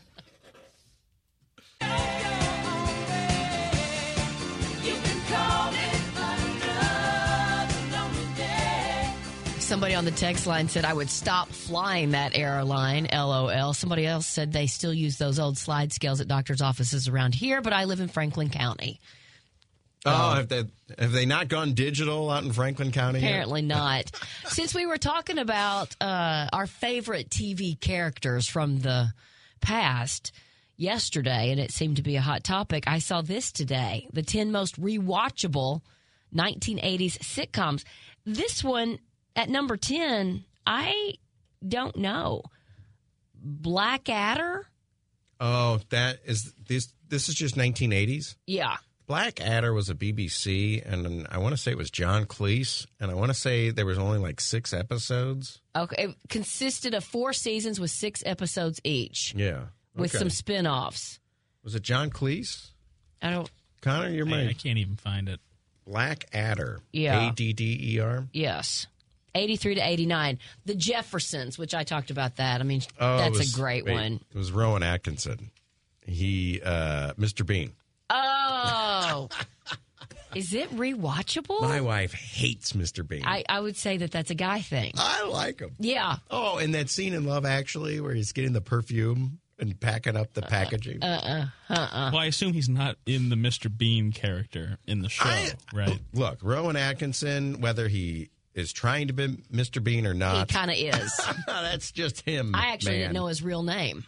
Somebody 9.58 9.94
on 9.94 10.04
the 10.04 10.10
text 10.10 10.46
line 10.46 10.68
said 10.68 10.84
I 10.84 10.92
would 10.92 11.08
stop 11.08 11.48
flying 11.48 12.10
that 12.10 12.36
airline. 12.36 13.08
LOL. 13.10 13.72
Somebody 13.72 14.06
else 14.06 14.26
said 14.26 14.52
they 14.52 14.66
still 14.66 14.92
use 14.92 15.16
those 15.16 15.38
old 15.38 15.56
slide 15.56 15.90
scales 15.92 16.20
at 16.20 16.28
doctors' 16.28 16.60
offices 16.60 17.08
around 17.08 17.34
here, 17.34 17.62
but 17.62 17.72
I 17.72 17.84
live 17.84 18.00
in 18.00 18.08
Franklin 18.08 18.50
County. 18.50 19.00
Oh, 20.06 20.34
have 20.34 20.48
they 20.48 20.64
have 20.98 21.12
they 21.12 21.24
not 21.24 21.48
gone 21.48 21.72
digital 21.72 22.30
out 22.30 22.44
in 22.44 22.52
Franklin 22.52 22.92
County? 22.92 23.20
yet? 23.20 23.28
Apparently 23.28 23.62
not. 23.62 24.10
Since 24.46 24.74
we 24.74 24.86
were 24.86 24.98
talking 24.98 25.38
about 25.38 25.96
uh, 26.00 26.48
our 26.52 26.66
favorite 26.66 27.30
TV 27.30 27.78
characters 27.80 28.46
from 28.46 28.80
the 28.80 29.12
past 29.60 30.32
yesterday, 30.76 31.50
and 31.50 31.58
it 31.60 31.70
seemed 31.70 31.96
to 31.96 32.02
be 32.02 32.16
a 32.16 32.20
hot 32.20 32.44
topic, 32.44 32.84
I 32.86 32.98
saw 32.98 33.22
this 33.22 33.50
today 33.50 34.08
the 34.12 34.22
10 34.22 34.52
most 34.52 34.78
rewatchable 34.80 35.80
1980s 36.34 37.18
sitcoms. 37.18 37.84
This 38.26 38.62
one 38.62 38.98
at 39.36 39.48
number 39.48 39.76
10, 39.76 40.44
I 40.66 41.14
don't 41.66 41.96
know. 41.96 42.42
Blackadder? 43.34 44.66
Oh, 45.40 45.80
that 45.90 46.20
is 46.24 46.52
this. 46.66 46.92
This 47.08 47.28
is 47.28 47.34
just 47.34 47.56
1980s. 47.56 48.36
Yeah. 48.46 48.76
Black 49.06 49.40
Adder 49.40 49.72
was 49.74 49.90
a 49.90 49.94
BBC, 49.94 50.82
and 50.84 51.26
I 51.30 51.36
want 51.38 51.52
to 51.54 51.58
say 51.60 51.70
it 51.72 51.76
was 51.76 51.90
John 51.90 52.24
Cleese, 52.24 52.86
and 52.98 53.10
I 53.10 53.14
want 53.14 53.28
to 53.30 53.34
say 53.34 53.70
there 53.70 53.84
was 53.84 53.98
only 53.98 54.18
like 54.18 54.40
six 54.40 54.72
episodes. 54.72 55.60
Okay. 55.76 56.04
It 56.04 56.16
consisted 56.30 56.94
of 56.94 57.04
four 57.04 57.32
seasons 57.34 57.78
with 57.78 57.90
six 57.90 58.22
episodes 58.24 58.80
each 58.82 59.34
Yeah, 59.36 59.64
with 59.94 60.10
some 60.10 60.30
spin 60.30 60.66
offs. 60.66 61.20
Was 61.62 61.74
it 61.74 61.82
John 61.82 62.08
Cleese? 62.10 62.70
I 63.20 63.30
don't. 63.30 63.50
Connor, 63.82 64.08
you're 64.08 64.26
I, 64.26 64.30
my 64.30 64.48
I 64.48 64.52
can't 64.54 64.78
even 64.78 64.96
find 64.96 65.28
it. 65.28 65.40
Blackadder. 65.86 66.80
Yeah. 66.92 67.28
A 67.28 67.32
D 67.32 67.52
D 67.52 67.78
E 67.96 68.00
R. 68.00 68.26
Yes. 68.32 68.86
83 69.34 69.74
to 69.74 69.80
89. 69.86 70.38
The 70.64 70.74
Jeffersons, 70.76 71.58
which 71.58 71.74
I 71.74 71.82
talked 71.82 72.10
about 72.10 72.36
that. 72.36 72.60
I 72.60 72.64
mean, 72.64 72.82
Oh, 73.00 73.18
that's 73.18 73.38
was- 73.38 73.52
a 73.52 73.56
great 73.56 73.84
wait, 73.84 73.92
one. 73.94 74.20
It 74.32 74.38
was 74.38 74.52
Rowan 74.52 74.82
Atkinson. 74.84 75.50
He, 76.06 76.60
uh, 76.64 77.14
Mr. 77.14 77.44
Bean. 77.44 77.72
Oh. 78.10 78.43
Is 80.34 80.52
it 80.52 80.68
rewatchable? 80.70 81.60
My 81.60 81.80
wife 81.80 82.12
hates 82.12 82.72
Mr. 82.72 83.06
Bean. 83.06 83.22
I, 83.24 83.44
I 83.48 83.60
would 83.60 83.76
say 83.76 83.98
that 83.98 84.10
that's 84.10 84.30
a 84.30 84.34
guy 84.34 84.60
thing. 84.62 84.92
I 84.96 85.24
like 85.28 85.60
him. 85.60 85.70
Yeah. 85.78 86.16
Oh, 86.28 86.58
and 86.58 86.74
that 86.74 86.90
scene 86.90 87.14
in 87.14 87.24
Love 87.24 87.44
Actually 87.44 88.00
where 88.00 88.14
he's 88.14 88.32
getting 88.32 88.52
the 88.52 88.60
perfume 88.60 89.38
and 89.60 89.78
packing 89.78 90.16
up 90.16 90.32
the 90.34 90.42
packaging. 90.42 91.04
Uh 91.04 91.46
Uh. 91.70 91.74
Uh. 91.74 92.10
Well, 92.12 92.20
I 92.20 92.26
assume 92.26 92.52
he's 92.52 92.68
not 92.68 92.96
in 93.06 93.28
the 93.28 93.36
Mr. 93.36 93.74
Bean 93.74 94.10
character 94.10 94.78
in 94.88 95.02
the 95.02 95.08
show, 95.08 95.28
I- 95.28 95.52
right? 95.72 96.00
Look, 96.12 96.38
Rowan 96.42 96.74
Atkinson, 96.74 97.60
whether 97.60 97.86
he 97.86 98.30
is 98.54 98.72
trying 98.72 99.06
to 99.08 99.12
be 99.12 99.28
Mr. 99.52 99.82
Bean 99.82 100.04
or 100.04 100.14
not, 100.14 100.50
He 100.50 100.56
kind 100.56 100.70
of 100.72 100.76
is. 100.76 101.20
that's 101.46 101.92
just 101.92 102.22
him. 102.22 102.54
I 102.56 102.72
actually 102.72 102.94
man. 102.94 103.00
didn't 103.02 103.14
know 103.14 103.26
his 103.26 103.40
real 103.42 103.62
name. 103.62 104.04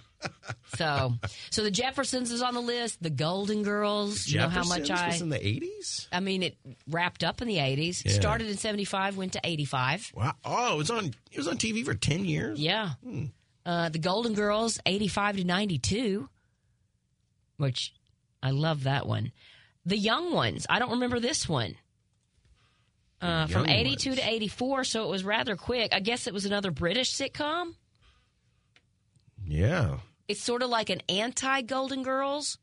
So, 0.77 1.15
so 1.51 1.63
the 1.63 1.71
Jeffersons 1.71 2.31
is 2.31 2.43
on 2.43 2.55
the 2.55 2.61
list. 2.61 3.03
The 3.03 3.11
Golden 3.11 3.63
Girls. 3.63 4.27
You 4.27 4.39
know 4.41 4.49
how 4.49 4.65
much 4.65 4.91
I. 4.91 5.09
was 5.09 5.21
in 5.23 5.29
the 5.29 5.45
eighties. 5.47 6.09
I 6.13 6.21
mean, 6.21 6.43
it 6.43 6.57
wrapped 6.89 7.25
up 7.25 7.41
in 7.41 7.49
the 7.49 7.57
80s. 7.57 8.05
Yeah. 8.05 8.13
Started 8.13 8.49
in 8.49 8.57
75, 8.57 9.17
went 9.17 9.33
to 9.35 9.41
85. 9.43 10.13
Wow! 10.15 10.33
Oh, 10.45 10.75
it 10.75 10.79
was 10.79 10.91
on. 10.91 11.07
It 11.31 11.39
was 11.39 11.49
on 11.49 11.57
TV 11.57 11.85
for 11.85 11.95
ten 11.95 12.25
years. 12.25 12.61
Yeah. 12.61 12.91
Uh, 13.65 13.89
the 13.89 13.99
Golden 13.99 14.35
Girls, 14.35 14.79
85 14.87 15.39
to 15.39 15.45
92, 15.45 16.29
which 17.57 17.93
I 18.43 18.51
love 18.51 18.85
that 18.85 19.07
one. 19.07 19.33
The 19.85 19.97
Young 19.99 20.33
Ones, 20.33 20.67
I 20.71 20.79
don't 20.79 20.91
remember 20.93 21.19
this 21.21 21.49
one. 21.49 21.75
Uh, 23.21 23.47
from 23.47 23.67
82 23.67 24.11
Ones. 24.11 24.21
to 24.21 24.29
84, 24.29 24.85
so 24.85 25.05
it 25.05 25.09
was 25.11 25.25
rather 25.25 25.57
quick. 25.57 25.93
I 25.95 26.01
guess 26.01 26.27
it 26.27 26.35
was 26.35 26.45
another 26.45 26.71
British 26.71 27.13
sitcom. 27.13 27.73
Yeah. 29.47 29.99
It's 30.29 30.41
sort 30.43 30.63
of 30.63 30.71
like 30.71 30.91
an 30.91 31.03
anti 31.09 31.63
Golden 31.63 32.03
Girls, 32.03 32.59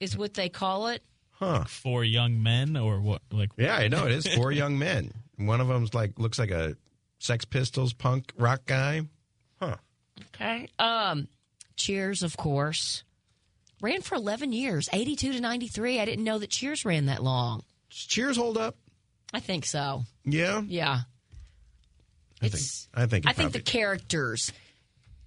is 0.00 0.16
what 0.16 0.34
they 0.34 0.48
call 0.48 0.88
it. 0.88 1.02
Huh. 1.32 1.64
For 1.64 2.04
young 2.04 2.42
men, 2.42 2.76
or 2.76 3.00
what? 3.00 3.22
Like, 3.30 3.50
Yeah, 3.56 3.76
I 3.76 3.88
know 3.88 4.06
it 4.06 4.12
is 4.12 4.26
four 4.26 4.52
young 4.62 4.78
men. 4.78 5.12
One 5.36 5.60
of 5.60 5.68
them's 5.68 5.94
like 5.94 6.18
looks 6.18 6.38
like 6.38 6.50
a 6.50 6.76
Sex 7.18 7.44
Pistols 7.44 7.92
punk 7.92 8.32
rock 8.36 8.62
guy. 8.66 9.02
Huh. 9.60 9.76
Okay. 10.34 10.68
Um, 10.78 11.28
Cheers, 11.76 12.22
of 12.22 12.36
course. 12.36 13.04
Ran 13.82 14.02
for 14.02 14.14
11 14.16 14.52
years, 14.52 14.88
82 14.92 15.32
to 15.32 15.40
93. 15.40 15.98
I 16.00 16.04
didn't 16.04 16.24
know 16.24 16.38
that 16.38 16.50
Cheers 16.50 16.84
ran 16.84 17.06
that 17.06 17.22
long. 17.22 17.62
Does 17.88 18.00
Cheers 18.06 18.36
hold 18.36 18.58
up? 18.58 18.76
I 19.32 19.40
think 19.40 19.64
so. 19.64 20.04
Yeah. 20.24 20.60
Yeah. 20.66 21.00
I 22.42 22.46
It's- 22.46 22.86
think. 22.94 23.02
I 23.02 23.06
think. 23.06 23.24
it 23.24 23.28
I 23.28 23.32
think 23.32 23.52
the 23.52 23.58
probably- 23.60 23.72
characters 23.72 24.52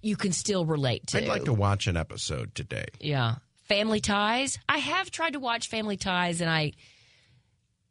you 0.04 0.16
can 0.16 0.32
still 0.32 0.64
relate 0.64 1.06
to. 1.08 1.18
I'd 1.18 1.28
like 1.28 1.44
to 1.44 1.52
watch 1.52 1.86
an 1.86 1.96
episode 1.96 2.54
today. 2.54 2.86
Yeah. 3.00 3.36
Family 3.64 4.00
Ties. 4.00 4.58
I 4.68 4.78
have 4.78 5.10
tried 5.10 5.32
to 5.32 5.40
watch 5.40 5.68
Family 5.68 5.96
Ties 5.96 6.40
and 6.40 6.50
I 6.50 6.72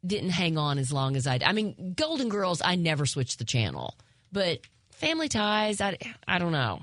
didn't 0.06 0.30
hang 0.30 0.56
on 0.56 0.78
as 0.78 0.92
long 0.92 1.16
as 1.16 1.26
I 1.26 1.40
I 1.44 1.52
mean, 1.52 1.94
Golden 1.96 2.28
Girls, 2.28 2.62
I 2.64 2.76
never 2.76 3.06
switched 3.06 3.38
the 3.38 3.44
channel. 3.44 3.96
But 4.30 4.60
Family 4.90 5.28
Ties, 5.28 5.80
I, 5.80 5.98
I 6.28 6.38
don't 6.38 6.52
know. 6.52 6.80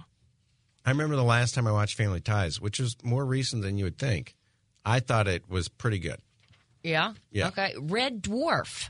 I 0.85 0.89
remember 0.89 1.15
the 1.15 1.23
last 1.23 1.55
time 1.55 1.67
I 1.67 1.71
watched 1.71 1.95
Family 1.95 2.19
Ties, 2.19 2.59
which 2.59 2.79
was 2.79 2.97
more 3.03 3.23
recent 3.23 3.61
than 3.61 3.77
you 3.77 3.85
would 3.85 3.97
think. 3.97 4.35
I 4.83 4.99
thought 4.99 5.27
it 5.27 5.49
was 5.49 5.69
pretty 5.69 5.99
good. 5.99 6.19
Yeah? 6.83 7.13
Yeah. 7.31 7.49
Okay. 7.49 7.75
Red 7.79 8.23
Dwarf. 8.23 8.89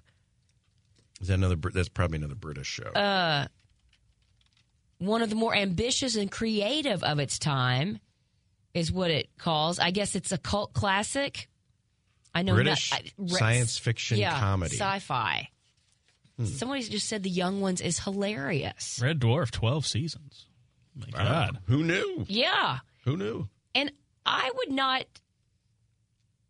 Is 1.19 1.27
that 1.27 1.35
another? 1.35 1.55
That's 1.55 1.89
probably 1.89 2.17
another 2.17 2.35
British 2.35 2.67
show. 2.67 2.89
Uh, 2.89 3.47
one 5.02 5.22
of 5.24 5.30
the 5.30 5.36
more 5.36 5.56
ambitious 5.56 6.16
and 6.16 6.32
creative 6.32 7.04
of 7.04 7.18
its 7.20 7.39
time 7.39 7.99
is 8.74 8.91
what 8.91 9.10
it 9.12 9.30
calls. 9.38 9.80
I 9.80 9.89
guess 9.91 10.16
it's 10.16 10.32
a 10.32 10.38
cult 10.38 10.74
classic. 10.74 11.49
I 12.34 12.43
know 12.43 12.54
British 12.54 12.91
not, 12.91 13.02
I- 13.02 13.12
re- 13.18 13.28
science 13.30 13.78
fiction 13.78 14.18
yeah, 14.20 14.39
comedy. 14.39 14.76
Hmm. 14.78 14.82
sci-fi. 14.84 15.49
Somebody 16.43 16.84
just 16.84 17.08
said 17.08 17.22
the 17.24 17.30
Young 17.30 17.62
Ones 17.62 17.82
is 17.82 17.99
hilarious. 17.99 18.99
Red 19.02 19.20
Dwarf, 19.20 19.52
twelve 19.52 19.86
seasons. 19.86 20.48
My 20.95 21.06
God, 21.11 21.60
Who 21.68 21.84
knew? 21.84 22.26
Yeah, 22.28 22.80
Who 23.06 23.15
knew? 23.18 23.48
and 23.76 23.91
I 24.26 24.52
would 24.56 24.72
not. 24.72 25.06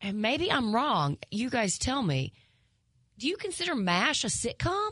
And 0.01 0.21
maybe 0.21 0.51
I'm 0.51 0.73
wrong. 0.75 1.17
You 1.29 1.49
guys 1.49 1.77
tell 1.77 2.01
me. 2.03 2.33
Do 3.17 3.27
you 3.27 3.37
consider 3.37 3.75
MASH 3.75 4.23
a 4.23 4.27
sitcom? 4.27 4.89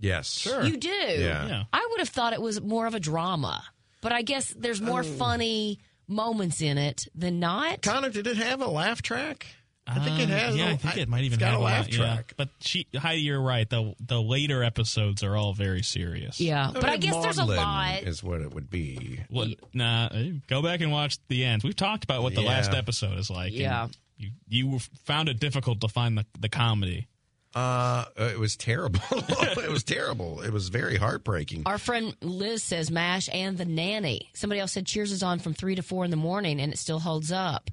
Yes. 0.00 0.30
Sure. 0.32 0.62
You 0.62 0.76
do. 0.76 0.88
Yeah. 0.88 1.46
Yeah. 1.48 1.64
I 1.72 1.86
would 1.90 2.00
have 2.00 2.08
thought 2.08 2.32
it 2.32 2.40
was 2.42 2.60
more 2.60 2.86
of 2.86 2.94
a 2.94 3.00
drama, 3.00 3.62
but 4.00 4.12
I 4.12 4.22
guess 4.22 4.54
there's 4.56 4.80
more 4.80 5.02
funny 5.02 5.78
moments 6.06 6.60
in 6.62 6.78
it 6.78 7.06
than 7.14 7.40
not. 7.40 7.82
Connor, 7.82 8.10
did 8.10 8.26
it 8.26 8.36
have 8.36 8.60
a 8.62 8.68
laugh 8.68 9.02
track? 9.02 9.46
I 9.90 9.98
think 10.00 10.18
it 10.20 10.24
Um, 10.24 10.28
has. 10.30 10.54
Yeah, 10.56 10.66
a- 10.68 10.72
I 10.72 10.76
think 10.76 10.96
it 10.98 11.08
might 11.08 11.20
it's 11.20 11.26
even 11.26 11.38
got 11.38 11.52
have 11.52 11.60
a 11.60 11.62
laugh 11.62 11.86
lot, 11.86 11.92
yeah. 11.92 11.98
track. 12.14 12.34
But 12.36 12.50
she, 12.60 12.86
Heidi, 12.94 13.22
you're 13.22 13.40
right. 13.40 13.68
The 13.68 13.94
the 13.98 14.20
later 14.20 14.62
episodes 14.62 15.22
are 15.22 15.34
all 15.34 15.54
very 15.54 15.82
serious. 15.82 16.38
Yeah, 16.40 16.70
but 16.74 16.84
I 16.84 16.98
guess 16.98 17.16
there's 17.22 17.38
a 17.38 17.40
Maudlin 17.40 17.56
lot. 17.56 18.02
Is 18.02 18.22
what 18.22 18.42
it 18.42 18.52
would 18.52 18.68
be. 18.68 19.20
What? 19.30 19.48
Nah. 19.72 20.10
Go 20.46 20.60
back 20.62 20.82
and 20.82 20.92
watch 20.92 21.16
the 21.28 21.42
end. 21.42 21.62
We've 21.62 21.74
talked 21.74 22.04
about 22.04 22.22
what 22.22 22.34
the 22.34 22.42
Yeah. 22.42 22.48
last 22.48 22.74
episode 22.74 23.18
is 23.18 23.30
like. 23.30 23.54
Yeah. 23.54 23.88
You 24.18 24.30
you 24.46 24.78
found 25.06 25.30
it 25.30 25.40
difficult 25.40 25.80
to 25.80 25.88
find 25.88 26.18
the 26.18 26.26
the 26.38 26.50
comedy. 26.50 27.06
Uh, 27.54 28.04
it 28.16 28.38
was 28.38 28.56
terrible. 28.56 29.00
it 29.10 29.70
was 29.70 29.82
terrible. 29.82 30.42
It 30.42 30.52
was 30.52 30.68
very 30.68 30.96
heartbreaking. 30.96 31.62
Our 31.66 31.78
friend 31.78 32.14
Liz 32.20 32.62
says 32.62 32.90
MASH 32.90 33.28
and 33.32 33.56
The 33.56 33.64
Nanny. 33.64 34.28
Somebody 34.34 34.60
else 34.60 34.72
said 34.72 34.86
Cheers 34.86 35.12
is 35.12 35.22
on 35.22 35.38
from 35.38 35.54
3 35.54 35.76
to 35.76 35.82
4 35.82 36.04
in 36.04 36.10
the 36.10 36.16
morning 36.16 36.60
and 36.60 36.72
it 36.72 36.78
still 36.78 36.98
holds 36.98 37.32
up. 37.32 37.70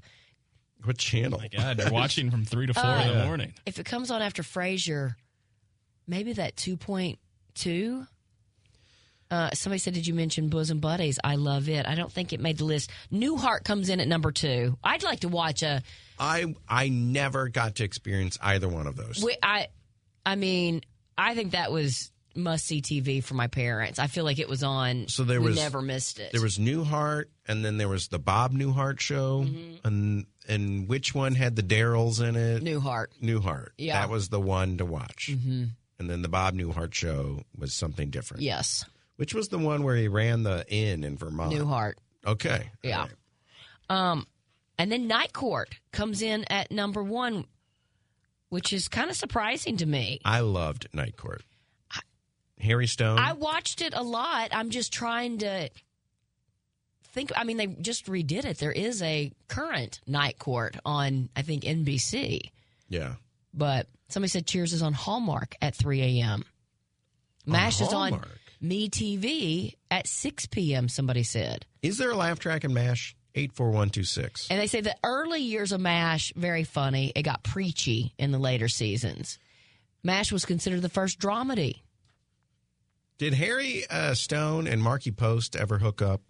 What 0.85 0.97
channel? 0.97 1.39
My 1.39 1.47
God, 1.47 1.79
you're 1.79 1.91
watching 1.91 2.29
from 2.29 2.45
three 2.45 2.67
to 2.67 2.73
four 2.73 2.83
in 2.83 3.17
the 3.17 3.25
morning. 3.25 3.53
If 3.65 3.79
it 3.79 3.85
comes 3.85 4.11
on 4.11 4.21
after 4.21 4.43
Frasier, 4.43 5.15
maybe 6.07 6.33
that 6.33 6.55
2.2. 6.55 8.07
Uh, 9.35 9.49
somebody 9.53 9.79
said, 9.79 9.93
Did 9.93 10.07
you 10.07 10.13
mention 10.13 10.47
Bosom 10.49 10.79
Buddies? 10.79 11.19
I 11.23 11.35
love 11.35 11.67
it. 11.69 11.85
I 11.85 11.95
don't 11.95 12.11
think 12.11 12.31
it 12.33 12.39
made 12.39 12.57
the 12.57 12.63
list. 12.65 12.89
Newhart 13.11 13.63
comes 13.63 13.89
in 13.89 13.99
at 13.99 14.07
number 14.07 14.31
two. 14.31 14.77
I'd 14.83 15.03
like 15.03 15.19
to 15.21 15.27
watch 15.29 15.61
a. 15.63 15.81
I 16.17 16.55
I 16.69 16.87
never 16.89 17.49
got 17.49 17.75
to 17.75 17.83
experience 17.83 18.37
either 18.41 18.67
one 18.69 18.87
of 18.87 18.95
those. 18.95 19.21
we- 19.23 19.37
I, 19.43 19.67
I 20.25 20.35
mean, 20.35 20.81
I 21.17 21.35
think 21.35 21.51
that 21.51 21.71
was 21.71 22.11
must 22.37 22.65
see 22.65 22.81
TV 22.81 23.23
for 23.23 23.33
my 23.33 23.47
parents. 23.47 23.97
I 23.99 24.07
feel 24.07 24.23
like 24.25 24.39
it 24.39 24.49
was 24.49 24.61
on. 24.63 25.07
So 25.07 25.23
there 25.23 25.39
we 25.41 25.47
was 25.47 25.55
never 25.57 25.81
missed 25.81 26.19
it. 26.19 26.31
There 26.33 26.41
was 26.41 26.57
Newhart, 26.57 27.25
and 27.47 27.63
then 27.63 27.77
there 27.77 27.87
was 27.87 28.07
the 28.09 28.19
Bob 28.19 28.53
Newhart 28.53 28.99
show, 28.99 29.43
Mm-hmm. 29.43 29.87
and 29.87 30.25
and 30.47 30.87
which 30.87 31.15
one 31.15 31.33
had 31.35 31.55
the 31.55 31.63
Darryls 31.63 32.21
in 32.21 32.35
it? 32.35 32.63
Newhart. 32.63 33.07
Newhart. 33.21 33.69
Yeah. 33.77 33.99
that 34.01 34.09
was 34.09 34.29
the 34.29 34.39
one 34.39 34.77
to 34.77 34.85
watch. 34.85 35.29
Mm-hmm. 35.31 35.63
And 35.97 36.09
then 36.09 36.21
the 36.21 36.27
Bob 36.29 36.55
Newhart 36.55 36.93
show 36.93 37.43
was 37.57 37.73
something 37.73 38.09
different. 38.09 38.43
Yes, 38.43 38.83
Which 39.17 39.33
was 39.33 39.47
the 39.47 39.57
one 39.57 39.83
where 39.83 39.95
he 39.95 40.07
ran 40.07 40.43
the 40.43 40.65
inn 40.67 41.03
in 41.03 41.17
Vermont? 41.17 41.53
Newhart. 41.53 41.93
Okay. 42.25 42.71
Yeah. 42.83 43.07
Right. 43.89 44.11
Um, 44.11 44.27
and 44.77 44.91
then 44.91 45.07
Night 45.07 45.31
Court 45.31 45.73
comes 45.91 46.21
in 46.21 46.43
at 46.51 46.71
number 46.71 47.01
one, 47.01 47.45
which 48.49 48.73
is 48.73 48.87
kind 48.87 49.09
of 49.09 49.15
surprising 49.15 49.77
to 49.77 49.85
me. 49.85 50.19
I 50.25 50.41
loved 50.41 50.87
Night 50.93 51.15
Court. 51.17 51.43
Harry 52.59 52.87
Stone. 52.87 53.19
I 53.19 53.33
watched 53.33 53.81
it 53.81 53.93
a 53.95 54.01
lot. 54.01 54.49
I'm 54.51 54.69
just 54.69 54.91
trying 54.91 55.37
to 55.39 55.69
think. 57.03 57.31
I 57.35 57.43
mean, 57.43 57.57
they 57.57 57.67
just 57.67 58.07
redid 58.07 58.45
it. 58.45 58.57
There 58.57 58.71
is 58.71 59.01
a 59.01 59.31
current 59.47 59.99
Night 60.07 60.39
Court 60.39 60.75
on, 60.85 61.29
I 61.35 61.41
think, 61.41 61.63
NBC. 61.63 62.51
yeah. 62.89 63.13
But 63.53 63.87
somebody 64.09 64.29
said 64.29 64.45
Cheers 64.47 64.73
is 64.73 64.81
on 64.81 64.91
Hallmark 64.93 65.55
at 65.61 65.75
3 65.75 66.01
a.m. 66.19 66.43
MASH 67.45 67.79
is 67.79 67.93
on? 67.93 68.21
Me 68.67 68.89
TV 68.89 69.75
at 69.91 70.07
6 70.07 70.47
p.m., 70.47 70.89
somebody 70.89 71.21
said. 71.21 71.67
Is 71.83 71.99
there 71.99 72.09
a 72.09 72.15
laugh 72.15 72.39
track 72.39 72.63
in 72.63 72.73
MASH? 72.73 73.15
84126. 73.35 74.47
And 74.49 74.59
they 74.59 74.65
say 74.65 74.81
the 74.81 74.95
early 75.03 75.41
years 75.41 75.71
of 75.71 75.81
MASH, 75.81 76.33
very 76.35 76.63
funny. 76.63 77.11
It 77.15 77.23
got 77.23 77.43
preachy 77.43 78.13
in 78.17 78.31
the 78.31 78.39
later 78.39 78.67
seasons. 78.67 79.37
MASH 80.03 80.31
was 80.31 80.45
considered 80.45 80.81
the 80.81 80.89
first 80.89 81.19
dramedy. 81.19 81.81
Did 83.17 83.33
Harry 83.33 83.83
uh, 83.89 84.13
Stone 84.13 84.67
and 84.67 84.81
Markie 84.81 85.11
Post 85.11 85.55
ever 85.55 85.77
hook 85.77 86.01
up 86.01 86.21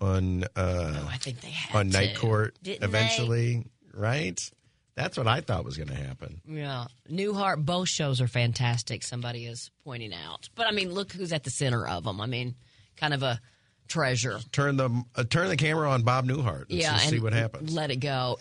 on 0.00 0.44
uh, 0.44 0.46
Oh, 0.56 1.08
I 1.10 1.18
think 1.18 1.40
they 1.40 1.48
had 1.48 1.76
on 1.78 1.88
Night 1.90 2.16
Court 2.16 2.56
didn't 2.62 2.84
eventually? 2.84 3.66
Right? 3.92 4.40
That's 4.96 5.18
what 5.18 5.28
I 5.28 5.42
thought 5.42 5.64
was 5.64 5.76
going 5.76 5.88
to 5.88 5.94
happen. 5.94 6.40
Yeah. 6.48 6.86
Newhart, 7.10 7.64
both 7.64 7.88
shows 7.88 8.20
are 8.22 8.28
fantastic, 8.28 9.02
somebody 9.02 9.44
is 9.44 9.70
pointing 9.84 10.14
out. 10.14 10.48
But 10.54 10.66
I 10.66 10.70
mean, 10.72 10.92
look 10.92 11.12
who's 11.12 11.32
at 11.32 11.44
the 11.44 11.50
center 11.50 11.86
of 11.86 12.04
them. 12.04 12.20
I 12.20 12.26
mean, 12.26 12.54
kind 12.96 13.12
of 13.12 13.22
a 13.22 13.40
treasure. 13.88 14.40
Turn 14.52 14.76
the 14.76 15.04
uh, 15.14 15.24
turn 15.24 15.48
the 15.48 15.56
camera 15.56 15.90
on 15.90 16.02
Bob 16.02 16.26
Newhart 16.26 16.70
and 16.70 16.78
yeah, 16.78 16.96
see, 16.96 17.02
and 17.02 17.10
see 17.16 17.20
what 17.20 17.34
happens. 17.34 17.74
Let 17.74 17.90
it 17.90 17.96
go. 17.96 18.38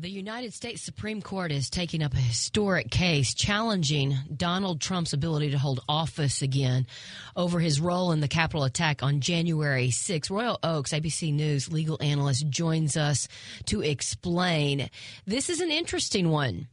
The 0.00 0.08
United 0.08 0.54
States 0.54 0.80
Supreme 0.84 1.20
Court 1.20 1.50
is 1.50 1.68
taking 1.68 2.04
up 2.04 2.14
a 2.14 2.18
historic 2.18 2.88
case 2.88 3.34
challenging 3.34 4.14
Donald 4.32 4.80
Trump's 4.80 5.12
ability 5.12 5.50
to 5.50 5.58
hold 5.58 5.80
office 5.88 6.40
again 6.40 6.86
over 7.34 7.58
his 7.58 7.80
role 7.80 8.12
in 8.12 8.20
the 8.20 8.28
Capitol 8.28 8.62
attack 8.62 9.02
on 9.02 9.18
January 9.20 9.90
6. 9.90 10.30
Royal 10.30 10.56
Oakes, 10.62 10.92
ABC 10.92 11.34
News 11.34 11.72
legal 11.72 11.98
analyst, 12.00 12.48
joins 12.48 12.96
us 12.96 13.26
to 13.64 13.80
explain. 13.80 14.88
This 15.26 15.50
is 15.50 15.60
an 15.60 15.72
interesting 15.72 16.28
one. 16.28 16.68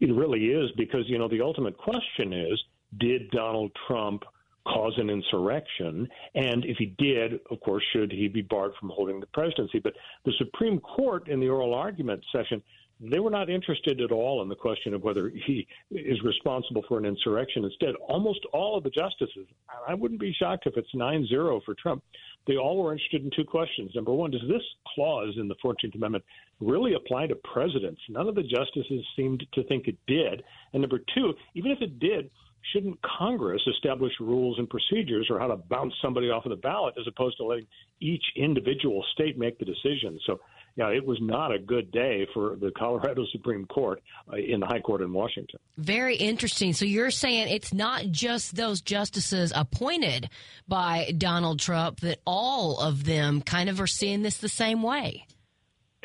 It 0.00 0.14
really 0.14 0.48
is 0.48 0.70
because, 0.76 1.04
you 1.06 1.16
know, 1.16 1.28
the 1.28 1.40
ultimate 1.40 1.78
question 1.78 2.34
is 2.34 2.62
did 2.98 3.30
Donald 3.30 3.72
Trump 3.86 4.24
cause 4.66 4.94
an 4.96 5.10
insurrection? 5.10 6.08
And 6.34 6.64
if 6.64 6.76
he 6.78 6.94
did, 6.98 7.40
of 7.50 7.60
course, 7.60 7.82
should 7.92 8.12
he 8.12 8.28
be 8.28 8.42
barred 8.42 8.72
from 8.78 8.90
holding 8.90 9.20
the 9.20 9.26
presidency? 9.26 9.78
But 9.78 9.94
the 10.24 10.32
Supreme 10.38 10.80
Court, 10.80 11.28
in 11.28 11.40
the 11.40 11.48
oral 11.48 11.74
argument 11.74 12.24
session, 12.32 12.62
they 13.00 13.18
were 13.18 13.30
not 13.30 13.50
interested 13.50 14.00
at 14.00 14.10
all 14.10 14.42
in 14.42 14.48
the 14.48 14.54
question 14.54 14.94
of 14.94 15.02
whether 15.02 15.28
he 15.28 15.66
is 15.90 16.22
responsible 16.22 16.82
for 16.88 16.98
an 16.98 17.04
insurrection. 17.04 17.64
Instead, 17.64 17.94
almost 18.08 18.40
all 18.54 18.78
of 18.78 18.84
the 18.84 18.90
justices, 18.90 19.46
I 19.86 19.92
wouldn't 19.94 20.20
be 20.20 20.32
shocked 20.32 20.66
if 20.66 20.76
it's 20.76 20.94
9 20.94 21.26
0 21.28 21.60
for 21.64 21.74
Trump, 21.74 22.02
they 22.46 22.56
all 22.56 22.82
were 22.82 22.92
interested 22.92 23.22
in 23.22 23.30
two 23.36 23.44
questions. 23.44 23.90
Number 23.94 24.14
one, 24.14 24.30
does 24.30 24.42
this 24.48 24.62
clause 24.94 25.34
in 25.36 25.48
the 25.48 25.56
14th 25.56 25.94
Amendment 25.94 26.24
really 26.60 26.94
apply 26.94 27.26
to 27.26 27.34
presidents? 27.34 28.00
None 28.08 28.28
of 28.28 28.34
the 28.34 28.42
justices 28.42 29.04
seemed 29.14 29.46
to 29.52 29.64
think 29.64 29.88
it 29.88 29.96
did. 30.06 30.42
And 30.72 30.80
number 30.80 31.00
two, 31.14 31.34
even 31.54 31.72
if 31.72 31.82
it 31.82 31.98
did, 31.98 32.30
shouldn't 32.72 32.98
Congress 33.02 33.62
establish 33.66 34.12
rules 34.20 34.58
and 34.58 34.68
procedures 34.68 35.28
or 35.30 35.38
how 35.38 35.46
to 35.46 35.56
bounce 35.56 35.94
somebody 36.02 36.28
off 36.28 36.44
of 36.44 36.50
the 36.50 36.56
ballot 36.56 36.94
as 36.98 37.06
opposed 37.06 37.36
to 37.38 37.44
letting 37.44 37.66
each 38.00 38.24
individual 38.36 39.04
state 39.12 39.38
make 39.38 39.58
the 39.58 39.64
decision? 39.64 40.18
So, 40.26 40.40
yeah, 40.76 40.88
it 40.88 41.04
was 41.04 41.18
not 41.20 41.52
a 41.52 41.58
good 41.58 41.90
day 41.90 42.26
for 42.34 42.56
the 42.56 42.70
Colorado 42.76 43.24
Supreme 43.32 43.66
Court 43.66 44.02
uh, 44.32 44.36
in 44.36 44.60
the 44.60 44.66
High 44.66 44.80
Court 44.80 45.00
in 45.02 45.12
Washington. 45.12 45.58
Very 45.78 46.16
interesting. 46.16 46.72
So 46.72 46.84
you're 46.84 47.10
saying 47.10 47.48
it's 47.48 47.72
not 47.72 48.06
just 48.10 48.56
those 48.56 48.80
justices 48.80 49.52
appointed 49.54 50.28
by 50.68 51.12
Donald 51.16 51.60
Trump, 51.60 52.00
that 52.00 52.20
all 52.26 52.78
of 52.78 53.04
them 53.04 53.42
kind 53.42 53.68
of 53.68 53.80
are 53.80 53.86
seeing 53.86 54.22
this 54.22 54.38
the 54.38 54.48
same 54.48 54.82
way. 54.82 55.26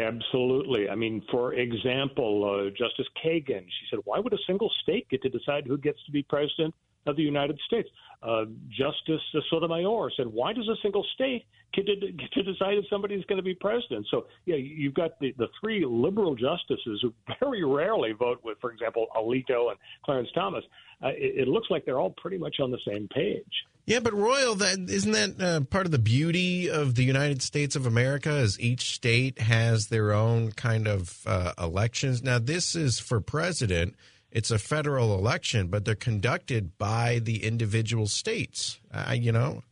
Absolutely. 0.02 0.90
I 0.90 0.96
mean, 0.96 1.22
for 1.30 1.54
example, 1.54 2.44
uh, 2.46 2.70
Justice 2.72 3.08
Kagan, 3.24 3.64
she 3.66 3.86
said, 3.90 4.00
why 4.06 4.20
would 4.20 4.34
a 4.34 4.38
single 4.48 4.72
state 4.82 5.08
get 5.10 5.22
to 5.22 5.30
decide 5.30 5.66
who 5.68 5.78
gets 5.78 6.00
to 6.06 6.12
be 6.12 6.24
president 6.24 6.74
of 7.06 7.16
the 7.16 7.22
United 7.22 7.60
States? 7.68 7.88
Uh, 8.24 8.46
Justice 8.70 9.22
Sotomayor 9.50 10.12
said, 10.16 10.28
why 10.28 10.54
does 10.54 10.68
a 10.68 10.76
single 10.82 11.06
state 11.14 11.46
get 11.74 11.86
to, 11.86 11.96
get 12.12 12.32
to 12.34 12.44
decide 12.44 12.78
if 12.78 12.86
somebody's 12.90 13.26
going 13.26 13.38
to 13.38 13.44
be 13.44 13.54
president? 13.56 14.08
So, 14.10 14.26
yeah, 14.46 14.56
you've 14.56 14.94
got 14.94 15.20
the, 15.20 15.34
the 15.38 15.48
three 15.60 15.86
liberal 15.86 16.36
justices 16.36 17.00
who 17.02 17.14
very 17.40 17.64
rarely 17.64 18.14
vote 18.14 18.40
with, 18.44 18.58
for 18.60 18.72
example, 18.72 19.08
Alito 19.16 19.70
and 19.70 19.78
Clarence 20.04 20.30
Thomas. 20.34 20.64
Uh, 21.04 21.10
it, 21.10 21.42
it 21.42 21.48
looks 21.48 21.68
like 21.70 21.86
they're 21.86 22.00
all 22.00 22.16
pretty 22.18 22.38
much 22.38 22.58
on 22.60 22.72
the 22.72 22.80
same 22.88 23.08
page. 23.14 23.46
Yeah, 23.86 24.00
but 24.00 24.14
Royal, 24.14 24.56
that 24.56 24.78
isn't 24.90 25.12
that 25.12 25.42
uh, 25.42 25.62
part 25.62 25.86
of 25.86 25.92
the 25.92 26.00
beauty 26.00 26.70
of 26.70 26.96
the 26.96 27.04
United 27.04 27.42
States 27.42 27.76
of 27.76 27.86
America? 27.86 28.38
Is 28.38 28.60
each 28.60 28.94
state 28.94 29.40
has 29.40 29.88
their 29.88 30.14
own 30.14 30.52
kind 30.52 30.88
of 30.88 31.22
uh, 31.26 31.54
elections. 31.58 32.22
Now, 32.22 32.40
this 32.40 32.76
is 32.76 33.00
for 33.00 33.20
president. 33.22 33.96
It's 34.32 34.52
a 34.52 34.60
federal 34.60 35.14
election, 35.14 35.68
but 35.68 35.84
they're 35.84 35.96
conducted 35.96 36.78
by 36.78 37.20
the 37.20 37.44
individual 37.44 38.08
states. 38.08 38.80
Uh, 38.94 39.14
you 39.18 39.32
know, 39.32 39.64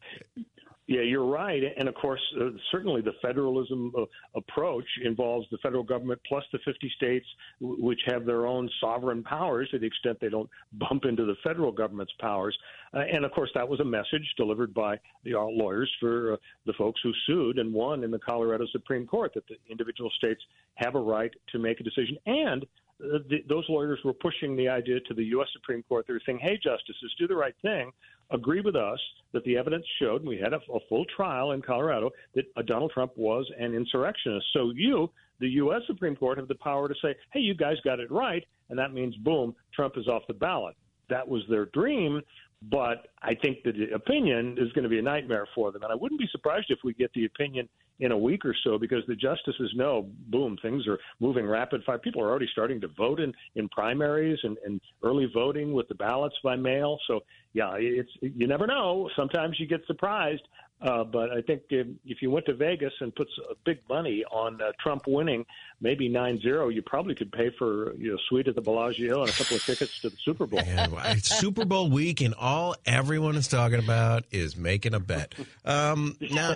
Yeah, 0.89 1.01
you're 1.01 1.23
right. 1.23 1.61
And 1.77 1.87
of 1.87 1.93
course, 1.93 2.19
uh, 2.41 2.45
certainly 2.71 3.01
the 3.01 3.13
federalism 3.21 3.93
uh, 3.95 4.05
approach 4.35 4.87
involves 5.05 5.45
the 5.51 5.59
federal 5.59 5.83
government 5.83 6.19
plus 6.27 6.43
the 6.51 6.57
50 6.65 6.91
states, 6.97 7.27
w- 7.61 7.79
which 7.79 7.99
have 8.07 8.25
their 8.25 8.47
own 8.47 8.67
sovereign 8.81 9.21
powers 9.21 9.69
to 9.69 9.77
the 9.77 9.85
extent 9.85 10.17
they 10.19 10.29
don't 10.29 10.49
bump 10.73 11.05
into 11.05 11.25
the 11.25 11.35
federal 11.43 11.71
government's 11.71 12.13
powers. 12.19 12.57
Uh, 12.91 13.01
and 13.01 13.23
of 13.23 13.31
course, 13.33 13.51
that 13.53 13.69
was 13.69 13.79
a 13.81 13.85
message 13.85 14.33
delivered 14.35 14.73
by 14.73 14.97
the 15.23 15.35
uh, 15.35 15.43
lawyers 15.43 15.91
for 15.99 16.33
uh, 16.33 16.37
the 16.65 16.73
folks 16.73 16.99
who 17.03 17.11
sued 17.27 17.59
and 17.59 17.71
won 17.71 18.03
in 18.03 18.09
the 18.09 18.17
Colorado 18.17 18.65
Supreme 18.71 19.05
Court 19.05 19.31
that 19.35 19.47
the 19.47 19.57
individual 19.69 20.09
states 20.17 20.41
have 20.73 20.95
a 20.95 20.99
right 20.99 21.31
to 21.51 21.59
make 21.59 21.79
a 21.79 21.83
decision. 21.83 22.17
And 22.25 22.63
uh, 22.63 23.19
the, 23.29 23.43
those 23.47 23.65
lawyers 23.69 23.99
were 24.03 24.13
pushing 24.13 24.55
the 24.55 24.67
idea 24.67 24.99
to 25.01 25.13
the 25.13 25.25
U.S. 25.25 25.49
Supreme 25.53 25.83
Court. 25.83 26.05
They 26.07 26.13
were 26.13 26.21
saying, 26.25 26.39
hey, 26.41 26.59
justices, 26.61 27.13
do 27.19 27.27
the 27.27 27.35
right 27.35 27.55
thing. 27.61 27.91
Agree 28.31 28.61
with 28.61 28.75
us 28.75 28.99
that 29.33 29.43
the 29.43 29.57
evidence 29.57 29.85
showed, 29.99 30.21
and 30.21 30.29
we 30.29 30.37
had 30.37 30.53
a, 30.53 30.59
a 30.73 30.79
full 30.87 31.05
trial 31.15 31.51
in 31.51 31.61
Colorado, 31.61 32.11
that 32.35 32.45
uh, 32.55 32.61
Donald 32.61 32.91
Trump 32.93 33.11
was 33.15 33.49
an 33.59 33.73
insurrectionist. 33.73 34.45
So 34.53 34.71
you, 34.75 35.09
the 35.39 35.49
U.S. 35.49 35.81
Supreme 35.87 36.15
Court, 36.15 36.37
have 36.37 36.47
the 36.47 36.55
power 36.55 36.87
to 36.87 36.95
say, 37.01 37.15
hey, 37.33 37.39
you 37.39 37.55
guys 37.55 37.77
got 37.83 37.99
it 37.99 38.11
right. 38.11 38.43
And 38.69 38.77
that 38.77 38.93
means, 38.93 39.15
boom, 39.17 39.55
Trump 39.73 39.95
is 39.97 40.07
off 40.07 40.23
the 40.27 40.33
ballot. 40.33 40.75
That 41.09 41.27
was 41.27 41.41
their 41.49 41.65
dream. 41.67 42.21
But 42.69 43.07
I 43.21 43.35
think 43.35 43.63
the 43.63 43.93
opinion 43.95 44.57
is 44.59 44.71
going 44.73 44.83
to 44.83 44.89
be 44.89 44.99
a 44.99 45.01
nightmare 45.01 45.47
for 45.55 45.71
them. 45.71 45.83
And 45.83 45.91
I 45.91 45.95
wouldn't 45.95 46.19
be 46.19 46.27
surprised 46.31 46.67
if 46.69 46.79
we 46.83 46.93
get 46.93 47.11
the 47.13 47.25
opinion 47.25 47.69
in 47.99 48.11
a 48.11 48.17
week 48.17 48.45
or 48.45 48.55
so 48.63 48.77
because 48.77 49.03
the 49.07 49.15
justices 49.15 49.71
know, 49.75 50.09
boom, 50.27 50.57
things 50.61 50.87
are 50.87 50.99
moving 51.19 51.45
rapid 51.45 51.83
fire. 51.83 51.97
People 51.97 52.21
are 52.21 52.29
already 52.29 52.47
starting 52.51 52.79
to 52.81 52.87
vote 52.97 53.19
in, 53.19 53.33
in 53.55 53.67
primaries 53.69 54.39
and, 54.43 54.57
and 54.65 54.79
early 55.03 55.29
voting 55.33 55.73
with 55.73 55.87
the 55.87 55.95
ballots 55.95 56.35
by 56.43 56.55
mail. 56.55 56.97
So, 57.07 57.21
yeah, 57.53 57.73
it's 57.77 58.11
you 58.21 58.47
never 58.47 58.67
know. 58.67 59.09
Sometimes 59.15 59.59
you 59.59 59.67
get 59.67 59.81
surprised. 59.87 60.43
Uh, 60.81 61.03
but 61.03 61.29
I 61.31 61.41
think 61.41 61.63
if, 61.69 61.87
if 62.05 62.21
you 62.21 62.31
went 62.31 62.45
to 62.45 62.53
Vegas 62.53 62.93
and 63.01 63.13
put 63.13 63.27
s- 63.27 63.55
big 63.65 63.79
money 63.89 64.23
on 64.31 64.61
uh, 64.61 64.71
Trump 64.79 65.07
winning, 65.07 65.45
maybe 65.81 66.09
9-0, 66.09 66.73
you 66.73 66.81
probably 66.81 67.15
could 67.15 67.31
pay 67.33 67.49
for 67.57 67.93
you 67.95 68.11
know 68.11 68.17
suite 68.29 68.47
at 68.47 68.55
the 68.55 68.61
Bellagio 68.61 69.21
and 69.21 69.29
a 69.29 69.33
couple 69.33 69.57
of 69.57 69.63
tickets 69.63 69.99
to 70.01 70.09
the 70.09 70.15
Super 70.23 70.45
Bowl. 70.45 70.61
It's 71.17 71.37
Super 71.37 71.65
Bowl 71.65 71.89
week, 71.89 72.21
and 72.21 72.33
all 72.33 72.75
everyone 72.85 73.35
is 73.35 73.49
talking 73.49 73.79
about 73.79 74.23
is 74.31 74.55
making 74.55 74.93
a 74.93 74.99
bet. 75.01 75.35
Um, 75.65 76.15
now, 76.31 76.55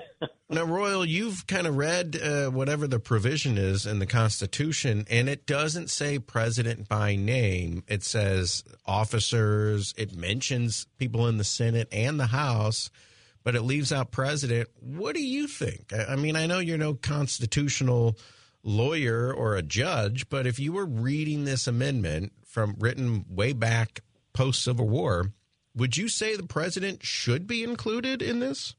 Now, 0.50 0.64
Royal, 0.66 1.04
you've 1.04 1.48
kind 1.48 1.66
of 1.66 1.76
read 1.78 2.16
uh, 2.22 2.48
whatever 2.50 2.86
the 2.86 3.00
provision 3.00 3.58
is 3.58 3.88
in 3.88 3.98
the 4.00 4.06
Constitution, 4.06 5.06
and 5.10 5.28
it 5.28 5.48
doesn't 5.48 5.90
say 5.90 6.20
president 6.20 6.88
by 6.88 7.16
name. 7.16 7.84
It 7.88 8.04
says 8.04 8.64
officers, 8.86 9.94
it 9.98 10.14
mentions 10.16 10.86
people 11.00 11.28
in 11.28 11.38
the 11.38 11.44
Senate 11.44 11.88
and 11.92 12.20
the 12.20 12.28
House, 12.28 12.90
but 13.44 13.56
it 13.56 13.62
leaves 13.62 13.92
out 13.92 14.12
president. 14.12 14.70
What 14.80 15.16
do 15.16 15.22
you 15.22 15.48
think? 15.48 15.92
I 15.94 16.16
mean, 16.16 16.36
I 16.36 16.46
know 16.46 16.60
you're 16.60 16.78
no 16.78 16.94
constitutional 16.94 18.18
lawyer 18.64 19.34
or 19.34 19.56
a 19.56 19.62
judge, 19.62 20.30
but 20.30 20.48
if 20.48 20.60
you 20.60 20.74
were 20.74 20.86
reading 20.86 21.44
this 21.44 21.68
amendment 21.68 22.32
from 22.46 22.76
written 22.80 23.26
way 23.30 23.54
back 23.54 24.02
post 24.34 24.64
Civil 24.64 24.88
War, 24.88 25.32
would 25.76 25.98
you 25.98 26.08
say 26.08 26.36
the 26.36 26.44
president 26.44 27.04
should 27.04 27.48
be 27.48 27.64
included 27.64 28.22
in 28.22 28.40
this? 28.40 28.76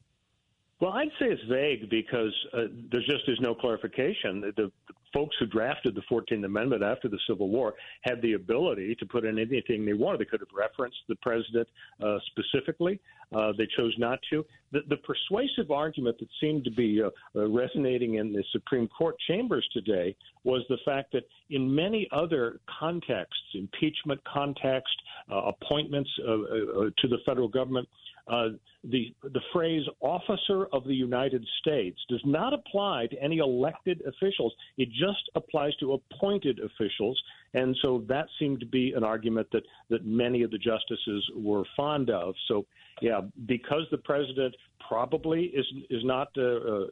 Well, 0.80 0.92
I'd 0.92 1.08
say 1.18 1.26
it's 1.26 1.42
vague 1.48 1.88
because 1.88 2.34
uh, 2.52 2.64
there 2.90 3.00
just 3.00 3.28
is 3.28 3.38
no 3.40 3.54
clarification. 3.54 4.40
The, 4.40 4.52
the 4.56 4.72
folks 5.14 5.36
who 5.38 5.46
drafted 5.46 5.94
the 5.94 6.02
14th 6.10 6.44
Amendment 6.44 6.82
after 6.82 7.08
the 7.08 7.18
Civil 7.26 7.48
War 7.48 7.74
had 8.02 8.20
the 8.20 8.34
ability 8.34 8.96
to 8.96 9.06
put 9.06 9.24
in 9.24 9.38
anything 9.38 9.86
they 9.86 9.92
wanted. 9.92 10.20
They 10.20 10.24
could 10.26 10.40
have 10.40 10.48
referenced 10.54 10.98
the 11.08 11.14
president 11.16 11.68
uh, 12.04 12.18
specifically. 12.26 13.00
Uh, 13.34 13.52
they 13.56 13.66
chose 13.76 13.94
not 13.98 14.18
to. 14.30 14.44
The, 14.72 14.80
the, 14.88 14.96
persuasive 14.98 15.70
argument 15.70 16.18
that 16.18 16.28
seemed 16.40 16.64
to 16.64 16.70
be 16.70 17.00
uh, 17.02 17.10
uh, 17.36 17.48
resonating 17.48 18.16
in 18.16 18.32
the 18.32 18.44
Supreme 18.52 18.88
Court 18.88 19.14
chambers 19.28 19.66
today 19.72 20.14
was 20.42 20.62
the 20.68 20.78
fact 20.84 21.12
that 21.12 21.24
in 21.50 21.72
many 21.72 22.08
other 22.12 22.60
contexts, 22.78 23.42
impeachment 23.54 24.20
context, 24.24 24.94
uh, 25.30 25.36
appointments 25.36 26.10
to 26.16 27.08
the 27.08 27.18
federal 27.24 27.48
government, 27.48 27.88
uh, 28.26 28.48
the 28.84 29.14
the 29.22 29.40
phrase 29.52 29.82
"officer 30.00 30.66
of 30.72 30.84
the 30.84 30.94
United 30.94 31.44
States" 31.60 31.98
does 32.08 32.22
not 32.24 32.54
apply 32.54 33.06
to 33.10 33.22
any 33.22 33.38
elected 33.38 34.00
officials. 34.06 34.54
It 34.78 34.88
just 35.04 35.30
applies 35.34 35.74
to 35.76 35.94
appointed 35.94 36.60
officials, 36.60 37.20
and 37.54 37.76
so 37.82 38.04
that 38.08 38.26
seemed 38.38 38.60
to 38.60 38.66
be 38.66 38.92
an 38.96 39.04
argument 39.04 39.46
that 39.52 39.64
that 39.90 40.04
many 40.04 40.42
of 40.42 40.50
the 40.50 40.58
justices 40.58 41.22
were 41.36 41.64
fond 41.76 42.10
of. 42.10 42.34
So, 42.48 42.64
yeah, 43.00 43.20
because 43.46 43.82
the 43.90 43.98
president 43.98 44.54
probably 44.88 45.44
is 45.60 45.66
is 45.90 46.04
not 46.04 46.28
uh, 46.36 46.42
uh, 46.42 46.86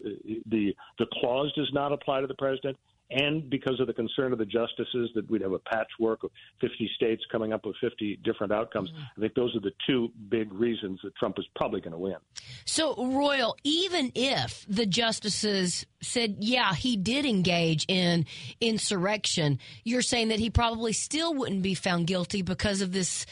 the 0.47 0.74
the 0.98 1.06
clause 1.20 1.52
does 1.55 1.70
not 1.72 1.93
apply 1.93 2.20
to 2.20 2.26
the 2.26 2.40
president 2.47 2.76
and 3.12 3.48
because 3.48 3.78
of 3.80 3.86
the 3.86 3.93
concern 3.93 4.32
of 4.32 4.39
the 4.39 4.47
justices 4.47 5.10
that 5.14 5.28
we'd 5.30 5.43
have 5.43 5.52
a 5.52 5.59
patchwork 5.59 6.24
of 6.24 6.30
50 6.60 6.90
states 6.94 7.22
coming 7.30 7.52
up 7.52 7.66
with 7.66 7.76
50 7.80 8.20
different 8.24 8.52
outcomes. 8.52 8.90
Mm-hmm. 8.90 9.02
I 9.16 9.20
think 9.20 9.34
those 9.34 9.55
are 9.56 9.60
the 9.60 9.72
two 9.86 10.10
big 10.28 10.52
reasons 10.52 11.01
that 11.05 11.14
Trump 11.16 11.39
is 11.39 11.47
probably 11.55 11.80
going 11.80 11.93
to 11.93 11.98
win. 11.98 12.16
So, 12.64 12.94
Royal, 13.12 13.56
even 13.64 14.12
if 14.14 14.64
the 14.68 14.86
justices 14.86 15.86
said, 16.01 16.36
yeah, 16.40 16.74
he 16.74 16.97
did 16.97 17.24
engage 17.24 17.84
in 17.89 18.26
insurrection, 18.60 19.59
you're 19.84 20.02
saying 20.02 20.28
that 20.28 20.39
he 20.39 20.51
probably 20.51 20.93
still 20.93 21.34
wouldn't 21.34 21.62
be 21.62 21.74
found 21.74 22.06
guilty 22.06 22.43
because 22.43 22.80
of 22.80 22.93
this 22.93 23.26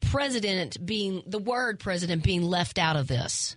president 0.00 0.84
being, 0.84 1.22
the 1.26 1.38
word 1.38 1.80
president 1.80 2.22
being 2.22 2.42
left 2.42 2.78
out 2.78 2.96
of 2.96 3.08
this. 3.08 3.56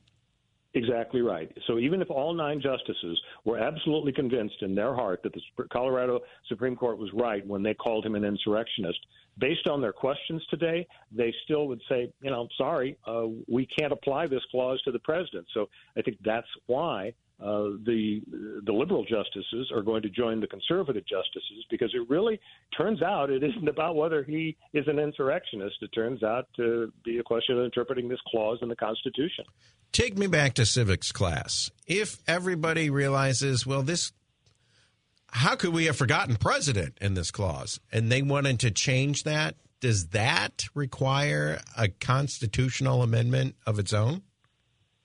Exactly 0.77 1.21
right. 1.21 1.51
So 1.65 1.79
even 1.79 2.03
if 2.03 2.11
all 2.11 2.35
nine 2.35 2.61
justices 2.61 3.19
were 3.45 3.57
absolutely 3.57 4.11
convinced 4.11 4.61
in 4.61 4.75
their 4.75 4.93
heart 4.93 5.23
that 5.23 5.33
the 5.33 5.41
Colorado 5.73 6.19
Supreme 6.47 6.75
Court 6.75 6.99
was 6.99 7.09
right 7.13 7.45
when 7.47 7.63
they 7.63 7.73
called 7.73 8.05
him 8.05 8.13
an 8.13 8.23
insurrectionist, 8.23 8.99
based 9.39 9.67
on 9.67 9.81
their 9.81 9.91
questions 9.91 10.45
today, 10.51 10.85
they 11.11 11.33
still 11.45 11.67
would 11.67 11.81
say, 11.89 12.13
you 12.21 12.29
know, 12.29 12.47
sorry, 12.59 12.95
uh, 13.07 13.25
we 13.47 13.65
can't 13.65 13.91
apply 13.91 14.27
this 14.27 14.43
clause 14.51 14.79
to 14.83 14.91
the 14.91 14.99
president. 14.99 15.47
So 15.51 15.67
I 15.97 16.03
think 16.03 16.17
that's 16.23 16.47
why 16.67 17.13
uh, 17.39 17.77
the 17.85 18.21
the 18.65 18.73
liberal 18.73 19.03
justices 19.03 19.71
are 19.71 19.83
going 19.83 20.01
to 20.01 20.09
join 20.09 20.39
the 20.39 20.47
conservative 20.47 21.03
justices 21.07 21.65
because 21.69 21.93
it 21.93 22.09
really 22.09 22.39
turns 22.75 23.03
out 23.03 23.29
it 23.29 23.43
isn't 23.43 23.67
about 23.67 23.95
whether 23.95 24.23
he 24.23 24.57
is 24.73 24.87
an 24.87 24.97
insurrectionist. 24.97 25.75
It 25.81 25.89
turns 25.93 26.23
out 26.23 26.47
to 26.55 26.91
be 27.05 27.19
a 27.19 27.23
question 27.23 27.59
of 27.59 27.63
interpreting 27.63 28.07
this 28.07 28.19
clause 28.27 28.57
in 28.63 28.69
the 28.69 28.75
Constitution. 28.75 29.45
Take 29.91 30.17
me 30.17 30.25
back 30.25 30.55
to 30.55 30.65
civics 30.65 31.11
class. 31.11 31.69
If 31.85 32.17
everybody 32.27 32.89
realizes, 32.89 33.67
well, 33.67 33.83
this 33.83 34.11
how 35.29 35.55
could 35.55 35.73
we 35.73 35.85
have 35.85 35.95
forgotten 35.95 36.37
president 36.37 36.97
in 37.01 37.13
this 37.13 37.29
clause 37.29 37.79
and 37.91 38.11
they 38.11 38.23
wanted 38.23 38.59
to 38.61 38.71
change 38.71 39.23
that 39.23 39.55
does 39.79 40.07
that 40.07 40.65
require 40.73 41.59
a 41.77 41.87
constitutional 41.87 43.03
amendment 43.03 43.55
of 43.67 43.77
its 43.77 43.93
own 43.93 44.23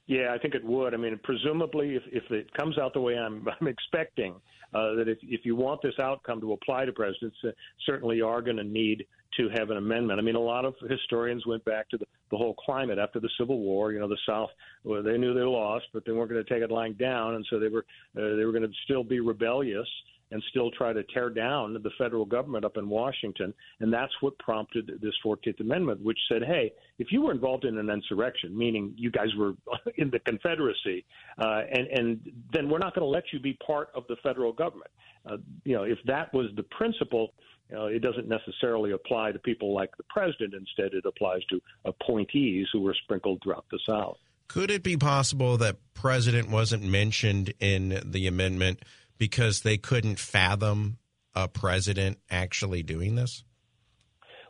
yeah, 0.07 0.35
I 0.35 0.39
think 0.39 0.55
it 0.55 0.65
would. 0.65 0.95
I 0.95 0.97
mean, 0.97 1.19
presumably, 1.23 1.97
if, 1.97 2.03
if 2.07 2.31
it 2.31 2.53
comes 2.55 2.79
out 2.79 2.93
the 2.93 3.01
way 3.01 3.17
I'm, 3.17 3.47
I'm 3.61 3.69
expecting, 3.69 4.35
uh, 4.75 4.95
that 4.95 5.09
if, 5.09 5.19
if 5.23 5.45
you 5.45 5.55
want 5.55 5.83
this 5.83 5.95
outcome 6.01 6.41
to 6.41 6.53
apply 6.53 6.87
to 6.87 6.93
presidents, 6.93 7.37
uh, 7.45 7.51
certainly 7.87 8.21
are 8.21 8.43
going 8.43 8.57
to 8.57 8.65
need 8.65 9.07
to 9.37 9.49
have 9.57 9.71
an 9.71 9.77
amendment. 9.77 10.19
I 10.19 10.23
mean, 10.23 10.35
a 10.35 10.41
lot 10.41 10.65
of 10.65 10.75
historians 10.89 11.47
went 11.47 11.65
back 11.65 11.89
to 11.91 11.97
the, 11.97 12.07
the 12.31 12.37
whole 12.37 12.55
climate 12.55 12.99
after 12.99 13.19
the 13.21 13.31
Civil 13.39 13.61
War. 13.61 13.93
You 13.93 14.01
know, 14.01 14.09
the 14.09 14.19
South, 14.27 14.51
well, 14.85 15.03
they 15.03 15.17
knew 15.17 15.35
they 15.35 15.41
lost, 15.41 15.87
but 15.93 16.05
they 16.05 16.13
weren't 16.13 16.31
going 16.31 16.45
to 16.45 16.53
take 16.53 16.63
it 16.63 16.71
lying 16.71 16.95
down, 16.95 17.35
and 17.35 17.47
so 17.49 17.59
they 17.59 17.69
were 17.69 17.85
uh, 18.17 18.37
they 18.37 18.45
were 18.45 18.53
going 18.53 18.63
to 18.63 18.73
still 18.85 19.05
be 19.05 19.21
rebellious 19.21 19.89
and 20.33 20.43
still 20.49 20.71
try 20.71 20.93
to 20.93 21.03
tear 21.15 21.29
down 21.29 21.75
the 21.75 21.91
federal 21.99 22.25
government 22.25 22.65
up 22.65 22.79
in 22.79 22.89
Washington. 22.89 23.53
And 23.81 23.93
that's 23.93 24.13
what 24.21 24.37
prompted 24.39 24.91
this 25.03 25.13
14th 25.25 25.61
Amendment, 25.61 26.03
which 26.03 26.19
said, 26.29 26.43
hey, 26.43 26.73
if 26.99 27.13
you 27.13 27.21
were 27.21 27.33
involved 27.33 27.67
in 27.67 27.77
an 27.77 27.91
insurrection, 27.91 28.57
meaning 28.57 28.95
you 28.97 29.11
guys 29.11 29.29
were 29.37 29.53
in 29.97 30.11
the 30.11 30.19
Confederacy, 30.21 31.05
uh, 31.39 31.61
and, 31.71 31.87
and 31.89 32.33
then 32.53 32.69
we're 32.69 32.79
not 32.79 32.95
going 32.95 33.05
to 33.05 33.11
let 33.11 33.25
you 33.33 33.39
be 33.39 33.57
part 33.65 33.91
of 33.95 34.05
the 34.09 34.17
federal 34.23 34.53
government. 34.53 34.91
Uh, 35.27 35.37
you 35.65 35.77
know, 35.77 35.85
if 35.85 35.99
that 36.07 36.33
was 36.33 36.47
the 36.57 36.65
principle, 36.65 37.35
uh, 37.77 37.85
it 37.85 38.01
doesn't 38.01 38.29
necessarily 38.29 38.93
apply 38.93 39.33
to 39.33 39.39
people 39.39 39.75
like 39.75 39.95
the 39.99 40.05
president. 40.09 40.55
Instead, 40.55 40.95
it 40.95 41.05
applies 41.07 41.45
to 41.51 41.61
appointees 41.85 42.67
who 42.73 42.81
were 42.81 42.97
sprinkled 43.05 43.41
throughout 43.43 43.67
the 43.71 43.79
South. 43.87 44.17
Could 44.49 44.71
it 44.71 44.83
be 44.83 44.97
possible 44.97 45.57
that 45.59 45.77
president 45.95 46.51
wasn't 46.51 46.83
mentioned 46.83 47.55
in 47.61 48.01
the 48.05 48.27
amendment 48.27 48.81
because 49.23 49.61
they 49.61 49.77
couldn't 49.77 50.19
fathom 50.19 50.99
a 51.33 51.47
president 51.47 52.19
actually 52.29 52.83
doing 52.83 53.15
this? 53.15 53.45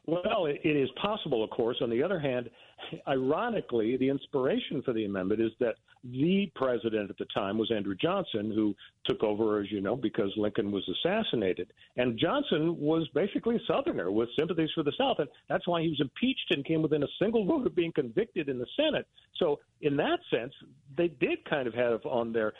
Well, 0.07 0.47
it 0.47 0.65
is 0.65 0.89
possible, 0.99 1.44
of 1.44 1.51
course. 1.51 1.77
On 1.82 1.90
the 1.90 2.03
other 2.03 2.19
hand, 2.19 2.49
ironically, 3.07 3.99
the 3.99 4.09
inspiration 4.09 4.81
for 4.82 4.94
the 4.94 5.05
amendment 5.05 5.43
is 5.43 5.51
that 5.61 5.74
the 6.05 6.51
president 6.55 7.11
at 7.11 7.19
the 7.19 7.27
time 7.27 7.59
was 7.59 7.70
Andrew 7.70 7.95
Johnson, 7.95 8.51
who 8.55 8.74
took 9.05 9.23
over, 9.23 9.61
as 9.61 9.70
you 9.70 9.81
know, 9.81 9.97
because 9.97 10.33
Lincoln 10.37 10.73
was 10.73 10.89
assassinated. 10.89 11.73
And 11.97 12.19
Johnson 12.19 12.77
was 12.79 13.09
basically 13.15 13.57
a 13.57 13.61
Southerner 13.66 14.11
with 14.11 14.29
sympathies 14.39 14.70
for 14.74 14.83
the 14.83 14.93
South. 14.99 15.19
And 15.20 15.29
that's 15.49 15.66
why 15.66 15.83
he 15.83 15.89
was 15.89 16.01
impeached 16.01 16.51
and 16.51 16.65
came 16.65 16.83
within 16.83 17.03
a 17.03 17.09
single 17.20 17.45
vote 17.47 17.66
of 17.66 17.74
being 17.74 17.93
convicted 17.93 18.49
in 18.49 18.59
the 18.59 18.66
Senate. 18.77 19.07
So, 19.37 19.61
in 19.81 19.97
that 19.97 20.19
sense, 20.31 20.53
they 20.97 21.09
did 21.09 21.45
kind 21.49 21.66
of 21.66 21.74
have 21.74 22.05
on 22.05 22.33
their 22.33 22.53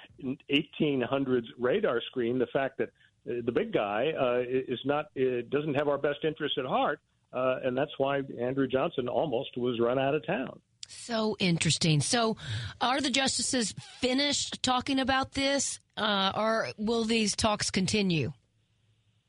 1800s 0.51 1.47
radar 1.59 2.01
screen 2.09 2.39
the 2.39 2.47
fact 2.53 2.79
that 2.79 2.89
uh, 3.29 3.35
the 3.45 3.53
big 3.53 3.73
guy 3.73 4.13
uh, 4.19 4.43
is 4.49 4.81
not 4.85 5.07
uh, 5.17 5.43
doesn't 5.51 5.75
have 5.75 5.89
our 5.89 5.99
best 5.99 6.19
interests 6.25 6.59
at 6.59 6.65
heart, 6.65 7.01
uh, 7.33 7.57
and 7.63 7.77
that's 7.77 7.93
why 7.99 8.21
Andrew 8.41 8.67
Johnson 8.67 9.09
almost 9.09 9.57
was 9.57 9.79
run 9.79 9.99
out 9.99 10.15
of 10.15 10.27
town. 10.27 10.59
So 11.01 11.37
interesting. 11.39 12.01
So, 12.01 12.37
are 12.81 13.01
the 13.01 13.11
justices 13.11 13.75
finished 14.01 14.63
talking 14.63 15.01
about 15.01 15.33
this, 15.33 15.81
uh, 15.97 16.33
or 16.37 16.69
will 16.79 17.05
these 17.05 17.35
talks 17.35 17.71
continue? 17.71 18.33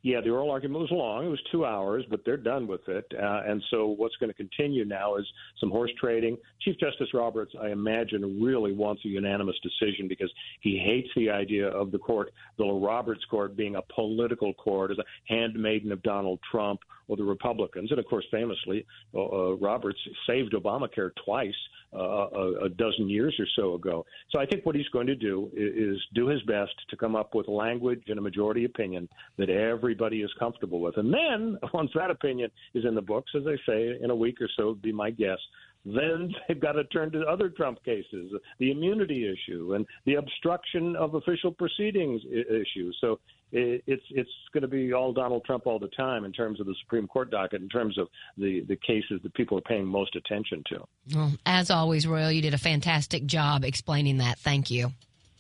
Yeah, 0.04 0.20
the 0.20 0.32
oral 0.32 0.52
argument 0.52 0.82
was 0.82 0.92
long. 0.92 1.26
It 1.26 1.30
was 1.30 1.42
two 1.50 1.66
hours, 1.66 2.04
but 2.10 2.24
they're 2.26 2.36
done 2.36 2.68
with 2.68 2.86
it. 2.90 3.06
Uh, 3.18 3.42
and 3.48 3.64
so 3.72 3.88
what's 3.88 4.18
going 4.18 4.30
to 4.30 4.36
continue 4.36 4.84
now 4.84 5.16
is 5.16 5.26
some 5.62 5.72
horse 5.72 5.92
trading. 5.98 6.38
Chief 6.60 6.78
Justice 6.78 7.08
Roberts, 7.14 7.54
I 7.62 7.70
imagine, 7.70 8.44
really 8.44 8.74
wants 8.74 9.02
a 9.06 9.08
unanimous 9.08 9.56
decision 9.64 10.10
because 10.10 10.30
he 10.60 10.78
hates 10.78 11.08
the 11.16 11.30
idea 11.30 11.70
of 11.70 11.92
the 11.92 12.00
court, 12.00 12.34
the 12.58 12.66
Roberts 12.66 13.24
court, 13.32 13.56
being 13.56 13.78
a 13.78 13.82
political 13.96 14.54
court, 14.56 14.92
as 14.92 14.98
a 14.98 15.34
handmaiden 15.34 15.94
of 15.94 16.04
Donald 16.04 16.40
Trump 16.52 16.82
or 17.08 17.16
the 17.16 17.24
Republicans. 17.24 17.90
And 17.90 18.00
of 18.00 18.06
course, 18.06 18.26
famously, 18.30 18.86
uh, 19.14 19.24
uh 19.24 19.54
Roberts 19.54 20.00
saved 20.28 20.52
Obamacare 20.52 21.12
twice 21.24 21.56
uh, 21.96 22.66
a, 22.66 22.70
dozen 22.70 23.10
years 23.10 23.36
or 23.40 23.46
so 23.56 23.76
ago. 23.76 24.06
So 24.32 24.40
I 24.40 24.46
think 24.46 24.66
what 24.66 24.76
he's 24.76 24.88
going 24.90 25.08
to 25.08 25.16
do 25.16 25.50
is, 25.54 25.96
is 25.96 26.02
do 26.14 26.28
his 26.28 26.42
best 26.44 26.74
to 26.90 26.98
come 26.98 27.16
up 27.16 27.36
with 27.36 27.48
language 27.48 28.04
and 28.08 28.18
a 28.18 28.22
majority 28.22 28.66
opinion 28.66 29.08
that 29.38 29.50
everybody 29.50 30.22
is 30.22 30.32
comfortable 30.40 30.80
with. 30.80 30.98
And 30.98 31.14
then, 31.14 31.58
once 31.74 31.92
that 31.96 32.10
opinion 32.10 32.50
is 32.74 32.86
in 32.86 32.96
the 32.96 33.02
books, 33.02 33.32
as 33.36 33.44
I 33.48 33.56
say, 33.68 33.98
in 34.02 34.10
a 34.10 34.16
week 34.16 34.42
or 34.42 34.50
so, 34.58 34.70
would 34.70 34.82
be 34.82 34.92
my 34.92 35.12
guess, 35.12 35.40
then 35.86 36.34
they've 36.48 36.60
got 36.60 36.74
to 36.74 36.84
turn 36.86 37.12
to 37.12 37.22
other 37.22 37.50
Trump 37.50 37.84
cases, 37.84 38.32
the 38.60 38.72
immunity 38.72 39.28
issue 39.32 39.74
and 39.74 39.86
the 40.06 40.16
obstruction 40.16 40.96
of 40.96 41.16
official 41.16 41.52
proceedings 41.52 42.22
issue. 42.26 42.92
So 43.02 43.20
it's 43.52 44.04
it's 44.10 44.30
going 44.54 44.62
to 44.62 44.68
be 44.68 44.94
all 44.94 45.14
Donald 45.14 45.46
Trump 45.46 45.68
all 45.68 45.78
the 45.78 45.90
time 45.90 46.26
in 46.26 46.32
terms 46.32 46.60
of 46.60 46.66
the 46.66 46.76
Supreme 46.82 47.08
Court 47.08 47.30
docket, 47.30 47.62
in 47.62 47.70
terms 47.70 47.98
of 47.98 48.08
the 48.38 48.62
the 48.68 48.76
cases 48.78 49.22
that 49.24 49.34
people 49.34 49.58
are 49.58 49.62
paying 49.62 49.86
most 49.86 50.16
attention 50.16 50.64
to. 50.70 50.84
Well, 51.14 51.32
as 51.46 51.70
always, 51.70 52.08
Royal, 52.08 52.32
you 52.32 52.42
did 52.42 52.54
a 52.54 52.60
fantastic 52.60 53.26
job 53.26 53.64
explaining 53.64 54.18
that. 54.18 54.40
Thank 54.40 54.72
you. 54.72 54.92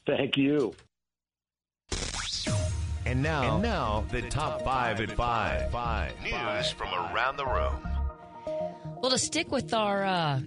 Thank 0.05 0.37
you. 0.37 0.75
And 3.05 3.21
now, 3.21 3.55
and 3.55 3.63
now 3.63 4.05
the 4.11 4.21
top 4.23 4.63
five 4.63 4.99
at 5.01 5.11
five. 5.11 5.71
Five. 5.71 6.13
News 6.21 6.71
from 6.71 6.93
around 6.93 7.37
the 7.37 7.45
room. 7.45 7.92
Well, 9.03 9.11
to 9.11 9.17
stick 9.17 9.51
with 9.51 9.73
our 9.73 10.05
uh, 10.05 10.39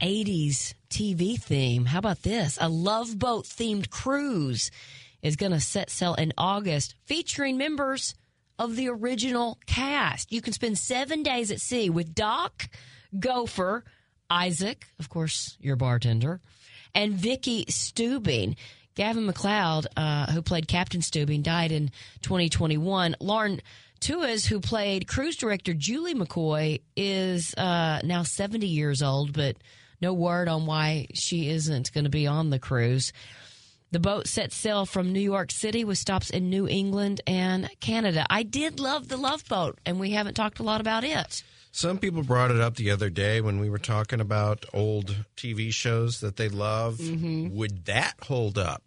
80s 0.00 0.74
TV 0.88 1.36
theme, 1.36 1.84
how 1.84 1.98
about 1.98 2.22
this? 2.22 2.58
A 2.60 2.68
Love 2.68 3.18
Boat 3.18 3.44
themed 3.44 3.90
cruise 3.90 4.70
is 5.20 5.34
going 5.34 5.50
to 5.50 5.58
set 5.58 5.90
sail 5.90 6.14
in 6.14 6.32
August 6.38 6.94
featuring 7.06 7.58
members 7.58 8.14
of 8.56 8.76
the 8.76 8.88
original 8.88 9.58
cast. 9.66 10.30
You 10.30 10.42
can 10.42 10.52
spend 10.52 10.78
seven 10.78 11.24
days 11.24 11.50
at 11.50 11.60
sea 11.60 11.90
with 11.90 12.14
Doc, 12.14 12.68
Gopher, 13.18 13.84
Isaac, 14.30 14.86
of 15.00 15.08
course, 15.08 15.56
your 15.58 15.74
bartender, 15.74 16.40
and 16.94 17.14
Vicki 17.14 17.64
Stubing. 17.64 18.54
Gavin 18.94 19.26
MacLeod, 19.26 19.88
uh, 19.96 20.30
who 20.30 20.40
played 20.40 20.68
Captain 20.68 21.00
Stubing, 21.00 21.42
died 21.42 21.72
in 21.72 21.90
2021. 22.22 23.16
Lauren 23.18 23.60
Tewes, 24.04 24.44
who 24.44 24.60
played 24.60 25.08
cruise 25.08 25.34
director 25.34 25.72
Julie 25.72 26.14
McCoy, 26.14 26.82
is 26.94 27.54
uh, 27.54 28.00
now 28.04 28.22
70 28.22 28.66
years 28.66 29.02
old, 29.02 29.32
but 29.32 29.56
no 29.98 30.12
word 30.12 30.46
on 30.46 30.66
why 30.66 31.06
she 31.14 31.48
isn't 31.48 31.90
going 31.90 32.04
to 32.04 32.10
be 32.10 32.26
on 32.26 32.50
the 32.50 32.58
cruise. 32.58 33.14
The 33.92 34.00
boat 34.00 34.26
sets 34.26 34.56
sail 34.56 34.84
from 34.84 35.14
New 35.14 35.20
York 35.20 35.50
City 35.50 35.84
with 35.84 35.96
stops 35.96 36.28
in 36.28 36.50
New 36.50 36.68
England 36.68 37.22
and 37.26 37.70
Canada. 37.80 38.26
I 38.28 38.42
did 38.42 38.78
love 38.78 39.08
the 39.08 39.16
Love 39.16 39.48
Boat, 39.48 39.78
and 39.86 39.98
we 39.98 40.10
haven't 40.10 40.34
talked 40.34 40.58
a 40.58 40.64
lot 40.64 40.82
about 40.82 41.04
it. 41.04 41.42
Some 41.72 41.96
people 41.96 42.22
brought 42.22 42.50
it 42.50 42.60
up 42.60 42.76
the 42.76 42.90
other 42.90 43.08
day 43.08 43.40
when 43.40 43.58
we 43.58 43.70
were 43.70 43.78
talking 43.78 44.20
about 44.20 44.66
old 44.74 45.16
TV 45.34 45.72
shows 45.72 46.20
that 46.20 46.36
they 46.36 46.50
love. 46.50 46.98
Mm-hmm. 46.98 47.56
Would 47.56 47.86
that 47.86 48.16
hold 48.24 48.58
up? 48.58 48.82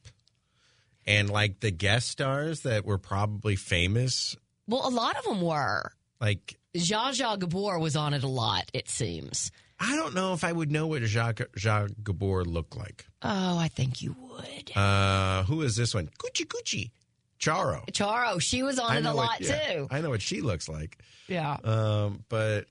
And 1.07 1.27
like 1.27 1.61
the 1.61 1.71
guest 1.71 2.07
stars 2.07 2.59
that 2.61 2.85
were 2.85 2.99
probably 2.99 3.55
famous, 3.55 4.35
Well, 4.67 4.87
a 4.87 4.89
lot 4.89 5.17
of 5.17 5.23
them 5.25 5.41
were. 5.41 5.91
like 6.19 6.57
Zsa 6.75 7.09
Zsa 7.11 7.39
Gabor 7.39 7.79
was 7.79 7.95
on 7.95 8.13
it 8.13 8.23
a 8.23 8.27
lot, 8.27 8.69
it 8.73 8.89
seems. 8.89 9.51
I 9.79 9.95
don't 9.95 10.13
know 10.15 10.33
if 10.33 10.43
I 10.43 10.51
would 10.51 10.71
know 10.71 10.87
what 10.87 11.03
Jacques, 11.03 11.41
Jacques 11.55 11.91
Gabor 12.03 12.43
looked 12.43 12.75
like. 12.75 13.05
Oh, 13.21 13.57
I 13.57 13.67
think 13.67 14.01
you 14.01 14.15
would. 14.19 14.75
Uh, 14.75 15.43
who 15.43 15.61
is 15.61 15.75
this 15.75 15.93
one? 15.93 16.09
Coochie 16.19 16.45
Coochie. 16.47 16.91
Charo. 17.39 17.85
Charo, 17.91 18.41
she 18.41 18.63
was 18.63 18.79
on 18.79 18.91
I 18.91 18.97
it 18.97 19.05
a 19.05 19.13
lot 19.13 19.39
what- 19.39 19.41
yeah, 19.41 19.73
too. 19.73 19.87
I 19.91 20.01
know 20.01 20.09
what 20.09 20.21
she 20.23 20.41
looks 20.41 20.67
like. 20.67 20.97
Yeah. 21.27 21.57
Um, 21.63 22.23
but 22.29 22.65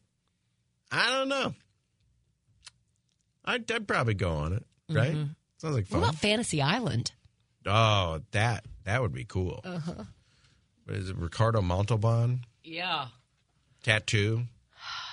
I 0.91 1.11
don't 1.13 1.29
know. 1.29 1.55
I'd, 3.45 3.71
I'd 3.71 3.87
probably 3.87 4.15
go 4.15 4.33
on 4.33 4.53
it, 4.55 4.65
right? 4.91 5.15
Mhm. 5.15 5.37
Sounds 5.59 5.77
like 5.77 5.87
What 5.89 5.99
about 5.99 6.15
Fantasy 6.17 6.61
Island? 6.61 7.13
Oh, 7.65 8.21
that 8.33 8.65
that 8.85 9.01
would 9.03 9.13
be 9.13 9.25
cool. 9.25 9.61
Uh 9.65 9.79
huh. 9.79 9.93
What 9.95 10.07
is 10.89 11.11
it? 11.11 11.17
Ricardo 11.17 11.61
Montalban 11.63 12.45
Yeah. 12.65 13.07
tattoo. 13.83 14.45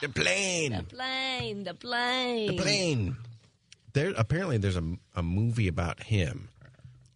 The 0.01 0.09
plane. 0.09 0.71
The 0.73 0.83
plane. 0.83 1.63
the 1.63 1.73
plane. 1.73 2.47
The 2.55 2.61
plane. 2.61 3.15
There 3.93 4.11
apparently 4.17 4.57
there's 4.57 4.75
a, 4.77 4.97
a 5.15 5.23
movie 5.23 5.67
about 5.67 6.03
him 6.03 6.49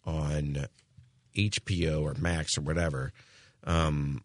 on 0.05 0.67
HBO 1.35 2.01
or 2.03 2.13
Max 2.19 2.57
or 2.57 2.61
whatever. 2.61 3.11
Um, 3.63 4.23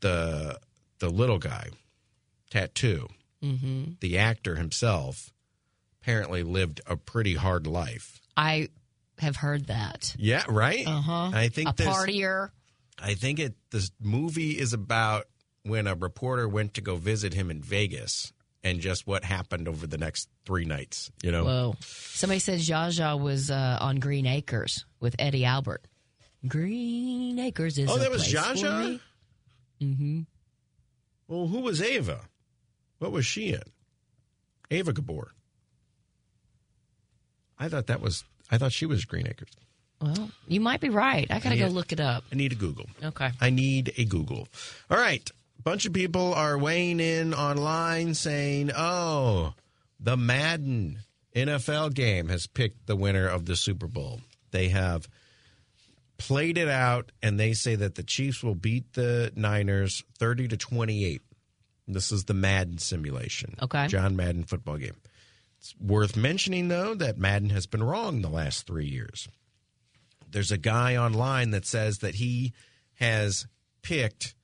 the 0.00 0.58
the 1.00 1.08
little 1.08 1.38
guy, 1.38 1.70
tattoo. 2.50 3.08
Mm-hmm. 3.42 3.92
The 4.00 4.18
actor 4.18 4.56
himself 4.56 5.32
apparently 6.00 6.42
lived 6.42 6.80
a 6.86 6.96
pretty 6.96 7.34
hard 7.34 7.66
life. 7.66 8.20
I 8.36 8.68
have 9.18 9.36
heard 9.36 9.66
that. 9.66 10.14
Yeah, 10.18 10.44
right. 10.48 10.86
Uh 10.86 11.00
huh. 11.00 11.30
I 11.34 11.48
think 11.48 11.68
a 11.70 11.72
partier. 11.72 12.50
I 13.00 13.14
think 13.14 13.38
it. 13.38 13.54
This 13.70 13.90
movie 14.00 14.58
is 14.58 14.72
about 14.72 15.26
when 15.62 15.86
a 15.86 15.94
reporter 15.94 16.48
went 16.48 16.74
to 16.74 16.80
go 16.80 16.96
visit 16.96 17.34
him 17.34 17.50
in 17.50 17.62
Vegas 17.62 18.32
and 18.64 18.80
just 18.80 19.06
what 19.06 19.24
happened 19.24 19.68
over 19.68 19.86
the 19.86 19.98
next 19.98 20.28
three 20.44 20.64
nights. 20.64 21.10
You 21.22 21.32
know, 21.32 21.44
Whoa. 21.44 21.76
Somebody 21.80 22.40
said 22.40 22.60
Zsa 22.60 22.88
Zsa 22.88 23.20
was 23.20 23.50
uh, 23.50 23.78
on 23.80 23.96
Green 23.96 24.26
Acres 24.26 24.84
with 25.00 25.14
Eddie 25.18 25.44
Albert. 25.44 25.86
Green 26.46 27.38
Acres 27.38 27.78
is 27.78 27.90
Oh, 27.90 27.98
that 27.98 28.10
was 28.10 28.26
Zsa 28.26 28.54
Zsa? 28.54 29.00
Mm-hmm. 29.80 30.20
Well, 31.28 31.46
who 31.46 31.60
was 31.60 31.82
Ava? 31.82 32.22
What 32.98 33.12
was 33.12 33.26
she 33.26 33.52
in? 33.52 33.62
Ava 34.70 34.92
Gabor. 34.92 35.32
I 37.58 37.68
thought 37.68 37.86
that 37.88 38.00
was. 38.00 38.24
I 38.50 38.58
thought 38.58 38.72
she 38.72 38.86
was 38.86 39.04
Green 39.04 39.26
Acres. 39.26 39.50
Well, 40.00 40.30
you 40.46 40.60
might 40.60 40.80
be 40.80 40.90
right. 40.90 41.26
I 41.30 41.40
got 41.40 41.50
to 41.50 41.56
go 41.56 41.66
look 41.66 41.92
it 41.92 42.00
up. 42.00 42.24
I 42.32 42.36
need 42.36 42.52
a 42.52 42.56
Google. 42.56 42.86
Okay. 43.02 43.30
I 43.40 43.50
need 43.50 43.92
a 43.96 44.04
Google. 44.04 44.48
All 44.90 44.98
right. 44.98 45.28
A 45.58 45.62
bunch 45.62 45.86
of 45.86 45.92
people 45.92 46.34
are 46.34 46.56
weighing 46.56 47.00
in 47.00 47.34
online 47.34 48.14
saying, 48.14 48.70
oh, 48.76 49.54
the 49.98 50.16
Madden 50.16 51.00
NFL 51.34 51.94
game 51.94 52.28
has 52.28 52.46
picked 52.46 52.86
the 52.86 52.94
winner 52.94 53.26
of 53.26 53.46
the 53.46 53.56
Super 53.56 53.88
Bowl. 53.88 54.20
They 54.52 54.68
have 54.68 55.08
played 56.16 56.58
it 56.58 56.68
out, 56.68 57.10
and 57.22 57.38
they 57.38 57.52
say 57.52 57.74
that 57.74 57.96
the 57.96 58.02
Chiefs 58.02 58.42
will 58.42 58.54
beat 58.54 58.92
the 58.94 59.32
Niners 59.34 60.04
30 60.18 60.48
to 60.48 60.56
28. 60.56 61.22
This 61.88 62.12
is 62.12 62.24
the 62.24 62.34
Madden 62.34 62.78
simulation. 62.78 63.56
Okay. 63.60 63.88
John 63.88 64.14
Madden 64.14 64.44
football 64.44 64.76
game. 64.76 64.96
It's 65.58 65.74
worth 65.80 66.16
mentioning, 66.16 66.68
though, 66.68 66.94
that 66.94 67.18
Madden 67.18 67.50
has 67.50 67.66
been 67.66 67.82
wrong 67.82 68.22
the 68.22 68.28
last 68.28 68.66
three 68.66 68.86
years 68.86 69.28
there's 70.30 70.52
a 70.52 70.58
guy 70.58 70.96
online 70.96 71.50
that 71.50 71.66
says 71.66 71.98
that 71.98 72.16
he 72.16 72.52
has 72.94 73.46
picked 73.82 74.34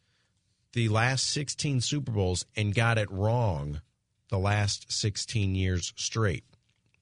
the 0.72 0.88
last 0.88 1.28
16 1.30 1.80
Super 1.80 2.12
Bowls 2.12 2.44
and 2.56 2.74
got 2.74 2.98
it 2.98 3.10
wrong 3.10 3.80
the 4.30 4.38
last 4.38 4.90
16 4.92 5.54
years 5.54 5.92
straight. 5.96 6.44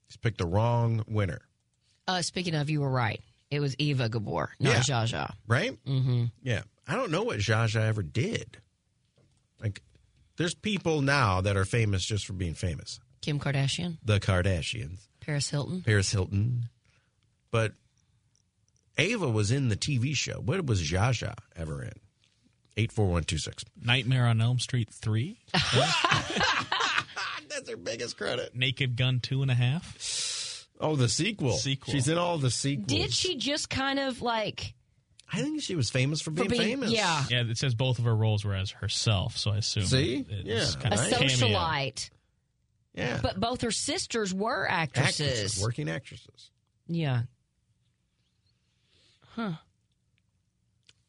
He's 0.08 0.16
picked 0.16 0.38
the 0.38 0.46
wrong 0.46 1.04
winner, 1.06 1.40
Uh, 2.06 2.20
speaking 2.22 2.54
of, 2.54 2.68
you 2.68 2.80
were 2.80 2.90
right. 2.90 3.20
It 3.50 3.60
was 3.60 3.74
Eva 3.78 4.08
Gabor, 4.08 4.50
not 4.58 4.72
Yeah. 4.72 4.80
Zsa 4.80 5.04
Zsa. 5.12 5.34
right? 5.46 5.78
Mm-hmm. 5.84 6.24
Yeah. 6.42 6.62
I 6.86 6.96
don't 6.96 7.10
know 7.10 7.22
what 7.22 7.38
Zsa 7.38 7.64
Zsa 7.66 7.80
ever 7.82 8.02
did. 8.02 8.58
Like, 9.60 9.82
there's 10.36 10.54
people 10.54 11.00
now 11.02 11.40
that 11.42 11.56
are 11.56 11.64
famous 11.64 12.04
just 12.04 12.26
for 12.26 12.32
being 12.32 12.54
famous. 12.54 12.98
Kim 13.20 13.38
Kardashian, 13.38 13.98
The 14.04 14.18
Kardashians, 14.18 15.06
Paris 15.20 15.48
Hilton. 15.50 15.82
Paris 15.82 16.10
Hilton. 16.10 16.68
But 17.52 17.74
Ava 18.98 19.28
was 19.28 19.50
in 19.50 19.68
the 19.68 19.76
TV 19.76 20.14
show. 20.14 20.40
What 20.40 20.64
was 20.66 20.82
Zsa 20.82 21.10
Zsa 21.10 21.34
ever 21.56 21.82
in? 21.82 21.92
84126. 22.76 23.64
Nightmare 23.84 24.26
on 24.26 24.40
Elm 24.40 24.58
Street 24.58 24.88
3. 24.90 25.38
That's 27.48 27.68
her 27.68 27.76
biggest 27.76 28.16
credit. 28.16 28.54
Naked 28.56 28.96
Gun 28.96 29.20
two 29.20 29.42
and 29.42 29.50
a 29.50 29.54
half. 29.54 30.66
Oh, 30.80 30.96
the 30.96 31.08
sequel. 31.08 31.52
Sequel. 31.52 31.92
She's 31.92 32.08
in 32.08 32.18
all 32.18 32.38
the 32.38 32.50
sequels. 32.50 32.86
Did 32.88 33.12
she 33.12 33.36
just 33.36 33.68
kind 33.70 33.98
of 33.98 34.22
like? 34.22 34.74
I 35.32 35.40
think 35.40 35.62
she 35.62 35.74
was 35.76 35.88
famous 35.90 36.20
for 36.20 36.30
being, 36.30 36.48
being- 36.48 36.60
famous. 36.62 36.90
yeah. 36.90 37.24
Yeah, 37.30 37.42
it 37.48 37.56
says 37.58 37.74
both 37.74 37.98
of 37.98 38.04
her 38.04 38.14
roles 38.16 38.44
were 38.44 38.54
as 38.54 38.70
herself, 38.70 39.36
so 39.36 39.50
I 39.52 39.58
assume. 39.58 39.84
See? 39.84 40.24
Yeah. 40.28 40.54
was 40.56 40.76
kind 40.76 40.94
A 40.94 40.98
of 41.02 41.10
cameo. 41.10 41.28
socialite, 41.28 42.10
Yeah. 42.94 43.20
but 43.22 43.38
both 43.40 43.60
her 43.62 43.70
sisters 43.70 44.34
were 44.34 44.66
actresses. 44.70 45.20
actresses, 45.30 45.62
working 45.62 45.88
actresses. 45.88 46.50
Yeah. 46.88 47.22
Huh. 49.34 49.52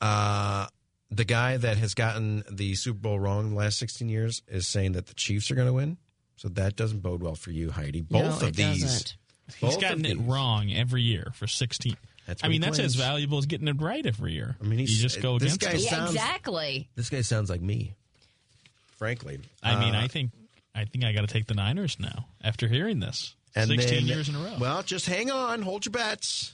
Uh, 0.02 0.68
the 1.12 1.26
guy 1.26 1.58
that 1.58 1.78
has 1.78 1.94
gotten 1.94 2.44
the 2.52 2.76
Super 2.76 3.00
Bowl 3.00 3.20
wrong 3.20 3.52
the 3.52 3.56
last 3.56 3.78
16 3.80 4.10
years 4.10 4.42
is 4.48 4.68
saying 4.68 4.94
that 4.94 5.08
the 5.08 5.14
Chiefs 5.14 5.50
are 5.52 5.56
going 5.56 5.68
to 5.68 5.74
win. 5.74 5.98
So 6.36 6.50
that 6.50 6.76
doesn't 6.76 7.00
bode 7.02 7.22
well 7.22 7.36
for 7.36 7.52
you, 7.52 7.72
Heidi. 7.72 8.02
Both 8.02 8.22
No, 8.24 8.30
of 8.30 8.44
it 8.44 8.56
these. 8.56 8.82
doesn't. 8.84 9.16
He's 9.60 9.78
gotten 9.78 10.06
it 10.06 10.18
wrong 10.20 10.72
every 10.74 11.02
year 11.04 11.32
for 11.36 11.48
16. 11.48 11.96
That's 12.26 12.44
I 12.44 12.48
mean, 12.48 12.62
that's 12.62 12.80
as 12.80 12.96
valuable 12.96 13.38
as 13.38 13.46
getting 13.46 13.68
it 13.68 13.80
right 13.82 14.06
every 14.06 14.34
year. 14.34 14.56
I 14.62 14.64
mean, 14.66 14.80
you 14.80 14.88
just 14.88 15.22
go 15.22 15.38
this 15.38 15.56
against 15.56 15.62
guy 15.62 15.78
it. 15.80 15.84
Yeah, 15.84 15.90
sounds- 15.90 16.12
exactly. 16.16 16.90
This 16.96 17.10
guy 17.10 17.22
sounds 17.22 17.50
like 17.50 17.62
me, 17.62 17.94
frankly. 18.98 19.40
I 19.62 19.78
mean, 19.80 19.94
Uh, 19.96 20.02
I 20.02 20.08
think 20.08 20.32
I 20.74 20.86
think 20.86 21.04
I 21.04 21.12
got 21.12 21.22
to 21.22 21.28
take 21.28 21.46
the 21.48 21.54
Niners 21.54 22.00
now 22.00 22.28
after 22.42 22.68
hearing 22.68 23.00
this. 23.00 23.36
And 23.56 23.70
16 23.70 23.94
then- 23.94 24.06
years 24.08 24.28
in 24.30 24.36
a 24.36 24.40
row. 24.40 24.56
Well, 24.60 24.82
just 24.84 25.06
hang 25.06 25.30
on, 25.30 25.62
hold 25.62 25.86
your 25.86 25.92
bets. 25.92 26.54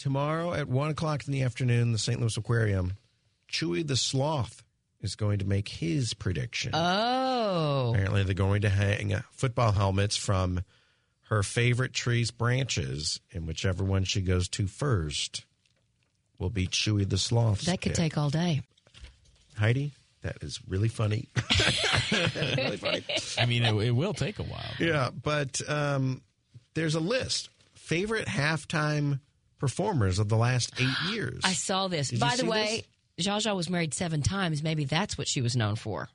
Tomorrow 0.00 0.54
at 0.54 0.66
one 0.66 0.88
o'clock 0.88 1.26
in 1.26 1.32
the 1.34 1.42
afternoon, 1.42 1.92
the 1.92 1.98
St. 1.98 2.18
Louis 2.18 2.34
Aquarium, 2.38 2.94
Chewy 3.52 3.86
the 3.86 3.98
Sloth 3.98 4.62
is 5.02 5.14
going 5.14 5.40
to 5.40 5.44
make 5.44 5.68
his 5.68 6.14
prediction. 6.14 6.70
Oh. 6.72 7.90
Apparently, 7.90 8.22
they're 8.22 8.32
going 8.32 8.62
to 8.62 8.70
hang 8.70 9.14
football 9.30 9.72
helmets 9.72 10.16
from 10.16 10.62
her 11.24 11.42
favorite 11.42 11.92
tree's 11.92 12.30
branches, 12.30 13.20
and 13.34 13.46
whichever 13.46 13.84
one 13.84 14.04
she 14.04 14.22
goes 14.22 14.48
to 14.48 14.66
first 14.66 15.44
will 16.38 16.48
be 16.48 16.66
Chewy 16.66 17.06
the 17.06 17.18
Sloth. 17.18 17.60
That 17.66 17.82
could 17.82 17.94
take 17.94 18.16
all 18.16 18.30
day. 18.30 18.62
Heidi. 19.58 19.92
That 20.22 20.38
is 20.40 20.60
really 20.66 20.88
funny. 20.88 21.28
really 22.10 22.78
funny. 22.78 23.04
I 23.38 23.44
mean, 23.44 23.64
it, 23.64 23.74
it 23.74 23.90
will 23.90 24.14
take 24.14 24.38
a 24.38 24.44
while. 24.44 24.72
Yeah, 24.78 25.10
but 25.10 25.60
um, 25.68 26.22
there's 26.72 26.94
a 26.94 27.00
list. 27.00 27.50
Favorite 27.74 28.26
halftime 28.26 29.20
performers 29.60 30.18
of 30.18 30.28
the 30.28 30.36
last 30.36 30.72
eight 30.80 30.88
years. 31.12 31.40
I 31.44 31.52
saw 31.52 31.86
this. 31.86 32.08
Did 32.08 32.18
By 32.18 32.34
the 32.34 32.46
way, 32.46 32.84
Zsa 33.20 33.36
Zsa 33.46 33.54
was 33.54 33.70
married 33.70 33.94
seven 33.94 34.22
times. 34.22 34.62
Maybe 34.62 34.84
that's 34.84 35.16
what 35.16 35.28
she 35.28 35.40
was 35.40 35.54
known 35.54 35.76
for. 35.76 36.08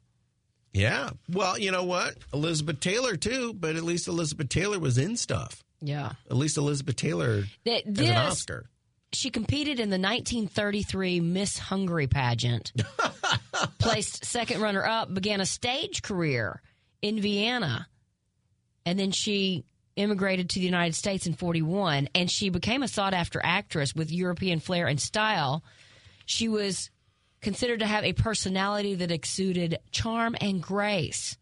Yeah. 0.74 1.12
Well, 1.30 1.58
you 1.58 1.72
know 1.72 1.86
what? 1.86 2.18
Elizabeth 2.34 2.82
Taylor 2.82 3.16
too, 3.16 3.54
but 3.54 3.78
at 3.78 3.84
least 3.84 4.10
Elizabeth 4.10 4.50
Taylor 4.50 4.78
was 4.78 4.98
in 4.98 5.16
stuff. 5.16 5.64
Yeah. 5.80 6.14
At 6.30 6.36
least 6.36 6.58
Elizabeth 6.58 6.98
Taylor 6.98 7.44
That 7.64 7.84
this, 7.86 8.10
an 8.10 8.18
Oscar. 8.18 8.66
She 9.14 9.30
competed 9.30 9.80
in 9.80 9.90
the 9.90 10.00
1933 10.00 11.22
Miss 11.22 11.58
Hungary 11.58 12.08
pageant, 12.08 12.74
placed 13.80 14.26
second 14.26 14.60
runner 14.60 14.84
up, 14.84 15.14
began 15.14 15.40
a 15.40 15.46
stage 15.46 16.02
career 16.02 16.62
in 17.02 17.22
Vienna, 17.22 17.88
and 18.86 19.00
then 19.00 19.12
she 19.12 19.64
immigrated 19.96 20.50
to 20.50 20.60
the 20.60 20.66
United 20.66 20.96
States 20.96 21.26
in 21.26 21.34
41, 21.34 22.10
and 22.14 22.30
she 22.30 22.50
became 22.50 22.84
a 22.84 22.88
sought 22.88 23.14
after 23.14 23.42
actress 23.44 23.96
with 23.96 24.12
European 24.12 24.60
flair 24.60 24.88
and 24.88 25.00
style. 25.00 25.64
She 26.26 26.48
was 26.48 26.90
considered 27.42 27.80
to 27.80 27.86
have 27.86 28.04
a 28.04 28.14
personality 28.14 28.96
that 28.96 29.12
exuded 29.12 29.78
charm 29.92 30.36
and 30.42 30.62
grace. 30.62 31.38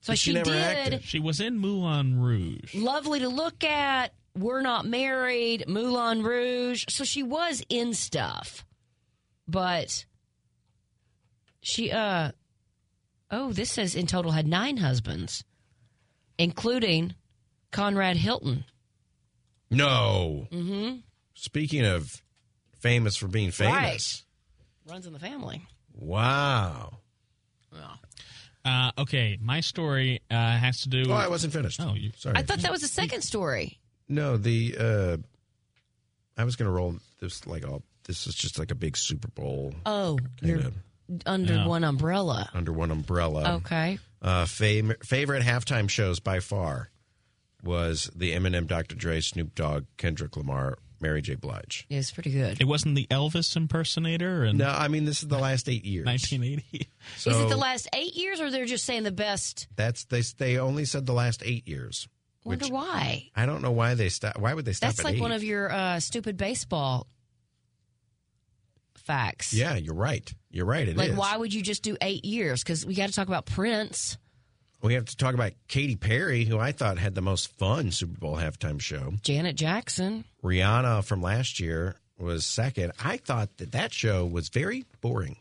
So 0.00 0.12
But 0.12 0.18
she, 0.18 0.34
never 0.34 0.50
did 0.50 0.62
acted. 0.62 1.02
She 1.04 1.18
was 1.18 1.40
in 1.40 1.58
Moulin 1.58 2.20
Rouge. 2.20 2.74
lovely 2.74 3.20
to 3.20 3.28
look 3.28 3.64
at. 3.64 4.12
We're 4.36 4.60
not 4.60 4.84
married. 4.84 5.64
Moulin 5.68 6.22
Rouge. 6.22 6.84
So 6.88 7.04
she 7.04 7.22
was 7.22 7.62
in 7.68 7.94
stuff, 7.94 8.66
but 9.48 10.04
she 11.62 11.90
uh 11.90 12.32
oh, 13.30 13.52
this 13.52 13.70
says 13.70 13.94
in 13.94 14.06
total 14.06 14.32
had 14.32 14.46
nine 14.46 14.76
husbands, 14.76 15.44
including 16.36 17.14
Conrad 17.74 18.16
Hilton. 18.16 18.64
No. 19.70 20.46
Mm-hmm. 20.52 20.96
Speaking 21.34 21.84
of 21.84 22.22
famous 22.78 23.16
for 23.16 23.26
being 23.28 23.50
famous. 23.50 24.24
Runs 24.88 25.06
in 25.06 25.12
the 25.12 25.18
family. 25.18 25.62
Wow. 25.92 26.98
Uh, 28.64 28.90
okay, 28.96 29.38
my 29.42 29.60
story 29.60 30.22
uh, 30.30 30.34
has 30.56 30.82
to 30.82 30.88
do. 30.88 31.04
Oh, 31.08 31.12
I 31.12 31.28
wasn't 31.28 31.52
finished. 31.52 31.80
Oh, 31.82 31.92
you, 31.94 32.12
sorry. 32.16 32.36
I 32.36 32.42
thought 32.42 32.60
that 32.60 32.70
was 32.70 32.80
the 32.80 32.88
second 32.88 33.20
story. 33.22 33.78
No, 34.08 34.36
the 34.38 34.76
uh 34.78 35.16
I 36.38 36.44
was 36.44 36.56
gonna 36.56 36.70
roll 36.70 36.96
this 37.20 37.46
like 37.46 37.66
all 37.66 37.82
this 38.04 38.26
is 38.26 38.34
just 38.34 38.58
like 38.58 38.70
a 38.70 38.74
big 38.74 38.96
Super 38.96 39.28
Bowl 39.28 39.74
Oh, 39.86 40.18
kind 40.40 40.50
you're 40.50 40.58
of 40.60 40.74
under 41.26 41.54
Yeah. 41.54 41.66
one 41.66 41.84
umbrella. 41.84 42.48
under 42.54 42.72
one 42.72 42.90
umbrella. 42.90 43.54
Okay. 43.56 43.98
Uh 44.22 44.44
fam- 44.46 44.94
favorite 45.02 45.42
halftime 45.42 45.88
shows 45.88 46.20
by 46.20 46.40
far 46.40 46.90
was 47.64 48.10
the 48.14 48.32
Eminem, 48.32 48.66
Dr. 48.66 48.94
Dre, 48.94 49.20
Snoop 49.20 49.54
Dogg, 49.54 49.86
Kendrick 49.96 50.36
Lamar, 50.36 50.78
Mary 51.00 51.20
J. 51.22 51.34
Blige. 51.34 51.86
It's 51.90 52.10
pretty 52.12 52.30
good. 52.30 52.60
It 52.60 52.66
wasn't 52.66 52.94
the 52.94 53.06
Elvis 53.08 53.56
impersonator 53.56 54.44
in 54.44 54.56
No, 54.56 54.68
I 54.68 54.88
mean 54.88 55.04
this 55.04 55.22
is 55.22 55.28
the 55.28 55.38
last 55.38 55.68
eight 55.68 55.84
years. 55.84 56.06
1980. 56.06 56.88
So 57.18 57.30
Is 57.30 57.40
it 57.40 57.48
the 57.50 57.56
last 57.56 57.88
eight 57.92 58.14
years, 58.14 58.40
or 58.40 58.50
they're 58.50 58.64
just 58.64 58.84
saying 58.84 59.02
the 59.02 59.12
best? 59.12 59.68
that's 59.76 60.04
they 60.04 60.22
they 60.38 60.58
only 60.58 60.84
said 60.84 61.04
the 61.06 61.12
last 61.12 61.42
eight 61.44 61.68
years. 61.68 62.08
Wonder 62.44 62.64
which 62.64 62.72
why. 62.72 63.30
I 63.34 63.46
don't 63.46 63.62
know 63.62 63.72
why 63.72 63.94
they 63.94 64.08
stop. 64.08 64.38
Why 64.38 64.52
would 64.54 64.64
they 64.64 64.72
stop? 64.72 64.88
That's 64.88 65.00
at 65.00 65.04
like 65.04 65.14
eight? 65.16 65.20
one 65.20 65.32
of 65.32 65.42
your 65.42 65.70
uh, 65.72 66.00
stupid 66.00 66.36
baseball 66.36 67.06
facts. 68.96 69.52
Yeah, 69.52 69.76
you're 69.76 69.94
right. 69.94 70.32
You're 70.50 70.66
right. 70.66 70.86
It 70.88 70.92
is. 70.92 70.96
like, 70.96 71.12
why 71.16 71.36
would 71.36 71.52
you 71.52 71.62
just 71.62 71.82
do 71.82 71.96
eight 72.00 72.24
years? 72.24 72.62
Because 72.62 72.86
we 72.86 72.94
got 72.94 73.08
to 73.08 73.14
talk 73.14 73.28
about 73.28 73.46
Prince. 73.46 74.16
We 74.84 74.94
have 74.94 75.06
to 75.06 75.16
talk 75.16 75.32
about 75.32 75.52
Katy 75.66 75.96
Perry, 75.96 76.44
who 76.44 76.58
I 76.58 76.72
thought 76.72 76.98
had 76.98 77.14
the 77.14 77.22
most 77.22 77.56
fun 77.56 77.90
Super 77.90 78.18
Bowl 78.18 78.36
halftime 78.36 78.78
show. 78.78 79.14
Janet 79.22 79.56
Jackson. 79.56 80.26
Rihanna 80.42 81.02
from 81.04 81.22
last 81.22 81.58
year 81.58 81.96
was 82.18 82.44
second. 82.44 82.92
I 83.02 83.16
thought 83.16 83.56
that 83.56 83.72
that 83.72 83.94
show 83.94 84.26
was 84.26 84.50
very 84.50 84.84
boring. 85.00 85.38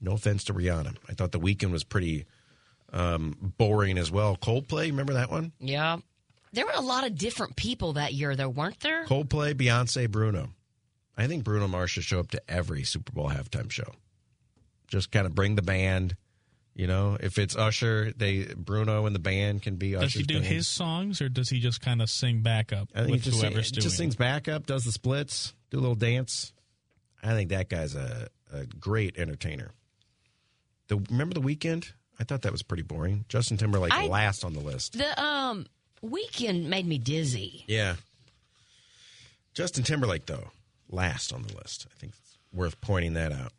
No 0.00 0.14
offense 0.14 0.42
to 0.44 0.52
Rihanna. 0.52 0.96
I 1.08 1.14
thought 1.14 1.30
the 1.30 1.38
Weeknd 1.38 1.70
was 1.70 1.84
pretty 1.84 2.26
um, 2.92 3.54
boring 3.56 3.98
as 3.98 4.10
well. 4.10 4.36
Coldplay, 4.36 4.86
remember 4.86 5.12
that 5.12 5.30
one? 5.30 5.52
Yeah. 5.60 5.98
There 6.52 6.66
were 6.66 6.72
a 6.74 6.80
lot 6.80 7.06
of 7.06 7.16
different 7.16 7.54
people 7.54 7.92
that 7.92 8.14
year, 8.14 8.34
though, 8.34 8.48
weren't 8.48 8.80
there? 8.80 9.04
Coldplay, 9.04 9.54
Beyonce, 9.54 10.10
Bruno. 10.10 10.48
I 11.16 11.28
think 11.28 11.44
Bruno 11.44 11.68
Mars 11.68 11.92
should 11.92 12.02
show 12.02 12.18
up 12.18 12.32
to 12.32 12.42
every 12.48 12.82
Super 12.82 13.12
Bowl 13.12 13.30
halftime 13.30 13.70
show. 13.70 13.92
Just 14.88 15.12
kind 15.12 15.24
of 15.24 15.36
bring 15.36 15.54
the 15.54 15.62
band. 15.62 16.16
You 16.78 16.86
know, 16.86 17.16
if 17.18 17.38
it's 17.38 17.56
Usher, 17.56 18.12
they 18.16 18.44
Bruno 18.56 19.04
and 19.06 19.12
the 19.14 19.18
band 19.18 19.62
can 19.62 19.76
be 19.76 19.90
Does 19.92 20.04
Usher's 20.04 20.20
he 20.20 20.22
do 20.22 20.34
band. 20.34 20.46
his 20.46 20.68
songs 20.68 21.20
or 21.20 21.28
does 21.28 21.48
he 21.50 21.58
just 21.58 21.80
kind 21.80 22.00
of 22.00 22.08
sing 22.08 22.40
backup 22.40 22.88
I 22.94 23.00
think 23.00 23.10
with 23.10 23.24
he 23.24 23.30
just, 23.32 23.42
whoever's 23.42 23.66
sing- 23.66 23.72
doing 23.74 23.82
just 23.82 23.94
it? 23.94 23.98
sings 23.98 24.14
backup, 24.16 24.64
does 24.66 24.84
the 24.84 24.92
splits, 24.92 25.54
do 25.70 25.78
a 25.78 25.80
little 25.80 25.96
dance. 25.96 26.52
I 27.20 27.32
think 27.34 27.50
that 27.50 27.68
guy's 27.68 27.96
a, 27.96 28.28
a 28.52 28.64
great 28.66 29.18
entertainer. 29.18 29.72
The 30.86 30.98
remember 31.10 31.34
the 31.34 31.40
Weeknd? 31.42 31.90
I 32.20 32.22
thought 32.24 32.42
that 32.42 32.52
was 32.52 32.62
pretty 32.62 32.84
boring. 32.84 33.24
Justin 33.28 33.56
Timberlake 33.56 33.92
I- 33.92 34.06
last 34.06 34.44
on 34.44 34.52
the 34.54 34.60
list. 34.60 34.92
The 34.96 35.20
um 35.20 35.66
Weeknd 36.00 36.66
made 36.66 36.86
me 36.86 36.98
dizzy. 36.98 37.64
Yeah. 37.66 37.96
Justin 39.52 39.82
Timberlake 39.82 40.26
though, 40.26 40.50
last 40.88 41.32
on 41.32 41.42
the 41.42 41.54
list. 41.56 41.88
I 41.92 41.98
think 41.98 42.12
it's 42.16 42.38
worth 42.52 42.80
pointing 42.80 43.14
that 43.14 43.32
out. 43.32 43.52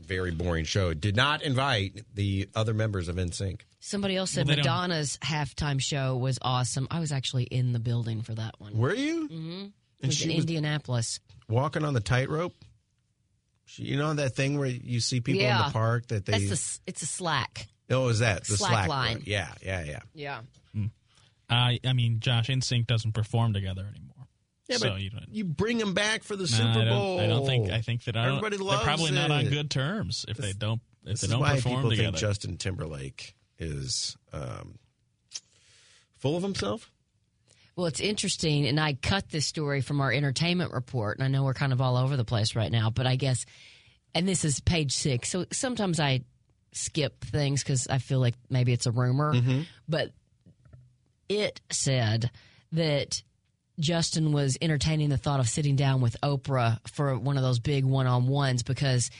Very 0.00 0.30
boring 0.30 0.64
show. 0.64 0.94
Did 0.94 1.14
not 1.16 1.42
invite 1.42 2.02
the 2.14 2.48
other 2.54 2.74
members 2.74 3.08
of 3.08 3.16
NSYNC. 3.16 3.60
Somebody 3.80 4.16
else 4.16 4.30
said 4.32 4.46
Well, 4.46 4.56
they 4.56 4.62
don't- 4.62 4.72
Madonna's 4.72 5.18
halftime 5.22 5.80
show 5.80 6.16
was 6.16 6.38
awesome. 6.42 6.86
I 6.90 7.00
was 7.00 7.12
actually 7.12 7.44
in 7.44 7.72
the 7.72 7.78
building 7.78 8.22
for 8.22 8.34
that 8.34 8.54
one. 8.58 8.76
Were 8.76 8.94
you? 8.94 9.28
Mm-hmm. 9.28 9.50
It 9.62 9.72
And 10.02 10.08
was 10.08 10.16
she 10.16 10.30
in 10.30 10.36
was- 10.36 10.44
Indianapolis. 10.44 11.20
Walking 11.48 11.84
on 11.84 11.94
the 11.94 12.00
tightrope. 12.00 12.54
You 13.76 13.96
know 13.96 14.12
that 14.14 14.34
thing 14.34 14.58
where 14.58 14.66
you 14.68 14.98
see 15.00 15.20
people 15.20 15.42
yeah. 15.42 15.60
in 15.60 15.66
the 15.66 15.72
park 15.72 16.08
that 16.08 16.26
they. 16.26 16.32
That's 16.32 16.78
the, 16.78 16.80
it's 16.88 17.02
a 17.02 17.06
slack. 17.06 17.68
Oh, 17.88 18.08
is 18.08 18.18
that 18.18 18.44
the 18.44 18.56
Slack 18.56 18.70
slack, 18.70 18.88
line. 18.88 19.14
line? 19.14 19.22
Yeah, 19.26 19.48
yeah, 19.64 19.84
yeah. 19.84 20.00
Yeah. 20.14 20.40
Uh, 21.48 21.72
I 21.84 21.92
mean, 21.94 22.20
Josh 22.20 22.46
NSYNC 22.48 22.86
doesn't 22.86 23.12
perform 23.12 23.52
together 23.52 23.82
anymore. 23.82 24.09
Yeah, 24.70 24.76
so 24.76 24.90
but 24.90 25.00
you 25.00 25.10
don't. 25.10 25.28
you 25.28 25.44
bring 25.44 25.78
them 25.78 25.94
back 25.94 26.22
for 26.22 26.36
the 26.36 26.44
Nah, 26.44 26.46
Super 26.48 26.68
I 26.68 26.84
don't, 26.84 26.88
Bowl. 26.88 27.20
I 27.20 27.26
don't 27.26 27.46
think. 27.46 27.70
I 27.70 27.80
think 27.80 28.04
that 28.04 28.16
I 28.16 28.24
don't, 28.26 28.36
Everybody 28.36 28.56
they're 28.56 28.66
loves 28.66 28.84
probably 28.84 29.10
not 29.10 29.30
on 29.30 29.46
good 29.46 29.70
terms 29.70 30.24
if 30.28 30.36
they 30.36 30.52
don't. 30.52 30.80
If 31.04 31.12
This 31.12 31.20
they 31.22 31.28
don't 31.28 31.40
why 31.40 31.56
perform 31.56 31.76
people 31.76 31.90
together. 31.90 32.08
think 32.12 32.16
Justin 32.20 32.56
Timberlake 32.56 33.34
is 33.58 34.16
um, 34.32 34.78
full 36.18 36.36
of 36.36 36.42
himself. 36.42 36.90
Well, 37.76 37.86
it's 37.86 38.00
interesting, 38.00 38.66
and 38.66 38.78
I 38.78 38.94
cut 38.94 39.28
this 39.30 39.46
story 39.46 39.80
from 39.80 40.00
our 40.00 40.12
entertainment 40.12 40.72
report, 40.72 41.16
and 41.18 41.24
I 41.24 41.28
know 41.28 41.44
we're 41.44 41.54
kind 41.54 41.72
of 41.72 41.80
all 41.80 41.96
over 41.96 42.16
the 42.16 42.24
place 42.24 42.54
right 42.54 42.70
now, 42.70 42.90
but 42.90 43.06
I 43.06 43.16
guess, 43.16 43.46
and 44.14 44.28
this 44.28 44.44
is 44.44 44.60
page 44.60 44.92
six, 44.92 45.30
so 45.30 45.46
sometimes 45.52 45.98
I 45.98 46.20
skip 46.72 47.24
things 47.24 47.62
because 47.62 47.86
I 47.88 47.98
feel 47.98 48.20
like 48.20 48.34
maybe 48.50 48.72
it's 48.72 48.86
a 48.86 48.90
rumor, 48.92 49.34
but 49.88 50.10
it 51.28 51.60
said 51.70 52.30
that 52.72 53.22
Justin 53.80 54.32
was 54.32 54.56
entertaining 54.60 55.08
the 55.08 55.16
thought 55.16 55.40
of 55.40 55.48
sitting 55.48 55.74
down 55.76 56.00
with 56.00 56.16
Oprah 56.22 56.78
for 56.88 57.18
one 57.18 57.36
of 57.36 57.42
those 57.42 57.58
big 57.58 57.84
one 57.84 58.06
on 58.06 58.28
ones 58.28 58.62
because 58.62 59.10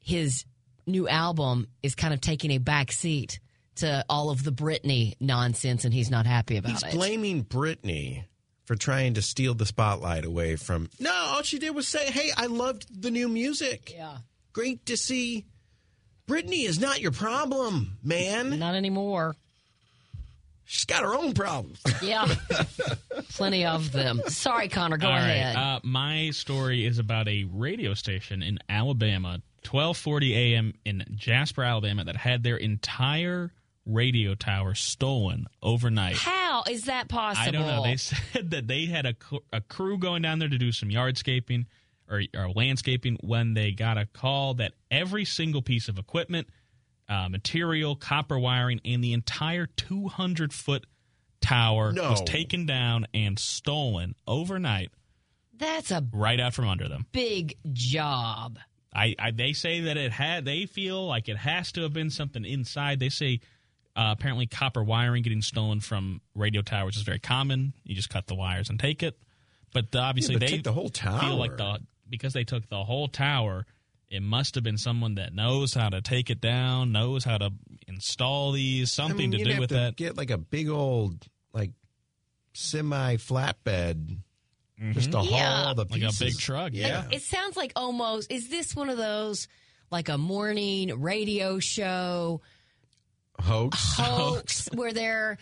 his 0.00 0.44
new 0.86 1.06
album 1.08 1.68
is 1.82 1.94
kind 1.94 2.14
of 2.14 2.20
taking 2.20 2.50
a 2.50 2.58
back 2.58 2.90
seat 2.90 3.38
to 3.76 4.04
all 4.08 4.30
of 4.30 4.42
the 4.42 4.50
Britney 4.50 5.14
nonsense, 5.20 5.84
and 5.84 5.94
he's 5.94 6.10
not 6.10 6.26
happy 6.26 6.56
about 6.56 6.72
He's 6.72 6.82
it. 6.82 6.86
He's 6.86 6.94
blaming 6.94 7.44
Britney 7.44 8.24
for 8.64 8.74
trying 8.74 9.14
to 9.14 9.22
steal 9.22 9.54
the 9.54 9.66
spotlight 9.66 10.24
away 10.24 10.56
from. 10.56 10.90
No, 10.98 11.12
all 11.12 11.42
she 11.42 11.58
did 11.58 11.74
was 11.74 11.86
say, 11.86 12.10
"Hey, 12.10 12.30
I 12.36 12.46
loved 12.46 13.02
the 13.02 13.10
new 13.10 13.28
music. 13.28 13.92
Yeah, 13.94 14.18
great 14.52 14.86
to 14.86 14.96
see." 14.96 15.46
Britney 16.26 16.66
is 16.66 16.78
not 16.78 17.00
your 17.00 17.12
problem, 17.12 17.98
man. 18.02 18.58
Not 18.58 18.74
anymore. 18.74 19.36
She's 20.70 20.84
got 20.84 21.02
her 21.02 21.14
own 21.14 21.32
problems. 21.32 21.80
Yeah. 22.02 22.28
Plenty 23.30 23.64
of 23.64 23.90
them. 23.90 24.20
Sorry, 24.26 24.68
Connor. 24.68 24.98
Go 24.98 25.06
All 25.06 25.14
right, 25.14 25.22
ahead. 25.30 25.56
Uh, 25.56 25.80
my 25.82 26.28
story 26.28 26.84
is 26.84 26.98
about 26.98 27.26
a 27.26 27.44
radio 27.50 27.94
station 27.94 28.42
in 28.42 28.58
Alabama, 28.68 29.40
12:40 29.64 30.30
a.m. 30.36 30.74
in 30.84 31.06
Jasper, 31.14 31.62
Alabama, 31.62 32.04
that 32.04 32.16
had 32.16 32.42
their 32.42 32.58
entire 32.58 33.50
radio 33.86 34.34
tower 34.34 34.74
stolen 34.74 35.46
overnight. 35.62 36.16
How 36.16 36.64
is 36.68 36.84
that 36.84 37.08
possible? 37.08 37.48
I 37.48 37.50
don't 37.50 37.66
know. 37.66 37.82
They 37.84 37.96
said 37.96 38.50
that 38.50 38.66
they 38.66 38.84
had 38.84 39.06
a, 39.06 39.14
cr- 39.14 39.36
a 39.50 39.62
crew 39.62 39.96
going 39.96 40.20
down 40.20 40.38
there 40.38 40.50
to 40.50 40.58
do 40.58 40.70
some 40.70 40.90
yardscaping 40.90 41.64
or, 42.10 42.22
or 42.36 42.50
landscaping 42.50 43.16
when 43.22 43.54
they 43.54 43.72
got 43.72 43.96
a 43.96 44.04
call 44.04 44.52
that 44.54 44.72
every 44.90 45.24
single 45.24 45.62
piece 45.62 45.88
of 45.88 45.98
equipment, 45.98 46.46
uh, 47.08 47.28
material, 47.28 47.96
copper 47.96 48.38
wiring, 48.38 48.80
and 48.84 49.02
the 49.02 49.12
entire 49.12 49.66
200 49.66 50.52
foot 50.52 50.86
tower 51.40 51.92
No. 51.92 52.10
was 52.10 52.22
taken 52.22 52.66
down 52.66 53.06
and 53.14 53.38
stolen 53.38 54.14
overnight 54.26 54.90
That's 55.56 55.90
a 55.90 56.04
right 56.12 56.38
out 56.40 56.52
from 56.54 56.68
under 56.68 56.88
them. 56.88 57.06
big 57.12 57.56
job. 57.72 58.58
I, 58.94 59.14
I 59.18 59.30
they 59.30 59.52
say 59.52 59.80
that 59.82 59.96
it 59.96 60.12
had 60.12 60.44
they 60.44 60.66
feel 60.66 61.06
like 61.06 61.28
it 61.28 61.36
has 61.36 61.70
to 61.72 61.82
have 61.82 61.92
been 61.92 62.10
something 62.10 62.44
inside. 62.44 62.98
They 63.00 63.10
say 63.10 63.40
uh, 63.94 64.14
apparently 64.18 64.46
copper 64.46 64.82
wiring 64.82 65.22
getting 65.22 65.42
stolen 65.42 65.80
from 65.80 66.20
radio 66.34 66.62
towers 66.62 66.96
is 66.96 67.02
very 67.02 67.18
common. 67.18 67.72
You 67.84 67.94
just 67.94 68.10
cut 68.10 68.26
the 68.26 68.34
wires 68.34 68.70
and 68.70 68.78
take 68.80 69.02
it. 69.02 69.18
But 69.72 69.92
the, 69.92 69.98
obviously 69.98 70.34
Yeah, 70.34 70.38
but 70.40 70.46
they 70.46 70.52
take 70.52 70.64
the 70.64 70.72
whole 70.72 70.88
feel 70.90 71.36
like 71.36 71.56
the 71.56 71.80
because 72.08 72.32
they 72.32 72.44
took 72.44 72.68
the 72.68 72.82
whole 72.84 73.08
tower. 73.08 73.66
It 74.10 74.22
must 74.22 74.54
have 74.54 74.64
been 74.64 74.78
someone 74.78 75.16
that 75.16 75.34
knows 75.34 75.74
how 75.74 75.90
to 75.90 76.00
take 76.00 76.30
it 76.30 76.40
down, 76.40 76.92
knows 76.92 77.24
how 77.24 77.36
to 77.38 77.50
install 77.86 78.52
these, 78.52 78.90
something 78.90 79.16
I 79.16 79.18
mean, 79.18 79.30
to 79.32 79.38
you'd 79.38 79.44
do 79.44 79.50
have 79.52 79.60
with 79.60 79.68
to 79.70 79.74
that. 79.74 79.96
Get 79.96 80.16
like 80.16 80.30
a 80.30 80.38
big 80.38 80.68
old 80.70 81.26
like 81.52 81.72
semi 82.54 83.16
flatbed, 83.16 84.18
just 84.92 85.12
to 85.12 85.20
Yeah. 85.22 85.64
haul 85.64 85.74
the 85.74 85.84
pieces. 85.86 86.20
Like 86.20 86.30
a 86.30 86.32
big 86.32 86.38
truck, 86.38 86.70
yeah. 86.72 87.04
It 87.10 87.22
sounds 87.22 87.56
like 87.56 87.72
almost. 87.76 88.32
Is 88.32 88.48
this 88.48 88.74
one 88.74 88.88
of 88.88 88.96
those 88.96 89.46
like 89.90 90.08
a 90.08 90.16
morning 90.18 91.00
radio 91.00 91.58
show 91.58 92.40
hoax. 93.40 93.78
hoax 93.96 94.68
where 94.74 94.92
they're 94.92 95.38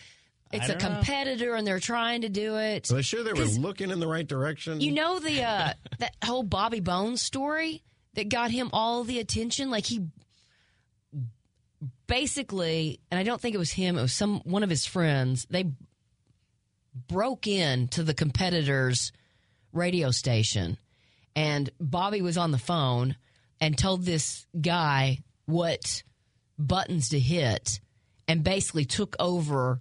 it's 0.52 0.68
a 0.68 0.72
don't 0.72 0.82
know. 0.82 0.88
competitor 0.96 1.54
and 1.54 1.66
they're 1.66 1.80
trying 1.80 2.22
to 2.22 2.28
do 2.28 2.56
it? 2.56 2.90
Are 2.90 2.94
they 2.94 3.02
sure 3.02 3.22
they 3.24 3.32
were 3.32 3.44
looking 3.46 3.90
in 3.90 4.00
the 4.00 4.06
right 4.08 4.26
direction? 4.26 4.80
You 4.80 4.92
know 4.92 5.18
the 5.18 5.42
uh, 5.42 5.72
that 5.98 6.14
whole 6.24 6.42
Bobby 6.42 6.80
Bones 6.80 7.22
story 7.22 7.82
that 8.16 8.28
got 8.28 8.50
him 8.50 8.70
all 8.72 9.04
the 9.04 9.20
attention. 9.20 9.70
Like 9.70 9.86
he 9.86 10.06
basically, 12.06 13.00
and 13.10 13.20
I 13.20 13.22
don't 13.22 13.40
think 13.40 13.54
it 13.54 13.58
was 13.58 13.72
him. 13.72 13.96
It 13.96 14.02
was 14.02 14.12
some 14.12 14.40
one 14.40 14.62
of 14.62 14.70
his 14.70 14.84
friends. 14.86 15.46
They 15.48 15.70
broke 17.08 17.46
in 17.46 17.88
to 17.88 18.02
the 18.02 18.14
competitor's 18.14 19.12
radio 19.72 20.10
station, 20.10 20.78
and 21.36 21.70
Bobby 21.78 22.22
was 22.22 22.36
on 22.36 22.50
the 22.50 22.58
phone 22.58 23.16
and 23.60 23.76
told 23.78 24.04
this 24.04 24.46
guy 24.58 25.18
what 25.44 26.02
buttons 26.58 27.10
to 27.10 27.20
hit, 27.20 27.80
and 28.26 28.42
basically 28.42 28.86
took 28.86 29.14
over 29.20 29.80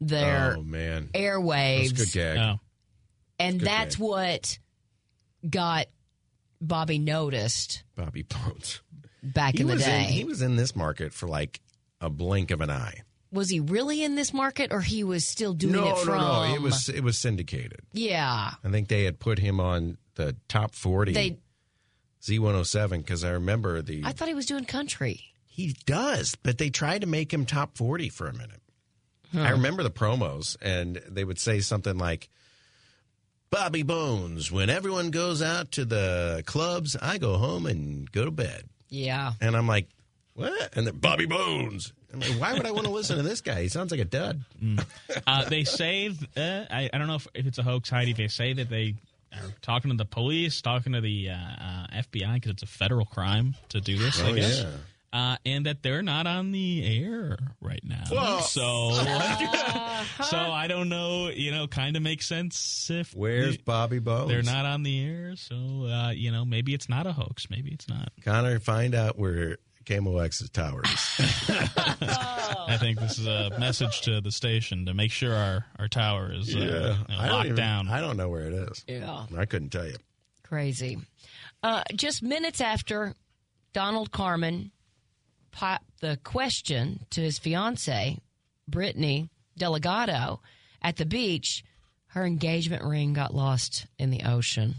their 0.00 0.56
oh 0.58 0.62
man, 0.62 1.10
airwaves 1.14 1.90
that's 1.90 2.14
a 2.14 2.18
good 2.18 2.36
gag. 2.36 2.38
Oh. 2.38 2.60
and 3.38 3.58
Good 3.58 3.68
that's 3.68 3.96
gag. 3.96 4.02
what 4.02 4.58
got 5.48 5.86
Bobby 6.60 6.98
noticed 6.98 7.82
Bobby 7.94 8.22
Bones. 8.22 8.80
back 9.22 9.54
He 9.54 9.60
in 9.60 9.66
the 9.66 9.76
day. 9.76 10.04
in, 10.04 10.12
he 10.12 10.24
was 10.24 10.42
in 10.42 10.56
this 10.56 10.74
market 10.76 11.12
for 11.12 11.26
like 11.26 11.60
a 12.00 12.10
blink 12.10 12.50
of 12.50 12.60
an 12.60 12.70
eye. 12.70 13.02
was 13.32 13.48
he 13.50 13.60
really 13.60 14.02
in 14.02 14.14
this 14.14 14.32
market, 14.32 14.72
or 14.72 14.80
he 14.80 15.04
was 15.04 15.26
still 15.26 15.52
doing 15.54 15.74
no, 15.74 15.88
it 15.90 15.98
from? 15.98 16.18
no, 16.18 16.48
no. 16.48 16.54
It 16.54 16.62
was 16.62 16.88
it 16.88 17.02
was 17.02 17.18
syndicated. 17.18 17.80
yeah. 17.92 18.52
I 18.64 18.68
think 18.70 18.88
they 18.88 19.04
had 19.04 19.18
put 19.18 19.38
him 19.38 19.60
on 19.60 19.98
the 20.14 20.36
top 20.48 20.74
forty 20.74 21.12
They. 21.12 21.38
Z 22.24 22.38
one 22.38 22.54
hundred 22.54 22.64
seven 22.64 23.00
because 23.00 23.22
I 23.22 23.30
remember 23.30 23.82
the 23.82 24.02
I 24.04 24.12
thought 24.12 24.28
he 24.28 24.34
was 24.34 24.46
doing 24.46 24.64
country. 24.64 25.20
he 25.44 25.74
does, 25.86 26.34
but 26.42 26.58
they 26.58 26.70
tried 26.70 27.02
to 27.02 27.06
make 27.06 27.32
him 27.32 27.46
top 27.46 27.76
forty 27.76 28.08
for 28.08 28.26
a 28.26 28.32
minute. 28.32 28.60
I 29.34 29.50
remember 29.50 29.82
the 29.82 29.90
promos, 29.90 30.56
and 30.62 31.02
they 31.08 31.24
would 31.24 31.38
say 31.38 31.60
something 31.60 31.98
like. 31.98 32.30
Bobby 33.50 33.82
Bones, 33.82 34.50
when 34.50 34.68
everyone 34.70 35.10
goes 35.10 35.40
out 35.42 35.72
to 35.72 35.84
the 35.84 36.42
clubs, 36.46 36.96
I 37.00 37.18
go 37.18 37.36
home 37.38 37.66
and 37.66 38.10
go 38.10 38.24
to 38.24 38.30
bed. 38.30 38.64
Yeah. 38.88 39.32
And 39.40 39.56
I'm 39.56 39.66
like, 39.68 39.88
what? 40.34 40.76
And 40.76 40.86
then 40.86 40.96
Bobby 40.96 41.26
Bones. 41.26 41.92
I'm 42.12 42.20
like, 42.20 42.32
why 42.40 42.52
would 42.54 42.66
I 42.66 42.70
want 42.70 42.86
to 42.86 42.92
listen 42.92 43.16
to 43.16 43.22
this 43.22 43.40
guy? 43.40 43.62
He 43.62 43.68
sounds 43.68 43.90
like 43.90 44.00
a 44.00 44.04
dud. 44.04 44.40
Uh, 45.26 45.44
they 45.48 45.64
say, 45.64 46.08
uh, 46.36 46.64
I, 46.70 46.90
I 46.92 46.98
don't 46.98 47.06
know 47.06 47.16
if, 47.16 47.26
if 47.34 47.46
it's 47.46 47.58
a 47.58 47.62
hoax, 47.62 47.88
Heidi. 47.90 48.12
They 48.12 48.28
say 48.28 48.52
that 48.54 48.68
they 48.68 48.94
are 49.34 49.40
talking 49.62 49.90
to 49.90 49.96
the 49.96 50.04
police, 50.04 50.60
talking 50.62 50.92
to 50.92 51.00
the 51.00 51.30
uh, 51.30 51.34
uh, 51.34 51.86
FBI 51.94 52.34
because 52.34 52.52
it's 52.52 52.62
a 52.62 52.66
federal 52.66 53.06
crime 53.06 53.54
to 53.70 53.80
do 53.80 53.98
this. 53.98 54.20
I 54.20 54.30
Oh, 54.30 54.34
guess. 54.34 54.62
yeah. 54.62 54.70
Uh, 55.12 55.36
and 55.46 55.64
that 55.66 55.82
they're 55.82 56.02
not 56.02 56.26
on 56.26 56.52
the 56.52 56.84
air 57.02 57.38
right 57.60 57.80
now. 57.84 58.04
Whoa. 58.10 58.40
So, 58.40 58.90
so 60.24 60.36
I 60.36 60.66
don't 60.68 60.88
know. 60.88 61.28
You 61.30 61.52
know, 61.52 61.66
kind 61.66 61.96
of 61.96 62.02
makes 62.02 62.26
sense 62.26 62.90
if 62.90 63.14
Where's 63.14 63.56
they- 63.56 63.62
Bobby 63.64 63.98
Bones? 63.98 64.28
they're 64.28 64.42
not 64.42 64.66
on 64.66 64.82
the 64.82 65.00
air. 65.04 65.34
So, 65.36 65.54
uh, 65.86 66.10
you 66.10 66.30
know, 66.32 66.44
maybe 66.44 66.74
it's 66.74 66.88
not 66.88 67.06
a 67.06 67.12
hoax. 67.12 67.48
Maybe 67.48 67.70
it's 67.72 67.88
not. 67.88 68.12
Connor, 68.24 68.58
find 68.58 68.94
out 68.94 69.18
where 69.18 69.56
KMOX's 69.84 70.50
tower 70.50 70.82
is. 70.84 71.14
I 72.68 72.76
think 72.78 72.98
this 72.98 73.18
is 73.18 73.26
a 73.26 73.56
message 73.58 74.02
to 74.02 74.20
the 74.20 74.32
station 74.32 74.86
to 74.86 74.94
make 74.94 75.12
sure 75.12 75.34
our, 75.34 75.64
our 75.78 75.88
tower 75.88 76.32
is 76.32 76.54
uh, 76.54 76.58
you 76.58 76.66
know, 76.66 76.96
locked 77.32 77.46
even- 77.46 77.56
down. 77.56 77.88
I 77.88 78.00
don't 78.00 78.16
know 78.16 78.28
where 78.28 78.48
it 78.48 78.52
is. 78.52 78.84
Yeah. 78.88 79.26
I 79.36 79.46
couldn't 79.46 79.70
tell 79.70 79.86
you. 79.86 79.96
Crazy. 80.42 80.98
Uh, 81.62 81.82
just 81.94 82.22
minutes 82.22 82.60
after 82.60 83.14
Donald 83.72 84.10
Carmen 84.12 84.72
popped 85.56 86.00
the 86.02 86.18
question 86.22 87.06
to 87.08 87.22
his 87.22 87.38
fiancee, 87.38 88.18
Brittany 88.68 89.30
Delgado, 89.56 90.42
at 90.82 90.96
the 90.96 91.06
beach, 91.06 91.64
her 92.08 92.26
engagement 92.26 92.84
ring 92.84 93.14
got 93.14 93.34
lost 93.34 93.86
in 93.98 94.10
the 94.10 94.24
ocean. 94.24 94.74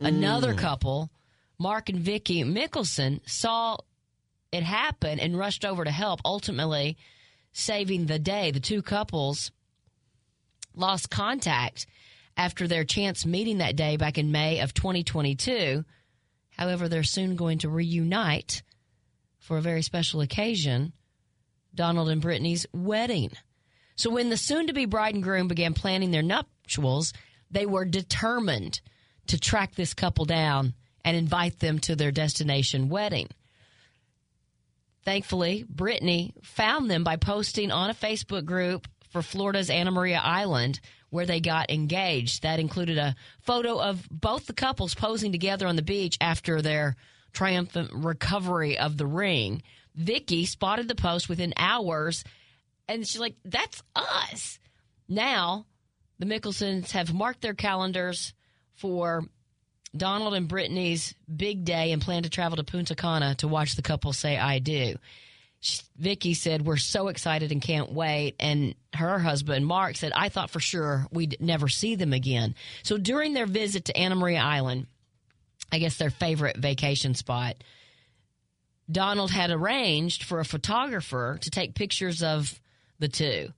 Another 0.00 0.54
mm. 0.54 0.58
couple, 0.58 1.10
Mark 1.58 1.90
and 1.90 1.98
Vicky 1.98 2.42
Mickelson, 2.44 3.20
saw 3.28 3.76
it 4.50 4.62
happen 4.62 5.20
and 5.20 5.38
rushed 5.38 5.66
over 5.66 5.84
to 5.84 5.90
help, 5.90 6.20
ultimately 6.24 6.96
saving 7.52 8.06
the 8.06 8.18
day. 8.18 8.50
The 8.52 8.60
two 8.60 8.80
couples 8.80 9.50
lost 10.74 11.10
contact 11.10 11.86
after 12.38 12.66
their 12.66 12.84
chance 12.84 13.26
meeting 13.26 13.58
that 13.58 13.76
day 13.76 13.98
back 13.98 14.16
in 14.16 14.32
May 14.32 14.60
of 14.60 14.72
2022. 14.72 15.84
However, 16.56 16.88
they're 16.88 17.02
soon 17.02 17.36
going 17.36 17.58
to 17.58 17.68
reunite 17.68 18.62
for 19.42 19.58
a 19.58 19.62
very 19.62 19.82
special 19.82 20.20
occasion 20.20 20.92
Donald 21.74 22.08
and 22.08 22.22
Brittany's 22.22 22.66
wedding. 22.72 23.30
So, 23.96 24.10
when 24.10 24.30
the 24.30 24.36
soon 24.36 24.68
to 24.68 24.72
be 24.72 24.86
bride 24.86 25.14
and 25.14 25.22
groom 25.22 25.48
began 25.48 25.74
planning 25.74 26.10
their 26.10 26.22
nuptials, 26.22 27.12
they 27.50 27.66
were 27.66 27.84
determined 27.84 28.80
to 29.26 29.38
track 29.38 29.74
this 29.74 29.94
couple 29.94 30.24
down 30.24 30.74
and 31.04 31.16
invite 31.16 31.58
them 31.58 31.78
to 31.80 31.96
their 31.96 32.10
destination 32.10 32.88
wedding. 32.88 33.28
Thankfully, 35.04 35.64
Brittany 35.68 36.32
found 36.42 36.90
them 36.90 37.04
by 37.04 37.16
posting 37.16 37.70
on 37.70 37.90
a 37.90 37.94
Facebook 37.94 38.44
group 38.44 38.86
for 39.10 39.20
Florida's 39.22 39.70
Anna 39.70 39.90
Maria 39.90 40.20
Island 40.22 40.80
where 41.10 41.26
they 41.26 41.40
got 41.40 41.70
engaged. 41.70 42.42
That 42.42 42.60
included 42.60 42.96
a 42.96 43.14
photo 43.40 43.78
of 43.78 44.08
both 44.10 44.46
the 44.46 44.54
couples 44.54 44.94
posing 44.94 45.32
together 45.32 45.66
on 45.66 45.76
the 45.76 45.82
beach 45.82 46.16
after 46.20 46.62
their 46.62 46.96
triumphant 47.32 47.90
recovery 47.92 48.78
of 48.78 48.96
the 48.96 49.06
ring. 49.06 49.62
Vicky 49.94 50.46
spotted 50.46 50.88
the 50.88 50.94
post 50.94 51.28
within 51.28 51.52
hours 51.56 52.24
and 52.88 53.06
she's 53.06 53.20
like, 53.20 53.36
that's 53.44 53.82
us. 53.94 54.58
Now, 55.08 55.66
the 56.18 56.26
Mickelsons 56.26 56.90
have 56.92 57.14
marked 57.14 57.40
their 57.40 57.54
calendars 57.54 58.34
for 58.74 59.24
Donald 59.96 60.34
and 60.34 60.48
Brittany's 60.48 61.14
big 61.34 61.64
day 61.64 61.92
and 61.92 62.02
plan 62.02 62.22
to 62.22 62.30
travel 62.30 62.56
to 62.56 62.64
Punta 62.64 62.94
Cana 62.94 63.34
to 63.36 63.48
watch 63.48 63.76
the 63.76 63.82
couple 63.82 64.12
say 64.12 64.38
I 64.38 64.58
do. 64.58 64.96
Vicky 65.96 66.34
said, 66.34 66.66
We're 66.66 66.76
so 66.76 67.08
excited 67.08 67.52
and 67.52 67.62
can't 67.62 67.92
wait. 67.92 68.34
And 68.40 68.74
her 68.94 69.18
husband, 69.18 69.64
Mark, 69.64 69.96
said, 69.96 70.12
I 70.14 70.28
thought 70.28 70.50
for 70.50 70.58
sure 70.60 71.06
we'd 71.12 71.36
never 71.40 71.68
see 71.68 71.94
them 71.94 72.12
again. 72.12 72.56
So 72.82 72.98
during 72.98 73.32
their 73.32 73.46
visit 73.46 73.84
to 73.84 73.96
Anna 73.96 74.16
Maria 74.16 74.40
Island, 74.40 74.86
I 75.70 75.78
guess 75.78 75.96
their 75.96 76.10
favorite 76.10 76.56
vacation 76.56 77.14
spot, 77.14 77.56
Donald 78.90 79.30
had 79.30 79.50
arranged 79.50 80.24
for 80.24 80.40
a 80.40 80.44
photographer 80.44 81.38
to 81.40 81.50
take 81.50 81.74
pictures 81.74 82.22
of 82.22 82.60
the 82.98 83.08
two. 83.08 83.48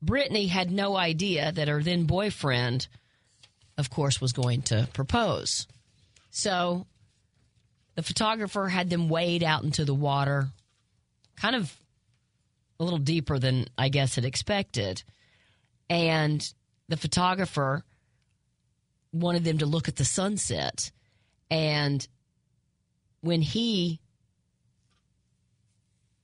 Brittany 0.00 0.46
had 0.46 0.70
no 0.70 0.96
idea 0.96 1.50
that 1.50 1.68
her 1.68 1.82
then 1.82 2.04
boyfriend, 2.04 2.86
of 3.76 3.90
course, 3.90 4.20
was 4.20 4.32
going 4.32 4.62
to 4.62 4.88
propose. 4.92 5.66
So 6.30 6.86
the 7.96 8.02
photographer 8.02 8.68
had 8.68 8.90
them 8.90 9.08
wade 9.08 9.42
out 9.42 9.64
into 9.64 9.84
the 9.84 9.94
water, 9.94 10.48
kind 11.36 11.56
of 11.56 11.76
a 12.78 12.84
little 12.84 12.98
deeper 12.98 13.38
than 13.40 13.66
I 13.76 13.88
guess 13.88 14.14
had 14.14 14.24
expected. 14.24 15.02
And 15.90 16.46
the 16.88 16.96
photographer 16.96 17.82
wanted 19.12 19.42
them 19.42 19.58
to 19.58 19.66
look 19.66 19.88
at 19.88 19.96
the 19.96 20.04
sunset. 20.04 20.92
And 21.50 22.06
when 23.20 23.42
he, 23.42 24.00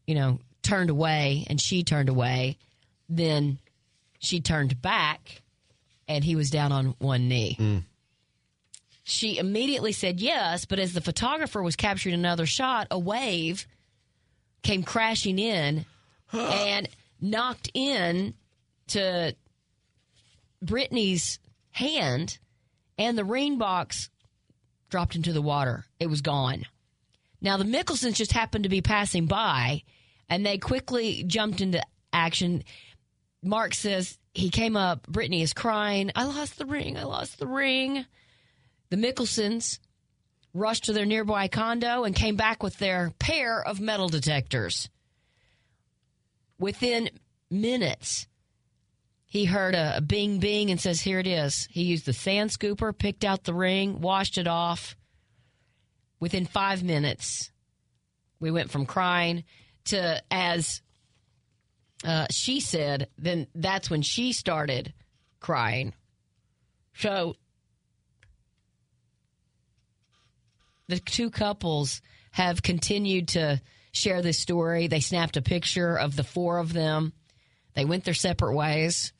you 0.07 0.15
know, 0.15 0.41
turned 0.63 0.91
away 0.91 1.45
and 1.49 1.61
she 1.61 1.83
turned 1.83 2.09
away, 2.09 2.59
then 3.09 3.59
she 4.19 4.41
turned 4.41 4.81
back 4.81 5.43
and 6.09 6.25
he 6.25 6.37
was 6.37 6.51
down 6.51 6.73
on 6.73 6.95
one 6.99 7.29
knee. 7.29 7.55
Hmm. 7.55 7.79
She 9.05 9.39
immediately 9.39 9.93
said 9.93 10.21
yes, 10.21 10.65
but 10.65 10.79
as 10.79 10.95
the 10.95 11.01
photographer 11.03 11.63
was 11.63 11.77
capturing 11.77 12.15
another 12.15 12.47
shot, 12.47 12.87
a 12.91 12.99
wave 12.99 13.67
came 14.63 14.83
crashing 14.83 15.39
in 15.39 15.85
and 16.33 16.89
knocked 17.21 17.71
in 17.75 18.35
to 18.89 19.35
Brittany's 20.63 21.39
hand, 21.71 22.39
and 22.97 23.19
the 23.19 23.25
ring 23.25 23.59
box 23.59 24.09
dropped 24.95 25.17
into 25.17 25.33
the 25.33 25.43
water. 25.43 25.85
It 25.99 26.07
was 26.07 26.21
gone. 26.21 26.67
Now, 27.41 27.57
the 27.57 27.65
Mickelsons 27.65 28.15
just 28.15 28.31
happened 28.31 28.63
to 28.63 28.71
be 28.71 28.81
passing 28.81 29.27
by, 29.27 29.83
and 30.29 30.47
they 30.47 30.57
quickly 30.57 31.25
jumped 31.27 31.61
into 31.61 31.83
action. 32.13 32.63
Mark 33.43 33.75
says 33.75 34.17
he 34.35 34.51
came 34.51 34.77
up. 34.77 35.09
Brittany 35.09 35.43
is 35.43 35.53
crying. 35.53 36.13
I 36.15 36.27
lost 36.27 36.59
the 36.59 36.65
ring. 36.65 36.97
I 36.97 37.03
lost 37.03 37.41
the 37.41 37.49
ring. 37.49 38.07
The 38.91 38.97
Mickelsons 38.97 39.81
rushed 40.53 40.85
to 40.85 40.93
their 40.93 41.07
nearby 41.07 41.49
condo 41.49 42.05
and 42.05 42.15
came 42.15 42.37
back 42.37 42.63
with 42.63 42.79
their 42.79 43.13
pair 43.19 43.67
of 43.67 43.81
metal 43.81 44.09
detectors. 44.09 44.89
Within 46.57 47.11
minutes, 47.51 48.29
he 49.35 49.47
heard 49.47 49.75
a, 49.75 50.01
bing 50.01 50.39
bing 50.39 50.71
and 50.71 50.81
says, 50.81 51.01
Here 51.01 51.19
it 51.19 51.27
is. 51.27 51.67
He 51.69 51.83
used 51.83 52.07
the 52.07 52.13
sand 52.13 52.51
scooper, 52.51 52.97
picked 52.97 53.25
out 53.25 53.43
the 53.43 53.53
ring, 53.53 54.01
washed 54.01 54.39
it 54.39 54.47
off. 54.47 54.95
Within 56.21 56.47
five 56.47 56.85
minutes, 56.85 57.51
we 58.39 58.53
went 58.53 58.71
from 58.71 58.87
crying 58.87 59.43
to, 59.87 60.23
as 60.31 60.83
uh, 62.05 62.29
she 62.31 62.61
said, 62.61 63.09
then 63.19 63.49
that's 63.57 63.91
when 63.91 64.03
she 64.03 64.33
started 64.33 64.95
crying. 65.41 65.95
So 66.95 67.35
the 70.87 71.01
two 71.01 71.31
couples 71.31 72.03
have 72.31 72.63
continued 72.63 73.29
to 73.31 73.61
share 73.91 74.23
this 74.23 74.39
story. 74.39 74.87
They 74.87 75.01
snapped 75.01 75.37
a 75.37 75.43
picture 75.43 75.99
of 75.99 76.15
the 76.15 76.23
four 76.23 76.59
of 76.59 76.73
them. 76.73 77.13
They 77.75 77.85
went 77.85 78.05
their 78.05 78.15
separate 78.15 78.55
ways, 78.55 79.13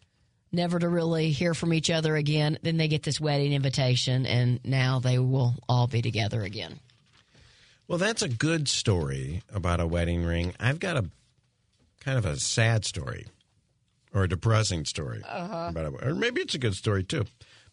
never 0.55 0.79
to 0.79 0.89
really 0.89 1.31
hear 1.31 1.53
from 1.55 1.73
each 1.75 1.91
other 1.91 2.17
again. 2.17 2.59
Then 2.63 2.77
they 2.77 2.89
get 2.89 3.03
this 3.03 3.21
wedding 3.21 3.53
invitation, 3.53 4.25
and 4.27 4.61
now 4.65 4.99
they 5.01 5.19
will 5.19 5.55
all 5.69 5.87
be 5.87 6.01
together 6.03 6.43
again. 6.43 6.79
Well, 7.87 7.99
that's 7.99 8.23
a 8.23 8.29
good 8.29 8.69
story 8.69 9.43
about 9.53 9.81
a 9.81 9.87
wedding 9.87 10.25
ring. 10.25 10.55
I've 10.59 10.81
got 10.81 10.97
a 10.97 11.05
kind 12.01 12.17
of 12.19 12.25
a 12.25 12.37
sad 12.39 12.85
story 12.85 13.27
or 14.15 14.25
a 14.25 14.29
depressing 14.29 14.85
story 14.85 15.23
Uh-huh. 15.29 15.67
about 15.71 15.87
a, 15.93 16.09
or 16.09 16.15
maybe 16.15 16.41
it's 16.41 16.55
a 16.55 16.59
good 16.59 16.75
story 16.75 17.03
too. 17.05 17.27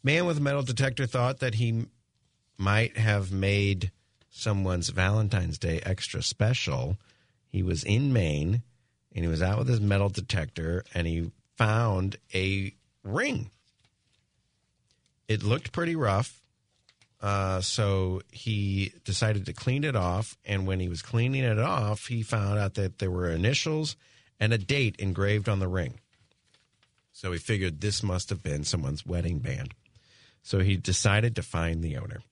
Man 0.04 0.26
with 0.26 0.38
a 0.38 0.42
metal 0.42 0.64
detector 0.64 1.06
thought 1.06 1.40
that 1.40 1.56
he 1.56 1.86
might 2.58 2.98
have 2.98 3.32
made 3.32 3.92
someone's 4.30 4.90
Valentine's 4.90 5.58
Day 5.58 5.80
extra 5.86 6.22
special. 6.24 6.98
He 7.50 7.62
was 7.64 7.84
in 7.84 8.12
Maine 8.12 8.64
and 9.14 9.24
he 9.26 9.30
was 9.30 9.42
out 9.42 9.60
with 9.60 9.68
his 9.68 9.82
metal 9.82 10.10
detector 10.10 10.84
and 10.94 11.06
he 11.08 11.32
found 11.62 12.18
a 12.34 12.74
ring. 13.04 13.52
It 15.28 15.44
looked 15.44 15.72
pretty 15.72 15.96
rough. 15.96 16.42
Uh, 17.22 17.62
so 17.62 18.22
he 18.32 18.94
decided 19.06 19.46
to 19.46 19.54
clean 19.54 19.84
it 19.84 19.96
off. 19.96 20.36
And 20.44 20.66
when 20.66 20.80
he 20.80 20.90
was 20.90 21.04
cleaning 21.04 21.44
it 21.44 21.60
off, 21.60 22.08
he 22.08 22.24
found 22.24 22.58
out 22.58 22.74
that 22.76 22.98
there 22.98 23.12
were 23.12 23.30
initials 23.30 23.96
and 24.40 24.52
a 24.52 24.58
date 24.58 24.96
engraved 24.98 25.48
on 25.48 25.60
the 25.60 25.68
ring. 25.68 26.00
So 27.14 27.32
he 27.32 27.38
figured 27.38 27.80
this 27.80 28.02
must 28.02 28.32
have 28.32 28.42
been 28.42 28.64
someone's 28.64 29.06
wedding 29.06 29.38
band. 29.38 29.76
So 30.42 30.60
he 30.60 30.78
decided 30.78 31.36
to 31.36 31.44
find 31.44 31.84
the 31.84 31.98
owner. 31.98 32.24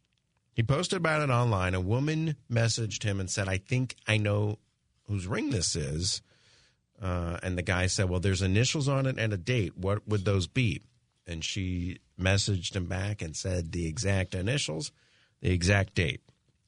He 0.56 0.64
posted 0.64 0.98
about 0.98 1.22
it 1.22 1.32
online. 1.32 1.76
A 1.76 1.82
woman 1.82 2.36
messaged 2.52 3.04
him 3.04 3.20
and 3.20 3.30
said, 3.30 3.48
I 3.48 3.58
think 3.58 3.96
I 4.08 4.18
know 4.18 4.58
whose 5.04 5.28
ring 5.28 5.52
this 5.52 5.76
is. 5.76 6.24
Uh, 7.02 7.38
and 7.42 7.58
the 7.58 7.62
guy 7.64 7.88
said, 7.88 8.10
Well, 8.10 8.20
there's 8.20 8.42
initials 8.42 8.88
on 8.88 9.06
it 9.06 9.18
and 9.18 9.32
a 9.32 9.38
date. 9.38 9.78
What 9.78 10.08
would 10.08 10.26
those 10.26 10.48
be? 10.48 10.82
And 11.26 11.44
she 11.44 12.00
messaged 12.20 12.76
him 12.76 12.86
back 12.86 13.22
and 13.22 13.36
said 13.36 13.72
the 13.72 13.88
exact 13.88 14.36
initials, 14.36 14.92
the 15.42 15.52
exact 15.52 15.96
date. 15.96 16.22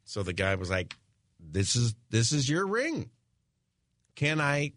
So 0.06 0.24
the 0.24 0.34
guy 0.34 0.56
was 0.56 0.70
like, 0.70 0.96
This 1.40 1.76
is 1.76 1.96
this 2.10 2.32
is 2.32 2.50
your 2.50 2.66
ring. 2.66 3.10
Can 4.16 4.40
I 4.40 4.74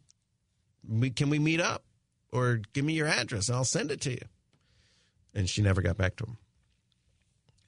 can 1.14 1.30
we 1.30 1.38
meet 1.38 1.60
up? 1.60 1.84
Or 2.32 2.60
give 2.72 2.84
me 2.84 2.94
your 2.94 3.06
address 3.06 3.48
and 3.48 3.56
I'll 3.56 3.64
send 3.64 3.92
it 3.92 4.00
to 4.02 4.10
you. 4.10 4.24
And 5.34 5.48
she 5.48 5.62
never 5.62 5.82
got 5.82 5.96
back 5.96 6.16
to 6.16 6.24
him. 6.24 6.38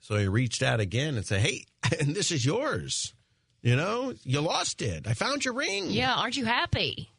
So 0.00 0.16
he 0.16 0.26
reached 0.26 0.62
out 0.62 0.80
again 0.80 1.16
and 1.16 1.24
said, 1.24 1.40
Hey, 1.40 1.66
and 2.00 2.16
this 2.16 2.32
is 2.32 2.44
yours. 2.44 3.14
You 3.62 3.76
know, 3.76 4.14
you 4.22 4.40
lost 4.40 4.82
it. 4.82 5.06
I 5.06 5.14
found 5.14 5.44
your 5.44 5.54
ring. 5.54 5.90
Yeah, 5.90 6.14
aren't 6.14 6.36
you 6.36 6.44
happy? 6.44 7.10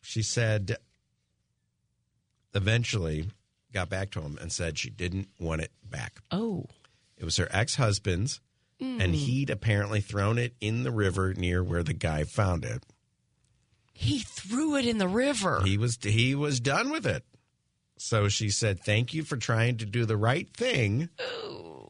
She 0.00 0.22
said, 0.22 0.76
eventually 2.54 3.28
got 3.72 3.88
back 3.88 4.10
to 4.12 4.20
him 4.22 4.38
and 4.40 4.50
said 4.52 4.78
she 4.78 4.90
didn't 4.90 5.28
want 5.38 5.60
it 5.60 5.72
back. 5.84 6.20
Oh. 6.30 6.66
It 7.16 7.24
was 7.24 7.36
her 7.36 7.48
ex 7.50 7.74
husband's, 7.76 8.40
and 8.80 9.00
Mm. 9.00 9.14
he'd 9.14 9.50
apparently 9.50 10.00
thrown 10.00 10.38
it 10.38 10.54
in 10.60 10.84
the 10.84 10.92
river 10.92 11.34
near 11.34 11.62
where 11.64 11.82
the 11.82 11.92
guy 11.92 12.24
found 12.24 12.64
it. 12.64 12.84
He 13.92 14.20
threw 14.20 14.76
it 14.76 14.86
in 14.86 14.98
the 14.98 15.08
river. 15.08 15.62
He 15.64 15.76
was 15.76 15.98
he 16.00 16.34
was 16.36 16.60
done 16.60 16.90
with 16.90 17.04
it. 17.06 17.24
So 17.98 18.28
she 18.28 18.48
said, 18.50 18.78
"Thank 18.80 19.12
you 19.12 19.24
for 19.24 19.36
trying 19.36 19.78
to 19.78 19.84
do 19.84 20.04
the 20.06 20.16
right 20.16 20.48
thing, 20.56 21.08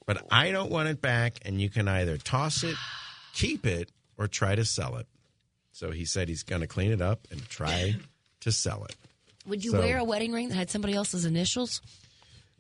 but 0.07 0.27
I 0.31 0.51
don't 0.51 0.71
want 0.71 0.89
it 0.89 1.03
back. 1.03 1.39
And 1.43 1.61
you 1.61 1.69
can 1.69 1.87
either 1.87 2.17
toss 2.17 2.65
it, 2.65 2.77
keep 3.35 3.67
it, 3.67 3.93
or 4.17 4.27
try 4.27 4.55
to 4.55 4.65
sell 4.65 4.97
it." 4.97 5.07
So 5.79 5.93
he 5.93 6.07
said 6.07 6.29
he's 6.29 6.43
going 6.43 6.61
to 6.63 6.67
clean 6.67 6.91
it 6.91 7.01
up 7.01 7.29
and 7.31 7.41
try 7.49 7.95
to 8.41 8.51
sell 8.51 8.85
it. 8.85 8.97
Would 9.47 9.65
you 9.65 9.71
So- 9.71 9.79
wear 9.79 9.99
a 9.99 10.03
wedding 10.05 10.33
ring 10.33 10.49
that 10.49 10.57
had 10.57 10.71
somebody 10.71 10.95
else's 10.95 11.25
initials? 11.25 11.81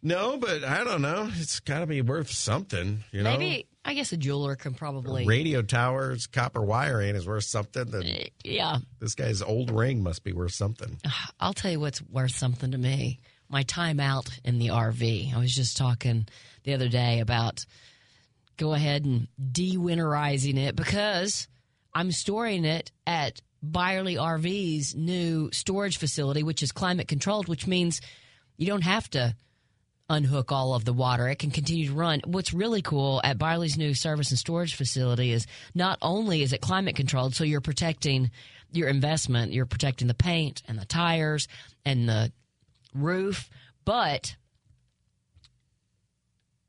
No, 0.00 0.36
but 0.36 0.62
I 0.62 0.84
don't 0.84 1.02
know. 1.02 1.28
It's 1.34 1.58
got 1.58 1.80
to 1.80 1.86
be 1.88 2.00
worth 2.02 2.30
something, 2.30 3.02
you 3.10 3.24
know. 3.24 3.36
Maybe 3.36 3.66
I 3.84 3.94
guess 3.94 4.12
a 4.12 4.16
jeweler 4.16 4.54
can 4.54 4.74
probably. 4.74 5.26
radio 5.26 5.60
towers, 5.62 6.28
copper 6.28 6.62
wiring 6.62 7.16
is 7.16 7.26
worth 7.26 7.42
something. 7.42 7.90
Then 7.90 8.04
eh, 8.04 8.28
yeah, 8.44 8.76
this 9.00 9.16
guy's 9.16 9.42
old 9.42 9.72
ring 9.72 10.00
must 10.04 10.22
be 10.22 10.32
worth 10.32 10.52
something. 10.54 11.00
I'll 11.40 11.52
tell 11.54 11.72
you 11.72 11.80
what's 11.80 12.00
worth 12.00 12.36
something 12.36 12.70
to 12.70 12.78
me. 12.78 13.18
My 13.48 13.64
time 13.64 13.98
out 13.98 14.28
in 14.44 14.60
the 14.60 14.68
RV. 14.68 15.34
I 15.34 15.38
was 15.40 15.52
just 15.52 15.76
talking 15.76 16.28
the 16.62 16.74
other 16.74 16.88
day 16.88 17.18
about 17.18 17.64
go 18.56 18.74
ahead 18.74 19.04
and 19.04 19.26
de-winterizing 19.50 20.58
it 20.58 20.76
because 20.76 21.48
I'm 21.98 22.12
storing 22.12 22.64
it 22.64 22.92
at 23.08 23.42
Byerly 23.60 24.14
RV's 24.14 24.94
new 24.94 25.50
storage 25.50 25.96
facility, 25.96 26.44
which 26.44 26.62
is 26.62 26.70
climate 26.70 27.08
controlled, 27.08 27.48
which 27.48 27.66
means 27.66 28.00
you 28.56 28.68
don't 28.68 28.84
have 28.84 29.10
to 29.10 29.34
unhook 30.08 30.52
all 30.52 30.74
of 30.74 30.84
the 30.84 30.92
water. 30.92 31.28
It 31.28 31.40
can 31.40 31.50
continue 31.50 31.88
to 31.88 31.94
run. 31.94 32.20
What's 32.24 32.54
really 32.54 32.82
cool 32.82 33.20
at 33.24 33.36
Byerly's 33.36 33.76
new 33.76 33.94
service 33.94 34.30
and 34.30 34.38
storage 34.38 34.76
facility 34.76 35.32
is 35.32 35.48
not 35.74 35.98
only 36.00 36.42
is 36.42 36.52
it 36.52 36.60
climate 36.60 36.94
controlled, 36.94 37.34
so 37.34 37.42
you're 37.42 37.60
protecting 37.60 38.30
your 38.70 38.88
investment, 38.88 39.52
you're 39.52 39.66
protecting 39.66 40.06
the 40.06 40.14
paint 40.14 40.62
and 40.68 40.78
the 40.78 40.86
tires 40.86 41.48
and 41.84 42.08
the 42.08 42.30
roof, 42.94 43.50
but 43.84 44.36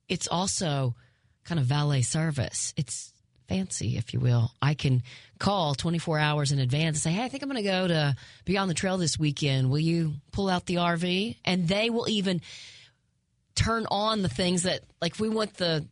it's 0.07 0.27
also 0.27 0.95
kind 1.43 1.59
of 1.59 1.67
valet 1.67 2.01
service. 2.01 2.73
It's 2.77 3.13
fancy, 3.49 3.97
if 3.97 4.13
you 4.13 4.19
will. 4.19 4.51
I 4.61 4.75
can 4.75 5.03
call 5.39 5.73
24 5.75 6.19
hours 6.19 6.51
in 6.51 6.59
advance 6.59 6.97
and 6.97 7.01
say, 7.03 7.11
Hey, 7.11 7.25
I 7.25 7.29
think 7.29 7.43
I'm 7.43 7.49
going 7.49 7.61
to 7.61 7.69
go 7.69 7.87
to 7.87 8.15
Beyond 8.45 8.69
the 8.69 8.75
Trail 8.75 8.97
this 8.97 9.19
weekend. 9.19 9.69
Will 9.69 9.79
you 9.79 10.13
pull 10.31 10.49
out 10.49 10.67
the 10.67 10.75
RV? 10.75 11.35
And 11.43 11.67
they 11.67 11.89
will 11.89 12.07
even 12.07 12.41
turn 13.55 13.85
on 13.89 14.21
the 14.21 14.29
things 14.29 14.63
that, 14.63 14.81
like, 15.01 15.13
if 15.13 15.19
we 15.19 15.27
want 15.27 15.55
the 15.55 15.85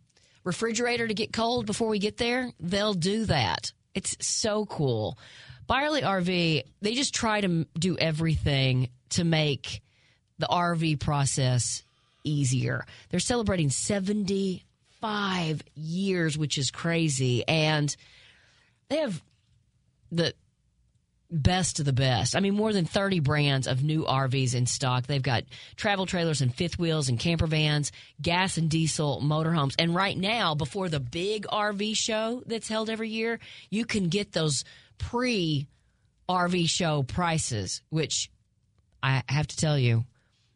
refrigerator 0.43 1.07
to 1.07 1.13
get 1.13 1.33
cold 1.33 1.65
before 1.65 1.89
we 1.89 1.99
get 1.99 2.17
there, 2.17 2.53
they'll 2.59 2.93
do 2.93 3.25
that. 3.25 3.73
It's 3.93 4.15
so 4.25 4.65
cool. 4.65 5.17
Byerly 5.65 6.01
RV, 6.01 6.63
they 6.81 6.93
just 6.93 7.13
try 7.13 7.41
to 7.41 7.65
do 7.77 7.97
everything 7.97 8.89
to 9.09 9.25
make 9.25 9.81
the 10.39 10.47
RV 10.47 10.99
process 10.99 11.83
easier. 12.23 12.85
They're 13.09 13.19
celebrating 13.19 13.69
75 15.01 15.63
years, 15.75 16.37
which 16.37 16.57
is 16.57 16.71
crazy. 16.71 17.47
And 17.47 17.95
they 18.89 18.97
have 18.97 19.21
the 20.11 20.33
best 21.29 21.79
of 21.79 21.85
the 21.85 21.93
best. 21.93 22.35
I 22.35 22.39
mean, 22.39 22.55
more 22.55 22.71
than 22.71 22.85
30 22.85 23.19
brands 23.19 23.67
of 23.67 23.83
new 23.83 24.05
RVs 24.05 24.55
in 24.55 24.65
stock. 24.65 25.07
They've 25.07 25.21
got 25.21 25.43
travel 25.75 26.05
trailers 26.05 26.41
and 26.41 26.53
fifth 26.53 26.79
wheels 26.79 27.09
and 27.09 27.19
camper 27.19 27.47
vans, 27.47 27.91
gas 28.21 28.57
and 28.57 28.69
diesel 28.69 29.21
motorhomes. 29.21 29.75
And 29.77 29.93
right 29.93 30.17
now, 30.17 30.55
before 30.55 30.87
the 30.87 31.01
big 31.01 31.45
RV 31.47 31.97
show 31.97 32.43
that's 32.45 32.69
held 32.69 32.89
every 32.89 33.09
year, 33.09 33.39
you 33.69 33.85
can 33.85 34.07
get 34.07 34.31
those 34.31 34.63
pre 34.97 35.67
RV 36.29 36.69
show 36.69 37.03
prices, 37.03 37.81
which 37.89 38.29
I 39.03 39.23
have 39.27 39.47
to 39.47 39.57
tell 39.57 39.77
you, 39.77 40.05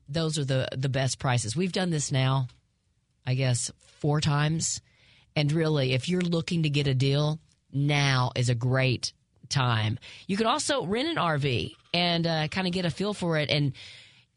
those 0.07 0.37
are 0.37 0.45
the 0.45 0.67
the 0.75 0.89
best 0.89 1.19
prices. 1.19 1.55
We've 1.55 1.71
done 1.71 1.89
this 1.89 2.11
now, 2.11 2.47
I 3.25 3.33
guess, 3.33 3.71
four 4.01 4.19
times. 4.19 4.81
And 5.35 5.51
really, 5.51 5.93
if 5.93 6.09
you're 6.09 6.21
looking 6.21 6.63
to 6.63 6.69
get 6.69 6.87
a 6.87 6.93
deal, 6.93 7.39
now 7.71 8.31
is 8.35 8.49
a 8.49 8.55
great 8.55 9.13
time. 9.49 9.99
You 10.27 10.35
can 10.35 10.47
also 10.47 10.85
rent 10.85 11.07
an 11.07 11.15
RV 11.15 11.75
and 11.93 12.27
uh, 12.27 12.47
kind 12.49 12.67
of 12.67 12.73
get 12.73 12.85
a 12.85 12.89
feel 12.89 13.13
for 13.13 13.37
it. 13.37 13.49
And 13.49 13.73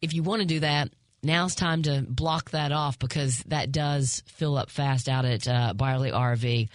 if 0.01 0.13
you 0.13 0.23
want 0.23 0.41
to 0.41 0.47
do 0.47 0.61
that, 0.61 0.91
now's 1.23 1.55
time 1.55 1.83
to 1.83 2.05
block 2.07 2.51
that 2.51 2.71
off 2.71 2.99
because 2.99 3.39
that 3.45 3.73
does 3.73 4.23
fill 4.27 4.57
up 4.57 4.71
fast 4.71 5.09
out 5.09 5.25
at 5.25 5.49
uh, 5.49 5.73
Byerly 5.75 6.13
RV. 6.13 6.69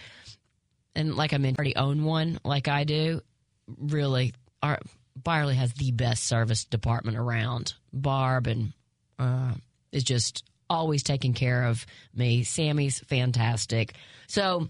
And 0.94 1.14
like 1.14 1.32
I 1.32 1.38
mentioned, 1.38 1.58
already 1.58 1.76
own 1.76 2.04
one 2.04 2.40
like 2.44 2.68
I 2.68 2.84
do. 2.84 3.20
Really, 3.78 4.34
our 4.62 4.78
Byerly 5.16 5.54
has 5.54 5.72
the 5.74 5.92
best 5.92 6.24
service 6.24 6.64
department 6.64 7.16
around. 7.16 7.74
Barb 7.92 8.46
and 8.48 8.72
uh, 9.18 9.52
is 9.92 10.02
just 10.02 10.44
always 10.70 11.02
taking 11.02 11.34
care 11.34 11.64
of 11.64 11.84
me. 12.14 12.44
Sammy's 12.44 13.00
fantastic. 13.00 13.92
So 14.28 14.68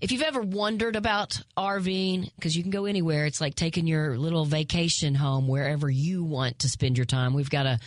if 0.00 0.12
you've 0.12 0.22
ever 0.22 0.42
wondered 0.42 0.96
about 0.96 1.40
RVing, 1.56 2.30
because 2.36 2.54
you 2.56 2.62
can 2.62 2.70
go 2.70 2.84
anywhere, 2.84 3.24
it's 3.24 3.40
like 3.40 3.54
taking 3.54 3.86
your 3.86 4.18
little 4.18 4.44
vacation 4.44 5.14
home 5.14 5.48
wherever 5.48 5.88
you 5.88 6.22
want 6.22 6.60
to 6.60 6.68
spend 6.68 6.98
your 6.98 7.06
time. 7.06 7.32
We've 7.32 7.50
got 7.50 7.66
a 7.66 7.78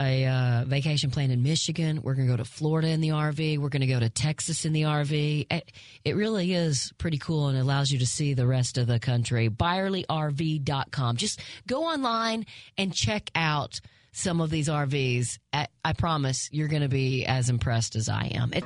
a 0.00 0.26
uh, 0.26 0.64
vacation 0.64 1.10
plan 1.10 1.32
in 1.32 1.42
Michigan. 1.42 2.02
We're 2.02 2.14
going 2.14 2.28
to 2.28 2.32
go 2.32 2.36
to 2.36 2.44
Florida 2.44 2.86
in 2.86 3.00
the 3.00 3.08
RV. 3.08 3.58
We're 3.58 3.68
going 3.68 3.80
to 3.80 3.88
go 3.88 3.98
to 3.98 4.08
Texas 4.08 4.64
in 4.64 4.72
the 4.72 4.82
RV. 4.82 5.46
It, 5.50 5.72
it 6.04 6.14
really 6.14 6.54
is 6.54 6.92
pretty 6.98 7.18
cool 7.18 7.48
and 7.48 7.58
allows 7.58 7.90
you 7.90 7.98
to 7.98 8.06
see 8.06 8.32
the 8.32 8.46
rest 8.46 8.78
of 8.78 8.86
the 8.86 9.00
country. 9.00 9.48
ByerlyRV.com. 9.48 11.16
Just 11.16 11.40
go 11.66 11.82
online 11.82 12.46
and 12.76 12.94
check 12.94 13.30
out 13.34 13.80
some 14.12 14.40
of 14.40 14.50
these 14.50 14.68
RVs. 14.68 15.38
I, 15.52 15.66
I 15.84 15.92
promise 15.92 16.48
you're 16.52 16.68
going 16.68 16.82
to 16.82 16.88
be 16.88 17.24
as 17.26 17.50
impressed 17.50 17.96
as 17.96 18.08
I 18.08 18.30
am. 18.34 18.52
It, 18.52 18.64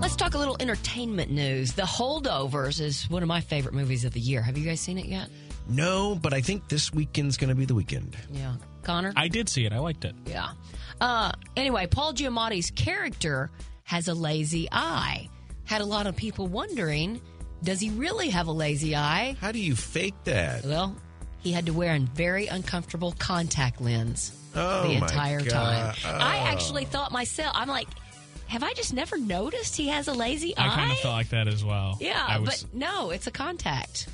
Let's 0.00 0.16
talk 0.16 0.34
a 0.34 0.38
little 0.38 0.56
entertainment 0.60 1.30
news. 1.30 1.72
The 1.72 1.82
Holdovers 1.82 2.78
is 2.78 3.08
one 3.08 3.22
of 3.22 3.28
my 3.28 3.40
favorite 3.40 3.74
movies 3.74 4.04
of 4.04 4.12
the 4.12 4.20
year. 4.20 4.42
Have 4.42 4.58
you 4.58 4.64
guys 4.64 4.78
seen 4.80 4.98
it 4.98 5.06
yet? 5.06 5.30
No, 5.66 6.14
but 6.14 6.34
I 6.34 6.42
think 6.42 6.68
this 6.68 6.92
weekend's 6.92 7.38
going 7.38 7.48
to 7.48 7.54
be 7.54 7.64
the 7.64 7.74
weekend. 7.74 8.14
Yeah. 8.30 8.56
Connor? 8.82 9.14
I 9.16 9.28
did 9.28 9.48
see 9.48 9.64
it. 9.64 9.72
I 9.72 9.78
liked 9.78 10.04
it. 10.04 10.14
Yeah. 10.26 10.50
Uh, 11.00 11.32
anyway, 11.56 11.86
Paul 11.86 12.12
Giamatti's 12.12 12.70
character 12.70 13.50
has 13.84 14.08
a 14.08 14.14
lazy 14.14 14.68
eye. 14.70 15.28
Had 15.64 15.80
a 15.80 15.86
lot 15.86 16.06
of 16.06 16.14
people 16.14 16.46
wondering, 16.48 17.20
does 17.64 17.80
he 17.80 17.90
really 17.90 18.28
have 18.30 18.46
a 18.46 18.52
lazy 18.52 18.94
eye? 18.94 19.36
How 19.40 19.50
do 19.52 19.58
you 19.58 19.74
fake 19.74 20.14
that? 20.24 20.64
Well, 20.64 20.94
he 21.40 21.50
had 21.52 21.66
to 21.66 21.72
wear 21.72 21.94
a 21.94 21.98
very 21.98 22.46
uncomfortable 22.46 23.14
contact 23.18 23.80
lens 23.80 24.32
Oh, 24.54 24.84
the 24.88 24.94
entire 24.94 25.40
time. 25.40 25.94
God. 26.02 26.14
I 26.14 26.38
Oh. 26.38 26.44
actually 26.46 26.84
thought 26.84 27.10
myself, 27.10 27.52
I'm 27.56 27.68
like, 27.68 27.88
have 28.46 28.62
I 28.62 28.72
just 28.74 28.92
never 28.92 29.18
noticed 29.18 29.76
he 29.76 29.88
has 29.88 30.06
a 30.08 30.12
lazy 30.12 30.56
I 30.56 30.64
eye? 30.64 30.66
I 30.66 30.74
kind 30.76 30.92
of 30.92 30.98
felt 31.00 31.14
like 31.14 31.30
that 31.30 31.48
as 31.48 31.64
well. 31.64 31.96
Yeah, 32.00 32.38
was, 32.38 32.62
but 32.64 32.74
no, 32.74 33.10
it's 33.10 33.26
a 33.26 33.30
contact, 33.32 34.06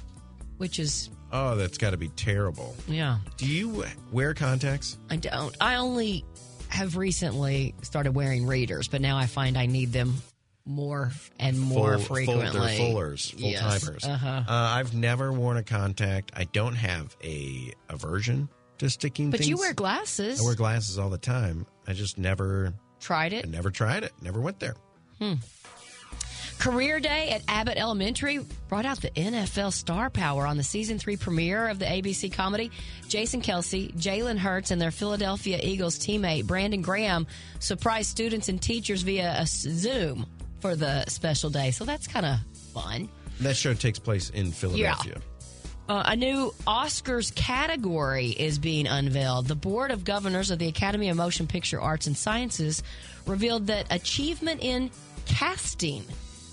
which 0.59 0.79
is 0.79 1.11
Oh, 1.33 1.55
that's 1.57 1.79
got 1.79 1.91
to 1.91 1.97
be 1.97 2.09
terrible. 2.11 2.75
yeah. 2.89 3.19
Do 3.37 3.47
you 3.47 3.85
wear 4.11 4.35
contacts? 4.35 4.99
I 5.11 5.17
don't. 5.17 5.57
I 5.61 5.77
only 5.77 6.25
have 6.69 6.97
recently 6.97 7.75
started 7.83 8.15
wearing 8.15 8.47
readers, 8.47 8.89
but 8.89 9.01
now 9.01 9.17
I 9.19 9.27
find 9.27 9.57
I 9.59 9.67
need 9.67 9.93
them 9.93 10.15
more 10.71 11.13
and 11.39 11.59
more 11.61 11.99
Full- 11.99 12.17
frequently. 12.17 12.77
Full, 12.77 12.87
fullers, 12.95 13.31
full 13.33 13.41
Yes. 13.51 13.83
timers. 13.83 14.05
Uh-huh. 14.05 14.27
Uh, 14.29 14.43
I've 14.49 14.95
never 14.95 15.33
worn 15.33 15.57
a 15.57 15.63
contact. 15.63 16.33
I 16.35 16.45
don't 16.45 16.77
have 16.77 17.17
a 17.23 17.73
aversion 17.89 18.49
to 18.79 18.89
sticking 18.89 19.31
But 19.31 19.39
things. 19.41 19.49
you 19.51 19.59
wear 19.59 19.75
glasses. 19.75 20.41
I 20.41 20.45
wear 20.45 20.55
glasses 20.55 20.99
all 20.99 21.11
the 21.11 21.19
time. 21.19 21.67
I 21.87 21.93
just 21.93 22.17
never, 22.17 22.73
Tried 23.01 23.35
I 23.35 23.39
it. 23.39 23.49
never 23.49 23.71
tried 23.71 24.05
it. 24.05 24.13
Never 24.23 24.41
went 24.41 24.61
there. 24.61 24.75
Career 26.59 27.01
Day 27.01 27.31
at 27.31 27.43
Abbott 27.49 27.79
Elementary 27.79 28.39
brought 28.69 28.85
out 28.85 29.01
the 29.01 29.11
NFL 29.11 29.73
star 29.73 30.11
power 30.11 30.47
on 30.47 30.59
the 30.59 30.63
season 30.63 30.99
three 30.99 31.17
premiere 31.17 31.69
of 31.69 31.79
the 31.79 31.87
ABC 31.87 32.31
comedy. 32.31 32.71
Jason 33.09 33.41
Kelce, 33.41 33.91
Jalen 33.97 34.37
Hurts, 34.37 34.71
and 34.71 34.81
their 34.81 34.91
Philadelphia 34.91 35.59
Eagles 35.63 35.99
teammate 35.99 36.47
Brandon 36.47 36.83
Graham 36.83 37.27
surprised 37.61 38.11
students 38.11 38.51
and 38.51 38.61
teachers 38.61 39.01
via 39.03 39.41
a 39.41 39.47
Zoom 39.47 40.27
for 40.61 40.77
the 40.77 41.05
special 41.07 41.51
day. 41.51 41.71
So 41.71 41.85
that's 41.85 42.07
kind 42.07 42.27
of 42.27 42.39
fun. 42.73 43.09
That 43.41 43.57
show 43.57 43.75
takes 43.75 43.99
place 43.99 44.31
in 44.31 44.53
Philadelphia. 44.53 45.17
Uh, 45.89 46.05
a 46.07 46.15
new 46.15 46.55
Oscars 46.69 47.35
category 47.35 48.29
is 48.29 48.61
being 48.61 48.87
unveiled. 48.87 49.49
The 49.49 49.57
Board 49.57 49.91
of 49.91 50.05
Governors 50.05 50.53
of 50.53 50.61
the 50.61 50.69
Academy 50.69 51.09
of 51.09 51.17
Motion 51.17 51.49
Picture 51.49 51.81
Arts 51.81 52.07
and 52.07 52.17
Sciences 52.17 52.83
revealed 53.27 53.67
that 53.67 53.87
achievement 53.91 54.63
in 54.63 54.91
casting 55.27 56.05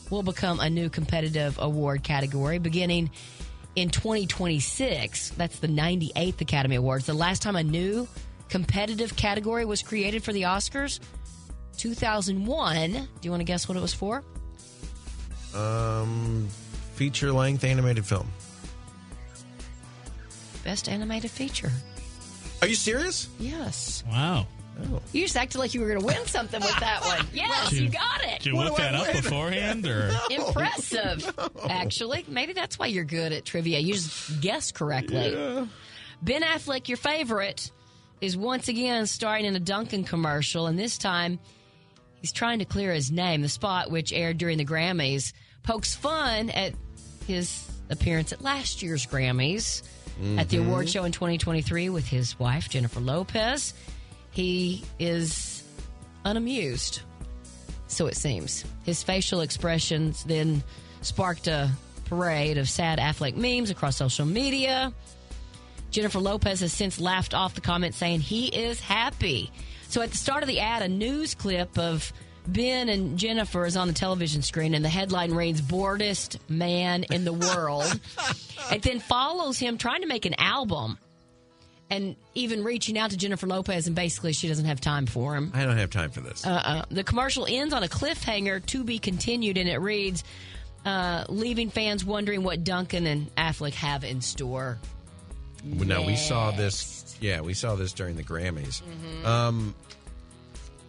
will 0.10 0.24
become 0.24 0.60
a 0.60 0.70
new 0.70 0.90
competitive 0.90 1.58
award 1.60 2.04
category 2.04 2.58
beginning 2.58 3.12
in 3.76 3.90
2026. 3.90 5.30
That's 5.32 5.60
the 5.60 5.68
98th 5.68 6.42
Academy 6.42 6.78
Awards. 6.78 7.06
The 7.06 7.14
last 7.14 7.44
time 7.44 7.56
a 7.56 7.64
new 7.64 8.08
competitive 8.50 9.16
category 9.16 9.66
was 9.66 9.84
created 9.84 10.24
for 10.24 10.34
the 10.34 10.44
Oscars, 10.44 11.00
2001. 11.78 12.92
Do 12.92 13.00
you 13.22 13.32
want 13.32 13.42
to 13.42 13.46
guess 13.46 13.68
what 13.68 13.78
it 13.78 13.82
was 13.82 13.94
for? 13.94 14.24
Um, 15.56 16.48
feature 16.96 17.32
length 17.32 17.64
animated 17.64 18.06
film. 18.06 18.28
Best 20.64 20.90
animated 20.90 21.32
feature. 21.32 21.72
Are 22.62 22.68
you 22.68 22.76
serious? 22.76 23.30
Yes. 23.40 24.04
wow. 24.10 24.48
Oh. 24.80 25.02
You 25.12 25.24
just 25.24 25.36
acted 25.38 25.58
like 25.58 25.74
you 25.74 25.82
were 25.82 25.88
going 25.88 26.00
to 26.00 26.06
win 26.06 26.26
something 26.28 26.60
with 26.62 26.80
that 26.80 27.02
one. 27.04 27.26
Yes, 27.34 27.70
Did 27.72 27.80
you 27.80 27.90
got 27.90 28.24
it. 28.24 28.42
Did 28.42 28.54
you 28.54 28.58
look 28.58 28.78
that 28.78 28.94
up 28.94 29.12
beforehand, 29.12 29.88
or 29.88 30.12
Impressive, 30.30 31.34
actually. 31.68 32.26
Maybe 32.28 32.54
that's 32.54 32.78
why 32.78 32.88
you're 32.88 33.04
good 33.04 33.32
at 33.34 33.46
trivia. 33.46 33.80
You 33.80 33.94
just 33.94 34.40
guess 34.42 34.72
correctly. 34.72 35.32
Ben 36.22 36.42
Affleck, 36.44 36.88
your 36.90 36.98
favorite, 36.98 37.72
is 38.22 38.36
once 38.38 38.68
again 38.68 39.06
starring 39.08 39.46
in 39.46 39.56
a 39.56 39.60
Dunkin' 39.60 40.04
commercial, 40.04 40.68
and 40.68 40.78
this 40.78 40.98
time 40.98 41.40
he's 42.28 42.34
trying 42.34 42.60
to 42.60 42.66
clear 42.66 42.92
his 42.92 43.10
name. 43.10 43.42
The 43.42 43.48
spot, 43.48 43.90
which 43.90 44.12
aired 44.12 44.38
during 44.38 44.58
the 44.58 44.66
Grammys, 44.66 45.32
pokes 45.64 45.96
fun 45.96 46.50
at 46.50 46.74
his 47.26 47.66
appearance 47.90 48.34
at 48.34 48.42
last 48.42 48.84
year's 48.84 49.06
Grammys 49.06 49.82
at 50.38 50.50
the 50.50 50.58
award 50.58 50.88
mm-hmm. 50.88 50.92
show 50.92 51.04
in 51.06 51.12
2023 51.14 51.90
with 51.90 52.06
his 52.06 52.38
wife, 52.38 52.70
Jennifer 52.70 53.00
Lopez. 53.00 53.74
He 54.32 54.84
is 55.00 55.64
unamused, 56.26 57.02
so 57.88 58.08
it 58.08 58.18
seems. 58.18 58.66
His 58.84 59.04
facial 59.04 59.40
expressions 59.40 60.24
then 60.26 60.64
sparked 61.02 61.48
a 61.48 61.72
parade 62.06 62.58
of 62.58 62.68
sad 62.68 63.00
Affleck 63.00 63.38
memes 63.38 63.70
across 63.70 63.96
social 63.96 64.26
media. 64.26 64.92
Jennifer 65.92 66.20
Lopez 66.20 66.60
has 66.60 66.74
since 66.74 67.00
laughed 67.00 67.34
off 67.34 67.56
the 67.56 67.62
comment 67.62 67.96
saying 67.96 68.20
he 68.20 68.48
is 68.48 68.82
happy. 68.82 69.50
So 69.90 70.02
at 70.02 70.12
the 70.12 70.18
start 70.18 70.44
of 70.44 70.48
the 70.48 70.60
ad, 70.60 70.82
a 70.82 70.88
news 70.88 71.34
clip 71.36 71.78
of 71.78 72.12
Ben 72.48 72.90
and 72.90 73.18
Jennifer 73.18 73.66
is 73.66 73.76
on 73.76 73.88
the 73.88 73.94
television 73.94 74.42
screen, 74.42 74.74
and 74.74 74.84
the 74.84 74.90
headline 74.90 75.34
reads 75.34 75.62
"Boredest 75.62 76.38
Man 76.50 77.04
in 77.12 77.26
the 77.26 77.34
World." 77.34 78.00
it 78.72 78.82
then 78.84 79.00
follows 79.00 79.58
him 79.58 79.78
trying 79.78 80.02
to 80.02 80.08
make 80.08 80.26
an 80.26 80.36
album, 80.38 80.98
and 81.90 82.16
even 82.36 82.64
reaching 82.64 82.98
out 82.98 83.12
to 83.12 83.18
Jennifer 83.18 83.48
Lopez, 83.48 83.88
and 83.88 83.96
basically 83.96 84.34
she 84.34 84.48
doesn't 84.48 84.66
have 84.66 84.80
time 84.80 85.06
for 85.06 85.36
him. 85.36 85.52
I 85.54 85.64
don't 85.66 85.78
have 85.78 85.90
time 85.90 86.10
for 86.12 86.22
this. 86.22 86.46
Uh-uh. 86.46 86.84
The 86.90 87.04
commercial 87.04 87.46
ends 87.50 87.74
on 87.74 87.84
a 87.84 87.88
cliffhanger 87.88 88.66
to 88.68 88.84
be 88.84 89.00
continued, 89.00 89.58
and 89.58 89.68
it 89.68 89.80
reads, 89.80 90.24
uh, 90.86 91.26
leaving 91.28 91.70
fans 91.70 92.06
wondering 92.06 92.44
what 92.44 92.64
Dunkin' 92.64 93.06
and 93.08 93.34
Affleck 93.36 93.74
have 93.74 94.04
in 94.06 94.22
store. 94.22 94.78
Well, 95.66 95.88
No, 95.88 96.02
we 96.04 96.16
saw 96.16 96.52
this. 96.52 96.97
Yeah, 97.20 97.42
we 97.42 97.54
saw 97.54 97.76
this 97.76 97.94
during 97.94 98.16
the 98.16 98.24
Grammys. 98.24 98.82
Um, 99.26 99.74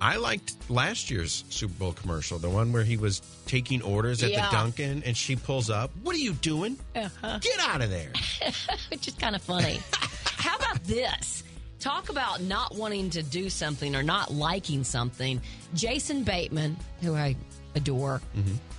I 0.00 0.16
liked 0.16 0.54
last 0.70 1.10
year's 1.10 1.44
Super 1.48 1.74
Bowl 1.74 1.92
commercial, 1.92 2.38
the 2.38 2.50
one 2.50 2.72
where 2.72 2.84
he 2.84 2.96
was 2.96 3.20
taking 3.46 3.82
orders 3.82 4.22
at 4.22 4.30
Yeah. 4.30 4.48
the 4.50 4.56
Dunkin' 4.56 5.02
and 5.04 5.16
she 5.16 5.34
pulls 5.36 5.70
up. 5.70 5.90
What 6.02 6.14
are 6.14 6.18
you 6.20 6.34
doing? 6.34 6.78
Uh-huh. 6.94 7.38
Get 7.40 7.58
out 7.60 7.80
of 7.82 7.90
there! 7.90 8.12
Which 8.90 9.08
is 9.08 9.14
kind 9.14 9.34
of 9.34 9.42
funny. 9.42 9.80
How 9.92 10.56
about 10.56 10.84
this? 10.84 11.42
Talk 11.80 12.10
about 12.10 12.42
not 12.42 12.74
wanting 12.76 13.10
to 13.10 13.22
do 13.22 13.48
something 13.50 13.96
or 13.96 14.02
not 14.02 14.32
liking 14.32 14.84
something. 14.84 15.40
Jason 15.74 16.22
Bateman, 16.24 16.76
who 17.00 17.14
I 17.14 17.34
adore, 17.74 18.20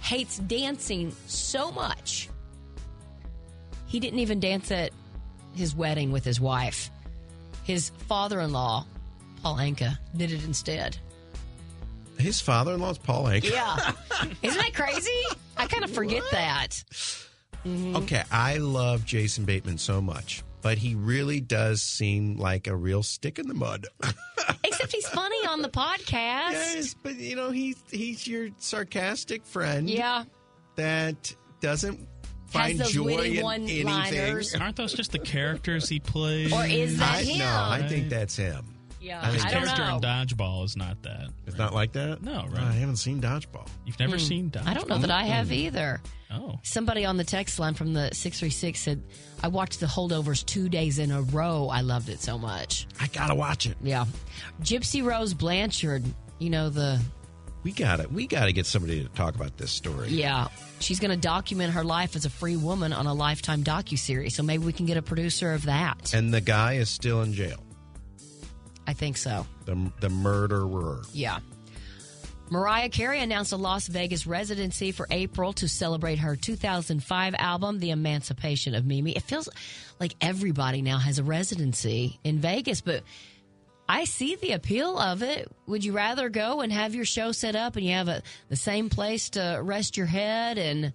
hates 0.01 0.37
dancing 0.39 1.13
so 1.27 1.71
much. 1.71 2.29
He 3.87 3.99
didn't 3.99 4.19
even 4.19 4.39
dance 4.39 4.71
at 4.71 4.91
his 5.55 5.73
wedding 5.75 6.11
with 6.11 6.23
his 6.23 6.39
wife. 6.39 6.91
His 7.69 7.91
father 8.07 8.39
in 8.39 8.51
law, 8.51 8.83
Paul 9.43 9.57
Anka, 9.57 9.95
did 10.17 10.31
it 10.31 10.43
instead. 10.43 10.97
His 12.17 12.41
father-in-law 12.41 12.89
is 12.89 12.97
Paul 12.97 13.25
Anka. 13.25 13.51
Yeah. 13.51 13.91
Isn't 14.41 14.57
that 14.59 14.73
crazy? 14.73 15.11
I 15.55 15.67
kind 15.67 15.83
of 15.83 15.91
forget 15.91 16.23
that. 16.31 16.83
Mm-hmm. 17.63 17.95
Okay, 17.97 18.23
I 18.31 18.57
love 18.57 19.05
Jason 19.05 19.45
Bateman 19.45 19.77
so 19.77 20.01
much, 20.01 20.41
but 20.63 20.79
he 20.79 20.95
really 20.95 21.41
does 21.41 21.83
seem 21.83 22.37
like 22.39 22.65
a 22.65 22.75
real 22.75 23.03
stick 23.03 23.37
in 23.37 23.47
the 23.47 23.53
mud. 23.53 23.85
Except 24.63 24.91
he's 24.91 25.07
funny 25.07 25.45
on 25.47 25.61
the 25.61 25.69
podcast. 25.69 26.51
yes, 26.53 26.95
but 27.03 27.17
you 27.17 27.35
know 27.35 27.51
he's 27.51 27.77
he's 27.91 28.25
your 28.27 28.49
sarcastic 28.57 29.45
friend. 29.45 29.87
Yeah. 29.87 30.23
that 30.75 31.35
doesn't 31.61 32.07
find 32.49 32.79
those 32.79 32.91
joy 32.91 33.15
witty 33.15 33.37
in 33.39 33.43
one-liners. 33.43 34.53
anything. 34.53 34.61
aren't 34.61 34.75
those 34.75 34.93
just 34.93 35.11
the 35.11 35.19
characters 35.19 35.87
he 35.89 35.99
plays? 35.99 36.51
Or 36.51 36.65
is 36.65 36.97
that 36.99 37.19
I, 37.19 37.21
him? 37.23 37.39
No, 37.39 37.45
I 37.45 37.87
think 37.87 38.09
that's 38.09 38.35
him. 38.35 38.65
Yeah, 39.01 39.21
I 39.21 39.27
His 39.27 39.43
think 39.43 39.45
I 39.45 39.51
don't 39.51 39.67
character 39.67 39.85
know. 39.85 39.95
in 39.95 40.01
Dodgeball 40.01 40.65
is 40.65 40.75
not 40.75 41.01
that. 41.03 41.29
It's 41.47 41.57
not 41.57 41.73
like 41.73 41.93
that. 41.93 42.21
No, 42.21 42.45
right? 42.49 42.59
I 42.59 42.71
haven't 42.73 42.97
seen 42.97 43.21
Dodgeball. 43.21 43.67
You've 43.85 43.99
never 43.99 44.17
hmm. 44.17 44.23
seen 44.23 44.51
Dodgeball? 44.51 44.67
I 44.67 44.73
don't 44.73 44.89
know 44.89 44.97
that 44.97 45.11
I 45.11 45.23
have 45.23 45.51
either. 45.51 46.01
Oh, 46.31 46.59
Somebody 46.63 47.05
on 47.05 47.17
the 47.17 47.23
text 47.23 47.59
line 47.59 47.73
from 47.73 47.93
the 47.93 48.09
636 48.13 48.79
said, 48.79 49.03
I 49.41 49.47
watched 49.47 49.79
the 49.79 49.85
holdovers 49.85 50.45
two 50.45 50.69
days 50.69 50.99
in 50.99 51.11
a 51.11 51.21
row. 51.21 51.69
I 51.71 51.81
loved 51.81 52.09
it 52.09 52.21
so 52.21 52.37
much. 52.37 52.87
I 52.99 53.07
gotta 53.07 53.35
watch 53.35 53.65
it. 53.65 53.77
Yeah. 53.81 54.05
Gypsy 54.61 55.03
Rose 55.03 55.33
Blanchard, 55.33 56.03
you 56.37 56.49
know, 56.49 56.69
the, 56.69 56.99
We 57.63 57.71
got 57.71 57.99
it. 57.99 58.11
we 58.11 58.25
gotta 58.25 58.51
get 58.51 58.65
somebody 58.65 59.03
to 59.03 59.09
talk 59.09 59.35
about 59.35 59.57
this 59.57 59.71
story. 59.71 60.09
yeah, 60.09 60.47
she's 60.79 60.99
going 60.99 61.11
to 61.11 61.17
document 61.17 61.73
her 61.73 61.83
life 61.83 62.15
as 62.15 62.25
a 62.25 62.29
free 62.29 62.55
woman 62.55 62.93
on 62.93 63.05
a 63.05 63.13
lifetime 63.13 63.63
docuseries. 63.63 64.31
So 64.31 64.43
maybe 64.43 64.65
we 64.65 64.71
can 64.73 64.85
get 64.85 64.95
a 64.97 65.01
producer 65.01 65.53
of 65.53 65.65
that. 65.65 66.13
And 66.13 66.33
the 66.33 66.41
guy 66.41 66.73
is 66.73 66.89
still 66.89 67.21
in 67.21 67.33
jail. 67.33 67.61
I 68.87 68.93
think 68.93 69.17
so. 69.17 69.45
The 69.65 69.91
the 69.99 70.09
murderer. 70.09 71.01
Yeah. 71.13 71.39
Mariah 72.51 72.89
Carey 72.89 73.19
announced 73.21 73.51
a 73.51 73.57
Las 73.57 73.87
Vegas 73.87 74.25
residency 74.25 74.91
for 74.91 75.05
April 75.11 75.53
to 75.53 75.67
celebrate 75.67 76.17
her 76.17 76.35
2005 76.35 77.35
album, 77.37 77.77
The 77.77 77.91
Emancipation 77.91 78.73
of 78.73 78.87
Mimi. 78.87 79.11
It 79.11 79.21
feels 79.21 79.47
like 79.99 80.15
everybody 80.19 80.81
now 80.81 80.97
has 80.97 81.19
a 81.19 81.23
residency 81.23 82.19
in 82.23 82.39
Vegas, 82.39 82.81
but 82.81 83.03
I 83.89 84.03
see 84.05 84.35
the 84.35 84.51
appeal 84.51 84.99
of 84.99 85.23
it. 85.23 85.51
Would 85.65 85.83
you 85.83 85.93
rather 85.93 86.29
go 86.29 86.61
and 86.61 86.71
have 86.71 86.93
your 86.93 87.05
show 87.05 87.31
set 87.31 87.55
up 87.55 87.75
and 87.75 87.83
you 87.85 87.93
have 87.93 88.07
a, 88.07 88.21
the 88.47 88.55
same 88.55 88.89
place 88.89 89.31
to 89.31 89.59
rest 89.63 89.97
your 89.97 90.05
head 90.05 90.57
and 90.59 90.93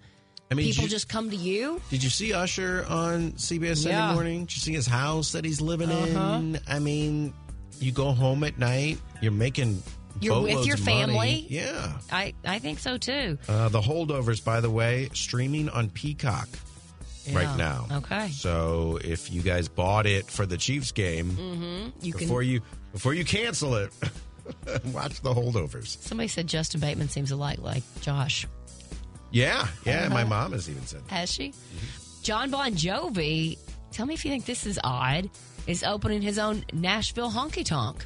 I 0.49 0.53
mean, 0.55 0.67
people 0.67 0.83
you- 0.85 0.89
just 0.89 1.09
come 1.09 1.29
to 1.29 1.35
you? 1.35 1.81
Did 1.89 2.03
you 2.03 2.09
see 2.09 2.31
Usher 2.33 2.85
on 2.87 3.33
CBS 3.33 3.77
Sunday 3.83 3.97
Yeah. 3.97 4.13
Morning? 4.13 4.45
Did 4.45 4.55
you 4.55 4.61
see 4.61 4.73
his 4.73 4.87
house 4.87 5.33
that 5.33 5.43
he's 5.43 5.59
living 5.59 5.91
Uh-huh. 5.91 6.37
in? 6.37 6.59
I 6.67 6.79
mean, 6.79 7.33
you 7.79 7.91
go 7.91 8.11
home 8.13 8.43
at 8.45 8.57
night, 8.57 8.97
you're 9.21 9.33
making 9.33 9.83
You're 10.21 10.41
with 10.41 10.65
your 10.65 10.77
family. 10.77 11.45
Yeah. 11.49 11.97
I, 12.09 12.33
I 12.45 12.59
think 12.59 12.79
so 12.79 12.97
too. 12.97 13.37
Uh, 13.49 13.67
the 13.67 13.81
holdovers, 13.81 14.41
by 14.41 14.61
the 14.61 14.69
way, 14.69 15.09
streaming 15.13 15.67
on 15.67 15.89
Peacock 15.89 16.47
Yeah. 17.25 17.35
right 17.39 17.57
now. 17.57 17.87
Okay. 17.91 18.29
So 18.29 18.99
if 19.03 19.29
you 19.33 19.41
guys 19.41 19.67
bought 19.67 20.05
it 20.05 20.27
for 20.31 20.45
the 20.45 20.55
Chiefs 20.57 20.93
game, 20.93 21.31
Mm-hmm. 21.31 21.89
You 22.05 22.13
can. 22.13 22.19
before 22.21 22.41
you 22.43 22.61
before 22.95 23.13
you 23.13 23.25
cancel 23.25 23.75
it, 23.75 23.91
watch 24.93 25.19
the 25.19 25.33
holdovers. 25.33 26.01
Somebody 26.01 26.29
said 26.29 26.47
Justin 26.47 26.79
Bateman 26.79 27.09
seems 27.09 27.31
a 27.31 27.35
lot 27.35 27.59
like 27.59 27.83
Josh. 27.99 28.47
Yeah, 29.31 29.67
yeah. 29.83 30.07
My 30.07 30.21
Uh-huh. 30.21 30.29
mom 30.29 30.51
has 30.53 30.69
even 30.69 30.85
said 30.85 31.01
that. 31.07 31.11
Has 31.13 31.29
she? 31.33 31.49
Mm-hmm. 31.49 32.21
John 32.23 32.51
Bon 32.51 32.71
Jovi, 32.73 33.57
tell 33.91 34.05
me 34.05 34.13
if 34.13 34.23
you 34.23 34.31
think 34.31 34.45
this 34.45 34.65
is 34.65 34.79
odd, 34.81 35.29
is 35.67 35.83
opening 35.83 36.21
his 36.21 36.39
own 36.39 36.63
Nashville 36.71 37.29
honky 37.29 37.65
tonk. 37.65 38.05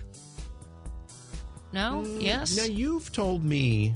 No? 1.71 2.03
Mm, 2.03 2.21
yes? 2.21 2.57
Now 2.57 2.63
you've 2.63 3.11
told 3.11 3.43
me 3.43 3.93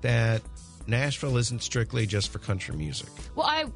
that 0.00 0.40
Nashville 0.86 1.36
isn't 1.36 1.62
strictly 1.62 2.06
just 2.06 2.30
for 2.30 2.38
country 2.38 2.74
music. 2.74 3.10
Well, 3.34 3.46
I 3.46 3.66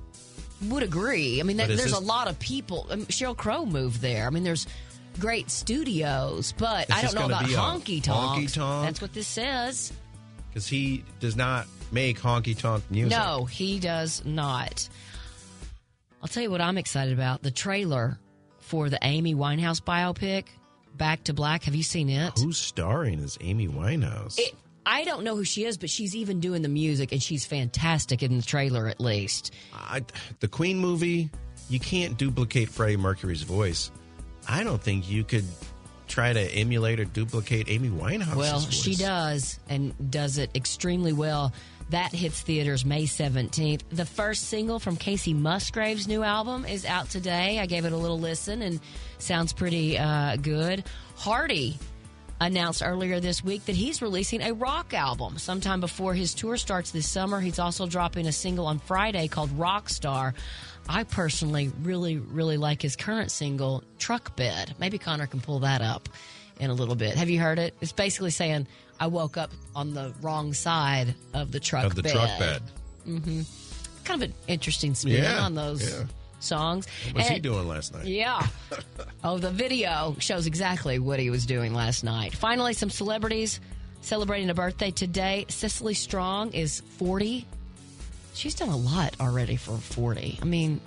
would 0.69 0.83
agree. 0.83 1.41
I 1.41 1.43
mean, 1.43 1.59
But 1.59 1.65
there, 1.67 1.73
is 1.75 1.79
there's 1.81 1.91
this- 1.93 2.01
a 2.01 2.05
lot 2.05 2.27
of 2.29 2.39
people. 2.39 2.87
Um, 2.89 2.93
I 2.93 2.97
mean, 2.97 3.07
Sheryl 3.07 3.37
Crow 3.37 3.67
moved 3.67 4.01
there. 4.01 4.27
I 4.27 4.31
mean, 4.31 4.45
there's 4.45 4.67
great 5.19 5.51
studios, 5.51 6.53
but 6.59 6.89
Is 6.89 6.97
I 6.97 7.03
don't 7.03 7.15
know 7.15 7.27
about 7.27 7.45
honky 7.45 8.03
tonk. 8.03 8.49
honky-tonk? 8.49 8.87
That's 8.87 9.01
what 9.03 9.13
this 9.13 9.27
says. 9.27 9.93
Because 10.49 10.67
he 10.67 11.05
does 11.21 11.37
not 11.37 11.67
make 11.91 12.21
honky 12.21 12.59
tonk 12.59 12.85
music. 12.91 13.17
No, 13.19 13.45
he 13.45 13.79
does 13.79 14.25
not. 14.25 14.89
I'll 16.23 16.29
tell 16.29 16.43
you 16.43 16.51
what 16.51 16.61
I'm 16.61 16.79
excited 16.79 17.13
about 17.13 17.43
the 17.43 17.51
trailer 17.51 18.19
for 18.61 18.89
the 18.89 18.99
Amy 19.03 19.35
Winehouse 19.35 19.81
biopic, 19.83 20.45
Back 20.97 21.25
to 21.25 21.35
Black. 21.35 21.65
Have 21.65 21.75
you 21.75 21.83
seen 21.83 22.09
it? 22.09 22.39
Who's 22.39 22.59
starring 22.59 23.19
as 23.21 23.39
Amy 23.41 23.67
Winehouse? 23.67 24.39
It, 24.39 24.55
I 24.85 25.05
don't 25.05 25.25
know 25.25 25.37
who 25.37 25.45
she 25.45 25.65
is, 25.65 25.79
but 25.79 25.91
she's 25.91 26.15
even 26.15 26.41
doing 26.41 26.63
the 26.63 26.69
music, 26.69 27.13
and 27.13 27.23
she's 27.23 27.45
fantastic 27.45 28.23
in 28.23 28.37
the 28.37 28.43
trailer, 28.43 28.89
at 28.89 29.01
least. 29.01 29.53
I, 29.75 30.05
the 30.41 30.49
Queen 30.49 30.79
movie, 30.79 31.31
you 31.69 31.81
can't 31.81 32.17
duplicate 32.17 32.69
Freddie 32.69 32.97
Mercury's 32.97 33.43
voice. 33.43 33.91
I 34.48 34.64
don't 34.64 34.81
think 34.81 35.10
you 35.10 35.24
could 35.24 35.44
try 36.09 36.32
to 36.32 36.40
emulate 36.40 37.01
or 37.01 37.05
duplicate 37.05 37.69
Amy 37.69 37.89
Winehouse. 37.89 38.36
well, 38.36 38.60
voice. 38.60 38.73
she 38.73 38.94
does, 38.94 39.59
and 39.69 40.10
does 40.10 40.39
it 40.39 40.51
extremely 40.55 41.12
well. 41.12 41.52
That 41.90 42.12
hits 42.12 42.40
theaters 42.40 42.85
May 42.85 43.05
17th. 43.05 43.82
The 43.90 44.06
first 44.06 44.44
single 44.44 44.78
from 44.78 44.97
Kacey 44.97 45.35
Musgraves' 45.35 46.09
new 46.09 46.23
album 46.23 46.64
is 46.64 46.86
out 46.86 47.10
today. 47.10 47.59
I 47.59 47.66
gave 47.66 47.85
it 47.85 47.93
a 47.93 47.97
little 47.97 48.19
listen 48.19 48.62
and 48.62 48.81
sounds 49.19 49.52
pretty 49.52 49.98
uh, 49.98 50.36
good. 50.36 50.85
Hardy 51.16 51.78
announced 52.40 52.82
earlier 52.85 53.20
this 53.20 53.44
week 53.44 53.64
that 53.66 53.77
he's 53.77 54.02
releasing 54.02 54.43
a 54.43 54.52
rock 54.52 54.94
album 54.94 55.39
sometime 55.39 55.81
before 55.81 56.14
his 56.14 56.35
tour 56.35 56.56
starts 56.56 56.90
this 56.90 57.09
summer. 57.09 57.40
He's 57.40 57.59
also 57.59 57.86
dropping 57.86 58.27
a 58.27 58.32
single 58.32 58.66
on 58.66 58.78
Friday 58.78 59.28
called 59.28 59.51
Rockstar. 59.51 60.35
I 60.89 61.05
personally 61.05 61.71
really, 61.83 62.17
really 62.19 62.57
like 62.57 62.83
his 62.83 62.97
current 62.97 63.31
single, 63.31 63.83
Truck 63.99 64.37
Bed. 64.37 64.75
Maybe 64.79 64.99
Connor 64.99 65.27
can 65.27 65.41
pull 65.41 65.61
that 65.61 65.81
up 65.81 66.09
in 66.61 66.71
a 66.71 66.75
little 66.75 66.95
bit. 66.97 67.17
Have 67.17 67.31
you 67.31 67.41
heard 67.41 67.59
it? 67.59 67.75
It's 67.81 67.93
basically 67.93 68.31
saying, 68.31 68.67
I 69.01 69.07
woke 69.07 69.37
up 69.37 69.51
on 69.75 69.95
the 69.95 70.13
wrong 70.21 70.53
side 70.53 71.15
of 71.35 71.51
the 71.53 71.61
truck 71.61 71.85
of 71.85 71.95
the 71.95 72.03
bed. 72.03 72.13
truck 72.13 72.39
bed. 72.39 72.63
Mm-hmm. 73.09 73.43
Kind 74.05 74.23
of 74.23 74.29
an 74.31 74.35
interesting 74.49 74.95
spin 74.95 75.23
Yeah, 75.23 75.41
on 75.41 75.55
those 75.55 75.89
yeah. 75.89 76.05
songs. 76.41 76.87
What 77.07 77.17
was 77.17 77.29
he 77.29 77.39
doing 77.39 77.69
last 77.69 77.95
night? 77.95 78.07
yeah. 78.07 78.47
oh, 79.25 79.39
the 79.39 79.51
video 79.51 80.17
shows 80.19 80.47
exactly 80.47 80.99
what 80.99 81.19
he 81.21 81.31
was 81.31 81.47
doing 81.47 81.73
last 81.75 82.05
night. 82.05 82.35
Finally, 82.35 82.75
some 82.75 82.91
celebrities 82.91 83.61
celebrating 84.03 84.51
a 84.51 84.55
birthday 84.55 84.91
today. 84.91 85.47
Cecily 85.49 85.95
Strong 85.95 86.53
is 86.53 86.81
40. 86.99 87.47
She's 88.35 88.55
done 88.55 88.69
a 88.71 88.77
lot 88.77 89.15
already 89.21 89.57
for 89.57 89.77
40. 89.77 90.39
I 90.41 90.45
mean, 90.45 90.81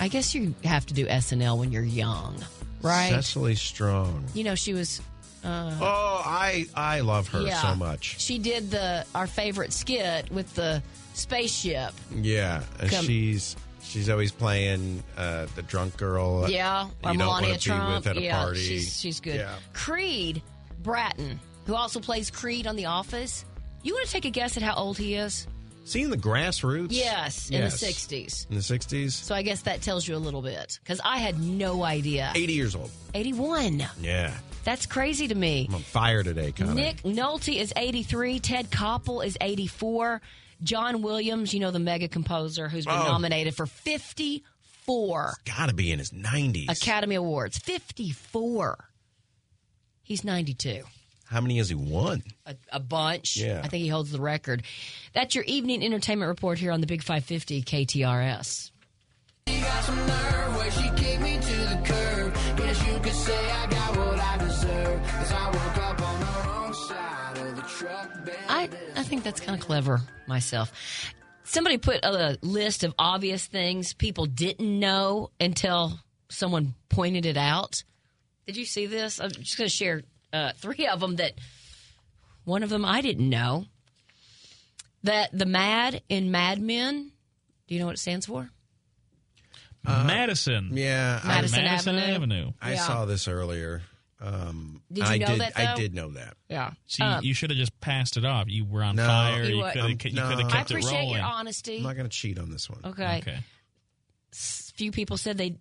I 0.00 0.08
guess 0.08 0.34
you 0.34 0.54
have 0.64 0.84
to 0.86 0.94
do 0.94 1.06
SNL 1.06 1.58
when 1.58 1.70
you're 1.72 1.82
young, 1.84 2.36
right? 2.82 3.10
Cecily 3.10 3.54
Strong. 3.54 4.24
you 4.34 4.44
know, 4.44 4.54
she 4.54 4.74
was. 4.74 5.00
Uh, 5.44 5.76
Oh, 5.80 6.22
I 6.24 6.66
I 6.74 7.00
love 7.00 7.28
her 7.28 7.42
yeah. 7.42 7.60
so 7.60 7.74
much. 7.74 8.18
She 8.18 8.38
did 8.38 8.70
the 8.70 9.04
our 9.14 9.26
favorite 9.26 9.72
skit 9.74 10.30
with 10.32 10.52
the 10.54 10.82
spaceship. 11.12 11.92
Yeah, 12.14 12.62
and 12.80 12.90
Come- 12.90 13.04
she's 13.04 13.54
she's 13.82 14.08
always 14.08 14.32
playing 14.32 15.02
uh, 15.16 15.46
the 15.54 15.62
drunk 15.62 15.96
girl. 15.98 16.48
Yeah, 16.50 16.88
you 17.06 17.14
Melania 17.18 17.58
Trump. 17.58 18.06
at 18.06 18.16
a 18.16 18.22
yeah, 18.22 18.38
party. 18.42 18.58
she's 18.60 18.98
she's 18.98 19.20
good. 19.20 19.36
Yeah. 19.36 19.54
Creed 19.74 20.42
Bratton, 20.82 21.38
who 21.66 21.74
also 21.74 22.00
plays 22.00 22.30
Creed 22.30 22.66
on 22.66 22.74
The 22.76 22.86
Office. 22.86 23.44
You 23.82 23.92
want 23.94 24.06
to 24.06 24.12
take 24.12 24.24
a 24.24 24.30
guess 24.30 24.56
at 24.56 24.62
how 24.62 24.74
old 24.74 24.96
he 24.98 25.14
is? 25.14 25.46
Seeing 25.84 26.10
the 26.10 26.16
Grass 26.16 26.64
Roots. 26.64 26.94
Yes, 26.94 27.50
in 27.50 27.60
Yes. 27.60 27.78
the 27.78 27.86
'60s. 27.86 28.46
In 28.48 28.56
the 28.56 28.62
sixties, 28.62 29.14
So 29.14 29.34
I 29.34 29.42
guess 29.42 29.62
that 29.62 29.82
tells 29.82 30.08
you 30.08 30.16
a 30.16 30.18
little 30.18 30.40
bit 30.42 30.78
because 30.82 31.00
I 31.04 31.18
had 31.18 31.38
no 31.40 31.84
idea. 31.84 32.32
eighty 32.34 32.54
years 32.54 32.74
old. 32.74 32.90
81. 33.14 33.86
Yeah, 34.00 34.36
That's 34.64 34.86
crazy 34.86 35.28
to 35.28 35.34
me. 35.34 35.66
I'm 35.68 35.74
on 35.76 35.82
fire 35.82 36.22
today, 36.22 36.50
Connor. 36.52 36.72
Nick 36.74 37.02
Nolte 37.02 37.54
is 37.60 37.72
83. 37.76 38.40
Ted 38.40 38.70
Koppel 38.70 39.24
is 39.24 39.36
84. 39.42 40.22
John 40.62 41.02
Williams, 41.02 41.52
you 41.52 41.60
know, 41.60 41.70
the 41.70 41.78
mega 41.78 42.08
composer 42.08 42.68
who's 42.70 42.86
been 42.86 42.94
Oh. 42.94 43.04
nominated 43.04 43.54
for 43.54 43.66
54 43.66 45.34
Got 45.44 45.68
to 45.68 45.74
be 45.74 45.92
in 45.92 45.98
his 45.98 46.12
nineties. 46.14 46.70
Academy 46.70 47.14
Awards. 47.16 47.58
54. 47.58 48.88
He's 50.02 50.24
92. 50.24 50.84
How 51.24 51.40
many 51.40 51.58
has 51.58 51.68
he 51.68 51.74
won? 51.74 52.22
A, 52.46 52.54
a 52.70 52.80
bunch. 52.80 53.36
Yeah. 53.36 53.60
I 53.64 53.68
think 53.68 53.82
he 53.82 53.88
holds 53.88 54.10
the 54.10 54.20
record. 54.20 54.62
That's 55.14 55.34
your 55.34 55.44
evening 55.44 55.82
entertainment 55.82 56.28
report 56.28 56.58
here 56.58 56.70
on 56.70 56.80
the 56.80 56.86
Big 56.86 57.02
550 57.02 57.62
KTRS. 57.62 58.70
I, 68.48 68.68
I 68.96 69.02
think 69.02 69.22
that's 69.24 69.40
kind 69.40 69.58
of 69.58 69.64
clever 69.64 70.00
myself. 70.26 70.72
Somebody 71.44 71.78
put 71.78 72.04
a 72.04 72.38
list 72.42 72.84
of 72.84 72.94
obvious 72.98 73.46
things 73.46 73.92
people 73.94 74.26
didn't 74.26 74.78
know 74.78 75.30
until 75.40 75.98
someone 76.28 76.74
pointed 76.88 77.26
it 77.26 77.36
out. 77.36 77.82
Did 78.46 78.56
you 78.56 78.64
see 78.64 78.86
this? 78.86 79.20
I'm 79.20 79.30
just 79.30 79.56
going 79.56 79.68
to 79.68 79.74
share 79.74 80.02
uh, 80.34 80.52
three 80.58 80.86
of 80.86 81.00
them 81.00 81.16
that 81.16 81.32
one 82.44 82.62
of 82.62 82.68
them 82.70 82.84
I 82.84 83.00
didn't 83.00 83.28
know. 83.30 83.64
That 85.04 85.36
the 85.36 85.44
MAD 85.46 86.02
in 86.08 86.30
Mad 86.30 86.60
Men, 86.62 87.12
do 87.68 87.74
you 87.74 87.80
know 87.80 87.86
what 87.86 87.94
it 87.96 87.98
stands 87.98 88.24
for? 88.26 88.48
Madison. 89.84 90.70
Yeah, 90.72 91.20
I- 91.22 91.28
Madison 91.28 91.64
Madison 91.64 91.96
Avenue. 91.96 92.14
Avenue. 92.14 92.52
I 92.60 92.72
Yeah. 92.72 92.86
saw 92.86 93.04
this 93.04 93.28
earlier. 93.28 93.82
Um, 94.20 94.80
Did 94.90 95.04
you 95.06 95.10
I 95.12 95.18
know 95.18 95.26
did, 95.26 95.40
that, 95.40 95.58
I 95.58 95.74
did 95.74 95.94
know 95.94 96.10
that. 96.12 96.36
Yeah. 96.48 96.70
See, 96.86 97.02
Um, 97.02 97.22
you 97.22 97.34
should 97.34 97.50
have 97.50 97.58
just 97.58 97.78
passed 97.80 98.16
it 98.16 98.24
off. 98.24 98.46
You 98.48 98.64
were 98.64 98.82
on 98.82 98.96
No. 98.96 99.06
fire. 99.06 99.44
You 99.44 99.56
You 99.58 99.62
could 99.64 99.76
Um, 99.82 99.90
have 99.90 100.04
you 100.04 100.12
no. 100.12 100.28
could 100.30 100.38
have 100.38 100.48
I 100.48 100.50
kept 100.50 100.70
it 100.70 100.74
appreciate 100.74 100.98
rolling. 101.00 101.14
your 101.16 101.22
honesty. 101.24 101.76
I'm 101.78 101.82
not 101.82 101.96
going 101.96 102.08
to 102.08 102.16
cheat 102.16 102.38
on 102.38 102.50
this 102.50 102.70
one. 102.70 102.80
Okay. 102.84 103.18
Okay. 103.18 103.38
S- 104.32 104.72
Few 104.76 104.90
people 104.90 105.18
said 105.18 105.36
they 105.36 105.56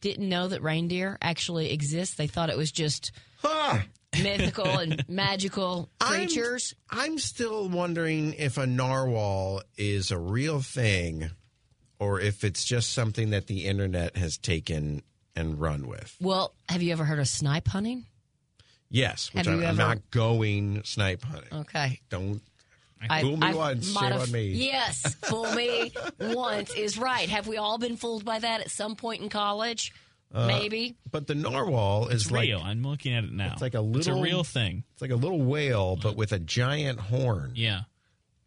didn't 0.00 0.28
know 0.28 0.46
that 0.48 0.62
reindeer 0.62 1.18
actually 1.20 1.72
exist. 1.72 2.16
They 2.16 2.28
thought 2.28 2.50
it 2.50 2.56
was 2.56 2.70
just 2.70 3.10
mythical 4.22 4.66
and 4.78 5.04
magical 5.08 5.88
creatures. 6.00 6.74
I'm, 6.90 7.00
I'm 7.12 7.18
still 7.18 7.68
wondering 7.68 8.34
if 8.34 8.56
a 8.58 8.66
narwhal 8.66 9.62
is 9.76 10.10
a 10.10 10.18
real 10.18 10.60
thing 10.60 11.30
or 11.98 12.20
if 12.20 12.44
it's 12.44 12.64
just 12.64 12.92
something 12.92 13.30
that 13.30 13.46
the 13.48 13.66
internet 13.66 14.16
has 14.16 14.38
taken 14.38 15.02
and 15.36 15.60
run 15.60 15.86
with. 15.86 16.16
well, 16.20 16.52
have 16.68 16.82
you 16.82 16.90
ever 16.92 17.04
heard 17.04 17.18
of 17.20 17.28
snipe 17.28 17.68
hunting? 17.68 18.06
Yes, 18.90 19.32
which 19.32 19.44
Have 19.46 19.54
I'm, 19.54 19.60
you 19.60 19.66
I'm 19.66 19.78
ever- 19.80 19.88
not 19.88 20.10
going 20.10 20.82
snipe 20.84 21.22
hunting. 21.22 21.58
Okay. 21.60 22.00
Don't 22.08 22.40
I- 23.08 23.20
fool 23.20 23.36
me 23.36 23.46
I 23.46 23.54
once, 23.54 23.94
might 23.94 24.10
shame 24.12 24.20
on 24.20 24.32
me. 24.32 24.46
Yes, 24.48 25.14
fool 25.22 25.52
me 25.54 25.92
once 26.20 26.74
is 26.74 26.98
right. 26.98 27.28
Have 27.28 27.46
we 27.46 27.56
all 27.56 27.78
been 27.78 27.96
fooled 27.96 28.24
by 28.24 28.38
that 28.40 28.60
at 28.62 28.70
some 28.70 28.96
point 28.96 29.22
in 29.22 29.28
college? 29.28 29.92
Uh, 30.32 30.46
Maybe. 30.46 30.96
But 31.10 31.26
the 31.26 31.34
narwhal 31.34 32.08
is 32.08 32.22
It's 32.24 32.30
like 32.30 32.42
real. 32.48 32.60
I'm 32.62 32.82
looking 32.82 33.14
at 33.14 33.24
it 33.24 33.32
now. 33.32 33.52
It's 33.52 33.62
like 33.62 33.74
a 33.74 33.78
It's 33.78 34.06
a 34.06 34.10
little 34.10 34.22
real 34.22 34.44
thing. 34.44 34.84
It's 34.92 35.00
like 35.02 35.10
a 35.10 35.16
little 35.16 35.40
whale, 35.40 35.96
but 35.96 36.16
with 36.16 36.32
a 36.32 36.38
giant 36.38 37.00
horn. 37.00 37.52
Yeah. 37.54 37.82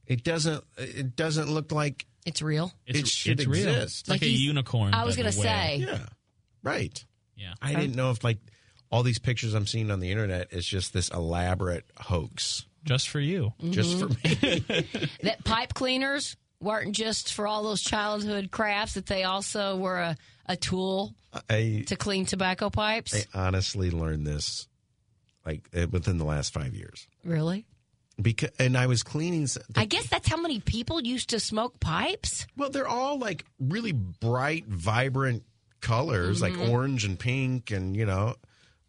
It 0.05 0.23
doesn't. 0.23 0.63
It 0.77 1.15
doesn't 1.15 1.49
look 1.49 1.71
like 1.71 2.05
It's 2.25 2.41
real. 2.41 2.71
It's, 2.85 2.99
it 2.99 3.07
should 3.07 3.39
it's 3.39 3.47
real. 3.47 3.67
exist. 3.69 4.01
It's 4.01 4.09
like, 4.09 4.21
Like 4.21 4.29
a 4.29 4.31
unicorn. 4.31 4.93
I 4.93 5.05
was 5.05 5.15
gonna 5.15 5.31
say. 5.31 5.77
Yeah. 5.87 6.05
Right. 6.63 7.03
Yeah. 7.35 7.53
I 7.61 7.73
didn't 7.73 7.95
know 7.95 8.11
if 8.11 8.23
like 8.23 8.37
all 8.91 9.01
these 9.03 9.19
pictures 9.19 9.53
I'm 9.55 9.65
seeing 9.65 9.89
on 9.89 9.99
the 10.01 10.11
internet 10.11 10.49
is 10.51 10.65
just 10.65 10.93
this 10.93 11.09
elaborate 11.09 11.85
hoax. 11.97 12.65
Just 12.83 13.09
for 13.09 13.19
you. 13.19 13.53
Just 13.71 13.99
for 13.99 14.07
Mm-hmm. 14.07 14.73
me. 14.99 15.09
That 15.23 15.43
pipe 15.45 15.73
cleaners 15.73 16.35
weren't 16.59 16.93
just 16.95 17.33
for 17.33 17.47
all 17.47 17.63
those 17.63 17.81
childhood 17.81 18.51
crafts, 18.51 18.93
that 18.95 19.05
they 19.07 19.23
also 19.23 19.77
were 19.77 19.97
a, 19.99 20.17
a 20.51 20.55
tool 20.55 21.13
I 21.49 21.83
to 21.87 21.95
clean 21.95 22.25
tobacco 22.25 22.69
pipes. 22.69 23.13
I 23.33 23.47
honestly 23.47 23.89
learned 23.91 24.27
this 24.27 24.67
like 25.45 25.67
uh, 25.75 25.87
within 25.89 26.17
the 26.17 26.25
last 26.25 26.53
five 26.53 26.73
years. 26.75 27.07
really? 27.23 27.65
Because 28.21 28.51
and 28.59 28.77
I 28.77 28.85
was 28.87 29.01
cleaning. 29.01 29.47
I 29.75 29.85
guess 29.85 30.07
that's 30.09 30.27
how 30.27 30.37
many 30.37 30.59
people 30.59 31.01
used 31.01 31.29
to 31.31 31.39
smoke 31.39 31.79
pipes. 31.79 32.45
Well, 32.57 32.69
they're 32.69 32.87
all 32.87 33.17
like 33.17 33.45
really 33.59 33.93
bright, 33.93 34.65
vibrant 34.67 35.43
colors, 35.79 36.41
like 36.41 36.55
orange 36.69 37.05
and 37.05 37.17
pink, 37.17 37.71
and 37.71 37.95
you 37.95 38.05
know. 38.05 38.35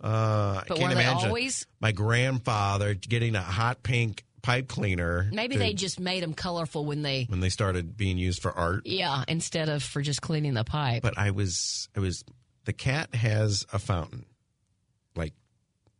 Uh, 0.02 0.06
I 0.06 0.64
Mm-hmm. 0.68 0.74
Can't 0.74 0.92
imagine 0.92 1.28
always- 1.28 1.66
my 1.80 1.92
grandfather 1.92 2.92
getting 2.94 3.36
a 3.36 3.40
hot 3.40 3.82
pink 3.84 4.24
pipe 4.42 4.68
cleaner. 4.68 5.28
Maybe 5.32 5.54
to- 5.54 5.58
they 5.58 5.72
just 5.72 5.98
made 6.00 6.22
them 6.22 6.34
colorful 6.34 6.84
when 6.84 7.02
they, 7.02 7.24
when 7.28 7.40
they 7.40 7.48
started 7.48 7.96
being 7.96 8.18
used 8.18 8.42
for 8.42 8.52
art. 8.52 8.86
yeah, 8.86 9.24
instead 9.28 9.68
of 9.68 9.82
for 9.82 10.02
just 10.02 10.20
cleaning 10.20 10.54
the 10.54 10.64
pipe. 10.64 11.02
But 11.02 11.16
I 11.16 11.30
was, 11.30 11.88
I 11.96 12.00
was. 12.00 12.24
The 12.64 12.72
cat 12.72 13.14
has 13.14 13.66
a 13.72 13.78
fountain, 13.78 14.24
like 15.16 15.32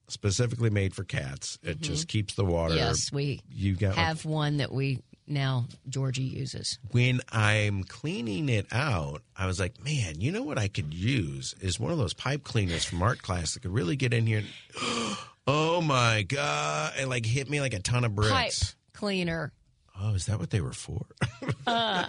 specifically 0.09 0.71
made 0.71 0.95
for 0.95 1.05
cats. 1.05 1.59
It 1.63 1.81
just 1.81 2.07
keeps 2.09 2.35
the 2.35 2.45
water. 2.45 2.75
Mm-hmm. 2.75 2.85
yes, 2.85 3.13
we 3.13 3.41
you 3.51 3.75
got 3.75 3.97
like, 3.97 4.07
have 4.07 4.25
one 4.25 4.59
that 4.59 4.73
we 4.73 5.01
now 5.27 5.67
Georgie 5.89 6.23
uses. 6.23 6.79
when 6.91 7.21
I'm 7.31 7.85
cleaning 7.85 8.49
it 8.49 8.67
out, 8.71 9.23
I 9.37 9.47
was 9.47 9.59
like, 9.59 9.83
man, 9.83 10.21
you 10.21 10.31
know 10.31 10.43
what 10.43 10.59
I 10.59 10.69
could 10.69 10.93
use 10.93 11.55
is 11.61 11.81
one 11.81 11.93
of 11.93 11.99
those 11.99 12.15
pipe 12.15 12.45
cleaners 12.45 12.85
from 12.85 13.03
art 13.03 13.23
class 13.23 13.55
that 13.55 13.61
could 13.61 13.73
really 13.73 13.97
get 13.97 14.13
in 14.13 14.27
here. 14.27 14.39
And, 14.39 14.49
oh 15.47 15.81
my 15.81 16.23
god! 16.23 16.93
It 16.99 17.09
like 17.09 17.27
hit 17.27 17.49
me 17.51 17.61
like 17.61 17.75
a 17.75 17.81
ton 17.81 18.05
of 18.05 18.15
Pipe 18.15 18.31
bricks. 18.31 18.77
cleaner. 18.93 19.53
Oh, 20.01 20.15
is 20.15 20.27
that 20.27 20.39
what 20.39 20.51
they 20.51 20.61
were 20.61 20.73
for? 20.73 21.05
uh, 21.67 22.07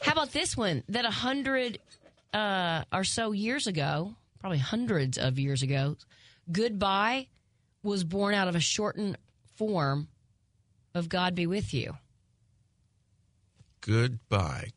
How 0.00 0.12
about 0.12 0.32
this 0.32 0.56
one? 0.56 0.82
That 0.88 1.04
a 1.04 1.10
hundred 1.10 1.78
uh, 2.32 2.84
or 2.92 3.04
so 3.04 3.32
years 3.32 3.66
ago, 3.66 4.14
probably 4.40 4.58
hundreds 4.58 5.18
of 5.18 5.38
years 5.38 5.62
ago, 5.62 5.96
goodbye 6.50 7.28
was 7.82 8.04
born 8.04 8.34
out 8.34 8.48
of 8.48 8.54
a 8.56 8.60
shortened 8.60 9.16
form 9.56 10.08
of 10.94 11.08
God 11.08 11.34
be 11.34 11.46
with 11.46 11.72
you. 11.72 11.96
Goodbye. 13.80 14.70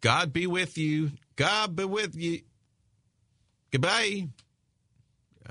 God 0.00 0.32
be 0.32 0.46
with 0.46 0.76
you. 0.76 1.12
God 1.36 1.76
be 1.76 1.84
with 1.84 2.16
you. 2.16 2.40
Goodbye. 3.70 4.28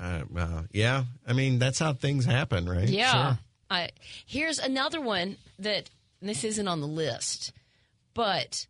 Uh, 0.01 0.21
well, 0.29 0.65
yeah. 0.71 1.03
I 1.27 1.33
mean, 1.33 1.59
that's 1.59 1.79
how 1.79 1.93
things 1.93 2.25
happen, 2.25 2.69
right? 2.69 2.87
Yeah. 2.87 3.11
Sure. 3.11 3.39
I, 3.69 3.89
here's 4.25 4.57
another 4.59 5.01
one 5.01 5.37
that 5.59 5.89
this 6.21 6.43
isn't 6.43 6.67
on 6.67 6.81
the 6.81 6.87
list, 6.87 7.51
but 8.13 8.65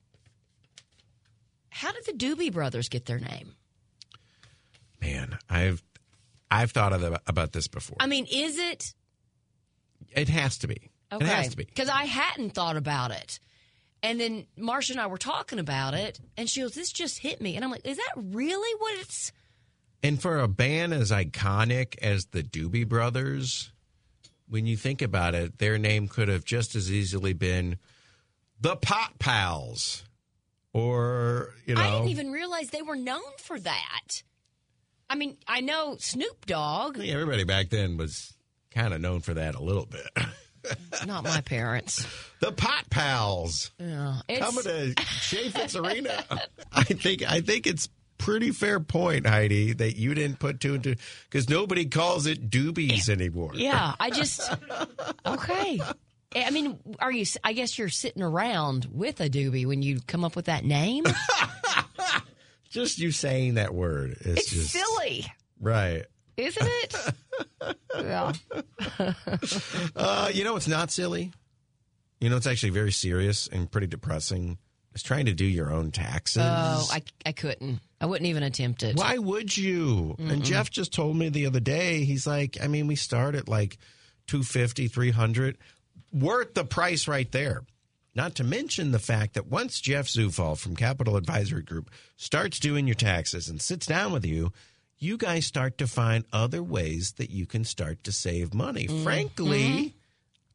how 1.69 1.91
did 1.91 2.05
the 2.05 2.13
Doobie 2.13 2.51
Brothers 2.51 2.89
get 2.89 3.05
their 3.05 3.19
name? 3.19 3.53
Man, 5.01 5.37
I've 5.49 5.81
I've 6.51 6.71
thought 6.71 6.91
of 6.93 7.01
the, 7.01 7.21
about 7.27 7.53
this 7.53 7.67
before. 7.67 7.97
I 7.99 8.07
mean, 8.07 8.27
is 8.29 8.57
it 8.57 8.93
it 10.11 10.27
has 10.29 10.57
to 10.59 10.67
be. 10.67 10.89
okay? 11.13 11.23
It 11.25 11.29
has 11.29 11.49
to 11.49 11.57
be. 11.57 11.63
because 11.63 11.89
I 11.89 12.03
hadn't 12.05 12.51
thought 12.51 12.75
about 12.75 13.11
it. 13.11 13.39
And 14.01 14.19
then 14.19 14.45
Marsha 14.57 14.91
and 14.91 14.99
I 14.99 15.07
were 15.07 15.17
talking 15.17 15.59
about 15.59 15.93
it, 15.93 16.19
and 16.37 16.49
she 16.49 16.61
goes, 16.61 16.73
"This 16.73 16.91
just 16.91 17.19
hit 17.19 17.41
me," 17.41 17.55
and 17.55 17.63
I'm 17.65 17.71
like, 17.71 17.85
"Is 17.85 17.97
that 17.97 18.13
really 18.15 18.73
what 18.79 18.99
it's?" 18.99 19.31
And 20.01 20.21
for 20.21 20.39
a 20.39 20.47
band 20.47 20.93
as 20.93 21.11
iconic 21.11 21.97
as 22.01 22.25
the 22.27 22.41
Doobie 22.41 22.87
Brothers, 22.87 23.71
when 24.47 24.65
you 24.65 24.77
think 24.77 25.01
about 25.01 25.35
it, 25.35 25.57
their 25.57 25.77
name 25.77 26.07
could 26.07 26.27
have 26.27 26.45
just 26.45 26.75
as 26.75 26.91
easily 26.91 27.33
been 27.33 27.77
the 28.61 28.75
Pot 28.75 29.19
Pals, 29.19 30.03
or 30.73 31.53
you 31.65 31.75
know, 31.75 31.81
I 31.81 31.91
didn't 31.91 32.09
even 32.09 32.31
realize 32.31 32.69
they 32.69 32.81
were 32.81 32.95
known 32.95 33.21
for 33.37 33.59
that. 33.59 34.23
I 35.09 35.15
mean, 35.15 35.37
I 35.47 35.61
know 35.61 35.95
Snoop 35.99 36.45
Dogg, 36.45 36.97
mean, 36.97 37.09
everybody 37.09 37.43
back 37.43 37.69
then 37.69 37.97
was 37.97 38.33
kind 38.71 38.93
of 38.93 39.01
known 39.01 39.21
for 39.21 39.33
that 39.33 39.55
a 39.55 39.61
little 39.61 39.85
bit. 39.85 40.07
not 41.05 41.23
my 41.23 41.41
parents. 41.41 42.05
the 42.41 42.51
Pot 42.51 42.89
Pals 42.89 43.71
Yeah, 43.79 44.21
it's, 44.27 44.39
coming 44.39 44.63
to 44.63 44.93
Chaifetz 44.95 45.81
Arena. 45.81 46.23
I 46.71 46.83
think 46.83 47.23
I 47.23 47.41
think 47.41 47.65
it's 47.65 47.89
pretty 48.19 48.51
fair 48.51 48.79
point, 48.79 49.25
Heidi, 49.25 49.73
that 49.73 49.95
you 49.97 50.13
didn't 50.13 50.37
put 50.37 50.59
two 50.59 50.75
and 50.75 50.83
two 50.83 50.95
because 51.29 51.49
nobody 51.49 51.85
calls 51.85 52.27
it 52.27 52.51
doobies 52.51 53.09
anymore. 53.09 53.51
yeah. 53.55 53.95
I 53.99 54.11
just 54.11 54.41
okay. 55.25 55.79
I 56.35 56.51
mean, 56.51 56.77
are 56.99 57.11
you? 57.11 57.25
I 57.43 57.53
guess 57.53 57.79
you're 57.79 57.89
sitting 57.89 58.21
around 58.21 58.87
with 58.91 59.19
a 59.19 59.29
doobie 59.31 59.65
when 59.65 59.81
you 59.81 59.99
come 60.05 60.23
up 60.23 60.35
with 60.35 60.45
that 60.45 60.63
name. 60.63 61.05
Just 62.69 62.99
you 62.99 63.09
saying 63.11 63.55
that 63.55 63.73
word 63.73 64.11
is 64.21 64.37
It's 64.37 64.51
just 64.51 64.69
silly, 64.69 65.25
right. 65.59 66.05
isn't 66.37 66.67
it? 66.69 66.95
yeah. 67.99 68.31
Uh, 69.95 70.29
you 70.31 70.43
know 70.43 70.55
it's 70.55 70.67
not 70.67 70.91
silly? 70.91 71.31
You 72.21 72.29
know 72.29 72.37
it's 72.37 72.45
actually 72.45 72.69
very 72.69 72.91
serious 72.91 73.47
and 73.47 73.71
pretty 73.71 73.87
depressing. 73.87 74.59
Is 74.93 75.01
trying 75.01 75.25
to 75.25 75.33
do 75.33 75.45
your 75.45 75.71
own 75.71 75.89
taxes. 75.89 76.43
Oh, 76.45 76.87
I, 76.91 77.01
I 77.25 77.31
couldn't. 77.31 77.79
I 78.01 78.05
wouldn't 78.05 78.29
even 78.29 78.43
attempt 78.43 78.83
it. 78.83 78.95
Why 78.95 79.17
would 79.17 79.55
you? 79.55 80.15
And 80.19 80.43
Jeff 80.43 80.71
just 80.71 80.93
told 80.93 81.17
me 81.17 81.29
the 81.29 81.47
other 81.47 81.59
day, 81.59 82.05
he's 82.05 82.25
like, 82.25 82.57
I 82.61 82.67
mean, 82.67 82.87
we 82.87 82.95
start 82.95 83.35
at 83.35 83.49
like 83.49 83.77
250, 84.27 84.87
300. 84.87 85.57
Worth 86.13 86.53
the 86.53 86.63
price 86.63 87.07
right 87.07 87.29
there. 87.31 87.63
Not 88.15 88.35
to 88.35 88.43
mention 88.43 88.91
the 88.91 88.99
fact 88.99 89.35
that 89.35 89.47
once 89.47 89.79
Jeff 89.79 90.07
Zufall 90.07 90.57
from 90.57 90.75
Capital 90.75 91.15
Advisory 91.15 91.61
Group 91.61 91.91
starts 92.17 92.59
doing 92.59 92.87
your 92.87 92.95
taxes 92.95 93.49
and 93.49 93.61
sits 93.61 93.85
down 93.85 94.11
with 94.11 94.25
you, 94.25 94.51
you 94.97 95.17
guys 95.17 95.45
start 95.45 95.77
to 95.77 95.87
find 95.87 96.25
other 96.33 96.63
ways 96.63 97.13
that 97.13 97.29
you 97.29 97.45
can 97.45 97.63
start 97.63 98.03
to 98.03 98.11
save 98.11 98.53
money. 98.53 98.87
Mm-hmm. 98.87 99.03
Frankly, 99.03 99.95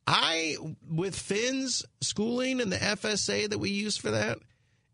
I, 0.07 0.57
with 0.91 1.16
Finn's 1.16 1.85
schooling 2.01 2.61
and 2.61 2.73
the 2.73 2.77
FSA 2.77 3.49
that 3.51 3.59
we 3.59 3.71
use 3.71 3.97
for 3.97 4.11
that, 4.11 4.39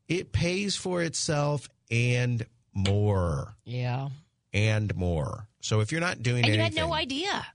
it 0.09 0.33
pays 0.33 0.77
for 0.77 1.03
itself 1.03 1.69
and 1.91 2.45
more 2.73 3.55
Yeah. 3.65 4.09
and 4.53 4.95
more. 4.95 5.49
So 5.61 5.81
if 5.81 5.93
you're 5.93 6.01
not 6.01 6.23
doing 6.23 6.45
And 6.45 6.55
you 6.55 6.61
anything, 6.61 6.79
had 6.79 6.89
no 6.89 6.95
idea. 6.95 7.47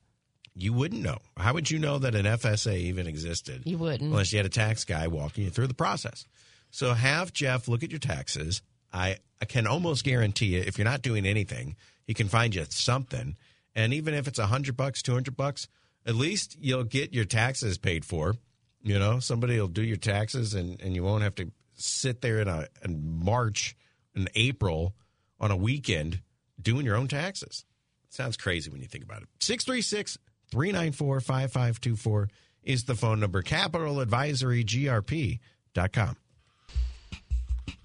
you 0.54 0.74
wouldn't 0.74 1.02
know. 1.02 1.18
How 1.38 1.54
would 1.54 1.70
you 1.72 1.80
know 1.80 1.98
that 2.00 2.16
an 2.16 2.26
FSA 2.26 2.78
even 2.78 3.08
existed? 3.08 3.64
You 3.66 3.78
wouldn't. 3.78 4.10
Unless 4.12 4.32
you 4.32 4.38
had 4.38 4.46
a 4.46 4.50
tax 4.50 4.84
guy 4.86 5.08
walking 5.08 5.44
you 5.46 5.50
through 5.50 5.68
the 5.68 5.74
process. 5.74 6.26
So 6.72 6.94
have 6.94 7.34
Jeff 7.34 7.68
look 7.68 7.84
at 7.84 7.92
your 7.92 8.00
taxes. 8.00 8.62
I, 8.94 9.18
I 9.42 9.46
can 9.46 9.68
almost 9.68 10.04
guarantee 10.04 10.48
you, 10.56 10.60
if 10.62 10.78
you're 10.78 10.86
not 10.86 11.02
doing 11.02 11.26
anything, 11.26 11.76
he 12.06 12.14
can 12.14 12.28
find 12.28 12.54
you 12.54 12.66
something. 12.70 13.36
And 13.74 13.94
even 13.94 14.14
if 14.14 14.28
it's 14.28 14.40
a 14.40 14.48
hundred 14.48 14.78
bucks, 14.78 15.02
two 15.02 15.14
hundred 15.14 15.36
bucks, 15.36 15.68
at 16.06 16.16
least 16.16 16.56
you'll 16.60 16.84
get 16.84 17.14
your 17.14 17.26
taxes 17.26 17.78
paid 17.78 18.06
for. 18.06 18.36
You 18.84 19.00
know, 19.00 19.20
somebody 19.20 19.60
will 19.60 19.68
do 19.68 19.82
your 19.84 19.98
taxes, 19.98 20.54
and, 20.54 20.80
and 20.82 20.94
you 20.96 21.04
won't 21.04 21.24
have 21.24 21.36
to 21.36 21.52
sit 21.74 22.22
there 22.22 22.40
in 22.40 22.48
a 22.48 22.68
in 22.84 23.20
March 23.24 23.76
and 24.16 24.30
April 24.36 24.94
on 25.40 25.52
a 25.52 25.56
weekend 25.56 26.22
doing 26.62 26.86
your 26.86 26.96
own 26.96 27.08
taxes. 27.08 27.66
Sounds 28.10 28.38
crazy 28.38 28.72
when 28.72 28.82
you 28.82 28.88
think 28.88 29.04
about 29.04 29.22
it. 29.22 29.28
636 29.40 30.18
394 30.52 31.20
5524 31.20 32.30
is 32.64 32.86
the 32.86 32.96
phone 32.96 33.20
number. 33.20 33.42
Capital 33.42 34.00
Advisory 34.00 34.64
GRP.com. 34.64 36.16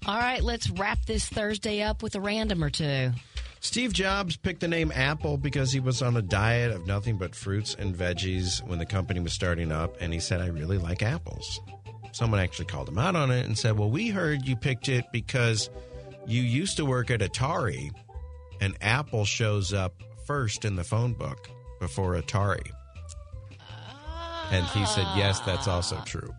All 0.07 0.17
right, 0.17 0.41
let's 0.41 0.69
wrap 0.71 1.05
this 1.05 1.27
Thursday 1.27 1.83
up 1.83 2.01
with 2.01 2.15
a 2.15 2.21
random 2.21 2.63
or 2.63 2.71
two. 2.71 3.11
Steve 3.59 3.93
Jobs 3.93 4.35
picked 4.35 4.61
the 4.61 4.67
name 4.67 4.91
Apple 4.95 5.37
because 5.37 5.71
he 5.71 5.79
was 5.79 6.01
on 6.01 6.17
a 6.17 6.21
diet 6.21 6.71
of 6.71 6.87
nothing 6.87 7.17
but 7.17 7.35
fruits 7.35 7.75
and 7.77 7.95
veggies 7.95 8.67
when 8.67 8.79
the 8.79 8.85
company 8.87 9.19
was 9.19 9.33
starting 9.33 9.71
up, 9.71 9.95
and 10.01 10.11
he 10.11 10.19
said, 10.19 10.41
I 10.41 10.47
really 10.47 10.79
like 10.79 11.03
apples. 11.03 11.59
Someone 12.11 12.39
actually 12.39 12.65
called 12.65 12.89
him 12.89 12.97
out 12.97 13.15
on 13.15 13.29
it 13.29 13.45
and 13.45 13.55
said, 13.55 13.77
Well, 13.77 13.91
we 13.91 14.09
heard 14.09 14.47
you 14.47 14.55
picked 14.55 14.89
it 14.89 15.05
because 15.11 15.69
you 16.25 16.41
used 16.41 16.77
to 16.77 16.85
work 16.85 17.11
at 17.11 17.19
Atari, 17.19 17.91
and 18.59 18.75
Apple 18.81 19.25
shows 19.25 19.73
up 19.73 19.93
first 20.25 20.65
in 20.65 20.75
the 20.75 20.83
phone 20.83 21.13
book 21.13 21.49
before 21.79 22.15
Atari. 22.15 22.71
And 24.51 24.65
he 24.67 24.85
said, 24.85 25.07
Yes, 25.15 25.39
that's 25.41 25.67
also 25.67 26.01
true. 26.05 26.33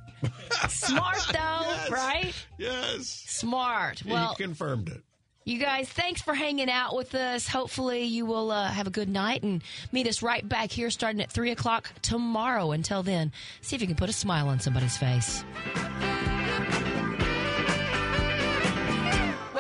Smart 0.69 1.27
though, 1.33 1.75
right? 1.91 2.33
Yes. 2.59 3.07
Smart. 3.27 4.03
Well, 4.07 4.35
he 4.37 4.45
confirmed 4.45 4.89
it. 4.89 5.03
You 5.45 5.59
guys, 5.59 5.89
thanks 5.89 6.23
for 6.23 6.35
hanging 6.35 6.71
out 6.71 6.95
with 6.95 7.17
us. 7.17 7.49
Hopefully, 7.49 8.05
you 8.05 8.27
will 8.27 8.53
uh, 8.53 8.69
have 8.69 8.87
a 8.87 8.91
good 8.91 9.09
night 9.09 9.43
and 9.43 9.65
meet 9.91 10.07
us 10.07 10.23
right 10.23 10.49
back 10.49 10.71
here 10.71 10.89
starting 10.89 11.21
at 11.21 11.33
3 11.33 11.51
o'clock 11.51 11.91
tomorrow. 12.01 12.71
Until 12.71 13.03
then, 13.03 13.33
see 13.61 13.75
if 13.75 13.83
you 13.83 13.89
can 13.89 13.97
put 13.97 14.09
a 14.09 14.13
smile 14.13 14.49
on 14.49 14.61
somebody's 14.61 14.97
face. 14.97 15.43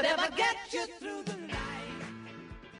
Whatever 0.02 0.34
gets 0.34 0.74
you 0.74 0.84
through 0.98 1.22
the 1.22 1.41